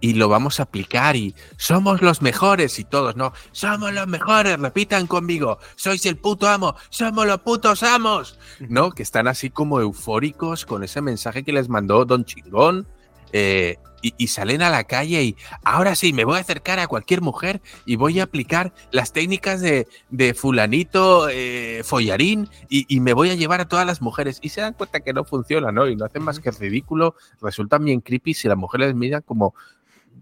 Y 0.00 0.14
lo 0.14 0.30
vamos 0.30 0.60
a 0.60 0.62
aplicar 0.62 1.14
y 1.14 1.34
somos 1.58 2.00
los 2.00 2.22
mejores 2.22 2.78
y 2.78 2.84
todos, 2.84 3.16
¿no? 3.16 3.34
Somos 3.50 3.92
los 3.92 4.06
mejores, 4.08 4.58
repitan 4.58 5.06
conmigo, 5.06 5.58
sois 5.76 6.06
el 6.06 6.16
puto 6.16 6.48
amo, 6.48 6.74
somos 6.88 7.26
los 7.26 7.40
putos 7.40 7.82
amos, 7.82 8.38
¿no? 8.60 8.92
Que 8.92 9.02
están 9.02 9.28
así 9.28 9.50
como 9.50 9.78
eufóricos 9.78 10.64
con 10.64 10.84
ese 10.84 11.02
mensaje 11.02 11.44
que 11.44 11.52
les 11.52 11.68
mandó 11.68 12.06
Don 12.06 12.24
Chingón. 12.24 12.88
eh, 13.34 13.76
y, 14.02 14.14
y 14.18 14.26
salen 14.26 14.62
a 14.62 14.70
la 14.70 14.84
calle 14.84 15.22
y 15.22 15.36
ahora 15.64 15.94
sí, 15.94 16.12
me 16.12 16.24
voy 16.24 16.36
a 16.36 16.40
acercar 16.40 16.78
a 16.78 16.86
cualquier 16.86 17.22
mujer 17.22 17.62
y 17.86 17.96
voy 17.96 18.20
a 18.20 18.24
aplicar 18.24 18.72
las 18.90 19.12
técnicas 19.12 19.60
de, 19.60 19.86
de 20.10 20.34
fulanito 20.34 21.28
eh, 21.30 21.82
follarín 21.84 22.48
y, 22.68 22.84
y 22.94 23.00
me 23.00 23.12
voy 23.14 23.30
a 23.30 23.34
llevar 23.34 23.60
a 23.60 23.68
todas 23.68 23.86
las 23.86 24.02
mujeres. 24.02 24.38
Y 24.42 24.50
se 24.50 24.60
dan 24.60 24.74
cuenta 24.74 25.00
que 25.00 25.12
no 25.12 25.24
funciona, 25.24 25.72
¿no? 25.72 25.88
Y 25.88 25.96
no 25.96 26.04
hacen 26.04 26.22
más 26.22 26.40
que 26.40 26.50
ridículo, 26.50 27.14
resultan 27.40 27.84
bien 27.84 28.00
creepy 28.00 28.34
si 28.34 28.48
las 28.48 28.56
mujeres 28.56 28.88
les 28.88 28.96
miran 28.96 29.22
como, 29.22 29.54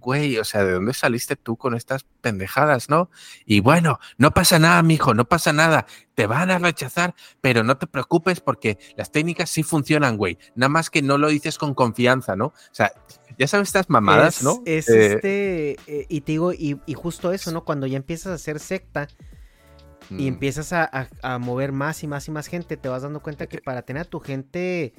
güey, 0.01 0.39
o 0.39 0.45
sea, 0.45 0.65
¿de 0.65 0.73
dónde 0.73 0.93
saliste 0.95 1.37
tú 1.37 1.57
con 1.57 1.75
estas 1.77 2.05
pendejadas, 2.21 2.89
no? 2.89 3.11
Y 3.47 3.61
bueno, 3.61 4.01
no 4.19 4.33
pasa 4.33 4.59
nada, 4.59 4.83
mijo, 4.83 5.15
no 5.15 5.25
pasa 5.27 5.53
nada. 5.53 5.87
Te 6.15 6.27
van 6.27 6.51
a 6.51 6.59
rechazar, 6.59 7.15
pero 7.41 7.63
no 7.63 7.79
te 7.79 7.87
preocupes 7.87 8.41
porque 8.41 8.79
las 8.97 9.13
técnicas 9.13 9.49
sí 9.51 9.63
funcionan, 9.63 10.17
güey. 10.17 10.39
Nada 10.57 10.69
más 10.71 10.91
que 10.91 11.03
no 11.03 11.17
lo 11.19 11.29
dices 11.29 11.57
con 11.59 11.75
confianza, 11.75 12.35
¿no? 12.37 12.47
O 12.47 12.55
sea, 12.73 12.93
ya 13.39 13.47
sabes 13.47 13.69
estas 13.69 13.89
mamadas, 13.89 14.39
es, 14.39 14.43
¿no? 14.43 14.63
Es 14.67 14.89
Eh, 14.89 15.13
este, 15.15 15.71
eh, 15.87 16.07
y 16.09 16.23
te 16.23 16.33
digo, 16.33 16.53
y, 16.53 16.81
y 16.87 16.95
justo 16.95 17.33
eso, 17.33 17.53
¿no? 17.53 17.65
Cuando 17.65 17.87
ya 17.87 17.97
empiezas 17.97 18.33
a 18.33 18.35
hacer 18.35 18.59
secta 18.59 19.07
y 20.11 20.15
mm, 20.25 20.27
empiezas 20.29 20.73
a, 20.73 20.85
a- 20.93 21.09
a 21.35 21.39
mover 21.39 21.73
más 21.73 22.03
y 22.03 22.09
más 22.09 22.27
y 22.27 22.31
más 22.33 22.49
gente, 22.49 22.77
te 22.77 22.89
vas 22.89 23.03
dando 23.03 23.21
cuenta 23.21 23.47
que 23.47 23.59
para 23.59 23.83
tener 23.83 24.03
a 24.03 24.05
tu 24.05 24.19
gente 24.21 24.93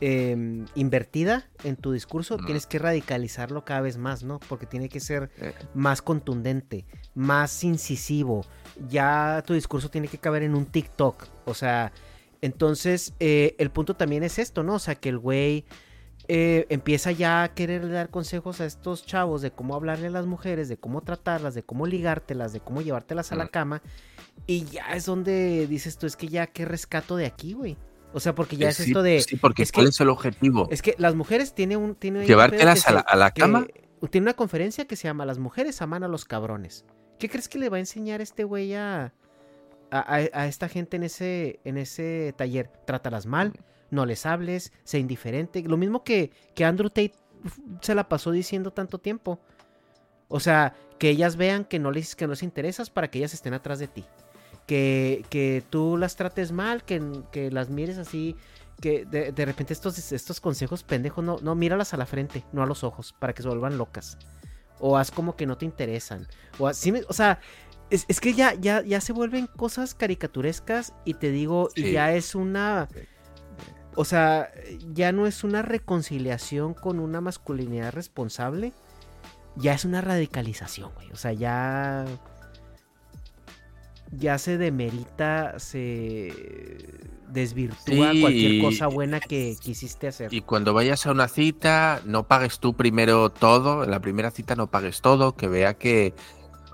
em, 0.00 0.64
invertida 0.74 1.48
en 1.64 1.76
tu 1.76 1.92
discurso, 1.92 2.36
Mm. 2.38 2.44
tienes 2.46 2.66
que 2.66 2.78
radicalizarlo 2.78 3.64
cada 3.64 3.80
vez 3.82 3.98
más, 3.98 4.22
¿no? 4.24 4.40
Porque 4.48 4.66
tiene 4.66 4.88
que 4.88 5.00
ser 5.00 5.30
eh, 5.38 5.52
más 5.74 6.02
contundente, 6.02 6.86
más 7.14 7.62
incisivo. 7.64 8.44
Ya 8.88 9.42
tu 9.46 9.54
discurso 9.54 9.90
tiene 9.90 10.08
que 10.08 10.18
caber 10.18 10.42
en 10.42 10.54
un 10.54 10.66
TikTok. 10.66 11.26
O 11.44 11.54
sea, 11.54 11.92
entonces 12.40 13.14
eh, 13.20 13.54
el 13.58 13.70
punto 13.70 13.94
también 13.94 14.22
es 14.24 14.38
esto, 14.38 14.62
¿no? 14.62 14.74
O 14.74 14.78
sea, 14.78 14.94
que 14.96 15.08
el 15.08 15.18
güey 15.18 15.64
eh, 16.28 16.66
empieza 16.70 17.10
ya 17.12 17.42
a 17.42 17.52
querer 17.54 17.88
dar 17.90 18.08
consejos 18.08 18.60
a 18.60 18.64
estos 18.64 19.04
chavos 19.04 19.42
de 19.42 19.50
cómo 19.50 19.74
hablarle 19.74 20.06
a 20.06 20.10
las 20.10 20.24
mujeres, 20.26 20.68
de 20.68 20.76
cómo 20.76 21.02
tratarlas, 21.02 21.54
de 21.54 21.64
cómo 21.64 21.84
ligártelas, 21.86 22.52
de 22.52 22.60
cómo 22.60 22.80
llevártelas 22.80 23.32
a 23.32 23.36
la 23.36 23.48
cama. 23.48 23.82
Y 24.46 24.64
ya 24.64 24.92
es 24.94 25.04
donde 25.04 25.66
dices 25.66 25.98
tú, 25.98 26.06
es 26.06 26.16
que 26.16 26.28
ya 26.28 26.46
qué 26.46 26.64
rescato 26.64 27.16
de 27.16 27.26
aquí, 27.26 27.52
güey. 27.54 27.76
O 28.14 28.20
sea, 28.20 28.34
porque 28.34 28.56
ya 28.56 28.68
eh, 28.68 28.70
es 28.70 28.80
esto 28.80 29.02
de... 29.02 29.20
Sí, 29.20 29.36
porque 29.36 29.62
es 29.62 29.72
¿cuál 29.72 29.86
que- 29.86 29.90
es 29.90 30.00
el 30.00 30.08
objetivo? 30.08 30.68
Es 30.70 30.82
que 30.82 30.94
las 30.98 31.14
mujeres 31.14 31.54
tienen 31.54 31.78
un... 31.78 31.94
Tiene 31.94 32.20
ahí 32.20 32.24
un 32.24 32.28
¿Llevártelas 32.28 32.86
a 32.88 32.92
la- 32.92 33.00
a 33.00 33.16
la 33.16 33.30
que- 33.30 33.40
cama? 33.40 33.66
Tiene 34.10 34.24
una 34.24 34.34
conferencia 34.34 34.86
que 34.86 34.96
se 34.96 35.04
llama 35.08 35.24
Las 35.24 35.38
mujeres 35.38 35.80
aman 35.80 36.02
a 36.02 36.08
los 36.08 36.24
cabrones. 36.24 36.84
¿Qué 37.18 37.28
crees 37.28 37.48
que 37.48 37.58
le 37.58 37.68
va 37.68 37.76
a 37.76 37.80
enseñar 37.80 38.20
este 38.20 38.42
güey 38.42 38.74
a, 38.74 39.12
a, 39.92 40.46
esta 40.46 40.68
gente 40.68 40.96
en 40.96 41.04
ese, 41.04 41.60
en 41.64 41.78
ese 41.78 42.34
taller? 42.36 42.68
Trátalas 42.84 43.26
mal, 43.26 43.52
no 43.90 44.04
les 44.04 44.26
hables, 44.26 44.72
sé 44.82 44.98
indiferente. 44.98 45.62
Lo 45.62 45.76
mismo 45.76 46.02
que, 46.02 46.32
que 46.56 46.64
Andrew 46.64 46.88
Tate 46.90 47.12
se 47.80 47.94
la 47.94 48.08
pasó 48.08 48.32
diciendo 48.32 48.72
tanto 48.72 48.98
tiempo. 48.98 49.38
O 50.26 50.40
sea, 50.40 50.74
que 50.98 51.10
ellas 51.10 51.36
vean 51.36 51.64
que 51.64 51.78
no 51.78 51.92
les, 51.92 52.16
que 52.16 52.26
no 52.26 52.32
les 52.32 52.42
interesas 52.42 52.90
para 52.90 53.08
que 53.08 53.18
ellas 53.18 53.34
estén 53.34 53.54
atrás 53.54 53.78
de 53.78 53.86
ti. 53.86 54.04
Que, 54.66 55.24
que 55.28 55.62
tú 55.70 55.96
las 55.96 56.16
trates 56.16 56.52
mal, 56.52 56.84
que, 56.84 57.02
que 57.32 57.50
las 57.50 57.68
mires 57.68 57.98
así, 57.98 58.36
que 58.80 59.04
de, 59.04 59.32
de 59.32 59.44
repente 59.44 59.72
estos, 59.72 60.12
estos 60.12 60.40
consejos 60.40 60.82
pendejos, 60.82 61.24
no, 61.24 61.38
no, 61.42 61.54
míralas 61.54 61.94
a 61.94 61.96
la 61.96 62.06
frente, 62.06 62.44
no 62.52 62.62
a 62.62 62.66
los 62.66 62.84
ojos, 62.84 63.14
para 63.18 63.32
que 63.32 63.42
se 63.42 63.48
vuelvan 63.48 63.76
locas. 63.76 64.18
O 64.78 64.96
haz 64.96 65.10
como 65.10 65.36
que 65.36 65.46
no 65.46 65.56
te 65.58 65.64
interesan. 65.64 66.26
O 66.58 66.66
así, 66.68 66.92
o 67.08 67.12
sea, 67.12 67.40
es, 67.90 68.04
es 68.08 68.20
que 68.20 68.34
ya, 68.34 68.54
ya, 68.54 68.82
ya 68.82 69.00
se 69.00 69.12
vuelven 69.12 69.46
cosas 69.46 69.94
caricaturescas 69.94 70.94
y 71.04 71.14
te 71.14 71.30
digo, 71.30 71.68
y 71.74 71.92
ya 71.92 72.12
es 72.12 72.34
una... 72.34 72.88
O 73.94 74.06
sea, 74.06 74.50
ya 74.94 75.12
no 75.12 75.26
es 75.26 75.44
una 75.44 75.60
reconciliación 75.60 76.72
con 76.72 76.98
una 76.98 77.20
masculinidad 77.20 77.92
responsable, 77.92 78.72
ya 79.56 79.74
es 79.74 79.84
una 79.84 80.00
radicalización, 80.00 80.92
güey. 80.94 81.10
O 81.12 81.16
sea, 81.16 81.32
ya. 81.32 82.06
Ya 84.12 84.36
se 84.38 84.58
demerita, 84.58 85.58
se 85.58 86.30
desvirtúa 87.28 88.12
Sí, 88.12 88.20
cualquier 88.20 88.62
cosa 88.62 88.86
buena 88.86 89.20
que 89.20 89.56
quisiste 89.58 90.08
hacer. 90.08 90.32
Y 90.32 90.42
cuando 90.42 90.74
vayas 90.74 91.06
a 91.06 91.12
una 91.12 91.28
cita, 91.28 92.02
no 92.04 92.28
pagues 92.28 92.58
tú 92.58 92.74
primero 92.74 93.30
todo, 93.30 93.84
en 93.84 93.90
la 93.90 94.00
primera 94.00 94.30
cita 94.30 94.54
no 94.54 94.70
pagues 94.70 95.00
todo, 95.00 95.34
que 95.34 95.48
vea 95.48 95.74
que... 95.74 96.14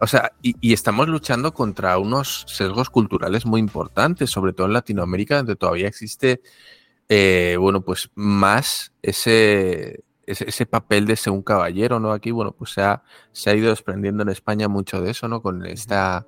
O 0.01 0.07
sea, 0.07 0.32
y, 0.43 0.55
y 0.61 0.72
estamos 0.72 1.09
luchando 1.09 1.53
contra 1.55 1.99
unos 1.99 2.45
sesgos 2.49 2.91
culturales 2.91 3.47
muy 3.47 3.61
importantes, 3.61 4.30
sobre 4.30 4.53
todo 4.53 4.66
en 4.66 4.72
Latinoamérica, 4.72 5.39
donde 5.39 5.57
todavía 5.57 5.89
existe, 5.89 6.41
eh, 7.09 7.57
bueno, 7.59 7.80
pues 7.80 8.11
más 8.14 8.93
ese, 9.03 10.05
ese, 10.26 10.49
ese 10.49 10.66
papel 10.66 11.07
de 11.07 11.16
ser 11.16 11.32
un 11.32 11.43
caballero, 11.43 11.99
¿no? 11.99 12.12
Aquí, 12.12 12.30
bueno, 12.30 12.53
pues 12.53 12.70
se 12.72 12.82
ha, 12.82 13.03
se 13.32 13.51
ha 13.51 13.55
ido 13.55 13.70
desprendiendo 13.70 14.22
en 14.22 14.28
España 14.28 14.68
mucho 14.68 15.01
de 15.01 15.12
eso, 15.12 15.28
¿no? 15.28 15.41
Con 15.41 15.66
esta... 15.66 16.26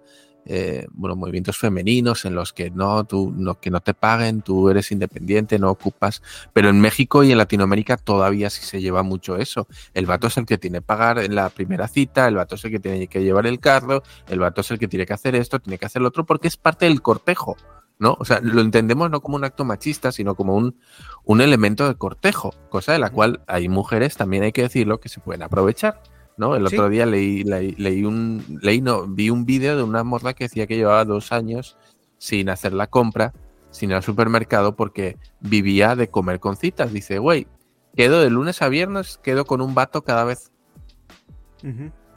eh, 0.53 0.87
bueno, 0.91 1.15
movimientos 1.15 1.57
femeninos 1.57 2.25
en 2.25 2.35
los 2.35 2.53
que 2.53 2.71
no, 2.71 3.05
tú, 3.05 3.33
no, 3.37 3.61
que 3.61 3.71
no 3.71 3.81
te 3.81 3.95
paguen, 3.95 4.43
tú 4.43 4.69
eres 4.69 4.91
independiente, 4.91 5.59
no 5.61 5.71
ocupas 5.71 6.23
pero 6.53 6.69
en 6.69 6.81
México 6.81 7.23
y 7.23 7.33
en 7.33 7.39
Latinoamérica 7.39 7.97
todavía 7.97 8.51
sí 8.51 8.65
se 8.65 8.81
lleva 8.81 9.03
mucho 9.03 9.37
eso. 9.37 9.67
El 9.95 10.07
vato 10.07 10.27
es 10.27 10.37
el 10.37 10.47
que 10.47 10.59
tiene 10.59 10.79
que 10.79 10.83
pagar 10.83 11.19
en 11.19 11.35
la 11.35 11.49
primera 11.51 11.89
cita, 11.89 12.27
el 12.27 12.37
vato 12.37 12.55
es 12.55 12.65
el 12.65 12.71
que 12.71 12.81
tiene 12.81 13.07
que 13.07 13.23
llevar 13.23 13.47
el 13.47 13.61
carro, 13.61 14.03
el 14.29 14.41
vato 14.41 14.61
es 14.61 14.71
el 14.71 14.79
que 14.79 14.89
tiene 14.89 15.07
que 15.07 15.13
hacer 15.13 15.35
esto, 15.35 15.59
tiene 15.61 15.79
que 15.79 15.87
hacer 15.87 16.03
lo 16.03 16.09
otro, 16.09 16.25
porque 16.25 16.49
es 16.49 16.57
parte 16.57 16.87
del 16.87 17.03
cortejo, 17.03 17.57
¿no? 17.99 18.17
O 18.19 18.25
sea, 18.25 18.41
lo 18.41 18.61
entendemos 18.61 19.11
no 19.11 19.21
como 19.21 19.37
un 19.37 19.45
acto 19.45 19.65
machista, 19.65 20.13
sino 20.13 20.35
como 20.35 20.55
un, 20.57 20.77
un 21.25 21.41
elemento 21.41 21.87
de 21.87 21.95
cortejo, 21.95 22.55
cosa 22.69 22.93
de 22.93 22.99
la 22.99 23.11
cual 23.11 23.43
hay 23.47 23.69
mujeres, 23.69 24.17
también 24.17 24.43
hay 24.43 24.53
que 24.53 24.63
decirlo, 24.63 25.01
que 25.01 25.09
se 25.09 25.21
pueden 25.21 25.43
aprovechar. 25.43 26.03
¿No? 26.41 26.57
El 26.57 26.67
Sí. 26.69 26.75
otro 26.75 26.89
día 26.89 27.07
leí, 27.07 27.45
leí, 27.45 27.73
leí 27.79 28.05
un, 28.05 28.59
leí, 28.63 28.81
no, 28.81 29.07
vi 29.07 29.31
un 29.31 29.45
vídeo 29.45 29.77
de 29.77 29.83
una 29.85 30.03
morra 30.03 30.33
que 30.33 30.45
decía 30.45 30.67
que 30.67 30.77
llevaba 30.77 31.05
dos 31.05 31.31
años 31.31 31.77
sin 32.19 32.49
hacer 32.49 32.73
la 32.73 32.89
compra, 32.89 33.33
sin 33.71 33.91
ir 33.91 33.97
al 33.97 34.03
supermercado, 34.03 34.75
porque 34.75 35.19
vivía 35.41 35.95
de 35.95 36.09
comer 36.09 36.41
con 36.41 36.57
citas. 36.57 36.93
Dice, 36.93 37.19
güey, 37.19 37.47
quedo 37.95 38.21
de 38.21 38.31
lunes 38.31 38.63
a 38.63 38.69
viernes, 38.69 39.19
quedo 39.23 39.45
con 39.45 39.61
un 39.61 39.75
vato 39.75 40.03
cada 40.03 40.25
vez. 40.25 40.51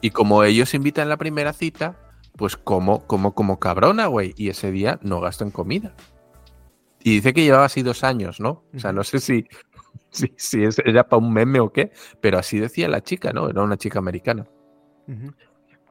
Y 0.01 0.09
como 0.11 0.43
ellos 0.43 0.73
invitan 0.73 1.09
la 1.09 1.17
primera 1.17 1.53
cita, 1.53 1.99
pues 2.37 2.55
como, 2.57 3.05
como, 3.05 3.35
como 3.35 3.59
cabrona, 3.59 4.07
güey. 4.07 4.33
Y 4.37 4.49
ese 4.49 4.71
día 4.71 4.99
no 5.03 5.19
gasto 5.19 5.43
en 5.43 5.51
comida. 5.51 5.93
Y 7.03 7.15
dice 7.15 7.33
que 7.33 7.43
llevaba 7.43 7.65
así 7.65 7.81
dos 7.83 8.03
años, 8.05 8.39
¿no? 8.39 8.63
O 8.73 8.79
sea, 8.79 8.93
no 8.93 9.03
sé 9.03 9.19
si, 9.19 9.45
si, 10.13 10.33
si 10.37 10.63
es- 10.63 10.79
era 10.85 11.07
para 11.07 11.21
un 11.21 11.33
meme 11.33 11.59
o 11.59 11.71
qué, 11.71 11.91
pero 12.21 12.37
así 12.39 12.59
decía 12.59 12.87
la 12.87 13.01
chica, 13.01 13.33
¿no? 13.33 13.49
Era 13.49 13.63
una 13.63 13.77
chica 13.77 13.99
americana. 13.99 14.45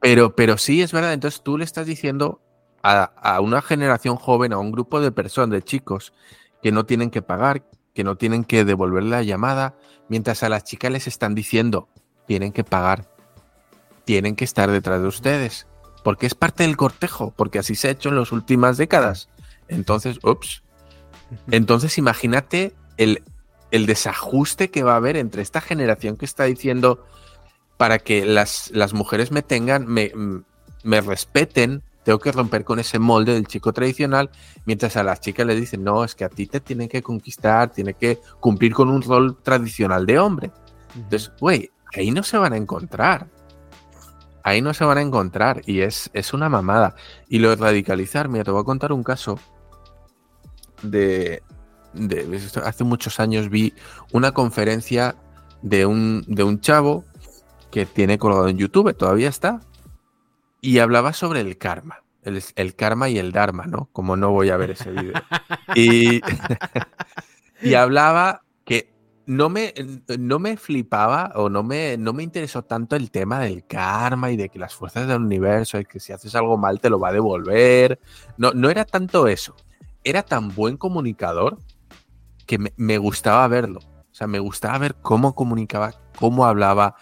Pero, 0.00 0.34
pero 0.34 0.56
sí, 0.58 0.82
es 0.82 0.92
verdad. 0.92 1.12
Entonces 1.12 1.42
tú 1.42 1.58
le 1.58 1.64
estás 1.64 1.86
diciendo 1.86 2.40
a, 2.82 3.02
a 3.04 3.40
una 3.40 3.62
generación 3.62 4.16
joven, 4.16 4.52
a 4.52 4.58
un 4.58 4.72
grupo 4.72 5.00
de 5.00 5.12
personas, 5.12 5.50
de 5.50 5.62
chicos, 5.62 6.12
que 6.62 6.72
no 6.72 6.86
tienen 6.86 7.10
que 7.10 7.22
pagar, 7.22 7.64
que 7.94 8.04
no 8.04 8.16
tienen 8.16 8.44
que 8.44 8.64
devolver 8.64 9.04
la 9.04 9.22
llamada, 9.22 9.76
mientras 10.08 10.42
a 10.42 10.48
las 10.48 10.64
chicas 10.64 10.90
les 10.90 11.06
están 11.06 11.34
diciendo, 11.34 11.88
tienen 12.26 12.52
que 12.52 12.64
pagar, 12.64 13.08
tienen 14.04 14.34
que 14.36 14.44
estar 14.44 14.70
detrás 14.70 15.00
de 15.02 15.08
ustedes, 15.08 15.66
porque 16.02 16.26
es 16.26 16.34
parte 16.34 16.64
del 16.64 16.76
cortejo, 16.76 17.32
porque 17.36 17.58
así 17.58 17.74
se 17.74 17.88
ha 17.88 17.90
hecho 17.92 18.08
en 18.08 18.16
las 18.16 18.32
últimas 18.32 18.76
décadas. 18.76 19.28
Entonces, 19.68 20.18
ups. 20.24 20.62
Entonces 21.50 21.96
imagínate 21.96 22.74
el, 22.96 23.22
el 23.72 23.86
desajuste 23.86 24.70
que 24.70 24.84
va 24.84 24.92
a 24.92 24.96
haber 24.96 25.16
entre 25.16 25.42
esta 25.42 25.60
generación 25.60 26.16
que 26.16 26.26
está 26.26 26.44
diciendo 26.44 27.04
para 27.78 27.98
que 27.98 28.24
las, 28.24 28.70
las 28.72 28.92
mujeres 28.92 29.32
me 29.32 29.42
tengan, 29.42 29.86
me, 29.86 30.12
me 30.84 31.00
respeten, 31.00 31.82
tengo 32.04 32.18
que 32.18 32.32
romper 32.32 32.64
con 32.64 32.78
ese 32.78 32.98
molde 32.98 33.32
del 33.32 33.46
chico 33.46 33.72
tradicional, 33.72 34.30
mientras 34.66 34.96
a 34.96 35.02
las 35.02 35.20
chicas 35.20 35.46
le 35.46 35.56
dicen, 35.56 35.82
no, 35.82 36.04
es 36.04 36.14
que 36.14 36.24
a 36.24 36.28
ti 36.28 36.46
te 36.46 36.60
tienen 36.60 36.88
que 36.88 37.02
conquistar, 37.02 37.72
tiene 37.72 37.94
que 37.94 38.20
cumplir 38.40 38.74
con 38.74 38.90
un 38.90 39.02
rol 39.02 39.38
tradicional 39.42 40.04
de 40.04 40.18
hombre. 40.18 40.50
Entonces, 40.94 41.32
güey, 41.40 41.70
ahí 41.96 42.10
no 42.10 42.22
se 42.22 42.36
van 42.36 42.52
a 42.52 42.58
encontrar. 42.58 43.28
Ahí 44.44 44.60
no 44.60 44.74
se 44.74 44.84
van 44.84 44.98
a 44.98 45.02
encontrar 45.02 45.62
y 45.66 45.80
es, 45.80 46.10
es 46.12 46.34
una 46.34 46.48
mamada. 46.48 46.94
Y 47.28 47.38
lo 47.38 47.50
de 47.50 47.56
radicalizar, 47.56 48.28
mira, 48.28 48.44
te 48.44 48.50
voy 48.50 48.60
a 48.60 48.64
contar 48.64 48.92
un 48.92 49.04
caso 49.04 49.38
de, 50.82 51.42
hace 52.64 52.84
muchos 52.84 53.20
años 53.20 53.48
vi 53.48 53.74
una 54.12 54.32
conferencia 54.32 55.16
de 55.62 55.86
un, 55.86 56.24
de 56.26 56.42
un 56.42 56.60
chavo 56.60 57.04
que 57.70 57.86
tiene 57.86 58.18
colgado 58.18 58.48
en 58.48 58.58
YouTube, 58.58 58.94
todavía 58.94 59.28
está, 59.28 59.60
y 60.60 60.78
hablaba 60.78 61.12
sobre 61.12 61.40
el 61.40 61.58
karma. 61.58 62.02
El, 62.22 62.76
karma 62.76 63.08
y 63.08 63.18
el 63.18 63.32
dharma, 63.32 63.66
¿no? 63.66 63.88
Como 63.92 64.16
no 64.16 64.30
voy 64.30 64.50
a 64.50 64.56
ver 64.56 64.70
ese 64.70 64.92
vídeo. 64.92 65.14
Y, 65.74 66.20
y 67.62 67.74
hablaba 67.74 68.42
que 68.64 68.92
no 69.26 69.48
me, 69.48 69.74
no 70.20 70.38
me 70.38 70.56
flipaba 70.56 71.32
o 71.34 71.48
no 71.48 71.64
me, 71.64 71.96
no 71.96 72.12
me 72.12 72.22
interesó 72.22 72.62
tanto 72.62 72.94
el 72.94 73.10
tema 73.10 73.40
del 73.40 73.66
karma 73.66 74.30
y 74.30 74.36
de 74.36 74.50
que 74.50 74.60
las 74.60 74.72
fuerzas 74.72 75.08
del 75.08 75.20
universo 75.20 75.80
y 75.80 75.84
que 75.84 75.98
si 75.98 76.12
haces 76.12 76.32
algo 76.36 76.56
mal 76.56 76.78
te 76.78 76.90
lo 76.90 77.00
va 77.00 77.08
a 77.08 77.12
devolver. 77.12 77.98
No, 78.36 78.52
no 78.52 78.70
era 78.70 78.84
tanto 78.84 79.26
eso. 79.26 79.56
Era 80.04 80.22
tan 80.22 80.54
buen 80.54 80.76
comunicador 80.76 81.58
que 82.52 82.58
me, 82.58 82.74
me 82.76 82.98
gustaba 82.98 83.48
verlo. 83.48 83.80
O 83.80 84.14
sea, 84.14 84.26
me 84.26 84.38
gustaba 84.40 84.76
ver 84.76 84.96
cómo 85.00 85.34
comunicaba, 85.34 85.94
cómo 86.18 86.44
hablaba, 86.44 86.96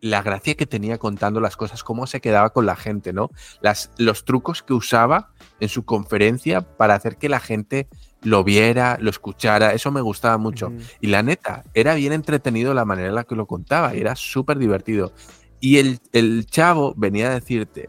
la 0.00 0.22
gracia 0.22 0.54
que 0.54 0.64
tenía 0.64 0.96
contando 0.96 1.40
las 1.40 1.58
cosas, 1.58 1.84
cómo 1.84 2.06
se 2.06 2.22
quedaba 2.22 2.54
con 2.54 2.64
la 2.64 2.74
gente, 2.74 3.12
¿no? 3.12 3.28
Las, 3.60 3.90
los 3.98 4.24
trucos 4.24 4.62
que 4.62 4.72
usaba 4.72 5.30
en 5.60 5.68
su 5.68 5.84
conferencia 5.84 6.62
para 6.62 6.94
hacer 6.94 7.18
que 7.18 7.28
la 7.28 7.38
gente 7.38 7.86
lo 8.22 8.44
viera, 8.44 8.96
lo 8.98 9.10
escuchara, 9.10 9.74
eso 9.74 9.90
me 9.90 10.00
gustaba 10.00 10.38
mucho. 10.38 10.72
Y 11.02 11.08
la 11.08 11.22
neta, 11.22 11.64
era 11.74 11.94
bien 11.94 12.14
entretenido 12.14 12.72
la 12.72 12.86
manera 12.86 13.10
en 13.10 13.14
la 13.14 13.24
que 13.24 13.36
lo 13.36 13.46
contaba, 13.46 13.92
era 13.92 14.16
súper 14.16 14.56
divertido. 14.56 15.12
Y 15.60 15.76
el, 15.76 16.00
el 16.14 16.46
chavo 16.46 16.94
venía 16.96 17.28
a 17.28 17.34
decirte, 17.34 17.88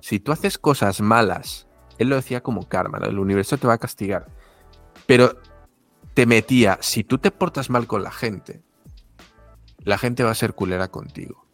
si 0.00 0.20
tú 0.20 0.32
haces 0.32 0.56
cosas 0.56 1.02
malas, 1.02 1.68
él 1.98 2.08
lo 2.08 2.16
decía 2.16 2.42
como 2.42 2.66
karma, 2.66 2.98
el 3.02 3.18
universo 3.18 3.58
te 3.58 3.66
va 3.66 3.74
a 3.74 3.78
castigar, 3.78 4.26
pero 5.06 5.36
te 6.14 6.26
metía, 6.26 6.78
si 6.80 7.04
tú 7.04 7.18
te 7.18 7.30
portas 7.30 7.70
mal 7.70 7.86
con 7.86 8.02
la 8.02 8.10
gente, 8.10 8.62
la 9.78 9.98
gente 9.98 10.22
va 10.22 10.30
a 10.30 10.34
ser 10.34 10.54
culera 10.54 10.88
contigo. 10.88 11.46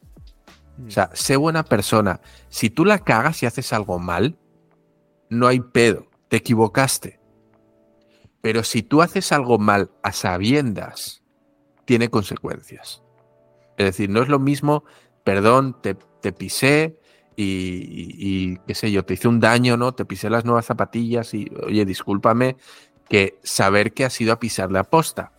O 0.87 0.91
sea, 0.91 1.11
sé 1.15 1.37
buena 1.37 1.65
persona. 1.65 2.21
Si 2.49 2.71
tú 2.71 2.85
la 2.85 3.01
cagas 3.01 3.43
y 3.43 3.47
haces 3.47 3.73
algo 3.73 3.99
mal, 3.99 4.39
no 5.29 5.47
hay 5.47 5.61
pedo, 5.61 6.07
te 6.29 6.37
equivocaste. 6.37 7.21
Pero 8.41 8.63
si 8.63 8.83
tú 8.83 9.03
haces 9.03 9.33
algo 9.33 9.59
mal 9.59 9.91
a 10.03 10.13
sabiendas, 10.13 11.23
tiene 11.85 12.11
consecuencias. 12.11 13.03
Es 13.77 13.87
decir, 13.87 14.11
no 14.11 14.23
es 14.23 14.29
lo 14.29 14.39
mismo, 14.39 14.85
perdón, 15.25 15.77
te, 15.83 15.95
pisé 16.33 16.99
y, 17.35 18.15
y, 18.19 18.59
qué 18.67 18.75
sé 18.75 18.93
yo, 18.93 19.05
te 19.05 19.15
hice 19.15 19.29
un 19.29 19.41
daño, 19.41 19.77
¿no? 19.77 19.93
Te 19.93 20.05
pisé 20.05 20.31
las 20.31 20.45
nuevas 20.45 20.67
zapatillas 20.67 21.35
y, 21.35 21.51
oye, 21.65 21.85
discúlpame, 21.85 22.57
que 23.09 23.39
saber 23.43 23.93
que 23.93 24.05
ha 24.05 24.11
sido 24.11 24.33
a 24.33 24.39
pisarle 24.39 24.79
a 24.79 24.85
posta 24.85 25.33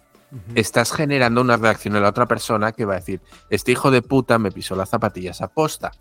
estás 0.55 0.91
generando 0.91 1.41
una 1.41 1.57
reacción 1.57 1.95
en 1.95 2.03
la 2.03 2.09
otra 2.09 2.27
persona 2.27 2.71
que 2.71 2.85
va 2.85 2.93
a 2.93 2.97
decir, 2.97 3.21
este 3.49 3.71
hijo 3.71 3.91
de 3.91 4.01
puta 4.01 4.37
me 4.37 4.51
pisó 4.51 4.75
las 4.75 4.89
zapatillas 4.89 5.41
a 5.41 5.47
posta. 5.47 5.91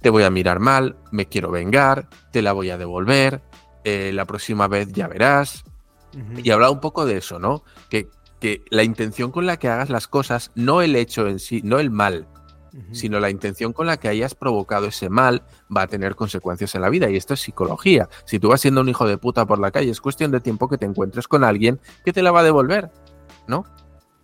Te 0.00 0.10
voy 0.10 0.22
a 0.22 0.30
mirar 0.30 0.60
mal, 0.60 0.96
me 1.10 1.26
quiero 1.26 1.50
vengar, 1.50 2.08
te 2.30 2.42
la 2.42 2.52
voy 2.52 2.70
a 2.70 2.78
devolver, 2.78 3.42
eh, 3.84 4.12
la 4.14 4.24
próxima 4.24 4.68
vez 4.68 4.92
ya 4.92 5.08
verás. 5.08 5.64
Y 6.42 6.50
habla 6.50 6.70
un 6.70 6.80
poco 6.80 7.06
de 7.06 7.16
eso, 7.16 7.38
¿no? 7.38 7.64
Que, 7.90 8.08
que, 8.38 8.62
la 8.70 8.84
intención 8.84 9.32
con 9.32 9.46
la 9.46 9.58
que 9.58 9.68
hagas 9.68 9.90
las 9.90 10.06
cosas, 10.06 10.52
no 10.54 10.80
el 10.80 10.94
hecho 10.94 11.26
en 11.26 11.40
sí, 11.40 11.60
no 11.64 11.80
el 11.80 11.90
mal, 11.90 12.28
sino 12.92 13.20
la 13.20 13.30
intención 13.30 13.72
con 13.72 13.86
la 13.86 13.96
que 13.96 14.08
hayas 14.08 14.34
provocado 14.34 14.86
ese 14.86 15.08
mal 15.08 15.44
va 15.74 15.82
a 15.82 15.86
tener 15.86 16.16
consecuencias 16.16 16.74
en 16.74 16.80
la 16.80 16.90
vida. 16.90 17.08
Y 17.10 17.16
esto 17.16 17.34
es 17.34 17.40
psicología. 17.40 18.08
Si 18.24 18.38
tú 18.38 18.48
vas 18.48 18.60
siendo 18.60 18.80
un 18.80 18.88
hijo 18.88 19.06
de 19.06 19.18
puta 19.18 19.46
por 19.46 19.58
la 19.58 19.70
calle, 19.70 19.90
es 19.90 20.00
cuestión 20.00 20.30
de 20.30 20.40
tiempo 20.40 20.68
que 20.68 20.78
te 20.78 20.86
encuentres 20.86 21.28
con 21.28 21.44
alguien 21.44 21.80
que 22.04 22.12
te 22.12 22.22
la 22.22 22.32
va 22.32 22.40
a 22.40 22.44
devolver. 22.44 22.90
¿no? 23.46 23.64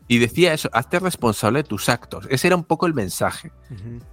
Y 0.09 0.19
decía 0.19 0.53
eso, 0.53 0.69
hazte 0.73 0.99
responsable 0.99 1.63
de 1.63 1.69
tus 1.69 1.89
actos. 1.89 2.27
Ese 2.31 2.49
era 2.49 2.57
un 2.57 2.65
poco 2.65 2.87
el 2.87 2.95
mensaje. 2.95 3.53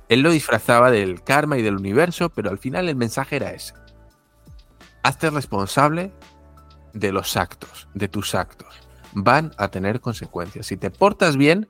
Él 0.10 0.22
lo 0.22 0.30
disfrazaba 0.30 0.92
del 0.92 1.24
karma 1.24 1.58
y 1.58 1.64
del 1.64 1.76
universo, 1.76 2.30
pero 2.30 2.52
al 2.52 2.60
final 2.60 2.88
el 2.88 2.96
mensaje 2.96 3.38
era 3.38 3.52
ese. 3.52 3.74
Hazte 5.02 5.30
responsable 5.32 6.14
de 6.94 7.12
los 7.12 7.36
actos, 7.36 7.88
de 7.96 8.08
tus 8.08 8.36
actos. 8.36 8.80
Van 9.14 9.54
a 9.58 9.70
tener 9.70 10.00
consecuencias. 10.00 10.68
Si 10.68 10.78
te 10.78 10.92
portas 10.92 11.36
bien, 11.36 11.68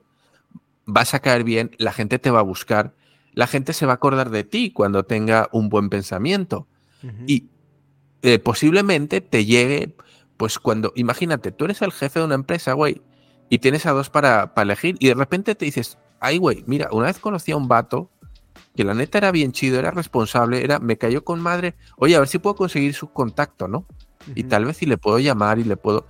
vas 0.88 1.12
a 1.12 1.20
caer 1.20 1.44
bien, 1.44 1.70
la 1.78 1.92
gente 1.92 2.18
te 2.18 2.30
va 2.30 2.40
a 2.40 2.42
buscar, 2.42 2.94
la 3.34 3.46
gente 3.46 3.74
se 3.74 3.84
va 3.84 3.92
a 3.92 3.96
acordar 3.96 4.30
de 4.30 4.42
ti 4.42 4.72
cuando 4.72 5.04
tenga 5.04 5.48
un 5.52 5.68
buen 5.68 5.90
pensamiento. 5.90 6.66
Y 7.26 7.50
eh, 8.22 8.40
posiblemente 8.40 9.20
te 9.20 9.44
llegue, 9.44 9.94
pues 10.38 10.58
cuando, 10.58 10.92
imagínate, 10.96 11.52
tú 11.52 11.66
eres 11.66 11.82
el 11.82 11.92
jefe 11.92 12.18
de 12.18 12.24
una 12.24 12.34
empresa, 12.34 12.72
güey, 12.72 13.02
y 13.50 13.58
tienes 13.58 13.84
a 13.86 13.92
dos 13.92 14.08
para, 14.08 14.52
elegir 14.56 14.96
y 14.98 15.08
de 15.08 15.14
repente 15.14 15.54
te 15.54 15.66
dices, 15.66 15.98
ay, 16.20 16.38
güey, 16.38 16.64
mira, 16.66 16.88
una 16.90 17.06
vez 17.06 17.18
conocí 17.18 17.52
a 17.52 17.56
un 17.56 17.68
vato 17.68 18.10
que 18.74 18.82
la 18.82 18.94
neta 18.94 19.18
era 19.18 19.30
bien 19.30 19.52
chido, 19.52 19.78
era 19.78 19.90
responsable, 19.90 20.64
era, 20.64 20.78
me 20.78 20.96
cayó 20.96 21.22
con 21.22 21.40
madre, 21.40 21.74
oye, 21.98 22.16
a 22.16 22.20
ver 22.20 22.28
si 22.28 22.38
puedo 22.38 22.56
conseguir 22.56 22.94
su 22.94 23.12
contacto, 23.12 23.68
¿no? 23.68 23.86
Y 24.34 24.44
tal 24.44 24.64
vez 24.64 24.78
si 24.78 24.86
le 24.86 24.96
puedo 24.96 25.18
llamar 25.18 25.58
y 25.58 25.64
le 25.64 25.76
puedo... 25.76 26.06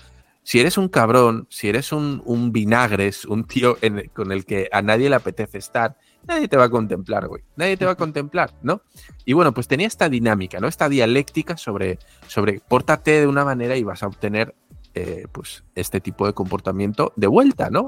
Si 0.48 0.58
eres 0.58 0.78
un 0.78 0.88
cabrón, 0.88 1.46
si 1.50 1.68
eres 1.68 1.92
un, 1.92 2.22
un 2.24 2.52
vinagres, 2.52 3.26
un 3.26 3.44
tío 3.44 3.76
con 4.14 4.32
el 4.32 4.46
que 4.46 4.70
a 4.72 4.80
nadie 4.80 5.10
le 5.10 5.16
apetece 5.16 5.58
estar, 5.58 5.98
nadie 6.26 6.48
te 6.48 6.56
va 6.56 6.64
a 6.64 6.70
contemplar, 6.70 7.28
güey. 7.28 7.42
Nadie 7.56 7.76
te 7.76 7.84
va 7.84 7.90
a 7.90 7.96
contemplar, 7.96 8.54
¿no? 8.62 8.80
Y 9.26 9.34
bueno, 9.34 9.52
pues 9.52 9.68
tenía 9.68 9.86
esta 9.86 10.08
dinámica, 10.08 10.58
¿no? 10.58 10.66
Esta 10.66 10.88
dialéctica 10.88 11.58
sobre, 11.58 11.98
sobre 12.28 12.62
pórtate 12.66 13.20
de 13.20 13.26
una 13.26 13.44
manera 13.44 13.76
y 13.76 13.82
vas 13.82 14.02
a 14.02 14.06
obtener 14.06 14.54
eh, 14.94 15.26
pues 15.32 15.64
este 15.74 16.00
tipo 16.00 16.24
de 16.24 16.32
comportamiento 16.32 17.12
de 17.14 17.26
vuelta, 17.26 17.68
¿no? 17.68 17.84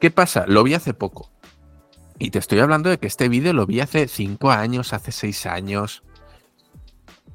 ¿Qué 0.00 0.10
pasa? 0.10 0.44
Lo 0.48 0.64
vi 0.64 0.74
hace 0.74 0.92
poco. 0.92 1.30
Y 2.18 2.30
te 2.30 2.40
estoy 2.40 2.58
hablando 2.58 2.90
de 2.90 2.98
que 2.98 3.06
este 3.06 3.28
vídeo 3.28 3.52
lo 3.52 3.64
vi 3.64 3.78
hace 3.78 4.08
cinco 4.08 4.50
años, 4.50 4.92
hace 4.92 5.12
seis 5.12 5.46
años. 5.46 6.02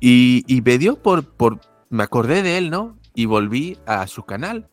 Y, 0.02 0.44
me 0.66 0.78
dio 0.78 1.02
por, 1.02 1.24
por. 1.24 1.62
Me 1.90 2.04
acordé 2.04 2.44
de 2.44 2.58
él, 2.58 2.70
¿no? 2.70 2.98
Y 3.18 3.26
volví 3.26 3.80
a 3.88 4.06
su 4.06 4.26
canal. 4.26 4.70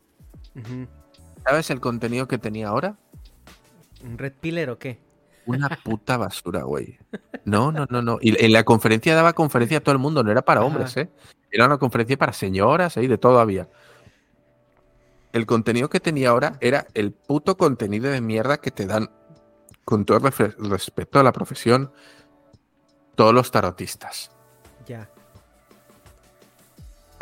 ¿Sabes 1.46 1.70
el 1.70 1.80
contenido 1.80 2.28
que 2.28 2.36
tenía 2.36 2.68
ahora? 2.68 2.98
¿Un 4.04 4.18
red 4.18 4.34
pillar 4.38 4.68
o 4.68 4.78
qué? 4.78 5.00
Una 5.46 5.70
puta 5.82 6.18
basura, 6.18 6.64
güey. 6.64 6.98
No, 7.46 7.72
no, 7.72 7.86
no, 7.88 8.02
no. 8.02 8.18
Y 8.20 8.44
en 8.44 8.52
la 8.52 8.62
conferencia 8.62 9.14
daba 9.14 9.32
conferencia 9.32 9.78
a 9.78 9.80
todo 9.80 9.94
el 9.94 9.98
mundo, 9.98 10.22
no 10.22 10.30
era 10.30 10.42
para 10.42 10.62
hombres, 10.62 10.94
¿eh? 10.98 11.08
Era 11.50 11.64
una 11.64 11.78
conferencia 11.78 12.18
para 12.18 12.34
señoras 12.34 12.98
y 12.98 13.06
de 13.06 13.16
todo 13.16 13.40
había. 13.40 13.70
El 15.32 15.46
contenido 15.46 15.88
que 15.88 16.00
tenía 16.00 16.28
ahora 16.28 16.58
era 16.60 16.86
el 16.92 17.12
puto 17.12 17.56
contenido 17.56 18.10
de 18.10 18.20
mierda 18.20 18.58
que 18.58 18.70
te 18.70 18.84
dan, 18.84 19.08
con 19.86 20.04
todo 20.04 20.18
respeto 20.18 21.18
a 21.18 21.22
la 21.22 21.32
profesión, 21.32 21.90
todos 23.14 23.32
los 23.32 23.50
tarotistas. 23.50 24.30
Ya. 24.86 25.08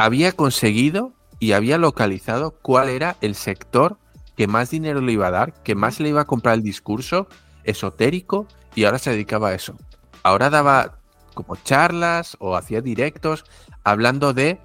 Había 0.03 0.33
conseguido 0.33 1.13
y 1.39 1.53
había 1.53 1.79
localizado 1.79 2.57
cuál 2.61 2.89
era 2.89 3.17
el 3.21 3.37
sector 3.37 3.99
que 4.37 4.49
más 4.49 4.69
dinero 4.69 5.01
le 5.01 5.13
iba 5.13 5.29
a 5.29 5.31
dar, 5.31 5.53
que 5.63 5.77
más 5.77 6.01
le 6.01 6.09
iba 6.09 6.23
a 6.23 6.25
comprar 6.25 6.57
el 6.57 6.65
discurso 6.65 7.29
esotérico 7.63 8.49
y 8.75 8.83
ahora 8.83 8.99
se 8.99 9.11
dedicaba 9.11 9.51
a 9.51 9.55
eso. 9.55 9.77
Ahora 10.25 10.51
daba 10.51 10.99
como 11.35 11.55
charlas 11.55 12.37
o 12.41 12.57
hacía 12.57 12.81
directos 12.81 13.45
hablando 13.85 14.33
de 14.33 14.59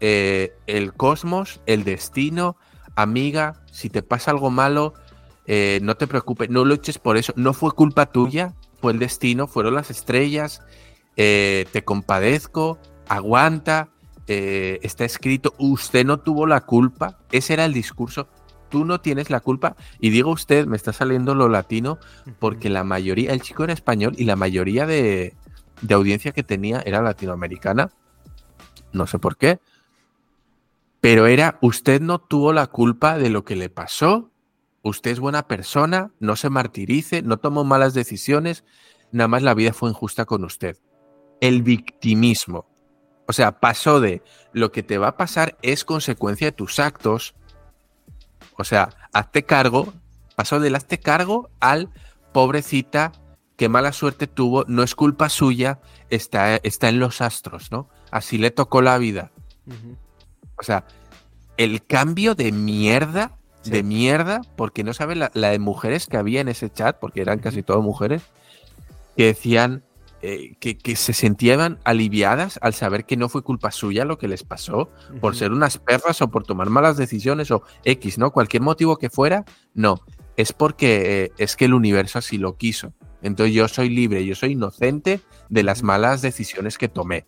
eh, 0.00 0.52
el 0.66 0.92
cosmos, 0.92 1.62
el 1.64 1.82
destino, 1.82 2.58
amiga, 2.96 3.62
si 3.72 3.88
te 3.88 4.02
pasa 4.02 4.30
algo 4.30 4.50
malo, 4.50 4.92
eh, 5.46 5.80
no 5.82 5.94
te 5.96 6.06
preocupes, 6.06 6.50
no 6.50 6.66
luches 6.66 6.98
por 6.98 7.16
eso, 7.16 7.32
no 7.34 7.54
fue 7.54 7.72
culpa 7.72 8.12
tuya, 8.12 8.52
fue 8.82 8.92
el 8.92 8.98
destino, 8.98 9.46
fueron 9.46 9.74
las 9.74 9.90
estrellas, 9.90 10.60
eh, 11.16 11.64
te 11.72 11.82
compadezco, 11.82 12.78
aguanta, 13.08 13.88
eh, 14.32 14.78
está 14.82 15.04
escrito, 15.04 15.54
usted 15.58 16.06
no 16.06 16.20
tuvo 16.20 16.46
la 16.46 16.60
culpa, 16.60 17.18
ese 17.32 17.54
era 17.54 17.64
el 17.64 17.72
discurso, 17.72 18.28
tú 18.68 18.84
no 18.84 19.00
tienes 19.00 19.28
la 19.28 19.40
culpa, 19.40 19.74
y 19.98 20.10
digo 20.10 20.30
usted, 20.30 20.68
me 20.68 20.76
está 20.76 20.92
saliendo 20.92 21.34
lo 21.34 21.48
latino, 21.48 21.98
porque 22.38 22.70
la 22.70 22.84
mayoría, 22.84 23.32
el 23.32 23.42
chico 23.42 23.64
era 23.64 23.72
español 23.72 24.14
y 24.16 24.26
la 24.26 24.36
mayoría 24.36 24.86
de, 24.86 25.34
de 25.82 25.94
audiencia 25.94 26.30
que 26.30 26.44
tenía 26.44 26.80
era 26.86 27.02
latinoamericana, 27.02 27.90
no 28.92 29.08
sé 29.08 29.18
por 29.18 29.36
qué, 29.36 29.58
pero 31.00 31.26
era, 31.26 31.58
usted 31.60 32.00
no 32.00 32.20
tuvo 32.20 32.52
la 32.52 32.68
culpa 32.68 33.18
de 33.18 33.30
lo 33.30 33.44
que 33.44 33.56
le 33.56 33.68
pasó, 33.68 34.30
usted 34.82 35.10
es 35.10 35.18
buena 35.18 35.48
persona, 35.48 36.12
no 36.20 36.36
se 36.36 36.50
martirice, 36.50 37.22
no 37.22 37.38
tomó 37.38 37.64
malas 37.64 37.94
decisiones, 37.94 38.62
nada 39.10 39.26
más 39.26 39.42
la 39.42 39.54
vida 39.54 39.72
fue 39.72 39.90
injusta 39.90 40.24
con 40.24 40.44
usted. 40.44 40.76
El 41.40 41.64
victimismo. 41.64 42.69
O 43.30 43.32
sea, 43.32 43.60
pasó 43.60 44.00
de 44.00 44.24
lo 44.52 44.72
que 44.72 44.82
te 44.82 44.98
va 44.98 45.06
a 45.06 45.16
pasar 45.16 45.56
es 45.62 45.84
consecuencia 45.84 46.48
de 46.48 46.52
tus 46.52 46.80
actos. 46.80 47.36
O 48.58 48.64
sea, 48.64 48.88
hazte 49.12 49.44
cargo, 49.44 49.94
pasó 50.34 50.58
del 50.58 50.74
hazte 50.74 50.98
cargo 50.98 51.48
al 51.60 51.90
pobrecita, 52.32 53.12
qué 53.54 53.68
mala 53.68 53.92
suerte 53.92 54.26
tuvo, 54.26 54.64
no 54.66 54.82
es 54.82 54.96
culpa 54.96 55.28
suya, 55.28 55.78
está, 56.08 56.56
está 56.56 56.88
en 56.88 56.98
los 56.98 57.20
astros, 57.20 57.70
¿no? 57.70 57.88
Así 58.10 58.36
le 58.36 58.50
tocó 58.50 58.82
la 58.82 58.98
vida. 58.98 59.30
O 60.58 60.64
sea, 60.64 60.84
el 61.56 61.86
cambio 61.86 62.34
de 62.34 62.50
mierda, 62.50 63.38
de 63.62 63.84
mierda, 63.84 64.40
porque 64.56 64.82
no 64.82 64.92
sabe 64.92 65.14
la, 65.14 65.30
la, 65.34 65.50
de 65.50 65.60
mujeres 65.60 66.08
que 66.08 66.16
había 66.16 66.40
en 66.40 66.48
ese 66.48 66.68
chat, 66.68 66.98
porque 66.98 67.20
eran 67.20 67.38
casi 67.38 67.62
todas 67.62 67.84
mujeres, 67.84 68.22
que 69.16 69.26
decían 69.26 69.84
eh, 70.22 70.56
que, 70.60 70.76
que, 70.76 70.96
se 70.96 71.12
sentían 71.12 71.78
aliviadas 71.84 72.58
al 72.62 72.74
saber 72.74 73.06
que 73.06 73.16
no 73.16 73.28
fue 73.28 73.42
culpa 73.42 73.70
suya 73.70 74.04
lo 74.04 74.18
que 74.18 74.28
les 74.28 74.44
pasó, 74.44 74.90
por 75.20 75.34
ser 75.34 75.52
unas 75.52 75.78
perras 75.78 76.20
o 76.20 76.30
por 76.30 76.44
tomar 76.44 76.68
malas 76.68 76.96
decisiones 76.96 77.50
o 77.50 77.62
X, 77.84 78.18
¿no? 78.18 78.30
Cualquier 78.30 78.62
motivo 78.62 78.98
que 78.98 79.08
fuera, 79.08 79.44
no. 79.74 80.00
Es 80.36 80.52
porque 80.52 81.24
eh, 81.24 81.32
es 81.38 81.56
que 81.56 81.64
el 81.64 81.74
universo 81.74 82.18
así 82.18 82.38
lo 82.38 82.56
quiso. 82.56 82.92
Entonces 83.22 83.54
yo 83.54 83.66
soy 83.68 83.88
libre, 83.88 84.24
yo 84.24 84.34
soy 84.34 84.52
inocente 84.52 85.20
de 85.48 85.62
las 85.62 85.82
malas 85.82 86.22
decisiones 86.22 86.78
que 86.78 86.88
tomé. 86.88 87.26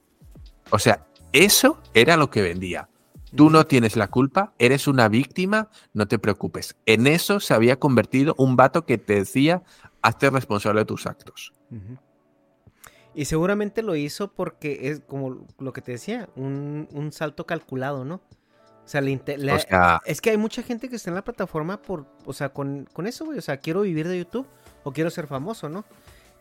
O 0.70 0.78
sea, 0.78 1.06
eso 1.32 1.78
era 1.94 2.16
lo 2.16 2.30
que 2.30 2.42
vendía. 2.42 2.88
Tú 3.34 3.48
no 3.48 3.66
tienes 3.66 3.96
la 3.96 4.08
culpa, 4.08 4.52
eres 4.58 4.86
una 4.86 5.08
víctima, 5.08 5.70
no 5.94 6.06
te 6.06 6.18
preocupes. 6.18 6.76
En 6.84 7.06
eso 7.06 7.40
se 7.40 7.54
había 7.54 7.78
convertido 7.78 8.34
un 8.36 8.56
vato 8.56 8.84
que 8.84 8.98
te 8.98 9.14
decía, 9.14 9.62
hazte 10.02 10.28
responsable 10.28 10.80
de 10.80 10.84
tus 10.84 11.06
actos. 11.06 11.54
Y 13.14 13.26
seguramente 13.26 13.82
lo 13.82 13.94
hizo 13.94 14.32
porque 14.32 14.88
es 14.90 15.00
como 15.00 15.46
lo 15.58 15.72
que 15.72 15.82
te 15.82 15.92
decía, 15.92 16.28
un, 16.34 16.88
un 16.92 17.12
salto 17.12 17.44
calculado, 17.46 18.04
¿no? 18.04 18.22
O 18.84 18.88
sea, 18.88 19.00
le, 19.00 19.20
le, 19.38 19.52
o 19.52 19.58
sea, 19.58 20.00
es 20.06 20.20
que 20.20 20.30
hay 20.30 20.36
mucha 20.36 20.62
gente 20.62 20.88
que 20.88 20.96
está 20.96 21.10
en 21.10 21.14
la 21.14 21.22
plataforma 21.22 21.80
por, 21.80 22.06
o 22.24 22.32
sea, 22.32 22.48
con, 22.48 22.88
con 22.92 23.06
eso, 23.06 23.24
güey. 23.24 23.38
O 23.38 23.42
sea, 23.42 23.58
quiero 23.58 23.82
vivir 23.82 24.08
de 24.08 24.18
YouTube 24.18 24.46
o 24.82 24.92
quiero 24.92 25.08
ser 25.10 25.26
famoso, 25.28 25.68
¿no? 25.68 25.84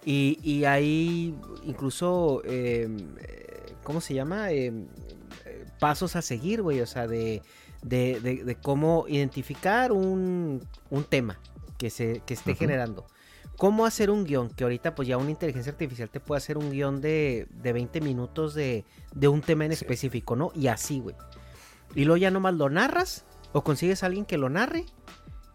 Y, 0.03 0.39
y 0.41 0.65
hay 0.65 1.35
incluso, 1.63 2.41
eh, 2.45 2.89
¿cómo 3.83 4.01
se 4.01 4.15
llama? 4.15 4.51
Eh, 4.51 4.73
pasos 5.79 6.15
a 6.15 6.23
seguir, 6.23 6.63
güey. 6.63 6.81
O 6.81 6.87
sea, 6.87 7.07
de, 7.07 7.43
de, 7.83 8.19
de, 8.21 8.43
de 8.43 8.55
cómo 8.55 9.05
identificar 9.07 9.91
un, 9.91 10.67
un, 10.89 11.03
tema 11.03 11.39
que, 11.77 11.91
se, 11.91 12.21
que 12.25 12.33
esté 12.33 12.51
uh 12.51 12.55
-huh. 12.55 12.57
generando. 12.57 13.05
Cómo 13.61 13.85
hacer 13.85 14.09
un 14.09 14.23
guion, 14.23 14.49
que 14.49 14.63
ahorita 14.63 14.95
pues 14.95 15.07
ya 15.07 15.17
una 15.17 15.29
inteligencia 15.29 15.71
artificial 15.71 16.09
te 16.09 16.19
puede 16.19 16.39
hacer 16.39 16.57
un 16.57 16.71
guion 16.71 16.99
de, 16.99 17.45
de 17.61 17.73
20 17.73 18.01
minutos 18.01 18.55
de, 18.55 18.85
de 19.13 19.27
un 19.27 19.41
tema 19.41 19.65
en 19.65 19.71
específico, 19.71 20.35
¿no? 20.35 20.51
Y 20.55 20.65
así, 20.65 20.99
güey. 20.99 21.15
Y 21.93 22.05
luego 22.05 22.17
ya 22.17 22.31
nomás 22.31 22.55
lo 22.55 22.71
narras 22.71 23.23
o 23.53 23.63
consigues 23.63 24.01
a 24.01 24.07
alguien 24.07 24.25
que 24.25 24.39
lo 24.39 24.49
narre 24.49 24.87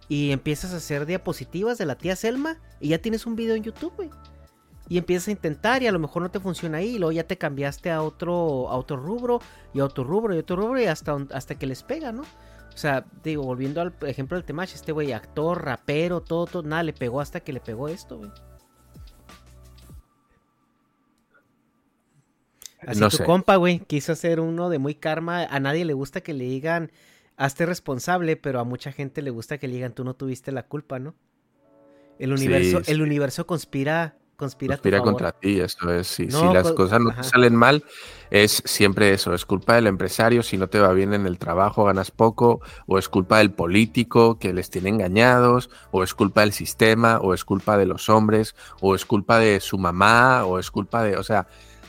y 0.09 0.31
empiezas 0.31 0.73
a 0.73 0.77
hacer 0.77 1.05
diapositivas 1.05 1.79
de 1.79 1.87
la 1.87 1.99
tía 1.99 2.15
Selma 2.15 2.59
y 2.79 2.91
ya 2.91 2.99
tienes 2.99 3.27
un 3.27 3.35
video 3.35 3.57
en 3.57 3.65
YouTube, 3.65 3.95
güey. 3.97 4.11
Y 4.89 4.99
empiezas 4.99 5.27
a 5.27 5.33
intentar 5.33 5.83
y 5.83 5.89
a 5.89 5.93
lo 5.93 5.99
mejor 5.99 6.23
no 6.23 6.31
te 6.31 6.39
funciona 6.39 6.79
ahí 6.79 6.95
y 6.95 6.99
luego 7.01 7.11
ya 7.11 7.27
te 7.27 7.39
cambiaste 7.39 7.91
a 7.91 8.03
otro, 8.03 8.69
a 8.69 8.77
otro 8.77 8.99
rubro 8.99 9.41
y 9.75 9.81
a 9.81 9.85
otro 9.85 10.05
rubro 10.05 10.33
y 10.33 10.37
a 10.37 10.43
otro 10.43 10.55
rubro 10.55 10.81
y 10.81 10.85
hasta, 10.85 11.17
hasta 11.33 11.57
que 11.57 11.67
les 11.67 11.83
pega, 11.83 12.13
¿no? 12.13 12.23
O 12.77 12.79
sea, 12.79 13.07
digo, 13.25 13.43
volviendo 13.43 13.81
al 13.81 13.95
ejemplo 14.03 14.37
del 14.37 14.45
Temach, 14.45 14.75
este 14.75 14.93
güey, 14.93 15.13
actor, 15.13 15.65
rapero, 15.65 16.21
todo, 16.21 16.45
todo, 16.45 16.63
nada, 16.63 16.83
le 16.83 16.93
pegó 16.93 17.23
hasta 17.23 17.41
que 17.41 17.55
le 17.55 17.61
pegó 17.61 17.89
esto, 17.89 18.19
güey. 18.19 18.31
Así 22.87 23.01
no 23.01 23.09
tu 23.09 23.17
sé. 23.17 23.25
compa, 23.25 23.57
güey, 23.57 23.79
quiso 23.79 24.13
hacer 24.13 24.41
uno 24.41 24.69
de 24.69 24.79
muy 24.79 24.95
karma. 24.95 25.45
A 25.45 25.59
nadie 25.59 25.87
le 25.87 25.95
gusta 25.95 26.21
que 26.21 26.35
le 26.35 26.45
digan, 26.45 26.93
hazte 27.39 27.65
responsable, 27.65 28.37
pero 28.37 28.61
a 28.61 28.65
mucha 28.65 28.93
gente 28.93 29.23
le 29.23 29.31
gusta 29.31 29.57
que 29.57 29.69
le 29.69 29.77
digan, 29.77 29.95
tú 29.95 30.05
no 30.05 30.13
tuviste 30.13 30.53
la 30.53 30.65
culpa, 30.65 30.99
¿no? 30.99 31.15
El 32.19 32.35
universo, 32.35 32.81
sí, 32.81 32.85
sí. 32.85 32.93
el 32.93 33.01
universo 33.01 33.47
conspira 33.47 34.19
conspira, 34.37 34.77
conspira 34.77 35.01
contra 35.01 35.33
ti, 35.33 35.61
eso 35.61 35.93
es. 35.93 36.07
Si, 36.07 36.27
no, 36.27 36.41
si 36.41 36.55
las 36.55 36.73
cosas 36.73 37.01
no 37.01 37.15
te 37.15 37.25
salen 37.25 37.57
mal, 37.57 37.85
es 38.31 38.63
siempre 38.65 39.13
eso, 39.13 39.35
es 39.35 39.45
culpa 39.45 39.75
del 39.75 39.87
empresario, 39.87 40.43
si 40.43 40.57
no 40.57 40.69
te 40.69 40.81
va 40.81 40.93
bien 40.93 41.15
en 41.15 41.27
el 41.27 41.39
trabajo, 41.39 41.85
ganas 41.85 42.11
poco, 42.11 42.61
o 42.87 42.99
es 42.99 43.09
culpa 43.09 43.39
del 43.39 43.51
político 43.53 44.39
que 44.39 44.53
les 44.53 44.71
tiene 44.71 44.91
engañados, 44.91 45.71
o 45.91 46.03
es 46.03 46.15
culpa 46.15 46.43
del 46.43 46.53
sistema, 46.53 47.19
o 47.19 47.35
es 47.35 47.45
culpa 47.45 47.77
de 47.79 47.87
los 47.87 48.09
hombres, 48.09 48.55
o 48.81 48.95
es 48.95 49.05
culpa 49.05 49.39
de 49.39 49.61
su 49.61 49.79
mamá, 49.79 50.45
o 50.45 50.59
es 50.59 50.71
culpa 50.71 51.03
de, 51.03 51.17
o 51.17 51.23
sea, 51.23 51.47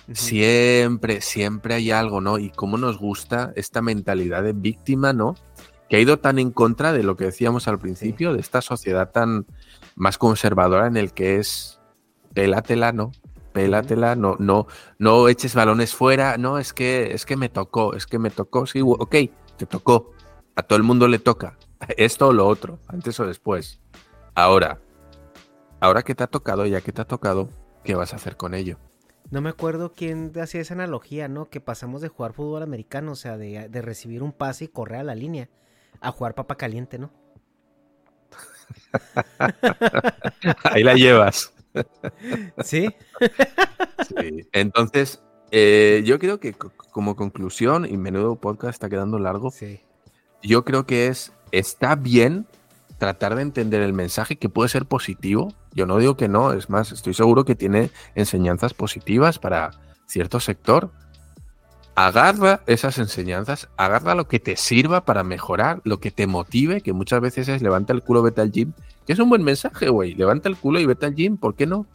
uh 0.07 0.11
-huh. 0.11 0.15
siempre, 0.15 1.21
siempre 1.21 1.75
hay 1.75 1.91
algo, 1.91 2.21
¿no? 2.21 2.37
Y 2.37 2.49
cómo 2.49 2.77
nos 2.77 2.97
gusta 2.97 3.51
esta 3.55 3.81
mentalidad 3.81 4.43
de 4.43 4.53
víctima, 4.53 5.13
¿no? 5.13 5.35
Que 5.89 5.97
ha 5.97 5.99
ido 5.99 6.19
tan 6.19 6.37
en 6.37 6.51
contra 6.51 6.91
de 6.91 7.03
lo 7.03 7.15
que 7.15 7.25
decíamos 7.25 7.67
al 7.67 7.79
principio, 7.79 8.33
de 8.33 8.41
esta 8.41 8.61
sociedad 8.61 9.11
tan 9.11 9.45
más 9.95 10.17
conservadora 10.17 10.87
en 10.87 10.97
el 10.97 11.11
que 11.13 11.37
es 11.37 11.76
pélatela, 12.37 12.91
¿no? 12.91 13.11
Pélatela, 13.51 14.15
no, 14.15 14.35
no, 14.37 14.67
no 14.99 15.27
eches 15.27 15.55
balones 15.55 15.95
fuera, 15.95 16.37
no, 16.37 16.59
es 16.59 16.71
que, 16.71 17.15
es 17.15 17.25
que 17.25 17.35
me 17.35 17.49
tocó, 17.49 17.95
es 17.95 18.05
que 18.05 18.19
me 18.19 18.29
tocó, 18.29 18.67
sí, 18.67 18.79
ok, 18.83 19.15
te 19.57 19.65
tocó, 19.65 20.11
a 20.55 20.61
todo 20.61 20.77
el 20.77 20.83
mundo 20.83 21.07
le 21.07 21.17
toca, 21.17 21.57
esto 21.97 22.27
o 22.27 22.33
lo 22.33 22.47
otro, 22.47 22.77
antes 22.87 23.19
o 23.19 23.25
después. 23.25 23.81
Ahora, 24.35 24.79
ahora 25.79 26.03
que 26.03 26.13
te 26.13 26.25
ha 26.25 26.27
tocado, 26.27 26.67
ya 26.67 26.81
que 26.81 26.91
te 26.91 27.01
ha 27.01 27.05
tocado, 27.05 27.49
¿qué 27.83 27.95
vas 27.95 28.13
a 28.13 28.17
hacer 28.17 28.37
con 28.37 28.53
ello? 28.53 28.77
No 29.31 29.41
me 29.41 29.49
acuerdo 29.49 29.93
quién 29.93 30.31
hacía 30.39 30.61
esa 30.61 30.75
analogía, 30.75 31.27
¿no? 31.27 31.49
Que 31.49 31.59
pasamos 31.59 32.03
de 32.03 32.09
jugar 32.09 32.33
fútbol 32.33 32.61
americano, 32.61 33.13
o 33.13 33.15
sea, 33.15 33.35
de, 33.35 33.67
de 33.67 33.81
recibir 33.81 34.21
un 34.21 34.31
pase 34.31 34.65
y 34.65 34.67
correr 34.67 34.99
a 34.99 35.03
la 35.03 35.15
línea, 35.15 35.49
a 36.01 36.11
jugar 36.11 36.35
papa 36.35 36.55
caliente, 36.55 36.99
¿no? 36.99 37.11
Ahí 40.65 40.83
la 40.83 40.93
llevas. 40.93 41.56
¿Sí? 42.63 42.87
sí. 44.07 44.47
Entonces, 44.51 45.21
eh, 45.51 46.03
yo 46.05 46.19
creo 46.19 46.39
que 46.39 46.53
como 46.53 47.15
conclusión, 47.15 47.85
y 47.85 47.97
menudo 47.97 48.35
podcast 48.35 48.73
está 48.73 48.89
quedando 48.89 49.19
largo, 49.19 49.51
sí. 49.51 49.81
yo 50.41 50.65
creo 50.65 50.85
que 50.85 51.07
es, 51.07 51.31
está 51.51 51.95
bien 51.95 52.47
tratar 52.97 53.35
de 53.35 53.43
entender 53.43 53.81
el 53.81 53.93
mensaje 53.93 54.37
que 54.37 54.49
puede 54.49 54.69
ser 54.69 54.85
positivo. 54.85 55.53
Yo 55.73 55.85
no 55.85 55.97
digo 55.97 56.17
que 56.17 56.27
no, 56.27 56.53
es 56.53 56.69
más, 56.69 56.91
estoy 56.91 57.13
seguro 57.13 57.45
que 57.45 57.55
tiene 57.55 57.91
enseñanzas 58.15 58.73
positivas 58.73 59.39
para 59.39 59.71
cierto 60.07 60.39
sector. 60.39 60.91
Agarra 61.97 62.61
esas 62.67 62.99
enseñanzas, 62.99 63.69
agarra 63.75 64.13
lo 64.13 64.27
que 64.27 64.39
te 64.39 64.55
sirva 64.55 65.03
para 65.03 65.23
mejorar, 65.23 65.81
lo 65.83 65.99
que 65.99 66.11
te 66.11 66.27
motive, 66.27 66.81
que 66.81 66.93
muchas 66.93 67.19
veces 67.21 67.47
es 67.47 67.63
levanta 67.63 67.91
el 67.91 68.03
culo, 68.03 68.21
vete 68.21 68.39
al 68.39 68.51
gym, 68.51 68.73
que 69.07 69.13
es 69.13 69.19
un 69.19 69.29
buen 69.29 69.41
mensaje, 69.41 69.89
güey. 69.89 70.13
Levanta 70.13 70.47
el 70.47 70.57
culo 70.57 70.79
y 70.79 70.85
vete 70.85 71.07
al 71.07 71.15
gym, 71.15 71.37
¿por 71.37 71.55
qué 71.55 71.65
no? 71.65 71.87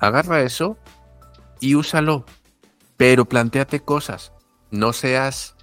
Agarra 0.00 0.42
eso 0.42 0.76
y 1.60 1.76
úsalo. 1.76 2.26
Pero 2.98 3.24
planteate 3.24 3.80
cosas. 3.80 4.34
No 4.70 4.92
seas 4.92 5.56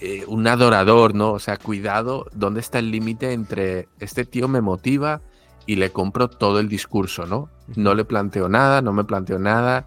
eh, 0.00 0.26
un 0.26 0.46
adorador, 0.46 1.14
¿no? 1.14 1.32
O 1.32 1.38
sea, 1.38 1.56
cuidado, 1.56 2.26
¿dónde 2.34 2.60
está 2.60 2.80
el 2.80 2.90
límite 2.90 3.32
entre 3.32 3.88
este 3.98 4.26
tío 4.26 4.46
me 4.46 4.60
motiva 4.60 5.22
y 5.64 5.76
le 5.76 5.90
compro 5.90 6.28
todo 6.28 6.60
el 6.60 6.68
discurso, 6.68 7.24
¿no? 7.24 7.48
No 7.76 7.94
le 7.94 8.04
planteo 8.04 8.50
nada, 8.50 8.82
no 8.82 8.92
me 8.92 9.04
planteo 9.04 9.38
nada 9.38 9.86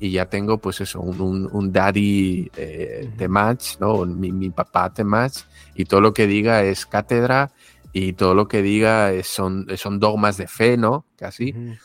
y 0.00 0.10
ya 0.12 0.30
tengo, 0.30 0.58
pues 0.58 0.80
eso, 0.80 1.00
un, 1.00 1.20
un, 1.20 1.48
un 1.52 1.72
daddy 1.72 2.50
eh, 2.56 3.12
de 3.16 3.28
match, 3.28 3.76
¿no? 3.78 4.06
Mi, 4.06 4.32
mi 4.32 4.48
papá 4.48 4.88
de 4.88 5.04
match 5.04 5.40
y 5.74 5.84
todo 5.84 6.00
lo 6.00 6.14
que 6.14 6.26
diga 6.26 6.64
es 6.64 6.86
cátedra 6.86 7.52
y 7.92 8.14
todo 8.14 8.34
lo 8.34 8.48
que 8.48 8.62
diga 8.62 9.12
es, 9.12 9.26
son, 9.28 9.66
son 9.76 10.00
dogmas 10.00 10.38
de 10.38 10.48
fe, 10.48 10.78
¿no? 10.78 11.04
Casi. 11.16 11.52
Uh 11.52 11.58
-huh. 11.58 11.78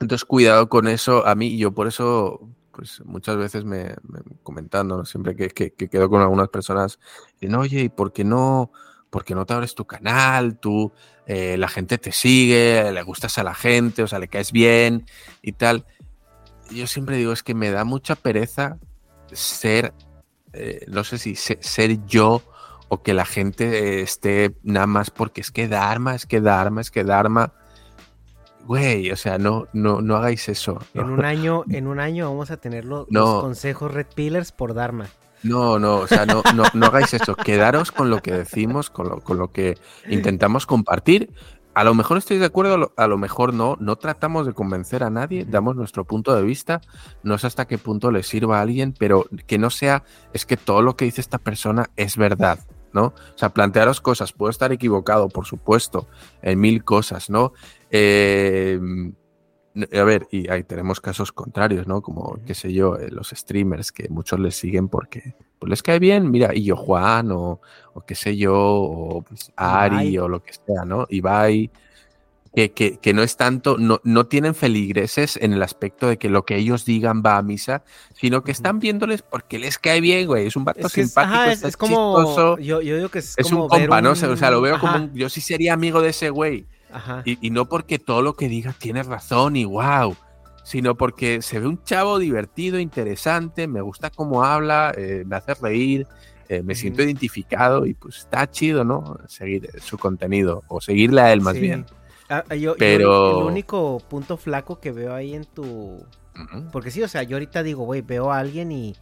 Entonces, 0.00 0.24
cuidado 0.24 0.68
con 0.68 0.88
eso. 0.88 1.24
A 1.24 1.34
mí, 1.36 1.56
yo 1.56 1.72
por 1.72 1.86
eso, 1.86 2.40
pues 2.72 3.00
muchas 3.04 3.36
veces 3.36 3.64
me, 3.64 3.94
me 4.02 4.20
comentando, 4.42 4.96
¿no? 4.96 5.04
siempre 5.04 5.36
que, 5.36 5.48
que, 5.50 5.72
que, 5.72 5.88
quedo 5.88 6.10
con 6.10 6.22
algunas 6.22 6.48
personas, 6.48 6.98
dicen, 7.40 7.54
oye, 7.54 7.82
¿y 7.82 7.88
por 7.90 8.12
qué 8.12 8.24
no? 8.24 8.72
¿por 9.10 9.24
qué 9.24 9.34
no 9.34 9.44
te 9.44 9.54
abres 9.54 9.74
tu 9.74 9.84
canal? 9.84 10.58
Tú, 10.58 10.92
eh, 11.26 11.56
la 11.58 11.68
gente 11.68 11.98
te 11.98 12.12
sigue, 12.12 12.90
le 12.92 13.02
gustas 13.02 13.36
a 13.38 13.44
la 13.44 13.54
gente, 13.54 14.02
o 14.02 14.06
sea, 14.06 14.18
le 14.18 14.28
caes 14.28 14.52
bien 14.52 15.04
y 15.42 15.52
tal. 15.52 15.84
Yo 16.70 16.86
siempre 16.86 17.16
digo, 17.16 17.32
es 17.32 17.42
que 17.42 17.54
me 17.54 17.70
da 17.70 17.84
mucha 17.84 18.14
pereza 18.14 18.78
ser, 19.32 19.92
eh, 20.52 20.84
no 20.88 21.04
sé 21.04 21.18
si 21.18 21.34
ser 21.36 22.04
yo 22.06 22.42
o 22.88 23.02
que 23.02 23.14
la 23.14 23.24
gente 23.24 24.02
esté 24.02 24.56
nada 24.62 24.86
más 24.86 25.10
porque 25.10 25.40
es 25.40 25.50
que 25.50 25.68
Dharma, 25.68 26.14
es 26.14 26.26
que 26.26 26.40
Dharma, 26.40 26.80
es 26.80 26.90
que 26.90 27.04
Dharma. 27.04 27.52
Güey, 28.66 29.10
o 29.10 29.16
sea, 29.16 29.38
no, 29.38 29.68
no, 29.72 30.00
no 30.00 30.16
hagáis 30.16 30.48
eso. 30.48 30.80
En 30.94 31.10
un 31.10 31.24
año, 31.24 31.64
en 31.70 31.86
un 31.86 31.98
año 31.98 32.28
vamos 32.28 32.50
a 32.50 32.56
tener 32.56 32.84
los, 32.84 33.06
consejos 33.08 33.92
Red 33.92 34.08
Pillars 34.14 34.52
por 34.52 34.74
Dharma. 34.74 35.06
No, 35.42 35.78
no, 35.78 35.98
o 35.98 36.06
sea, 36.06 36.26
no, 36.26 36.42
no, 36.54 36.64
no 36.74 36.86
hagáis 36.86 37.14
eso. 37.14 37.34
Quedaros 37.34 37.90
con 37.92 38.10
lo 38.10 38.20
que 38.20 38.32
decimos, 38.32 38.90
con 38.90 39.08
lo, 39.08 39.20
con 39.20 39.38
lo 39.38 39.50
que 39.50 39.78
intentamos 40.08 40.66
compartir. 40.66 41.32
A 41.74 41.84
lo 41.84 41.94
mejor 41.94 42.18
estoy 42.18 42.38
de 42.38 42.46
acuerdo, 42.46 42.92
a 42.96 43.06
lo 43.06 43.18
mejor 43.18 43.54
no. 43.54 43.76
No 43.80 43.96
tratamos 43.96 44.46
de 44.46 44.52
convencer 44.52 45.02
a 45.02 45.10
nadie, 45.10 45.44
damos 45.44 45.76
nuestro 45.76 46.04
punto 46.04 46.34
de 46.34 46.42
vista. 46.42 46.80
No 47.22 47.38
sé 47.38 47.46
hasta 47.46 47.66
qué 47.66 47.78
punto 47.78 48.10
le 48.10 48.22
sirva 48.22 48.58
a 48.58 48.62
alguien, 48.62 48.94
pero 48.98 49.26
que 49.46 49.58
no 49.58 49.70
sea, 49.70 50.04
es 50.32 50.46
que 50.46 50.56
todo 50.56 50.82
lo 50.82 50.96
que 50.96 51.04
dice 51.04 51.20
esta 51.20 51.38
persona 51.38 51.90
es 51.96 52.16
verdad. 52.16 52.58
¿no? 52.92 53.06
O 53.06 53.38
sea, 53.38 53.50
plantearos 53.50 54.00
cosas, 54.00 54.32
puedo 54.32 54.50
estar 54.50 54.72
equivocado, 54.72 55.28
por 55.28 55.46
supuesto, 55.46 56.08
en 56.42 56.58
mil 56.58 56.82
cosas, 56.82 57.30
¿no? 57.30 57.52
Eh, 57.90 58.80
a 59.74 60.04
ver, 60.04 60.26
y 60.30 60.50
ahí 60.50 60.64
tenemos 60.64 61.00
casos 61.00 61.32
contrarios, 61.32 61.86
¿no? 61.86 62.02
Como, 62.02 62.38
qué 62.44 62.54
sé 62.54 62.72
yo, 62.72 62.96
eh, 62.96 63.08
los 63.10 63.30
streamers 63.30 63.92
que 63.92 64.08
muchos 64.08 64.40
les 64.40 64.56
siguen 64.56 64.88
porque 64.88 65.34
pues 65.58 65.70
les 65.70 65.82
cae 65.82 65.98
bien, 65.98 66.30
mira, 66.30 66.54
y 66.54 66.64
yo 66.64 66.76
Juan, 66.76 67.30
o, 67.30 67.60
o 67.92 68.00
qué 68.06 68.14
sé 68.14 68.36
yo, 68.36 68.56
o 68.56 69.22
pues, 69.22 69.52
Ari, 69.56 70.18
o 70.18 70.28
lo 70.28 70.42
que 70.42 70.52
sea, 70.52 70.84
¿no? 70.84 71.06
Ibai, 71.10 71.70
que, 72.52 72.98
que, 73.00 73.14
no 73.14 73.22
es 73.22 73.36
tanto, 73.36 73.76
no, 73.78 74.00
no, 74.02 74.26
tienen 74.26 74.56
feligreses 74.56 75.36
en 75.40 75.52
el 75.52 75.62
aspecto 75.62 76.08
de 76.08 76.18
que 76.18 76.28
lo 76.28 76.44
que 76.44 76.56
ellos 76.56 76.84
digan 76.84 77.22
va 77.24 77.36
a 77.36 77.42
misa, 77.42 77.84
sino 78.14 78.42
que 78.42 78.50
están 78.50 78.80
viéndoles 78.80 79.22
porque 79.22 79.60
les 79.60 79.78
cae 79.78 80.00
bien, 80.00 80.26
güey. 80.26 80.48
Es 80.48 80.56
un 80.56 80.64
vato 80.64 80.88
simpático, 80.88 81.68
es, 81.68 81.76
como, 81.76 82.58
yo, 82.58 82.80
yo, 82.80 82.96
digo 82.96 83.08
que 83.08 83.20
es, 83.20 83.34
es 83.36 83.52
un 83.52 83.68
compa, 83.68 84.02
¿no? 84.02 84.10
O 84.10 84.16
sea, 84.16 84.50
lo 84.50 84.60
veo 84.60 84.80
como 84.80 85.10
yo 85.14 85.28
sí 85.28 85.40
sería 85.40 85.74
amigo 85.74 86.02
de 86.02 86.10
ese 86.10 86.30
güey. 86.30 86.66
Y, 87.24 87.46
y, 87.46 87.50
no 87.50 87.66
porque 87.66 87.98
todo 87.98 88.22
lo 88.22 88.34
que 88.34 88.48
diga 88.48 88.74
tiene 88.78 89.02
razón 89.02 89.56
y 89.56 89.64
wow, 89.64 90.16
sino 90.64 90.96
porque 90.96 91.42
se 91.42 91.58
ve 91.58 91.66
un 91.66 91.82
chavo 91.82 92.18
divertido, 92.18 92.78
interesante, 92.78 93.66
me 93.66 93.80
gusta 93.80 94.10
cómo 94.10 94.44
habla, 94.44 94.92
eh, 94.96 95.24
me 95.26 95.36
hace 95.36 95.54
reír, 95.54 96.06
eh, 96.48 96.62
me 96.62 96.74
siento 96.74 97.02
identificado 97.02 97.86
y 97.86 97.94
pues 97.94 98.18
está 98.18 98.50
chido, 98.50 98.84
¿no? 98.84 99.18
Seguir 99.28 99.70
su 99.80 99.98
contenido 99.98 100.62
o 100.68 100.80
seguirle 100.80 101.20
a 101.20 101.32
él 101.32 101.40
más 101.40 101.54
bien. 101.54 101.86
Ah, 102.28 102.44
ah, 102.48 102.54
yo, 102.54 102.76
Pero... 102.76 103.40
el 103.40 103.46
único 103.46 104.00
punto 104.08 104.36
flaco 104.36 104.78
que 104.78 104.92
veo 104.92 105.14
ahí 105.14 105.34
en 105.34 105.44
tu... 105.44 106.04
Porque 106.72 106.90
sí, 106.90 107.02
o 107.02 107.08
sea, 107.08 107.22
yo 107.22 107.36
ahorita 107.36 107.62
digo, 107.62 107.84
güey, 107.84 108.02
veo 108.02 108.32
a 108.32 108.38
alguien 108.38 108.72
y... 108.72 108.94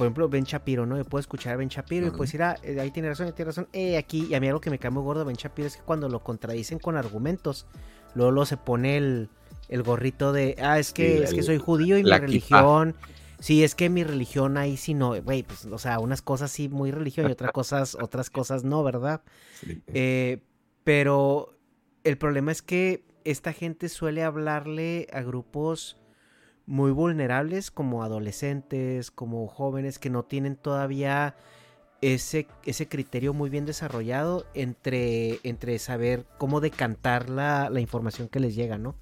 Por 0.00 0.06
ejemplo, 0.06 0.30
Ben 0.30 0.44
Shapiro, 0.44 0.86
¿no? 0.86 0.96
Yo 0.96 1.04
puedo 1.04 1.20
escuchar 1.20 1.52
a 1.52 1.56
Ben 1.58 1.68
Shapiro 1.68 2.06
y 2.06 2.10
pues 2.10 2.32
ir 2.32 2.42
a... 2.42 2.56
Eh, 2.62 2.80
ahí 2.80 2.90
tiene 2.90 3.10
razón, 3.10 3.26
ahí 3.26 3.34
tiene 3.34 3.50
razón. 3.50 3.68
Eh, 3.74 3.98
aquí, 3.98 4.28
y 4.30 4.34
a 4.34 4.40
mí 4.40 4.46
algo 4.46 4.58
que 4.58 4.70
me 4.70 4.78
cae 4.78 4.90
muy 4.90 5.02
gordo 5.02 5.26
Ben 5.26 5.36
Shapiro 5.36 5.68
es 5.68 5.76
que 5.76 5.82
cuando 5.82 6.08
lo 6.08 6.24
contradicen 6.24 6.78
con 6.78 6.96
argumentos, 6.96 7.66
luego, 8.14 8.30
luego 8.30 8.46
se 8.46 8.56
pone 8.56 8.96
el, 8.96 9.28
el 9.68 9.82
gorrito 9.82 10.32
de, 10.32 10.56
ah, 10.58 10.78
es 10.78 10.94
que, 10.94 11.22
es 11.22 11.34
que 11.34 11.42
soy 11.42 11.58
judío 11.58 11.98
y 11.98 12.02
mi 12.02 12.10
religión... 12.10 12.96
Sí, 13.40 13.62
es 13.62 13.74
que 13.74 13.90
mi 13.90 14.02
religión 14.02 14.56
ahí 14.56 14.78
sí 14.78 14.94
no, 14.94 15.20
güey, 15.22 15.42
pues, 15.42 15.66
o 15.66 15.78
sea, 15.78 15.98
unas 15.98 16.22
cosas 16.22 16.50
sí 16.50 16.70
muy 16.70 16.92
religión 16.92 17.28
y 17.28 17.32
otras 17.32 17.52
cosas, 17.52 17.94
otras 18.00 18.30
cosas 18.30 18.64
no, 18.64 18.82
¿verdad? 18.82 19.20
Eh, 19.86 20.40
pero 20.82 21.58
el 22.04 22.16
problema 22.16 22.52
es 22.52 22.62
que 22.62 23.04
esta 23.24 23.52
gente 23.52 23.90
suele 23.90 24.24
hablarle 24.24 25.08
a 25.12 25.20
grupos 25.20 25.99
muy 26.66 26.92
vulnerables 26.92 27.70
como 27.70 28.02
adolescentes, 28.04 29.10
como 29.10 29.46
jóvenes 29.48 29.98
que 29.98 30.10
no 30.10 30.24
tienen 30.24 30.56
todavía 30.56 31.36
ese, 32.00 32.46
ese 32.64 32.88
criterio 32.88 33.34
muy 33.34 33.50
bien 33.50 33.66
desarrollado 33.66 34.46
entre, 34.54 35.40
entre 35.42 35.78
saber 35.78 36.26
cómo 36.38 36.60
decantar 36.60 37.28
la, 37.28 37.68
la 37.70 37.80
información 37.80 38.28
que 38.28 38.40
les 38.40 38.54
llega, 38.54 38.78
¿no? 38.78 38.94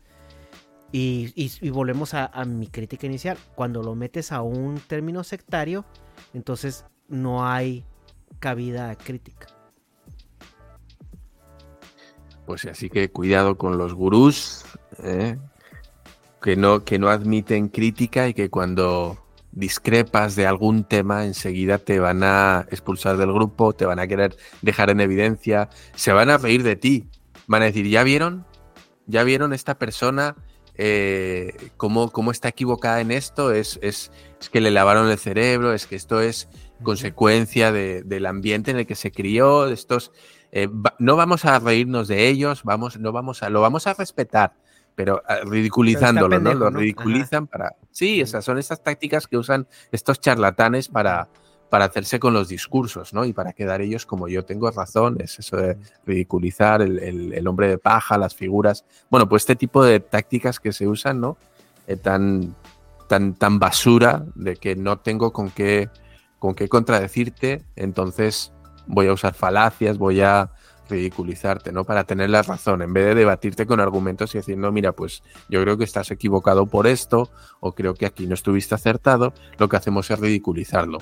Y, 0.90 1.32
y, 1.34 1.68
volvemos 1.70 2.14
a, 2.14 2.30
mi 2.46 2.66
crítica 2.66 3.06
inicial. 3.06 3.36
Cuando 3.54 3.82
lo 3.82 3.94
metes 3.94 4.32
a 4.32 4.40
un 4.40 4.80
término 4.80 5.22
sectario, 5.22 5.84
entonces 6.32 6.86
no 7.08 7.46
hay 7.46 7.84
cabida 8.38 8.96
crítica. 8.96 9.48
Pues 12.46 12.64
así 12.64 12.88
que 12.88 13.10
cuidado 13.10 13.58
con 13.58 13.76
los 13.76 13.92
gurús, 13.92 14.64
¿eh? 15.02 15.36
Que, 16.42 16.56
no, 16.56 16.84
que 16.84 16.98
no 16.98 17.08
admiten 17.08 17.68
crítica 17.68 18.28
y 18.28 18.34
que 18.34 18.50
cuando 18.50 19.18
discrepas 19.52 20.36
de 20.36 20.46
algún 20.46 20.84
tema 20.84 21.24
enseguida 21.24 21.78
te 21.78 21.98
van 21.98 22.22
a 22.22 22.66
expulsar 22.70 23.16
del 23.16 23.32
grupo, 23.32 23.72
te 23.72 23.86
van 23.86 23.98
a 23.98 24.06
querer 24.06 24.36
dejar 24.62 24.90
en 24.90 25.00
evidencia, 25.00 25.68
se 25.94 26.12
van 26.12 26.30
a 26.30 26.38
reír 26.38 26.62
de 26.62 26.76
ti, 26.76 27.08
van 27.46 27.62
a 27.62 27.66
decir, 27.66 27.86
¿ya 27.88 28.02
vieron? 28.02 28.46
¿Ya 29.06 29.24
vieron 29.24 29.52
esta 29.52 29.78
persona? 29.78 30.36
Eh, 30.80 31.70
cómo, 31.76 32.10
cómo, 32.10 32.30
está 32.30 32.48
equivocada 32.48 33.00
en 33.00 33.10
esto, 33.10 33.52
es, 33.52 33.80
es, 33.82 34.12
es, 34.40 34.48
que 34.48 34.60
le 34.60 34.70
lavaron 34.70 35.10
el 35.10 35.18
cerebro, 35.18 35.72
es 35.72 35.86
que 35.88 35.96
esto 35.96 36.20
es 36.20 36.48
consecuencia 36.84 37.72
de, 37.72 38.04
del 38.04 38.26
ambiente 38.26 38.70
en 38.70 38.78
el 38.78 38.86
que 38.86 38.94
se 38.94 39.10
crió, 39.10 39.66
de 39.66 39.74
estos 39.74 40.12
eh, 40.52 40.68
no 40.98 41.16
vamos 41.16 41.44
a 41.44 41.58
reírnos 41.58 42.08
de 42.08 42.28
ellos, 42.28 42.62
vamos, 42.64 42.98
no 42.98 43.12
vamos 43.12 43.42
a, 43.42 43.50
lo 43.50 43.60
vamos 43.60 43.86
a 43.86 43.94
respetar, 43.94 44.54
pero 44.98 45.22
ah, 45.28 45.36
ridiculizándolo, 45.44 46.40
¿no? 46.40 46.54
Lo 46.54 46.70
ridiculizan 46.70 47.46
para. 47.46 47.76
Sí, 47.92 48.20
esas 48.20 48.44
son 48.44 48.58
esas 48.58 48.82
tácticas 48.82 49.28
que 49.28 49.36
usan 49.36 49.68
estos 49.92 50.20
charlatanes 50.20 50.88
para, 50.88 51.28
para 51.70 51.84
hacerse 51.84 52.18
con 52.18 52.34
los 52.34 52.48
discursos, 52.48 53.14
¿no? 53.14 53.24
Y 53.24 53.32
para 53.32 53.52
quedar 53.52 53.80
ellos 53.80 54.06
como 54.06 54.26
yo 54.26 54.44
tengo 54.44 54.68
razón, 54.72 55.18
es 55.20 55.38
eso 55.38 55.56
de 55.56 55.78
ridiculizar 56.04 56.82
el, 56.82 57.46
hombre 57.46 57.68
de 57.68 57.78
paja, 57.78 58.18
las 58.18 58.34
figuras. 58.34 58.84
Bueno, 59.08 59.28
pues 59.28 59.42
este 59.42 59.54
tipo 59.54 59.84
de 59.84 60.00
tácticas 60.00 60.58
que 60.58 60.72
se 60.72 60.88
usan, 60.88 61.20
¿no? 61.20 61.38
Eh, 61.86 61.94
tan, 61.94 62.56
tan, 63.08 63.34
tan 63.34 63.60
basura 63.60 64.24
de 64.34 64.56
que 64.56 64.74
no 64.74 64.98
tengo 64.98 65.32
con 65.32 65.50
qué, 65.50 65.90
con 66.40 66.56
qué 66.56 66.68
contradecirte, 66.68 67.64
entonces 67.76 68.52
voy 68.88 69.06
a 69.06 69.12
usar 69.12 69.34
falacias, 69.34 69.96
voy 69.96 70.22
a 70.22 70.50
ridiculizarte, 70.88 71.72
¿no? 71.72 71.84
Para 71.84 72.04
tener 72.04 72.30
la 72.30 72.42
razón, 72.42 72.82
en 72.82 72.92
vez 72.92 73.06
de 73.06 73.14
debatirte 73.14 73.66
con 73.66 73.80
argumentos 73.80 74.34
y 74.34 74.38
decir, 74.38 74.56
no, 74.56 74.72
mira, 74.72 74.92
pues 74.92 75.22
yo 75.48 75.62
creo 75.62 75.76
que 75.76 75.84
estás 75.84 76.10
equivocado 76.10 76.66
por 76.66 76.86
esto, 76.86 77.30
o 77.60 77.72
creo 77.72 77.94
que 77.94 78.06
aquí 78.06 78.26
no 78.26 78.34
estuviste 78.34 78.74
acertado, 78.74 79.32
lo 79.58 79.68
que 79.68 79.76
hacemos 79.76 80.10
es 80.10 80.18
ridiculizarlo. 80.18 80.98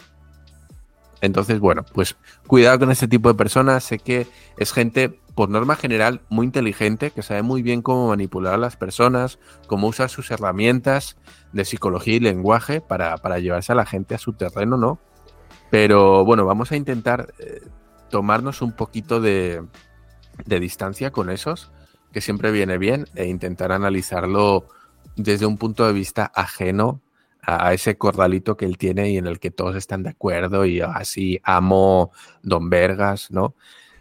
Entonces, 1.21 1.61
bueno, 1.61 1.85
pues 1.95 2.17
cuidado 2.47 2.79
con 2.81 2.91
este 2.91 3.09
tipo 3.09 3.29
de 3.29 3.35
personas, 3.35 3.85
sé 3.85 3.99
que 3.99 4.27
es 4.59 4.73
gente, 4.73 5.19
por 5.35 5.49
norma 5.49 5.77
general, 5.77 6.21
muy 6.29 6.47
inteligente, 6.47 7.11
que 7.11 7.23
sabe 7.23 7.43
muy 7.43 7.63
bien 7.63 7.83
cómo 7.83 8.09
manipular 8.09 8.55
a 8.55 8.59
las 8.59 8.77
personas, 8.77 9.39
cómo 9.67 9.89
usar 9.89 10.09
sus 10.09 10.31
herramientas 10.31 11.17
de 11.53 11.65
psicología 11.65 12.17
y 12.17 12.21
lenguaje 12.21 12.81
para, 12.81 13.17
llevarse 13.39 13.73
a 13.73 13.75
la 13.75 13.87
gente 13.87 14.15
a 14.15 14.19
su 14.19 14.35
terreno, 14.35 14.77
¿no? 14.77 14.99
Pero 15.71 16.25
bueno, 16.25 16.47
vamos 16.47 16.71
a 16.73 16.77
intentar 16.77 17.35
eh, 17.39 17.61
tomarnos 18.11 18.63
un 18.63 18.73
poquito 18.73 19.21
de, 19.21 19.65
distancia 20.45 21.11
con 21.11 21.31
esos, 21.31 21.71
que 22.13 22.21
siempre 22.21 22.51
viene 22.51 22.79
bien, 22.79 23.07
e 23.15 23.27
intentar 23.27 23.73
analizarlo 23.73 24.67
desde 25.17 25.47
un 25.47 25.59
punto 25.59 25.87
de 25.87 25.93
vista 25.93 26.31
ajeno 26.35 27.01
a, 27.43 27.73
ese 27.73 27.97
corralito 27.97 28.57
que 28.57 28.65
él 28.65 28.79
tiene 28.79 29.11
y 29.11 29.19
en 29.19 29.27
el 29.27 29.39
que 29.39 29.51
todos 29.51 29.77
están 29.77 30.03
de 30.03 30.11
acuerdo 30.11 30.65
y 30.67 30.81
así 30.81 31.41
amo 31.43 32.11
Don 32.43 32.69
Vergas, 32.69 33.31
¿no? 33.31 33.55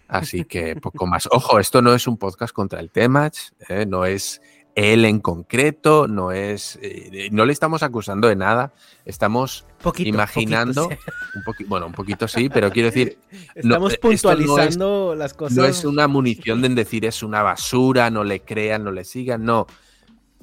Así 0.07 0.45
que 0.45 0.76
poco 0.76 1.07
más. 1.07 1.27
Ojo, 1.32 1.60
esto 1.60 1.82
no 1.82 1.94
es 1.94 2.07
un 2.07 2.18
podcast 2.18 2.53
contra 2.53 2.80
el 2.80 2.91
Temach, 2.91 3.38
¿eh? 3.69 3.86
no 3.88 4.06
es 4.06 4.41
él 4.76 5.06
en 5.06 5.20
concreto, 5.20 6.06
no 6.08 6.34
es, 6.34 6.78
eh, 6.82 7.30
no 7.32 7.46
le 7.46 7.54
estamos 7.54 7.82
acusando 7.82 8.28
de 8.28 8.36
nada, 8.36 8.74
estamos 9.06 9.66
imaginando, 10.00 10.90
un 10.90 11.68
bueno, 11.68 11.88
un 11.88 11.94
poquito 11.94 12.28
sí, 12.28 12.50
pero 12.50 12.70
quiero 12.72 12.88
decir, 12.88 13.18
estamos 13.56 13.94
eh, 13.94 14.00
puntualizando 14.02 15.16
las 15.16 15.34
cosas. 15.34 15.58
No 15.58 15.64
es 15.64 15.86
una 15.86 16.10
munición 16.10 16.62
de 16.62 16.68
decir 16.70 17.06
es 17.06 17.24
una 17.24 17.42
basura, 17.42 18.10
no 18.10 18.26
le 18.26 18.42
crean, 18.42 18.84
no 18.84 18.92
le 18.92 19.06
sigan, 19.06 19.46
no. 19.46 19.66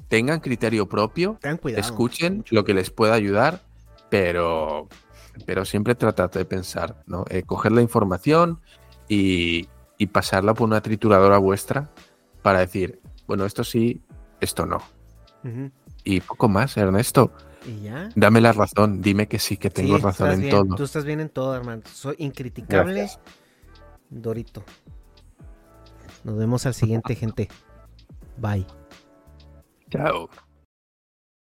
Tengan 0.07 0.39
criterio 0.39 0.89
propio, 0.89 1.37
escuchen 1.67 2.43
lo 2.49 2.63
que 2.63 2.73
les 2.73 2.89
pueda 2.89 3.13
ayudar, 3.13 3.61
pero, 4.09 4.87
pero 5.45 5.63
siempre 5.63 5.93
tratad 5.93 6.31
de 6.31 6.45
pensar, 6.45 7.03
¿no? 7.05 7.25
Eh, 7.29 7.43
coger 7.43 7.71
la 7.71 7.81
información 7.83 8.59
y, 9.07 9.67
y 9.99 10.07
pasarla 10.07 10.55
por 10.55 10.67
una 10.67 10.81
trituradora 10.81 11.37
vuestra 11.37 11.91
para 12.41 12.59
decir, 12.59 12.99
bueno, 13.27 13.45
esto 13.45 13.63
sí, 13.63 14.01
esto 14.43 14.65
no. 14.65 14.81
Y 16.03 16.21
poco 16.21 16.47
más, 16.47 16.77
Ernesto. 16.77 17.31
¿Y 17.65 17.83
ya? 17.83 18.09
Dame 18.15 18.41
la 18.41 18.51
razón, 18.51 19.01
dime 19.01 19.27
que 19.27 19.39
sí, 19.39 19.57
que 19.57 19.69
tengo 19.69 19.97
razón 19.97 20.31
en 20.31 20.49
todo. 20.49 20.75
Tú 20.75 20.83
estás 20.83 21.05
bien 21.05 21.19
en 21.19 21.29
todo, 21.29 21.55
hermano. 21.55 21.81
Soy 21.91 22.15
incriticable. 22.19 23.09
Dorito. 24.09 24.63
Nos 26.23 26.37
vemos 26.37 26.65
al 26.65 26.73
siguiente, 26.73 27.15
gente. 27.15 27.49
Bye. 28.37 28.65
Chao. 29.89 30.29